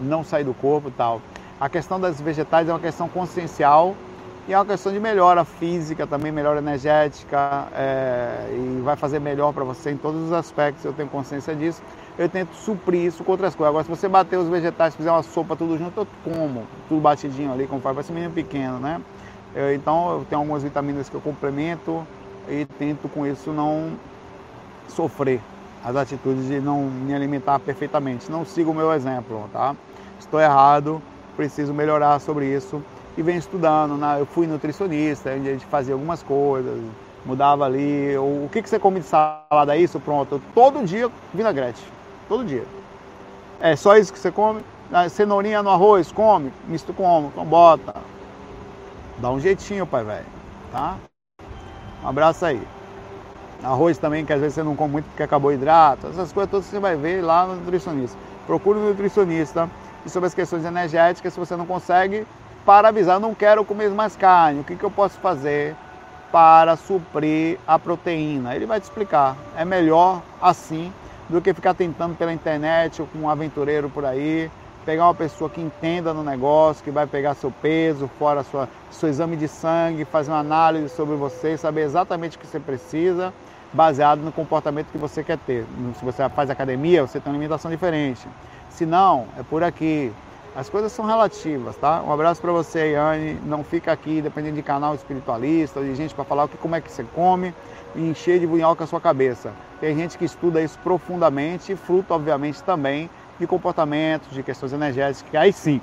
não 0.00 0.24
sair 0.24 0.44
do 0.44 0.54
corpo 0.54 0.88
e 0.88 0.92
tal. 0.92 1.20
A 1.60 1.68
questão 1.68 2.00
das 2.00 2.20
vegetais 2.20 2.68
é 2.68 2.72
uma 2.72 2.80
questão 2.80 3.08
consciencial 3.08 3.96
e 4.48 4.52
é 4.52 4.58
uma 4.58 4.64
questão 4.64 4.92
de 4.92 4.98
melhora 4.98 5.44
física, 5.44 6.06
também 6.06 6.32
melhora 6.32 6.58
energética 6.58 7.68
é, 7.74 8.48
e 8.50 8.80
vai 8.80 8.96
fazer 8.96 9.20
melhor 9.20 9.52
para 9.52 9.62
você 9.62 9.90
em 9.90 9.96
todos 9.96 10.22
os 10.22 10.32
aspectos. 10.32 10.84
Eu 10.84 10.92
tenho 10.92 11.08
consciência 11.08 11.54
disso. 11.54 11.82
Eu 12.16 12.28
tento 12.28 12.54
suprir 12.54 13.04
isso 13.04 13.22
com 13.22 13.32
outras 13.32 13.54
coisas. 13.54 13.68
Agora, 13.68 13.84
se 13.84 13.90
você 13.90 14.08
bater 14.08 14.38
os 14.38 14.48
vegetais, 14.48 14.96
fizer 14.96 15.10
uma 15.10 15.22
sopa 15.22 15.54
tudo 15.54 15.76
junto, 15.76 16.00
eu 16.00 16.06
como 16.24 16.64
tudo 16.88 17.00
batidinho 17.00 17.52
ali, 17.52 17.66
como 17.66 17.80
faz, 17.80 18.10
um 18.10 18.14
menino 18.14 18.32
pequeno, 18.32 18.80
né? 18.80 19.00
Eu, 19.54 19.74
então 19.74 20.18
eu 20.18 20.26
tenho 20.28 20.40
algumas 20.40 20.62
vitaminas 20.62 21.08
que 21.08 21.14
eu 21.14 21.20
complemento 21.20 22.06
e 22.48 22.64
tento 22.78 23.08
com 23.08 23.26
isso 23.26 23.52
não 23.52 23.92
sofrer 24.88 25.40
as 25.84 25.94
atitudes 25.96 26.46
de 26.46 26.60
não 26.60 26.82
me 26.82 27.14
alimentar 27.14 27.58
perfeitamente. 27.60 28.30
Não 28.30 28.44
sigo 28.44 28.70
o 28.70 28.74
meu 28.74 28.92
exemplo, 28.92 29.48
tá? 29.52 29.74
Estou 30.18 30.40
errado, 30.40 31.00
preciso 31.36 31.72
melhorar 31.72 32.18
sobre 32.20 32.46
isso 32.46 32.82
e 33.16 33.22
venho 33.22 33.38
estudando. 33.38 33.96
Né? 33.96 34.20
Eu 34.20 34.26
fui 34.26 34.46
nutricionista, 34.46 35.30
a 35.30 35.38
gente 35.38 35.64
fazia 35.66 35.94
algumas 35.94 36.22
coisas, 36.22 36.78
mudava 37.24 37.64
ali. 37.64 38.16
O 38.18 38.48
que, 38.52 38.62
que 38.62 38.68
você 38.68 38.78
come 38.78 39.00
de 39.00 39.06
salada? 39.06 39.76
Isso, 39.76 40.00
pronto. 40.00 40.40
Todo 40.54 40.84
dia 40.84 41.10
vinagrete, 41.32 41.82
todo 42.28 42.44
dia. 42.44 42.64
É 43.60 43.74
só 43.76 43.96
isso 43.96 44.12
que 44.12 44.18
você 44.18 44.30
come? 44.30 44.60
Ah, 44.92 45.08
cenourinha 45.08 45.62
no 45.62 45.70
arroz, 45.70 46.10
come? 46.10 46.52
Misto 46.66 46.92
como? 46.94 47.28
Então 47.28 47.44
bota. 47.44 47.94
Dá 49.18 49.30
um 49.30 49.40
jeitinho, 49.40 49.86
pai 49.86 50.04
velho, 50.04 50.26
tá? 50.70 50.96
Um 52.02 52.08
abraço 52.08 52.44
aí. 52.44 52.62
Arroz 53.62 53.98
também, 53.98 54.24
que 54.24 54.32
às 54.32 54.40
vezes 54.40 54.54
você 54.54 54.62
não 54.62 54.76
come 54.76 54.92
muito 54.92 55.06
porque 55.06 55.22
acabou 55.22 55.52
hidrato. 55.52 56.06
Essas 56.06 56.32
coisas 56.32 56.50
todas 56.50 56.66
você 56.66 56.78
vai 56.78 56.96
ver 56.96 57.22
lá 57.22 57.44
no 57.44 57.56
nutricionista. 57.56 58.16
Procure 58.46 58.78
um 58.78 58.88
nutricionista. 58.88 59.68
E 60.06 60.10
sobre 60.10 60.28
as 60.28 60.34
questões 60.34 60.64
energéticas, 60.64 61.32
se 61.32 61.40
você 61.40 61.56
não 61.56 61.66
consegue, 61.66 62.24
para 62.64 62.88
avisar, 62.88 63.18
não 63.18 63.34
quero 63.34 63.64
comer 63.64 63.90
mais 63.90 64.14
carne. 64.14 64.60
O 64.60 64.64
que, 64.64 64.76
que 64.76 64.84
eu 64.84 64.90
posso 64.90 65.18
fazer 65.18 65.74
para 66.30 66.76
suprir 66.76 67.58
a 67.66 67.78
proteína. 67.78 68.54
Ele 68.54 68.66
vai 68.66 68.80
te 68.80 68.84
explicar. 68.84 69.36
É 69.56 69.64
melhor 69.64 70.22
assim 70.40 70.92
do 71.28 71.40
que 71.40 71.52
ficar 71.52 71.74
tentando 71.74 72.14
pela 72.16 72.32
internet 72.32 73.00
ou 73.00 73.08
com 73.08 73.20
um 73.20 73.30
aventureiro 73.30 73.90
por 73.90 74.04
aí. 74.04 74.50
Pegar 74.88 75.04
uma 75.04 75.14
pessoa 75.14 75.50
que 75.50 75.60
entenda 75.60 76.14
no 76.14 76.24
negócio, 76.24 76.82
que 76.82 76.90
vai 76.90 77.06
pegar 77.06 77.34
seu 77.34 77.50
peso, 77.50 78.08
fora 78.18 78.42
sua, 78.42 78.66
seu 78.90 79.06
exame 79.06 79.36
de 79.36 79.46
sangue, 79.46 80.06
fazer 80.06 80.30
uma 80.30 80.38
análise 80.38 80.88
sobre 80.88 81.14
você, 81.14 81.58
saber 81.58 81.82
exatamente 81.82 82.38
o 82.38 82.40
que 82.40 82.46
você 82.46 82.58
precisa, 82.58 83.30
baseado 83.70 84.20
no 84.20 84.32
comportamento 84.32 84.86
que 84.86 84.96
você 84.96 85.22
quer 85.22 85.36
ter. 85.36 85.66
Se 85.98 86.02
você 86.02 86.26
faz 86.30 86.48
academia, 86.48 87.06
você 87.06 87.20
tem 87.20 87.30
uma 87.30 87.36
limitação 87.36 87.70
diferente. 87.70 88.26
Se 88.70 88.86
não, 88.86 89.26
é 89.38 89.42
por 89.42 89.62
aqui. 89.62 90.10
As 90.56 90.70
coisas 90.70 90.90
são 90.90 91.04
relativas, 91.04 91.76
tá? 91.76 92.00
Um 92.00 92.10
abraço 92.10 92.40
para 92.40 92.50
você, 92.50 92.92
Yane. 92.92 93.38
Não 93.44 93.62
fica 93.62 93.92
aqui 93.92 94.22
dependendo 94.22 94.56
de 94.56 94.62
canal 94.62 94.94
espiritualista 94.94 95.82
de 95.82 95.94
gente 95.94 96.14
para 96.14 96.24
falar 96.24 96.44
o 96.44 96.48
que, 96.48 96.56
como 96.56 96.74
é 96.74 96.80
que 96.80 96.90
você 96.90 97.04
come 97.14 97.52
e 97.94 98.00
encher 98.08 98.40
de 98.40 98.46
bunhoca 98.46 98.84
a 98.84 98.86
sua 98.86 99.02
cabeça. 99.02 99.52
Tem 99.82 99.94
gente 99.94 100.16
que 100.16 100.24
estuda 100.24 100.62
isso 100.62 100.78
profundamente, 100.78 101.76
fruto, 101.76 102.14
obviamente, 102.14 102.62
também 102.62 103.10
de 103.38 103.46
comportamentos, 103.46 104.30
de 104.30 104.42
questões 104.42 104.72
energéticas, 104.72 105.22
que 105.30 105.36
aí 105.36 105.52
sim, 105.52 105.80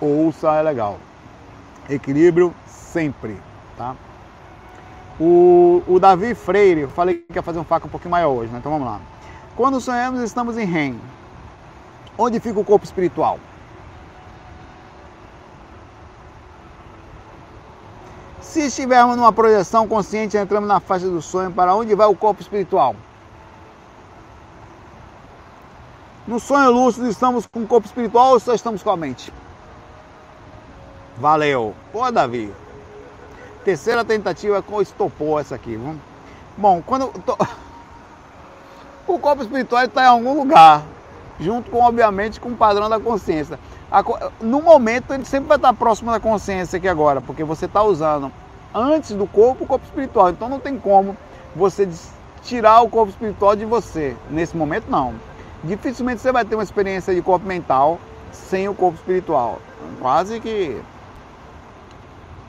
ouça 0.00 0.54
é 0.54 0.62
legal. 0.62 0.98
Equilíbrio 1.88 2.54
sempre, 2.66 3.36
tá? 3.76 3.94
O, 5.20 5.82
o 5.86 5.98
Davi 5.98 6.34
Freire, 6.34 6.82
eu 6.82 6.88
falei 6.88 7.16
que 7.16 7.38
ia 7.38 7.42
fazer 7.42 7.58
um 7.58 7.64
faca 7.64 7.86
um 7.86 7.90
pouquinho 7.90 8.12
maior 8.12 8.30
hoje, 8.30 8.52
né? 8.52 8.58
Então 8.58 8.70
vamos 8.70 8.86
lá. 8.86 9.00
Quando 9.56 9.80
sonhamos, 9.80 10.20
estamos 10.22 10.56
em 10.56 10.64
REM. 10.64 10.98
Onde 12.16 12.38
fica 12.40 12.60
o 12.60 12.64
corpo 12.64 12.84
espiritual? 12.84 13.38
Se 18.40 18.66
estivermos 18.66 19.16
numa 19.16 19.32
projeção 19.32 19.86
consciente, 19.86 20.36
entramos 20.36 20.68
na 20.68 20.80
faixa 20.80 21.08
do 21.08 21.20
sonho, 21.20 21.50
para 21.50 21.74
onde 21.74 21.94
vai 21.94 22.06
o 22.06 22.16
corpo 22.16 22.40
espiritual? 22.40 22.96
No 26.28 26.38
sonho 26.38 26.70
lúcido, 26.70 27.08
estamos 27.08 27.46
com 27.46 27.60
o 27.60 27.66
corpo 27.66 27.86
espiritual 27.86 28.32
ou 28.32 28.38
só 28.38 28.52
estamos 28.52 28.82
com 28.82 28.90
a 28.90 28.96
mente? 28.98 29.32
Valeu. 31.16 31.74
Pô, 31.90 32.10
Davi. 32.12 32.52
Terceira 33.64 34.04
tentativa 34.04 34.60
com 34.60 34.82
estopou 34.82 35.40
essa 35.40 35.54
aqui. 35.54 35.80
Bom, 36.54 36.82
quando 36.84 37.08
tô... 37.24 37.34
o 39.10 39.18
corpo 39.18 39.42
espiritual 39.42 39.84
está 39.84 40.04
em 40.04 40.08
algum 40.08 40.34
lugar, 40.34 40.82
junto 41.40 41.70
com, 41.70 41.78
obviamente, 41.78 42.38
com 42.38 42.50
o 42.50 42.56
padrão 42.56 42.90
da 42.90 43.00
consciência. 43.00 43.58
No 44.38 44.60
momento, 44.60 45.14
ele 45.14 45.24
sempre 45.24 45.48
vai 45.48 45.56
estar 45.56 45.72
próximo 45.72 46.12
da 46.12 46.20
consciência 46.20 46.76
aqui 46.76 46.88
agora, 46.88 47.22
porque 47.22 47.42
você 47.42 47.64
está 47.64 47.82
usando 47.82 48.30
antes 48.74 49.12
do 49.12 49.26
corpo 49.26 49.64
o 49.64 49.66
corpo 49.66 49.86
espiritual. 49.86 50.28
Então 50.28 50.46
não 50.46 50.60
tem 50.60 50.78
como 50.78 51.16
você 51.56 51.88
tirar 52.42 52.82
o 52.82 52.90
corpo 52.90 53.08
espiritual 53.08 53.56
de 53.56 53.64
você. 53.64 54.14
Nesse 54.30 54.54
momento, 54.54 54.90
não. 54.90 55.14
Dificilmente 55.64 56.20
você 56.20 56.30
vai 56.30 56.44
ter 56.44 56.54
uma 56.54 56.62
experiência 56.62 57.14
de 57.14 57.20
corpo 57.20 57.46
mental 57.46 57.98
sem 58.32 58.68
o 58.68 58.74
corpo 58.74 58.96
espiritual. 58.96 59.60
Quase 60.00 60.40
que 60.40 60.80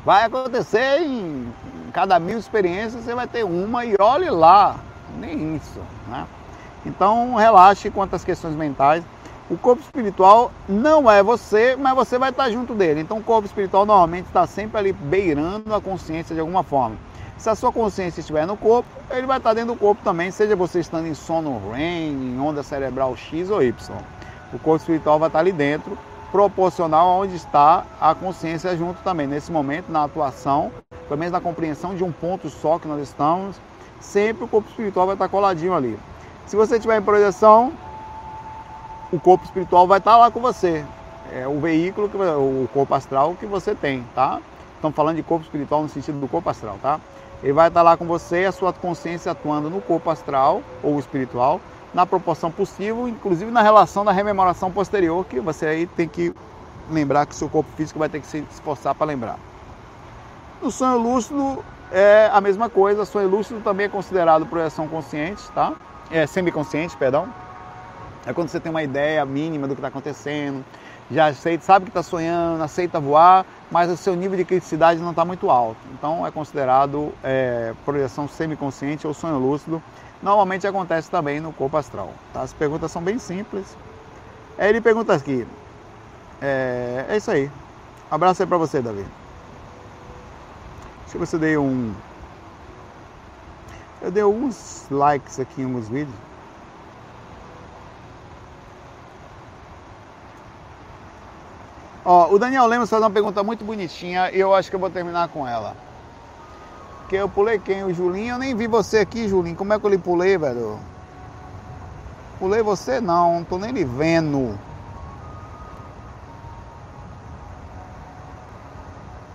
vai 0.06 0.26
acontecer 0.26 1.02
em 1.02 1.52
cada 1.94 2.20
mil 2.20 2.38
experiências, 2.38 3.04
você 3.04 3.16
vai 3.16 3.28
ter 3.28 3.44
uma 3.44 3.86
e 3.86 3.96
olhe 4.00 4.30
lá. 4.30 4.76
Nem 5.18 5.56
isso. 5.56 5.80
Né? 6.08 6.26
Então 6.86 7.36
relaxe 7.36 7.90
quanto 7.90 8.16
às 8.16 8.24
questões 8.24 8.56
mentais. 8.56 9.04
O 9.50 9.58
corpo 9.58 9.82
espiritual 9.82 10.52
não 10.68 11.10
é 11.10 11.24
você, 11.24 11.76
mas 11.76 11.96
você 11.96 12.20
vai 12.20 12.30
estar 12.30 12.52
junto 12.52 12.76
dele. 12.76 13.02
Então 13.02 13.18
o 13.18 13.24
corpo 13.24 13.48
espiritual 13.48 13.86
normalmente 13.86 14.28
está 14.28 14.46
sempre 14.46 14.78
ali 14.78 14.94
beirando 14.94 15.74
a 15.74 15.82
consciência 15.82 16.36
de 16.36 16.40
alguma 16.40 16.62
forma. 16.62 16.96
Se 17.40 17.50
a 17.50 17.56
sua 17.56 17.72
consciência 17.72 18.20
estiver 18.20 18.46
no 18.46 18.58
corpo, 18.58 18.90
ele 19.10 19.26
vai 19.26 19.38
estar 19.38 19.54
dentro 19.54 19.74
do 19.74 19.80
corpo 19.80 20.04
também, 20.04 20.30
seja 20.30 20.58
você 20.58 20.82
estando 20.82 21.08
em 21.08 21.14
sono 21.14 21.72
REM, 21.72 22.12
em 22.12 22.38
onda 22.38 22.62
cerebral 22.62 23.16
X 23.16 23.50
ou 23.50 23.64
Y. 23.64 23.96
O 24.52 24.60
corpo 24.60 24.82
espiritual 24.82 25.18
vai 25.18 25.30
estar 25.30 25.40
ali 25.40 25.54
dentro, 25.54 25.98
proporcional 26.34 27.08
aonde 27.08 27.38
está 27.38 27.86
a 28.00 28.14
consciência 28.14 28.76
junto 28.76 29.02
também. 29.04 29.26
Nesse 29.26 29.54
momento, 29.54 29.90
na 29.90 30.04
atuação, 30.04 30.70
pelo 31.08 31.18
menos 31.18 31.32
na 31.32 31.40
compreensão 31.40 31.96
de 31.96 32.04
um 32.04 32.12
ponto 32.12 32.50
só 32.50 32.78
que 32.78 32.90
nós 32.90 33.02
estamos, 33.02 33.56
sempre 34.02 34.44
o 34.44 34.48
corpo 34.48 34.68
espiritual 34.70 35.06
vai 35.06 35.16
estar 35.16 35.30
coladinho 35.30 35.74
ali. 35.74 35.98
Se 36.46 36.58
você 36.58 36.76
estiver 36.76 37.00
em 37.00 37.02
projeção, 37.02 37.72
o 39.14 39.20
corpo 39.20 39.46
espiritual 39.46 39.88
vai 39.88 40.00
estar 40.00 40.18
lá 40.18 40.30
com 40.30 40.42
você. 40.42 40.84
É 41.32 41.48
o 41.48 41.58
veículo, 41.62 42.10
que, 42.10 42.18
o 42.18 42.68
corpo 42.74 42.94
astral 42.94 43.34
que 43.40 43.46
você 43.46 43.74
tem, 43.74 44.06
tá? 44.14 44.42
Estamos 44.76 44.94
falando 44.94 45.16
de 45.16 45.24
corpo 45.24 45.46
espiritual 45.46 45.84
no 45.84 45.88
sentido 45.88 46.20
do 46.20 46.28
corpo 46.28 46.50
astral, 46.50 46.78
tá? 46.82 47.00
Ele 47.42 47.54
vai 47.54 47.70
estar 47.70 47.82
lá 47.82 47.96
com 47.96 48.06
você, 48.06 48.46
a 48.46 48.52
sua 48.52 48.74
consciência 48.74 49.32
atuando 49.32 49.70
no 49.70 49.82
corpo 49.82 50.10
astral 50.10 50.62
ou 50.84 51.00
espiritual, 51.00 51.62
na 51.94 52.06
proporção 52.06 52.52
possível, 52.52 53.08
inclusive 53.08 53.50
na 53.50 53.62
relação 53.62 54.04
da 54.04 54.12
rememoração 54.12 54.72
posterior, 54.72 55.26
que 55.26 55.40
você 55.40 55.66
aí 55.66 55.88
tem 55.88 56.08
que 56.08 56.34
lembrar 56.90 57.26
que 57.26 57.36
seu 57.36 57.50
corpo 57.50 57.70
físico 57.76 58.00
vai 58.00 58.10
ter 58.10 58.20
que 58.20 58.28
se 58.28 58.46
esforçar 58.52 58.94
para 58.94 59.08
lembrar. 59.08 59.40
No 60.62 60.70
sonho 60.70 60.98
lúcido 60.98 61.64
é 61.92 62.30
a 62.32 62.42
mesma 62.42 62.70
coisa, 62.70 63.06
sonho 63.06 63.30
lúcido 63.30 63.62
também 63.62 63.86
é 63.86 63.90
considerado 63.90 64.46
projeção 64.46 64.88
consciente, 64.88 65.42
tá? 65.52 65.74
É 66.12 66.28
semiconsciente, 66.28 66.98
perdão. 66.98 67.28
É 68.26 68.34
quando 68.34 68.50
você 68.50 68.60
tem 68.60 68.70
uma 68.70 68.84
ideia 68.84 69.26
mínima 69.26 69.68
do 69.68 69.74
que 69.74 69.80
está 69.80 69.88
acontecendo, 69.88 70.64
já 71.10 71.28
aceita, 71.28 71.64
sabe 71.64 71.86
que 71.86 71.92
está 71.92 72.04
sonhando, 72.04 72.62
aceita 72.62 73.00
voar, 73.00 73.46
mas 73.72 73.90
o 73.90 73.98
seu 73.98 74.16
nível 74.16 74.38
de 74.38 74.46
criticidade 74.46 75.00
não 75.00 75.12
está 75.12 75.24
muito 75.24 75.50
alto. 75.50 75.78
Então 75.94 76.26
é 76.26 76.32
considerado 76.32 77.14
é, 77.24 77.74
projeção 77.86 78.28
semiconsciente 78.28 79.06
ou 79.06 79.14
sonho 79.14 79.38
lúcido. 79.38 79.82
Normalmente 80.22 80.68
acontece 80.68 81.10
também 81.10 81.40
no 81.40 81.54
corpo 81.54 81.78
astral. 81.78 82.14
Tá? 82.34 82.42
As 82.42 82.52
perguntas 82.52 82.92
são 82.92 83.02
bem 83.02 83.20
simples. 83.20 83.78
Aí 84.58 84.70
ele 84.70 84.82
pergunta 84.82 85.14
aqui. 85.14 85.48
É, 86.42 87.06
é 87.10 87.18
isso 87.18 87.30
aí. 87.32 87.50
Abraço 88.10 88.42
aí 88.42 88.48
para 88.48 88.58
você, 88.58 88.82
Davi. 88.82 89.06
Deixa 91.04 91.16
eu 91.16 91.20
ver 91.20 91.26
se 91.26 91.36
eu 91.36 91.40
dei 91.40 91.58
um. 91.58 91.94
Eu 94.02 94.12
dei 94.12 94.24
alguns 94.24 94.86
likes 94.90 95.40
aqui 95.40 95.62
em 95.62 95.66
alguns 95.66 95.90
vídeos. 95.90 96.29
Ó, 102.12 102.34
o 102.34 102.40
Daniel 102.40 102.66
Lemos 102.66 102.90
faz 102.90 103.04
uma 103.04 103.12
pergunta 103.12 103.44
muito 103.44 103.64
bonitinha 103.64 104.32
e 104.32 104.40
eu 104.40 104.56
acho 104.56 104.68
que 104.68 104.76
eu 104.76 104.80
vou 104.80 104.90
terminar 104.90 105.30
com 105.30 105.48
ela. 105.48 105.78
Que 107.08 107.18
eu 107.18 107.30
pulei 107.30 107.60
quem? 107.60 107.84
O 107.84 107.94
Julinho? 107.94 108.34
Eu 108.34 108.40
nem 108.40 108.56
vi 108.56 108.66
você 108.66 108.98
aqui, 108.98 109.28
Julinho. 109.28 109.56
Como 109.56 109.72
é 109.72 109.80
que 109.80 109.86
eu 109.86 109.92
lhe 109.92 109.98
pulei, 110.00 110.36
velho? 110.36 110.80
Pulei 112.40 112.64
você? 112.64 113.00
Não, 113.00 113.36
não 113.36 113.44
tô 113.44 113.60
nem 113.60 113.70
lhe 113.70 113.86
vendo. 113.86 114.58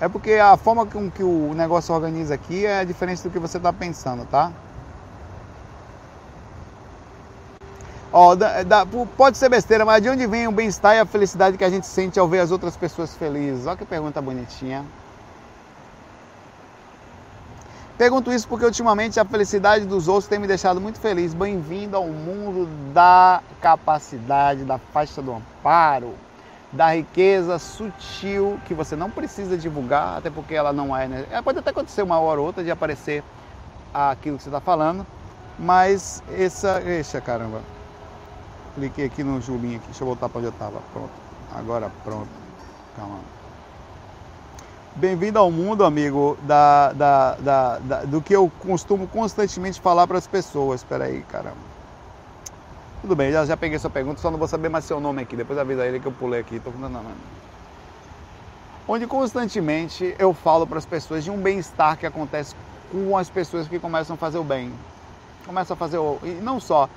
É 0.01 0.09
porque 0.09 0.33
a 0.33 0.57
forma 0.57 0.85
com 0.85 1.09
que 1.09 1.23
o 1.23 1.55
negócio 1.55 1.95
organiza 1.95 2.35
aqui 2.35 2.67
é 2.67 2.85
diferente 2.85 3.23
do 3.23 3.31
que 3.31 3.39
você 3.39 3.57
está 3.57 3.73
pensando, 3.73 4.27
tá? 4.27 4.51
Ó, 8.17 8.37
da, 8.37 8.63
da, 8.63 8.87
pode 9.17 9.37
ser 9.37 9.49
besteira, 9.49 9.85
mas 9.85 10.01
de 10.01 10.09
onde 10.09 10.25
vem 10.25 10.47
o 10.47 10.53
bem-estar 10.53 10.95
e 10.95 11.01
a 11.01 11.05
felicidade 11.05 11.59
que 11.59 11.65
a 11.65 11.69
gente 11.69 11.85
sente 11.85 12.17
ao 12.17 12.29
ver 12.29 12.39
as 12.39 12.53
outras 12.53 12.77
pessoas 12.77 13.13
felizes? 13.17 13.67
Olha 13.67 13.77
que 13.77 13.85
pergunta 13.85 14.23
bonitinha. 14.23 14.85
Pergunto 17.99 18.31
isso 18.31 18.47
porque 18.47 18.65
ultimamente 18.65 19.19
a 19.19 19.25
felicidade 19.25 19.85
dos 19.85 20.07
outros 20.07 20.29
tem 20.29 20.39
me 20.39 20.47
deixado 20.47 20.81
muito 20.81 21.01
feliz. 21.01 21.35
Bem-vindo 21.35 21.97
ao 21.97 22.07
mundo 22.07 22.69
da 22.93 23.43
capacidade, 23.61 24.63
da 24.63 24.79
faixa 24.79 25.21
do 25.21 25.33
amparo, 25.33 26.15
da 26.71 26.95
riqueza 26.95 27.59
sutil 27.59 28.61
que 28.65 28.75
você 28.75 28.95
não 28.95 29.11
precisa 29.11 29.59
divulgar, 29.59 30.19
até 30.19 30.31
porque 30.31 30.55
ela 30.55 30.73
não 30.73 30.97
é. 30.97 31.09
Né? 31.09 31.27
Pode 31.43 31.59
até 31.59 31.71
acontecer 31.71 32.03
uma 32.03 32.21
hora 32.21 32.39
ou 32.39 32.47
outra 32.47 32.63
de 32.63 32.71
aparecer 32.71 33.25
aquilo 33.93 34.37
que 34.37 34.45
você 34.45 34.51
está 34.51 34.61
falando, 34.61 35.05
mas 35.59 36.23
essa. 36.33 36.81
Eixa, 36.81 37.21
caramba. 37.21 37.61
Cliquei 38.75 39.07
aqui 39.07 39.23
no 39.23 39.41
Julinho 39.41 39.77
aqui. 39.77 39.87
Deixa 39.87 40.03
eu 40.03 40.07
voltar 40.07 40.29
para 40.29 40.39
onde 40.39 40.49
eu 40.49 40.53
estava. 40.53 40.81
Pronto. 40.93 41.11
Agora 41.55 41.91
pronto. 42.03 42.29
Calma. 42.97 43.21
Bem-vindo 44.97 45.39
ao 45.39 45.51
mundo, 45.51 45.85
amigo, 45.85 46.39
da, 46.43 46.93
da, 46.93 47.35
da, 47.35 47.79
da, 47.79 48.05
do 48.05 48.23
que 48.23 48.35
eu 48.35 48.51
costumo 48.61 49.09
constantemente 49.09 49.81
falar 49.81 50.07
para 50.07 50.19
as 50.19 50.27
pessoas. 50.27 50.81
Espera 50.81 51.05
aí, 51.05 51.23
caramba. 51.23 51.57
Tudo 53.01 53.17
bem, 53.17 53.31
já, 53.31 53.45
já 53.45 53.57
peguei 53.57 53.79
sua 53.79 53.91
pergunta, 53.91 54.21
só 54.21 54.31
não 54.31 54.39
vou 54.39 54.49
saber 54.49 54.69
mais 54.69 54.85
seu 54.85 54.99
nome 55.01 55.23
aqui. 55.23 55.37
Depois 55.37 55.59
avisa 55.59 55.85
ele 55.85 56.01
que 56.01 56.07
eu 56.07 56.13
pulei 56.13 56.41
aqui. 56.41 56.61
Tô 56.61 56.71
não. 56.71 57.03
Onde 58.87 59.07
constantemente 59.07 60.15
eu 60.19 60.33
falo 60.33 60.67
para 60.67 60.79
as 60.79 60.87
pessoas 60.87 61.25
de 61.25 61.31
um 61.31 61.39
bem-estar 61.39 61.99
que 61.99 62.07
acontece 62.07 62.55
com 62.91 63.17
as 63.17 63.29
pessoas 63.29 63.67
que 63.67 63.79
começam 63.79 64.15
a 64.15 64.17
fazer 64.17 64.39
o 64.39 64.45
bem. 64.45 64.73
Começam 65.45 65.75
a 65.75 65.77
fazer 65.77 65.99
o. 65.99 66.19
E 66.23 66.29
não 66.41 66.61
só 66.61 66.89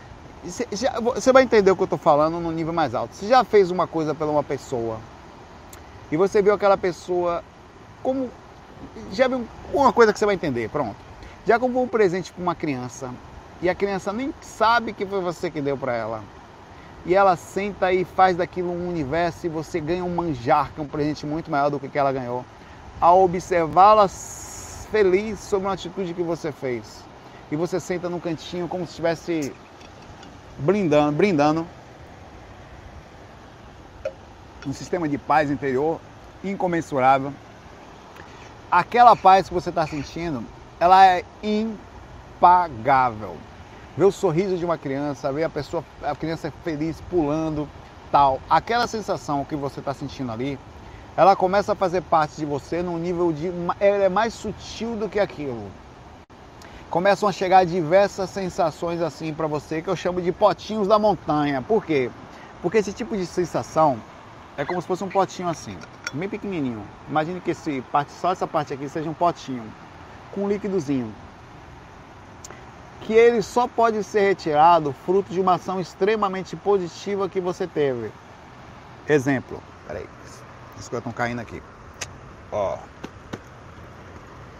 você 0.44 1.34
vai 1.34 1.44
entender 1.44 1.72
o 1.72 1.76
que 1.76 1.82
eu 1.82 1.86
estou 1.86 2.00
falando 2.00 2.40
no 2.40 2.52
nível 2.52 2.74
mais 2.74 2.94
alto. 2.94 3.16
Você 3.16 3.28
já 3.28 3.44
fez 3.44 3.72
uma 3.72 3.88
coisa 3.88 4.14
pela 4.14 4.32
uma 4.32 4.44
pessoa 4.44 5.00
e 6.12 6.18
você 6.18 6.42
viu 6.42 6.54
aquela 6.54 6.78
pessoa 6.78 7.44
como 8.04 8.30
já 9.12 9.28
vi 9.28 9.44
uma 9.74 9.92
coisa 9.92 10.14
que 10.14 10.20
você 10.20 10.26
vai 10.26 10.36
entender, 10.36 10.70
pronto. 10.70 10.96
Já 11.46 11.60
comprou 11.60 11.84
um 11.84 11.88
presente 11.88 12.32
para 12.32 12.42
uma 12.42 12.56
criança 12.56 13.10
e 13.62 13.70
a 13.70 13.76
criança 13.76 14.14
nem 14.14 14.34
sabe 14.42 14.94
que 14.94 15.06
foi 15.06 15.22
você 15.22 15.50
que 15.50 15.62
deu 15.62 15.78
para 15.78 15.94
ela. 15.94 16.24
E 17.06 17.16
ela 17.16 17.36
senta 17.36 17.92
e 17.92 18.04
faz 18.04 18.36
daquilo 18.36 18.72
um 18.72 18.88
universo 18.88 19.46
e 19.46 19.50
você 19.50 19.80
ganha 19.80 20.04
um 20.04 20.14
manjar, 20.14 20.72
que 20.74 20.82
é 20.82 20.84
um 20.84 20.88
presente 20.88 21.26
muito 21.26 21.50
maior 21.50 21.70
do 21.70 21.80
que 21.80 21.98
ela 21.98 22.12
ganhou. 22.12 22.46
Ao 23.00 23.24
observá-la 23.24 24.08
feliz 24.08 25.40
sobre 25.40 25.68
uma 25.68 25.74
atitude 25.74 26.14
que 26.14 26.22
você 26.22 26.52
fez. 26.52 27.04
E 27.50 27.56
você 27.56 27.80
senta 27.80 28.10
no 28.10 28.20
cantinho 28.20 28.68
como 28.68 28.86
se 28.86 28.92
estivesse 28.92 29.54
brindando, 30.58 31.12
brindando 31.16 31.68
um 34.66 34.74
sistema 34.74 35.08
de 35.08 35.18
paz 35.18 35.50
interior 35.50 36.00
incomensurável. 36.44 37.34
Aquela 38.70 39.16
paz 39.16 39.48
que 39.48 39.54
você 39.54 39.70
está 39.70 39.88
sentindo, 39.88 40.44
ela 40.80 41.06
é 41.06 41.24
impagável. 41.42 43.38
Ver 43.96 44.06
o 44.06 44.12
sorriso 44.12 44.58
de 44.58 44.66
uma 44.66 44.78
criança, 44.78 45.32
ver 45.32 45.46
a 45.46 45.50
pessoa, 45.50 45.84
a 46.04 46.16
criança 46.16 46.52
feliz 46.64 47.02
pulando, 47.10 47.68
tal, 48.12 48.42
aquela 48.50 48.86
sensação 48.88 49.46
que 49.46 49.56
você 49.56 49.80
está 49.80 49.94
sentindo 49.94 50.32
ali, 50.32 50.60
ela 51.16 51.36
começa 51.36 51.72
a 51.74 51.76
fazer 51.76 52.02
parte 52.02 52.36
de 52.36 52.46
você 52.46 52.84
num 52.84 52.98
nível 52.98 53.32
de, 53.32 53.52
ela 53.80 54.04
é 54.04 54.10
mais 54.10 54.34
sutil 54.34 54.96
do 54.96 55.10
que 55.10 55.20
aquilo. 55.20 55.72
Começam 56.90 57.28
a 57.28 57.34
chegar 57.34 57.66
diversas 57.66 58.30
sensações 58.30 59.02
assim 59.02 59.34
para 59.34 59.46
você 59.46 59.82
que 59.82 59.90
eu 59.90 59.96
chamo 59.96 60.22
de 60.22 60.32
potinhos 60.32 60.88
da 60.88 60.98
montanha. 60.98 61.62
Por 61.62 61.86
quê? 61.86 62.10
Porque 62.62 62.78
esse 62.78 62.94
tipo 62.94 63.18
de 63.18 63.26
sensação 63.26 64.02
é 64.56 64.64
como 64.64 64.82
se 64.82 64.88
fosse 64.88 65.04
um 65.04 65.10
potinho 65.10 65.50
assim, 65.50 65.78
bem 66.14 66.30
pequenininho. 66.30 66.82
Imagine 67.10 67.42
que 67.42 67.52
esse 67.52 67.82
parte, 67.92 68.14
só 68.14 68.32
essa 68.32 68.48
parte 68.48 68.74
aqui 68.74 68.88
seja 68.88 69.10
um 69.10 69.14
potinho 69.14 69.64
com 70.32 70.46
um 70.46 70.48
líquidozinho. 70.48 71.14
Que 73.02 73.14
ele 73.14 73.42
só 73.42 73.68
pode 73.68 74.02
ser 74.04 74.22
retirado 74.22 74.96
fruto 75.06 75.32
de 75.32 75.42
uma 75.42 75.56
ação 75.56 75.82
extremamente 75.82 76.56
positiva 76.56 77.28
que 77.28 77.42
você 77.42 77.68
teve. 77.68 78.12
Exemplo, 79.10 79.62
peraí, 79.86 80.06
as 80.78 80.88
coisas 80.88 81.00
estão 81.00 81.12
caindo 81.12 81.40
aqui. 81.40 81.62
Ó. 82.50 82.78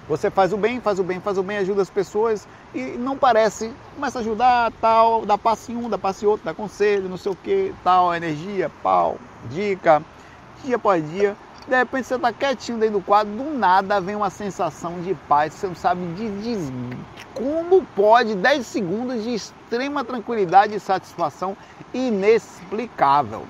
Você 0.08 0.32
faz 0.32 0.54
o 0.54 0.58
bem, 0.58 0.80
faz 0.80 1.00
o 1.00 1.04
bem, 1.04 1.20
faz 1.20 1.38
o 1.38 1.44
bem, 1.44 1.58
ajuda 1.58 1.82
as 1.82 1.90
pessoas 1.90 2.48
e 2.74 2.82
não 2.98 3.18
parece, 3.18 3.74
começa 3.94 4.20
a 4.20 4.22
ajudar, 4.22 4.72
tal, 4.80 5.26
dá 5.26 5.38
passe 5.38 5.74
um, 5.74 5.90
dá 5.90 5.98
passe 5.98 6.26
outro, 6.26 6.46
dá 6.46 6.54
conselho, 6.54 7.10
não 7.10 7.18
sei 7.18 7.32
o 7.32 7.36
que, 7.36 7.74
tal, 7.84 8.16
energia, 8.16 8.72
pau, 8.82 9.18
dica, 9.50 10.02
dia 10.64 10.78
após 10.78 11.08
dia. 11.12 11.36
De 11.68 11.76
repente 11.76 12.08
você 12.08 12.16
está 12.16 12.32
quietinho 12.32 12.78
dentro 12.78 13.00
do 13.00 13.06
quadro, 13.06 13.34
do 13.34 13.54
nada 13.54 14.00
vem 14.00 14.16
uma 14.16 14.30
sensação 14.30 15.02
de 15.02 15.14
paz, 15.28 15.54
você 15.54 15.68
não 15.68 15.76
sabe 15.76 16.02
de, 16.14 16.30
de 16.42 16.98
como 17.34 17.84
pode 17.94 18.34
10 18.36 18.66
segundos 18.66 19.22
de 19.24 19.34
extrema 19.34 20.06
tranquilidade 20.06 20.74
e 20.74 20.80
satisfação 20.80 21.58
inexplicável. 21.94 23.46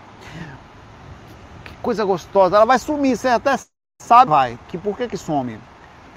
Que 1.64 1.76
coisa 1.84 2.04
gostosa, 2.04 2.56
ela 2.56 2.66
vai 2.66 2.80
sumir, 2.80 3.16
você 3.16 3.28
até 3.28 3.56
sabe, 4.02 4.32
vai, 4.32 4.58
que 4.68 4.80
por 4.80 4.98
que 4.98 5.08
que 5.08 5.18
some? 5.18 5.60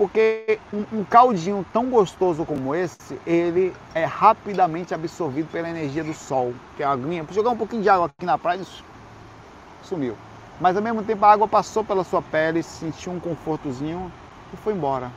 Porque 0.01 0.59
um, 0.73 1.01
um 1.01 1.05
caldinho 1.05 1.63
tão 1.75 1.91
gostoso 1.91 2.47
como 2.47 2.75
esse, 2.75 3.21
ele 3.27 3.71
é 3.95 4.07
rapidamente 4.07 4.95
absorvido 4.95 5.53
pela 5.53 5.69
energia 5.69 6.03
do 6.03 6.15
sol, 6.15 6.55
que 6.75 6.83
é 6.83 6.87
a 6.87 6.93
aguinha. 6.93 7.27
Jogar 7.31 7.51
um 7.51 7.57
pouquinho 7.59 7.83
de 7.83 7.91
água 7.91 8.07
aqui 8.07 8.25
na 8.25 8.39
praia, 8.39 8.63
sumiu. 9.83 10.17
Mas 10.59 10.75
ao 10.75 10.83
mesmo 10.83 11.03
tempo 11.03 11.23
a 11.23 11.31
água 11.31 11.47
passou 11.47 11.85
pela 11.85 12.03
sua 12.03 12.23
pele, 12.23 12.63
sentiu 12.63 13.13
um 13.13 13.21
confortozinho 13.21 14.11
e 14.55 14.57
foi 14.57 14.73
embora. 14.73 15.11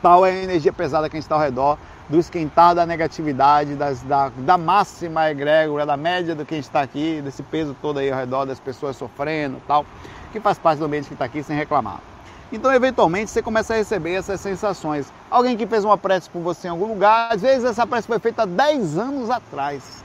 Tal 0.00 0.24
é 0.24 0.30
a 0.30 0.42
energia 0.44 0.72
pesada 0.72 1.10
que 1.10 1.18
está 1.18 1.34
ao 1.34 1.40
redor, 1.40 1.76
do 2.08 2.16
esquentar 2.16 2.76
da 2.76 2.86
negatividade, 2.86 3.74
das, 3.74 4.02
da, 4.02 4.28
da 4.28 4.56
máxima 4.56 5.28
egrégora, 5.28 5.84
da 5.84 5.96
média 5.96 6.36
do 6.36 6.46
que 6.46 6.54
a 6.54 6.58
gente 6.58 6.66
está 6.66 6.80
aqui, 6.80 7.20
desse 7.22 7.42
peso 7.42 7.74
todo 7.82 7.98
aí 7.98 8.08
ao 8.08 8.20
redor 8.20 8.44
das 8.44 8.60
pessoas 8.60 8.96
sofrendo 8.96 9.60
tal, 9.66 9.84
que 10.30 10.38
faz 10.38 10.60
parte 10.60 10.78
do 10.78 10.84
ambiente 10.84 11.08
que 11.08 11.14
está 11.14 11.24
aqui 11.24 11.42
sem 11.42 11.56
reclamar. 11.56 12.09
Então, 12.52 12.72
eventualmente, 12.72 13.30
você 13.30 13.42
começa 13.42 13.74
a 13.74 13.76
receber 13.76 14.14
essas 14.14 14.40
sensações. 14.40 15.12
Alguém 15.30 15.56
que 15.56 15.66
fez 15.66 15.84
uma 15.84 15.96
prece 15.96 16.28
por 16.28 16.42
você 16.42 16.68
em 16.68 16.70
algum 16.70 16.86
lugar, 16.86 17.32
às 17.32 17.42
vezes 17.42 17.64
essa 17.64 17.86
prece 17.86 18.08
foi 18.08 18.18
feita 18.18 18.46
10 18.46 18.98
anos 18.98 19.30
atrás 19.30 20.00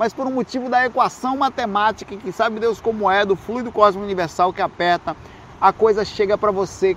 mas 0.00 0.14
por 0.14 0.26
um 0.26 0.30
motivo 0.30 0.70
da 0.70 0.86
equação 0.86 1.36
matemática, 1.36 2.16
que 2.16 2.32
sabe 2.32 2.58
Deus 2.58 2.80
como 2.80 3.10
é, 3.10 3.22
do 3.22 3.36
fluido 3.36 3.70
cósmico 3.70 4.02
universal 4.02 4.50
que 4.50 4.62
aperta, 4.62 5.14
a 5.60 5.74
coisa 5.74 6.06
chega 6.06 6.38
para 6.38 6.50
você. 6.50 6.96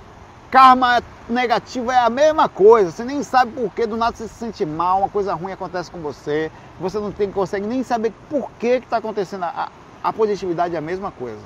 Karma 0.50 1.02
negativo 1.28 1.90
é 1.90 1.98
a 1.98 2.08
mesma 2.08 2.48
coisa, 2.48 2.90
você 2.90 3.04
nem 3.04 3.22
sabe 3.22 3.52
por 3.52 3.70
que 3.74 3.86
do 3.86 3.96
nada 3.96 4.16
você 4.16 4.26
se 4.26 4.34
sente 4.34 4.64
mal, 4.64 5.00
uma 5.00 5.08
coisa 5.10 5.34
ruim 5.34 5.52
acontece 5.52 5.90
com 5.90 5.98
você, 5.98 6.50
você 6.80 6.98
não 6.98 7.12
tem, 7.12 7.30
consegue 7.30 7.66
nem 7.66 7.82
saber 7.82 8.10
por 8.30 8.50
que 8.52 8.68
está 8.68 8.96
acontecendo. 8.96 9.42
A, 9.44 9.68
a 10.02 10.12
positividade 10.12 10.74
é 10.74 10.78
a 10.78 10.80
mesma 10.80 11.10
coisa. 11.10 11.40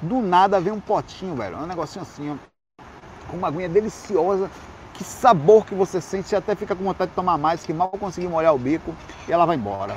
Do 0.00 0.20
nada 0.20 0.60
vem 0.60 0.72
um 0.72 0.78
potinho, 0.78 1.34
velho, 1.34 1.56
um 1.58 1.66
negocinho 1.66 2.02
assim, 2.02 2.30
ó, 2.30 2.82
com 3.28 3.36
uma 3.36 3.48
aguinha 3.48 3.68
deliciosa, 3.68 4.48
que 4.94 5.02
sabor 5.02 5.66
que 5.66 5.74
você 5.74 6.00
sente, 6.00 6.28
você 6.28 6.36
até 6.36 6.54
fica 6.54 6.74
com 6.76 6.84
vontade 6.84 7.10
de 7.10 7.16
tomar 7.16 7.36
mais, 7.36 7.64
que 7.64 7.72
mal 7.72 7.88
conseguir 7.88 8.28
molhar 8.28 8.54
o 8.54 8.58
bico 8.58 8.94
e 9.26 9.32
ela 9.32 9.44
vai 9.44 9.56
embora. 9.56 9.96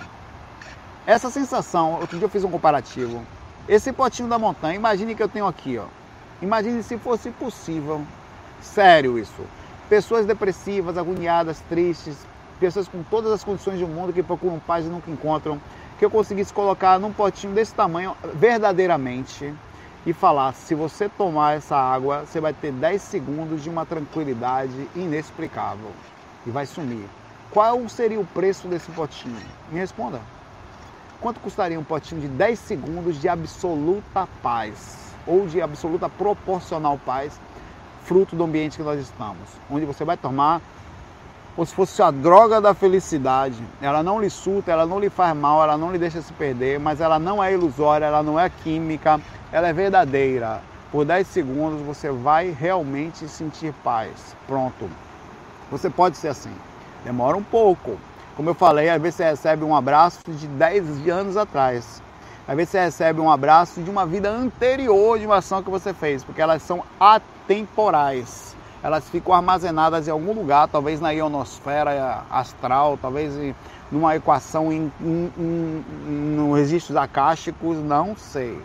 Essa 1.06 1.30
sensação, 1.30 2.00
outro 2.00 2.18
dia 2.18 2.26
eu 2.26 2.30
fiz 2.30 2.44
um 2.44 2.50
comparativo. 2.50 3.24
Esse 3.70 3.94
potinho 3.94 4.28
da 4.28 4.40
montanha, 4.40 4.76
imagine 4.76 5.14
que 5.14 5.22
eu 5.22 5.30
tenho 5.30 5.46
aqui, 5.46 5.78
ó. 5.78 5.86
Imagine 6.42 6.82
se 6.82 6.98
fosse 6.98 7.30
possível, 7.30 8.04
sério 8.60 9.20
isso. 9.20 9.46
Pessoas 9.88 10.26
depressivas, 10.26 10.98
agoniadas, 10.98 11.60
tristes, 11.70 12.18
pessoas 12.60 12.88
com 12.88 13.04
todas 13.04 13.32
as 13.32 13.44
condições 13.44 13.80
do 13.80 13.88
mundo 13.88 14.12
que 14.12 14.24
procuram 14.24 14.58
paz 14.58 14.84
e 14.84 14.90
nunca 14.90 15.12
encontram, 15.12 15.62
que 16.00 16.06
eu 16.06 16.10
conseguisse 16.10 16.52
colocar 16.52 17.00
num 17.00 17.14
potinho 17.14 17.54
desse 17.54 17.76
tamanho 17.76 18.18
verdadeiramente 18.34 19.54
e 20.06 20.14
falar: 20.14 20.54
se 20.54 20.74
você 20.76 21.08
tomar 21.10 21.58
essa 21.58 21.76
água, 21.76 22.26
você 22.26 22.40
vai 22.40 22.54
ter 22.54 22.72
10 22.72 23.02
segundos 23.02 23.64
de 23.64 23.70
uma 23.70 23.86
tranquilidade 23.86 24.90
inexplicável 24.96 25.92
e 26.46 26.50
vai 26.50 26.66
sumir. 26.66 27.06
Qual 27.50 27.88
seria 27.90 28.20
o 28.20 28.26
preço 28.26 28.68
desse 28.68 28.90
potinho? 28.92 29.36
Me 29.70 29.80
responda. 29.80 30.22
Quanto 31.20 31.40
custaria 31.40 31.80
um 31.80 31.84
potinho 31.84 32.22
de 32.22 32.28
10 32.28 32.58
segundos 32.58 33.22
de 33.22 33.28
absoluta 33.28 34.28
paz? 34.42 35.14
Ou 35.28 35.46
de 35.46 35.62
absoluta 35.62 36.10
proporcional 36.10 37.00
paz, 37.06 37.40
fruto 38.04 38.36
do 38.36 38.44
ambiente 38.44 38.78
que 38.78 38.84
nós 38.84 39.00
estamos? 39.00 39.50
Onde 39.70 39.86
você 39.86 40.04
vai 40.04 40.18
tomar 40.18 40.62
como 41.56 41.66
se 41.66 41.76
fosse 41.76 42.02
a 42.02 42.10
droga 42.10 42.62
da 42.62 42.74
felicidade. 42.74 43.62
Ela 43.82 44.02
não 44.02 44.22
lhe 44.22 44.30
surta, 44.30 44.72
ela 44.72 44.86
não 44.86 45.00
lhe 45.00 45.10
faz 45.10 45.36
mal, 45.36 45.62
ela 45.62 45.78
não 45.78 45.92
lhe 45.92 45.98
deixa 45.98 46.22
se 46.22 46.32
perder, 46.34 46.80
mas 46.80 47.02
ela 47.02 47.20
não 47.20 47.44
é 47.44 47.54
ilusória, 47.54 48.06
ela 48.06 48.24
não 48.24 48.40
é 48.40 48.50
química, 48.50 49.20
ela 49.52 49.68
é 49.68 49.74
verdadeira. 49.74 50.62
Por 50.92 51.06
10 51.06 51.28
segundos 51.28 51.82
você 51.82 52.10
vai 52.10 52.50
realmente 52.50 53.28
sentir 53.28 53.74
paz. 53.84 54.36
Pronto. 54.48 54.90
Você 55.70 55.90
pode 55.90 56.18
ser 56.18 56.30
assim. 56.30 56.54
Demora 57.04 57.36
um 57.36 57.44
pouco, 57.44 57.98
como 58.36 58.50
eu 58.50 58.54
falei, 58.54 58.90
às 58.90 59.02
vezes 59.02 59.16
você 59.16 59.24
recebe 59.24 59.64
um 59.64 59.76
abraço 59.76 60.20
de 60.32 60.48
10 60.48 61.08
anos 61.10 61.38
atrás. 61.38 62.02
Às 62.48 62.56
vezes 62.56 62.72
você 62.72 62.80
recebe 62.80 63.22
um 63.22 63.32
abraço 63.32 63.82
de 63.82 63.90
uma 63.90 64.06
vida 64.06 64.30
anterior 64.30 65.18
de 65.20 65.26
uma 65.26 65.38
ação 65.38 65.64
que 65.64 65.70
você 65.70 65.94
fez, 65.94 66.24
porque 66.24 66.42
elas 66.42 66.62
são 66.62 66.84
atemporais. 67.00 68.56
Elas 68.84 69.08
ficam 69.10 69.34
armazenadas 69.34 70.08
em 70.08 70.12
algum 70.12 70.34
lugar, 70.34 70.68
talvez 70.68 71.00
na 71.00 71.12
ionosfera 71.12 72.24
astral, 72.32 72.98
talvez 73.00 73.34
numa 73.92 74.16
equação 74.16 74.72
em, 74.72 74.92
em, 75.00 75.34
em, 75.38 75.84
no 76.36 76.54
registros 76.54 76.98
acásticos, 76.98 77.78
não 77.78 78.16
sei. 78.16 78.60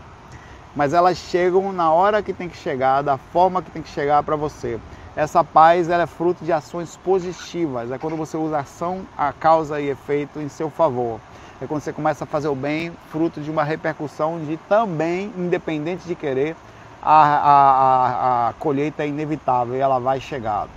Mas 0.76 0.92
elas 0.92 1.16
chegam 1.16 1.72
na 1.72 1.90
hora 1.90 2.22
que 2.22 2.34
tem 2.34 2.50
que 2.50 2.56
chegar, 2.56 3.00
da 3.00 3.16
forma 3.16 3.62
que 3.62 3.70
tem 3.70 3.82
que 3.82 3.88
chegar 3.88 4.22
para 4.22 4.36
você. 4.36 4.78
Essa 5.16 5.42
paz 5.42 5.88
ela 5.88 6.02
é 6.02 6.06
fruto 6.06 6.44
de 6.44 6.52
ações 6.52 6.98
positivas. 6.98 7.90
É 7.90 7.96
quando 7.96 8.16
você 8.16 8.36
usa 8.36 8.58
ação, 8.58 9.06
a 9.16 9.32
causa 9.32 9.80
e 9.80 9.88
efeito 9.88 10.38
em 10.38 10.50
seu 10.50 10.68
favor. 10.68 11.18
É 11.62 11.66
quando 11.66 11.80
você 11.80 11.94
começa 11.94 12.24
a 12.24 12.26
fazer 12.26 12.48
o 12.48 12.54
bem, 12.54 12.92
fruto 13.10 13.40
de 13.40 13.50
uma 13.50 13.64
repercussão 13.64 14.38
de 14.38 14.58
também, 14.68 15.32
independente 15.38 16.06
de 16.06 16.14
querer, 16.14 16.54
a, 17.02 17.22
a, 17.22 17.70
a, 17.70 18.48
a 18.48 18.52
colheita 18.54 19.04
é 19.04 19.08
inevitável 19.08 19.74
e 19.74 19.80
ela 19.80 19.98
vai 19.98 20.20
chegar. 20.20 20.68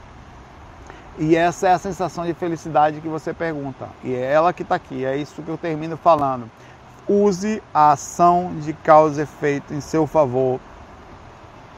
E 1.18 1.36
essa 1.36 1.68
é 1.68 1.74
a 1.74 1.78
sensação 1.78 2.26
de 2.26 2.34
felicidade 2.34 3.02
que 3.02 3.10
você 3.10 3.34
pergunta. 3.34 3.90
E 4.02 4.16
é 4.16 4.32
ela 4.32 4.54
que 4.54 4.64
está 4.64 4.76
aqui. 4.76 5.04
É 5.04 5.18
isso 5.18 5.42
que 5.42 5.50
eu 5.50 5.58
termino 5.58 5.98
falando. 5.98 6.50
Use 7.10 7.62
a 7.74 7.94
ação 7.94 8.54
de 8.60 8.72
causa 8.72 9.22
e 9.22 9.24
efeito 9.24 9.74
em 9.74 9.82
seu 9.82 10.06
favor 10.06 10.60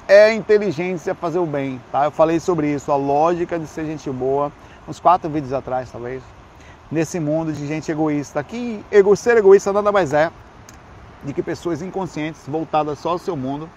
é 0.05 0.33
inteligência 0.33 1.15
fazer 1.15 1.39
o 1.39 1.45
bem, 1.45 1.81
tá? 1.89 2.03
Eu 2.03 2.11
falei 2.11 2.37
sobre 2.37 2.67
isso, 2.73 2.91
a 2.91 2.97
lógica 2.97 3.57
de 3.57 3.65
ser 3.65 3.85
gente 3.85 4.09
boa, 4.09 4.51
uns 4.85 4.99
quatro 4.99 5.29
vídeos 5.29 5.53
atrás, 5.53 5.89
talvez, 5.89 6.21
nesse 6.91 7.17
mundo 7.17 7.53
de 7.53 7.65
gente 7.65 7.89
egoísta. 7.89 8.43
Que 8.43 8.83
ego, 8.91 9.15
ser 9.15 9.37
egoísta 9.37 9.71
nada 9.71 9.89
mais 9.89 10.11
é 10.11 10.29
de 11.23 11.31
que 11.31 11.41
pessoas 11.41 11.81
inconscientes, 11.81 12.41
voltadas 12.45 12.99
só 12.99 13.11
ao 13.11 13.17
seu 13.17 13.37
mundo, 13.37 13.69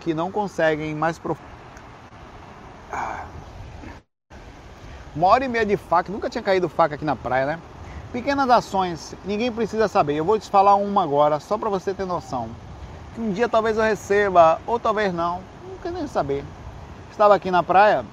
que 0.00 0.14
não 0.14 0.30
conseguem 0.30 0.94
mais 0.94 1.18
profundo 1.18 1.56
Uma 5.14 5.28
hora 5.28 5.44
e 5.44 5.48
meia 5.48 5.66
de 5.66 5.76
faca, 5.76 6.10
nunca 6.10 6.30
tinha 6.30 6.42
caído 6.42 6.70
faca 6.70 6.94
aqui 6.94 7.04
na 7.04 7.16
praia, 7.16 7.44
né? 7.44 7.58
Pequenas 8.16 8.48
ações, 8.48 9.14
ninguém 9.26 9.52
precisa 9.52 9.88
saber. 9.88 10.14
Eu 10.14 10.24
vou 10.24 10.38
te 10.38 10.48
falar 10.48 10.74
uma 10.74 11.02
agora, 11.02 11.38
só 11.38 11.58
para 11.58 11.68
você 11.68 11.92
ter 11.92 12.06
noção. 12.06 12.48
Que 13.14 13.20
um 13.20 13.30
dia 13.30 13.46
talvez 13.46 13.76
eu 13.76 13.82
receba, 13.82 14.58
ou 14.66 14.80
talvez 14.80 15.12
não, 15.12 15.42
não 15.68 15.76
quero 15.82 15.96
nem 15.96 16.06
saber. 16.06 16.42
Estava 17.10 17.34
aqui 17.34 17.50
na 17.50 17.62
praia, 17.62 18.06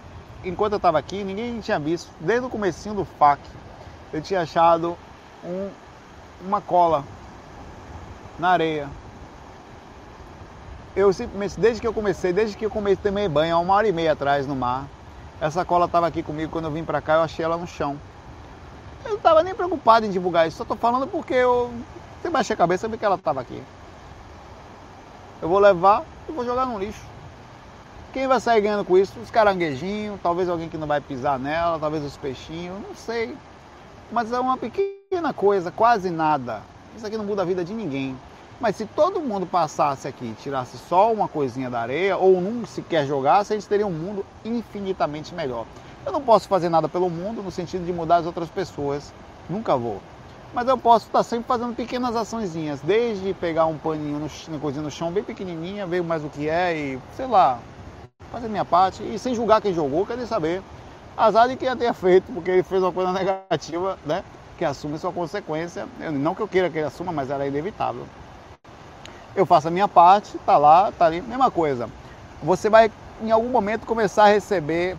enquanto 0.43 0.73
eu 0.73 0.75
estava 0.75 0.99
aqui, 0.99 1.23
ninguém 1.23 1.57
tinha 1.61 1.79
visto. 1.79 2.11
Desde 2.19 2.45
o 2.45 2.49
comecinho 2.49 2.95
do 2.95 3.05
FAC, 3.05 3.39
eu 4.11 4.21
tinha 4.21 4.41
achado 4.41 4.97
um, 5.41 5.69
uma 6.45 6.59
cola 6.59 7.05
na 8.37 8.49
areia. 8.49 8.89
Eu 10.97 11.11
desde 11.57 11.79
que 11.79 11.87
eu 11.87 11.93
comecei, 11.93 12.33
desde 12.33 12.57
que 12.57 12.65
eu 12.65 12.69
comecei 12.69 13.09
a 13.09 13.29
banho, 13.29 13.55
há 13.55 13.59
uma 13.59 13.73
hora 13.73 13.87
e 13.87 13.93
meia 13.93 14.11
atrás 14.11 14.45
no 14.45 14.53
mar, 14.53 14.83
essa 15.39 15.63
cola 15.63 15.85
estava 15.85 16.07
aqui 16.07 16.21
comigo, 16.21 16.51
quando 16.51 16.65
eu 16.65 16.71
vim 16.71 16.83
para 16.83 17.01
cá 17.01 17.13
eu 17.13 17.21
achei 17.21 17.45
ela 17.45 17.55
no 17.55 17.65
chão. 17.65 17.97
Eu 19.03 19.11
não 19.11 19.17
estava 19.17 19.43
nem 19.43 19.53
preocupado 19.53 20.05
em 20.05 20.09
divulgar 20.09 20.47
isso, 20.47 20.57
só 20.57 20.63
estou 20.63 20.77
falando 20.77 21.07
porque 21.07 21.33
eu 21.33 21.71
você 22.23 22.29
baixei 22.29 22.53
a 22.53 22.57
cabeça 22.57 22.87
vi 22.87 22.97
que 22.97 23.03
ela 23.03 23.15
estava 23.15 23.41
aqui. 23.41 23.61
Eu 25.41 25.49
vou 25.49 25.59
levar 25.59 26.05
e 26.29 26.31
vou 26.31 26.45
jogar 26.45 26.65
no 26.65 26.79
lixo. 26.79 27.01
Quem 28.13 28.27
vai 28.27 28.39
sair 28.39 28.61
ganhando 28.61 28.85
com 28.85 28.97
isso? 28.97 29.19
Os 29.19 29.29
caranguejinhos, 29.29 30.17
talvez 30.23 30.47
alguém 30.47 30.69
que 30.69 30.77
não 30.77 30.87
vai 30.87 31.01
pisar 31.01 31.37
nela, 31.37 31.77
talvez 31.77 32.01
os 32.01 32.15
peixinhos, 32.15 32.81
não 32.81 32.95
sei. 32.95 33.35
Mas 34.09 34.31
é 34.31 34.39
uma 34.39 34.55
pequena 34.55 35.33
coisa, 35.33 35.69
quase 35.69 36.09
nada. 36.09 36.61
Isso 36.95 37.05
aqui 37.05 37.17
não 37.17 37.25
muda 37.25 37.41
a 37.41 37.45
vida 37.45 37.61
de 37.65 37.73
ninguém. 37.73 38.17
Mas 38.57 38.77
se 38.77 38.85
todo 38.85 39.19
mundo 39.19 39.45
passasse 39.45 40.07
aqui 40.07 40.23
e 40.23 40.41
tirasse 40.41 40.77
só 40.77 41.11
uma 41.11 41.27
coisinha 41.27 41.69
da 41.69 41.81
areia, 41.81 42.15
ou 42.15 42.39
não 42.39 42.65
sequer 42.65 43.05
jogasse, 43.05 43.51
a 43.51 43.55
gente 43.57 43.67
teria 43.67 43.85
um 43.85 43.91
mundo 43.91 44.25
infinitamente 44.45 45.35
melhor. 45.35 45.65
Eu 46.05 46.11
não 46.11 46.21
posso 46.21 46.47
fazer 46.47 46.69
nada 46.69 46.89
pelo 46.89 47.09
mundo 47.09 47.41
no 47.41 47.51
sentido 47.51 47.85
de 47.85 47.93
mudar 47.93 48.17
as 48.17 48.25
outras 48.25 48.49
pessoas, 48.49 49.13
nunca 49.49 49.75
vou. 49.77 50.01
Mas 50.53 50.67
eu 50.67 50.77
posso 50.77 51.07
estar 51.07 51.23
sempre 51.23 51.47
fazendo 51.47 51.75
pequenas 51.75 52.15
açõezinhas, 52.15 52.81
desde 52.81 53.33
pegar 53.33 53.65
um 53.65 53.77
paninho, 53.77 54.19
no, 54.19 54.29
uma 54.49 54.59
coisinha 54.59 54.83
no 54.83 54.91
chão 54.91 55.11
bem 55.11 55.23
pequenininha, 55.23 55.87
ver 55.87 56.03
mais 56.03 56.23
o 56.23 56.29
que 56.29 56.47
é 56.47 56.75
e, 56.75 56.99
sei 57.15 57.25
lá, 57.25 57.57
fazer 58.31 58.49
minha 58.49 58.65
parte 58.65 59.01
e 59.01 59.17
sem 59.17 59.33
julgar 59.33 59.61
quem 59.61 59.73
jogou, 59.73 60.05
quer 60.05 60.17
saber. 60.27 60.61
Azar 61.15 61.47
de 61.47 61.55
quem 61.55 61.75
tenha 61.77 61.93
feito, 61.93 62.31
porque 62.33 62.51
ele 62.51 62.63
fez 62.63 62.81
uma 62.81 62.91
coisa 62.91 63.11
negativa, 63.11 63.97
né? 64.05 64.23
Que 64.57 64.65
assume 64.65 64.97
sua 64.97 65.11
consequência. 65.11 65.87
Não 66.11 66.35
que 66.35 66.41
eu 66.41 66.47
queira 66.47 66.69
que 66.69 66.77
ele 66.79 66.87
assuma, 66.87 67.11
mas 67.11 67.29
era 67.29 67.47
inevitável. 67.47 68.05
Eu 69.35 69.45
faço 69.45 69.67
a 69.67 69.71
minha 69.71 69.87
parte, 69.87 70.37
tá 70.39 70.57
lá, 70.57 70.91
tá 70.91 71.05
ali, 71.05 71.21
mesma 71.21 71.49
coisa. 71.49 71.89
Você 72.41 72.69
vai 72.69 72.91
em 73.21 73.31
algum 73.31 73.49
momento 73.49 73.85
começar 73.85 74.25
a 74.25 74.27
receber 74.27 74.97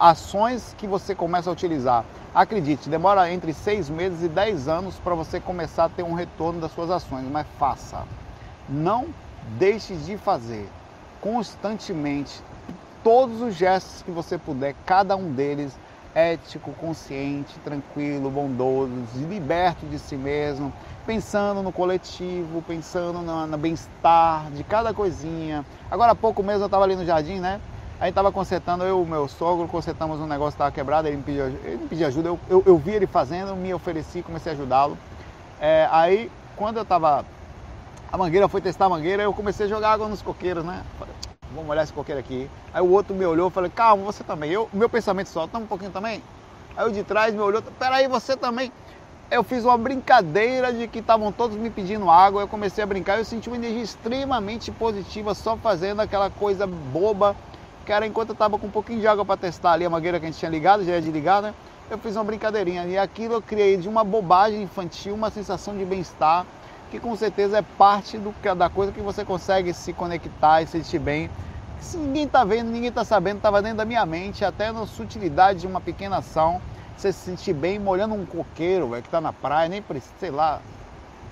ações 0.00 0.74
que 0.78 0.86
você 0.86 1.14
começa 1.14 1.50
a 1.50 1.52
utilizar. 1.52 2.06
Acredite, 2.34 2.88
demora 2.88 3.30
entre 3.30 3.52
seis 3.52 3.90
meses 3.90 4.22
e 4.22 4.28
dez 4.28 4.66
anos 4.66 4.96
para 4.96 5.14
você 5.14 5.38
começar 5.38 5.84
a 5.84 5.88
ter 5.90 6.02
um 6.02 6.14
retorno 6.14 6.58
das 6.58 6.72
suas 6.72 6.90
ações, 6.90 7.26
mas 7.30 7.46
faça. 7.58 8.04
Não 8.66 9.08
deixe 9.58 9.94
de 9.96 10.16
fazer 10.16 10.66
constantemente 11.20 12.42
todos 13.04 13.42
os 13.42 13.54
gestos 13.54 14.02
que 14.02 14.10
você 14.10 14.38
puder, 14.38 14.74
cada 14.86 15.16
um 15.16 15.32
deles 15.32 15.78
ético, 16.14 16.72
consciente, 16.72 17.58
tranquilo, 17.60 18.30
bondoso, 18.30 18.92
liberto 19.28 19.86
de 19.86 19.98
si 19.98 20.16
mesmo, 20.16 20.72
pensando 21.06 21.62
no 21.62 21.72
coletivo, 21.72 22.62
pensando 22.62 23.20
no, 23.20 23.46
no 23.46 23.58
bem-estar 23.58 24.50
de 24.50 24.64
cada 24.64 24.92
coisinha. 24.92 25.64
Agora 25.90 26.12
há 26.12 26.16
pouco 26.16 26.42
mesmo 26.42 26.62
eu 26.62 26.66
estava 26.66 26.84
ali 26.84 26.96
no 26.96 27.04
jardim, 27.04 27.38
né? 27.38 27.60
Aí 28.00 28.08
estava 28.08 28.32
consertando, 28.32 28.82
eu 28.82 28.98
e 28.98 29.02
o 29.02 29.06
meu 29.06 29.28
sogro, 29.28 29.68
consertamos 29.68 30.18
um 30.20 30.26
negócio 30.26 30.52
que 30.52 30.54
estava 30.54 30.70
quebrado, 30.70 31.06
ele 31.06 31.18
me 31.18 31.22
pediu, 31.22 31.46
ele 31.48 31.76
me 31.76 31.86
pediu 31.86 32.06
ajuda, 32.06 32.28
eu, 32.30 32.40
eu, 32.48 32.62
eu, 32.64 32.78
vi 32.78 32.92
ele 32.92 33.06
fazendo, 33.06 33.54
me 33.54 33.74
ofereci, 33.74 34.22
comecei 34.22 34.52
a 34.52 34.54
ajudá-lo. 34.54 34.96
É, 35.60 35.86
aí, 35.92 36.32
quando 36.56 36.78
eu 36.78 36.82
estava, 36.82 37.26
a 38.10 38.16
mangueira 38.16 38.48
foi 38.48 38.62
testar 38.62 38.86
a 38.86 38.88
mangueira, 38.88 39.22
eu 39.22 39.34
comecei 39.34 39.66
a 39.66 39.68
jogar 39.68 39.92
água 39.92 40.08
nos 40.08 40.22
coqueiros, 40.22 40.64
né? 40.64 40.82
Falei, 40.98 41.14
vou 41.54 41.62
molhar 41.62 41.84
esse 41.84 41.92
coqueiro 41.92 42.18
aqui. 42.18 42.48
Aí 42.72 42.80
o 42.80 42.90
outro 42.90 43.14
me 43.14 43.26
olhou 43.26 43.50
falei, 43.50 43.70
calma, 43.70 44.02
você 44.02 44.24
também. 44.24 44.50
Eu, 44.50 44.66
meu 44.72 44.88
pensamento 44.88 45.28
só, 45.28 45.46
toma 45.46 45.66
um 45.66 45.68
pouquinho 45.68 45.90
também. 45.90 46.22
Aí 46.78 46.88
o 46.88 46.90
de 46.90 47.04
trás 47.04 47.34
me 47.34 47.40
olhou, 47.40 47.60
peraí, 47.78 48.08
você 48.08 48.34
também. 48.34 48.72
Eu 49.30 49.44
fiz 49.44 49.62
uma 49.62 49.76
brincadeira 49.76 50.72
de 50.72 50.88
que 50.88 51.00
estavam 51.00 51.30
todos 51.30 51.54
me 51.54 51.68
pedindo 51.68 52.10
água, 52.10 52.40
eu 52.40 52.48
comecei 52.48 52.82
a 52.82 52.86
brincar, 52.86 53.18
eu 53.18 53.26
senti 53.26 53.50
uma 53.50 53.56
energia 53.56 53.82
extremamente 53.82 54.72
positiva 54.72 55.34
só 55.34 55.54
fazendo 55.58 56.00
aquela 56.00 56.30
coisa 56.30 56.66
boba, 56.66 57.36
era 57.86 58.06
enquanto 58.06 58.30
eu 58.30 58.34
estava 58.34 58.58
com 58.58 58.66
um 58.66 58.70
pouquinho 58.70 59.00
de 59.00 59.06
água 59.06 59.24
para 59.24 59.36
testar 59.36 59.72
ali 59.72 59.84
a 59.84 59.90
mangueira 59.90 60.18
que 60.20 60.26
a 60.26 60.28
gente 60.28 60.38
tinha 60.38 60.50
ligado, 60.50 60.84
já 60.84 60.92
ia 60.92 61.00
desligado, 61.00 61.48
né? 61.48 61.54
Eu 61.90 61.98
fiz 61.98 62.14
uma 62.14 62.22
brincadeirinha 62.22 62.84
e 62.86 62.96
aquilo 62.96 63.34
eu 63.34 63.42
criei 63.42 63.76
de 63.76 63.88
uma 63.88 64.04
bobagem 64.04 64.62
infantil, 64.62 65.14
uma 65.14 65.28
sensação 65.28 65.76
de 65.76 65.84
bem-estar, 65.84 66.46
que 66.90 67.00
com 67.00 67.16
certeza 67.16 67.58
é 67.58 67.62
parte 67.62 68.16
do, 68.16 68.32
da 68.54 68.68
coisa 68.68 68.92
que 68.92 69.00
você 69.00 69.24
consegue 69.24 69.74
se 69.74 69.92
conectar 69.92 70.62
e 70.62 70.66
se 70.66 70.72
sentir 70.72 71.00
bem. 71.00 71.28
Se 71.80 71.96
ninguém 71.96 72.24
está 72.24 72.44
vendo, 72.44 72.70
ninguém 72.70 72.90
está 72.90 73.04
sabendo, 73.04 73.38
estava 73.38 73.60
dentro 73.60 73.78
da 73.78 73.84
minha 73.84 74.06
mente, 74.06 74.44
até 74.44 74.70
na 74.70 74.86
sutilidade 74.86 75.60
de 75.60 75.66
uma 75.66 75.80
pequena 75.80 76.18
ação, 76.18 76.60
você 76.96 77.12
se 77.12 77.24
sentir 77.24 77.54
bem 77.54 77.78
molhando 77.78 78.14
um 78.14 78.26
coqueiro 78.26 78.90
véio, 78.90 79.02
que 79.02 79.08
está 79.08 79.20
na 79.20 79.32
praia, 79.32 79.68
nem 79.68 79.80
precisa, 79.80 80.12
sei 80.20 80.30
lá. 80.30 80.60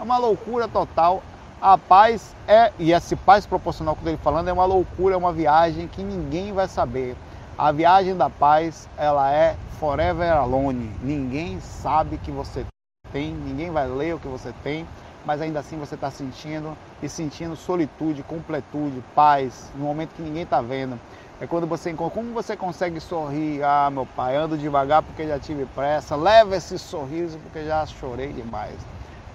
É 0.01 0.03
uma 0.03 0.17
loucura 0.17 0.67
total. 0.67 1.23
A 1.61 1.77
paz 1.77 2.35
é, 2.47 2.73
e 2.79 2.93
esse 2.93 3.17
paz 3.17 3.45
proporcional 3.47 3.97
que 3.97 4.07
eu 4.07 4.15
estou 4.15 4.33
falando, 4.33 4.49
é 4.49 4.53
uma 4.53 4.65
loucura, 4.65 5.15
é 5.15 5.19
uma 5.19 5.33
viagem 5.33 5.89
que 5.89 6.03
ninguém 6.03 6.53
vai 6.53 6.69
saber. 6.69 7.17
A 7.57 7.73
viagem 7.73 8.17
da 8.17 8.31
paz, 8.31 8.89
ela 8.97 9.33
é 9.33 9.57
forever 9.81 10.33
alone. 10.33 10.93
Ninguém 11.03 11.59
sabe 11.61 12.17
que 12.19 12.31
você 12.31 12.65
tem, 13.13 13.33
ninguém 13.33 13.71
vai 13.71 13.89
ler 13.89 14.15
o 14.15 14.21
que 14.21 14.29
você 14.29 14.53
tem 14.63 14.87
mas 15.29 15.43
ainda 15.43 15.61
assim 15.61 15.77
você 15.77 15.95
está 15.95 16.11
sentindo 16.11 16.75
e 17.03 17.09
sentindo 17.09 17.55
solitude, 17.55 18.23
completude, 18.23 19.03
paz, 19.15 19.71
no 19.75 19.85
momento 19.85 20.15
que 20.15 20.23
ninguém 20.23 20.43
está 20.43 20.63
vendo. 20.63 20.99
É 21.39 21.47
quando 21.47 21.67
você 21.67 21.93
como 21.93 22.33
você 22.33 22.57
consegue 22.57 22.99
sorrir, 22.99 23.63
ah 23.63 23.91
meu 23.91 24.07
pai, 24.07 24.37
ando 24.37 24.57
devagar 24.57 25.03
porque 25.03 25.27
já 25.27 25.39
tive 25.39 25.67
pressa, 25.67 26.17
leva 26.17 26.57
esse 26.57 26.79
sorriso 26.79 27.39
porque 27.41 27.65
já 27.67 27.85
chorei 27.85 28.33
demais. 28.33 28.75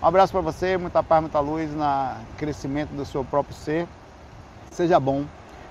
Um 0.04 0.06
abraço 0.08 0.34
para 0.34 0.42
você, 0.42 0.78
muita 0.78 1.02
paz, 1.02 1.22
muita 1.22 1.40
luz 1.40 1.72
no 1.74 1.86
crescimento 2.36 2.90
do 2.90 3.06
seu 3.06 3.24
próprio 3.24 3.56
ser. 3.56 3.88
Seja 4.70 5.00
bom, 5.00 5.24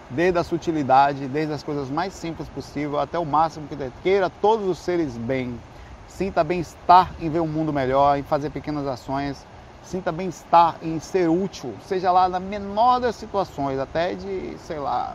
desde 0.09 0.39
a 0.39 0.43
sutilidade, 0.43 1.29
desde 1.29 1.53
as 1.53 1.63
coisas 1.63 1.91
mais 1.91 2.15
simples 2.15 2.49
possível 2.49 2.99
até 2.99 3.19
o 3.19 3.27
máximo 3.27 3.69
que 3.69 3.77
queira 4.03 4.31
todos 4.41 4.67
os 4.67 4.79
seres 4.79 5.19
bem. 5.19 5.61
Sinta 6.09 6.43
bem-estar 6.43 7.13
em 7.21 7.29
ver 7.29 7.41
um 7.41 7.47
mundo 7.47 7.75
melhor, 7.75 8.19
em 8.19 8.23
fazer 8.23 8.49
pequenas 8.49 8.87
ações 8.87 9.45
sinta 9.83 10.11
bem-estar 10.11 10.77
em 10.81 10.99
ser 10.99 11.29
útil, 11.29 11.75
seja 11.87 12.11
lá 12.11 12.27
na 12.27 12.41
menor 12.41 13.01
das 13.01 13.17
situações, 13.17 13.79
até 13.79 14.15
de, 14.15 14.57
sei 14.59 14.79
lá, 14.79 15.15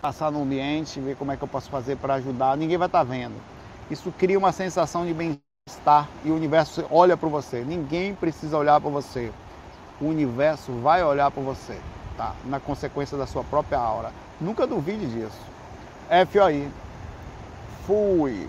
passar 0.00 0.30
no 0.30 0.42
ambiente, 0.42 1.00
ver 1.00 1.16
como 1.16 1.32
é 1.32 1.36
que 1.36 1.42
eu 1.42 1.48
posso 1.48 1.68
fazer 1.70 1.96
para 1.96 2.14
ajudar, 2.14 2.56
ninguém 2.56 2.76
vai 2.78 2.86
estar 2.86 2.98
tá 2.98 3.04
vendo. 3.04 3.34
Isso 3.90 4.12
cria 4.16 4.38
uma 4.38 4.52
sensação 4.52 5.04
de 5.04 5.12
bem-estar 5.72 6.08
e 6.24 6.30
o 6.30 6.34
universo 6.34 6.84
olha 6.90 7.16
para 7.16 7.28
você. 7.28 7.64
Ninguém 7.64 8.14
precisa 8.14 8.58
olhar 8.58 8.80
para 8.80 8.90
você. 8.90 9.32
O 10.00 10.06
universo 10.06 10.72
vai 10.82 11.02
olhar 11.02 11.30
para 11.30 11.42
você, 11.42 11.78
tá? 12.16 12.34
Na 12.44 12.58
consequência 12.58 13.16
da 13.16 13.26
sua 13.26 13.44
própria 13.44 13.78
aura. 13.78 14.12
Nunca 14.40 14.66
duvide 14.66 15.06
disso. 15.06 15.40
FOI. 16.30 16.68
Fui. 17.86 18.48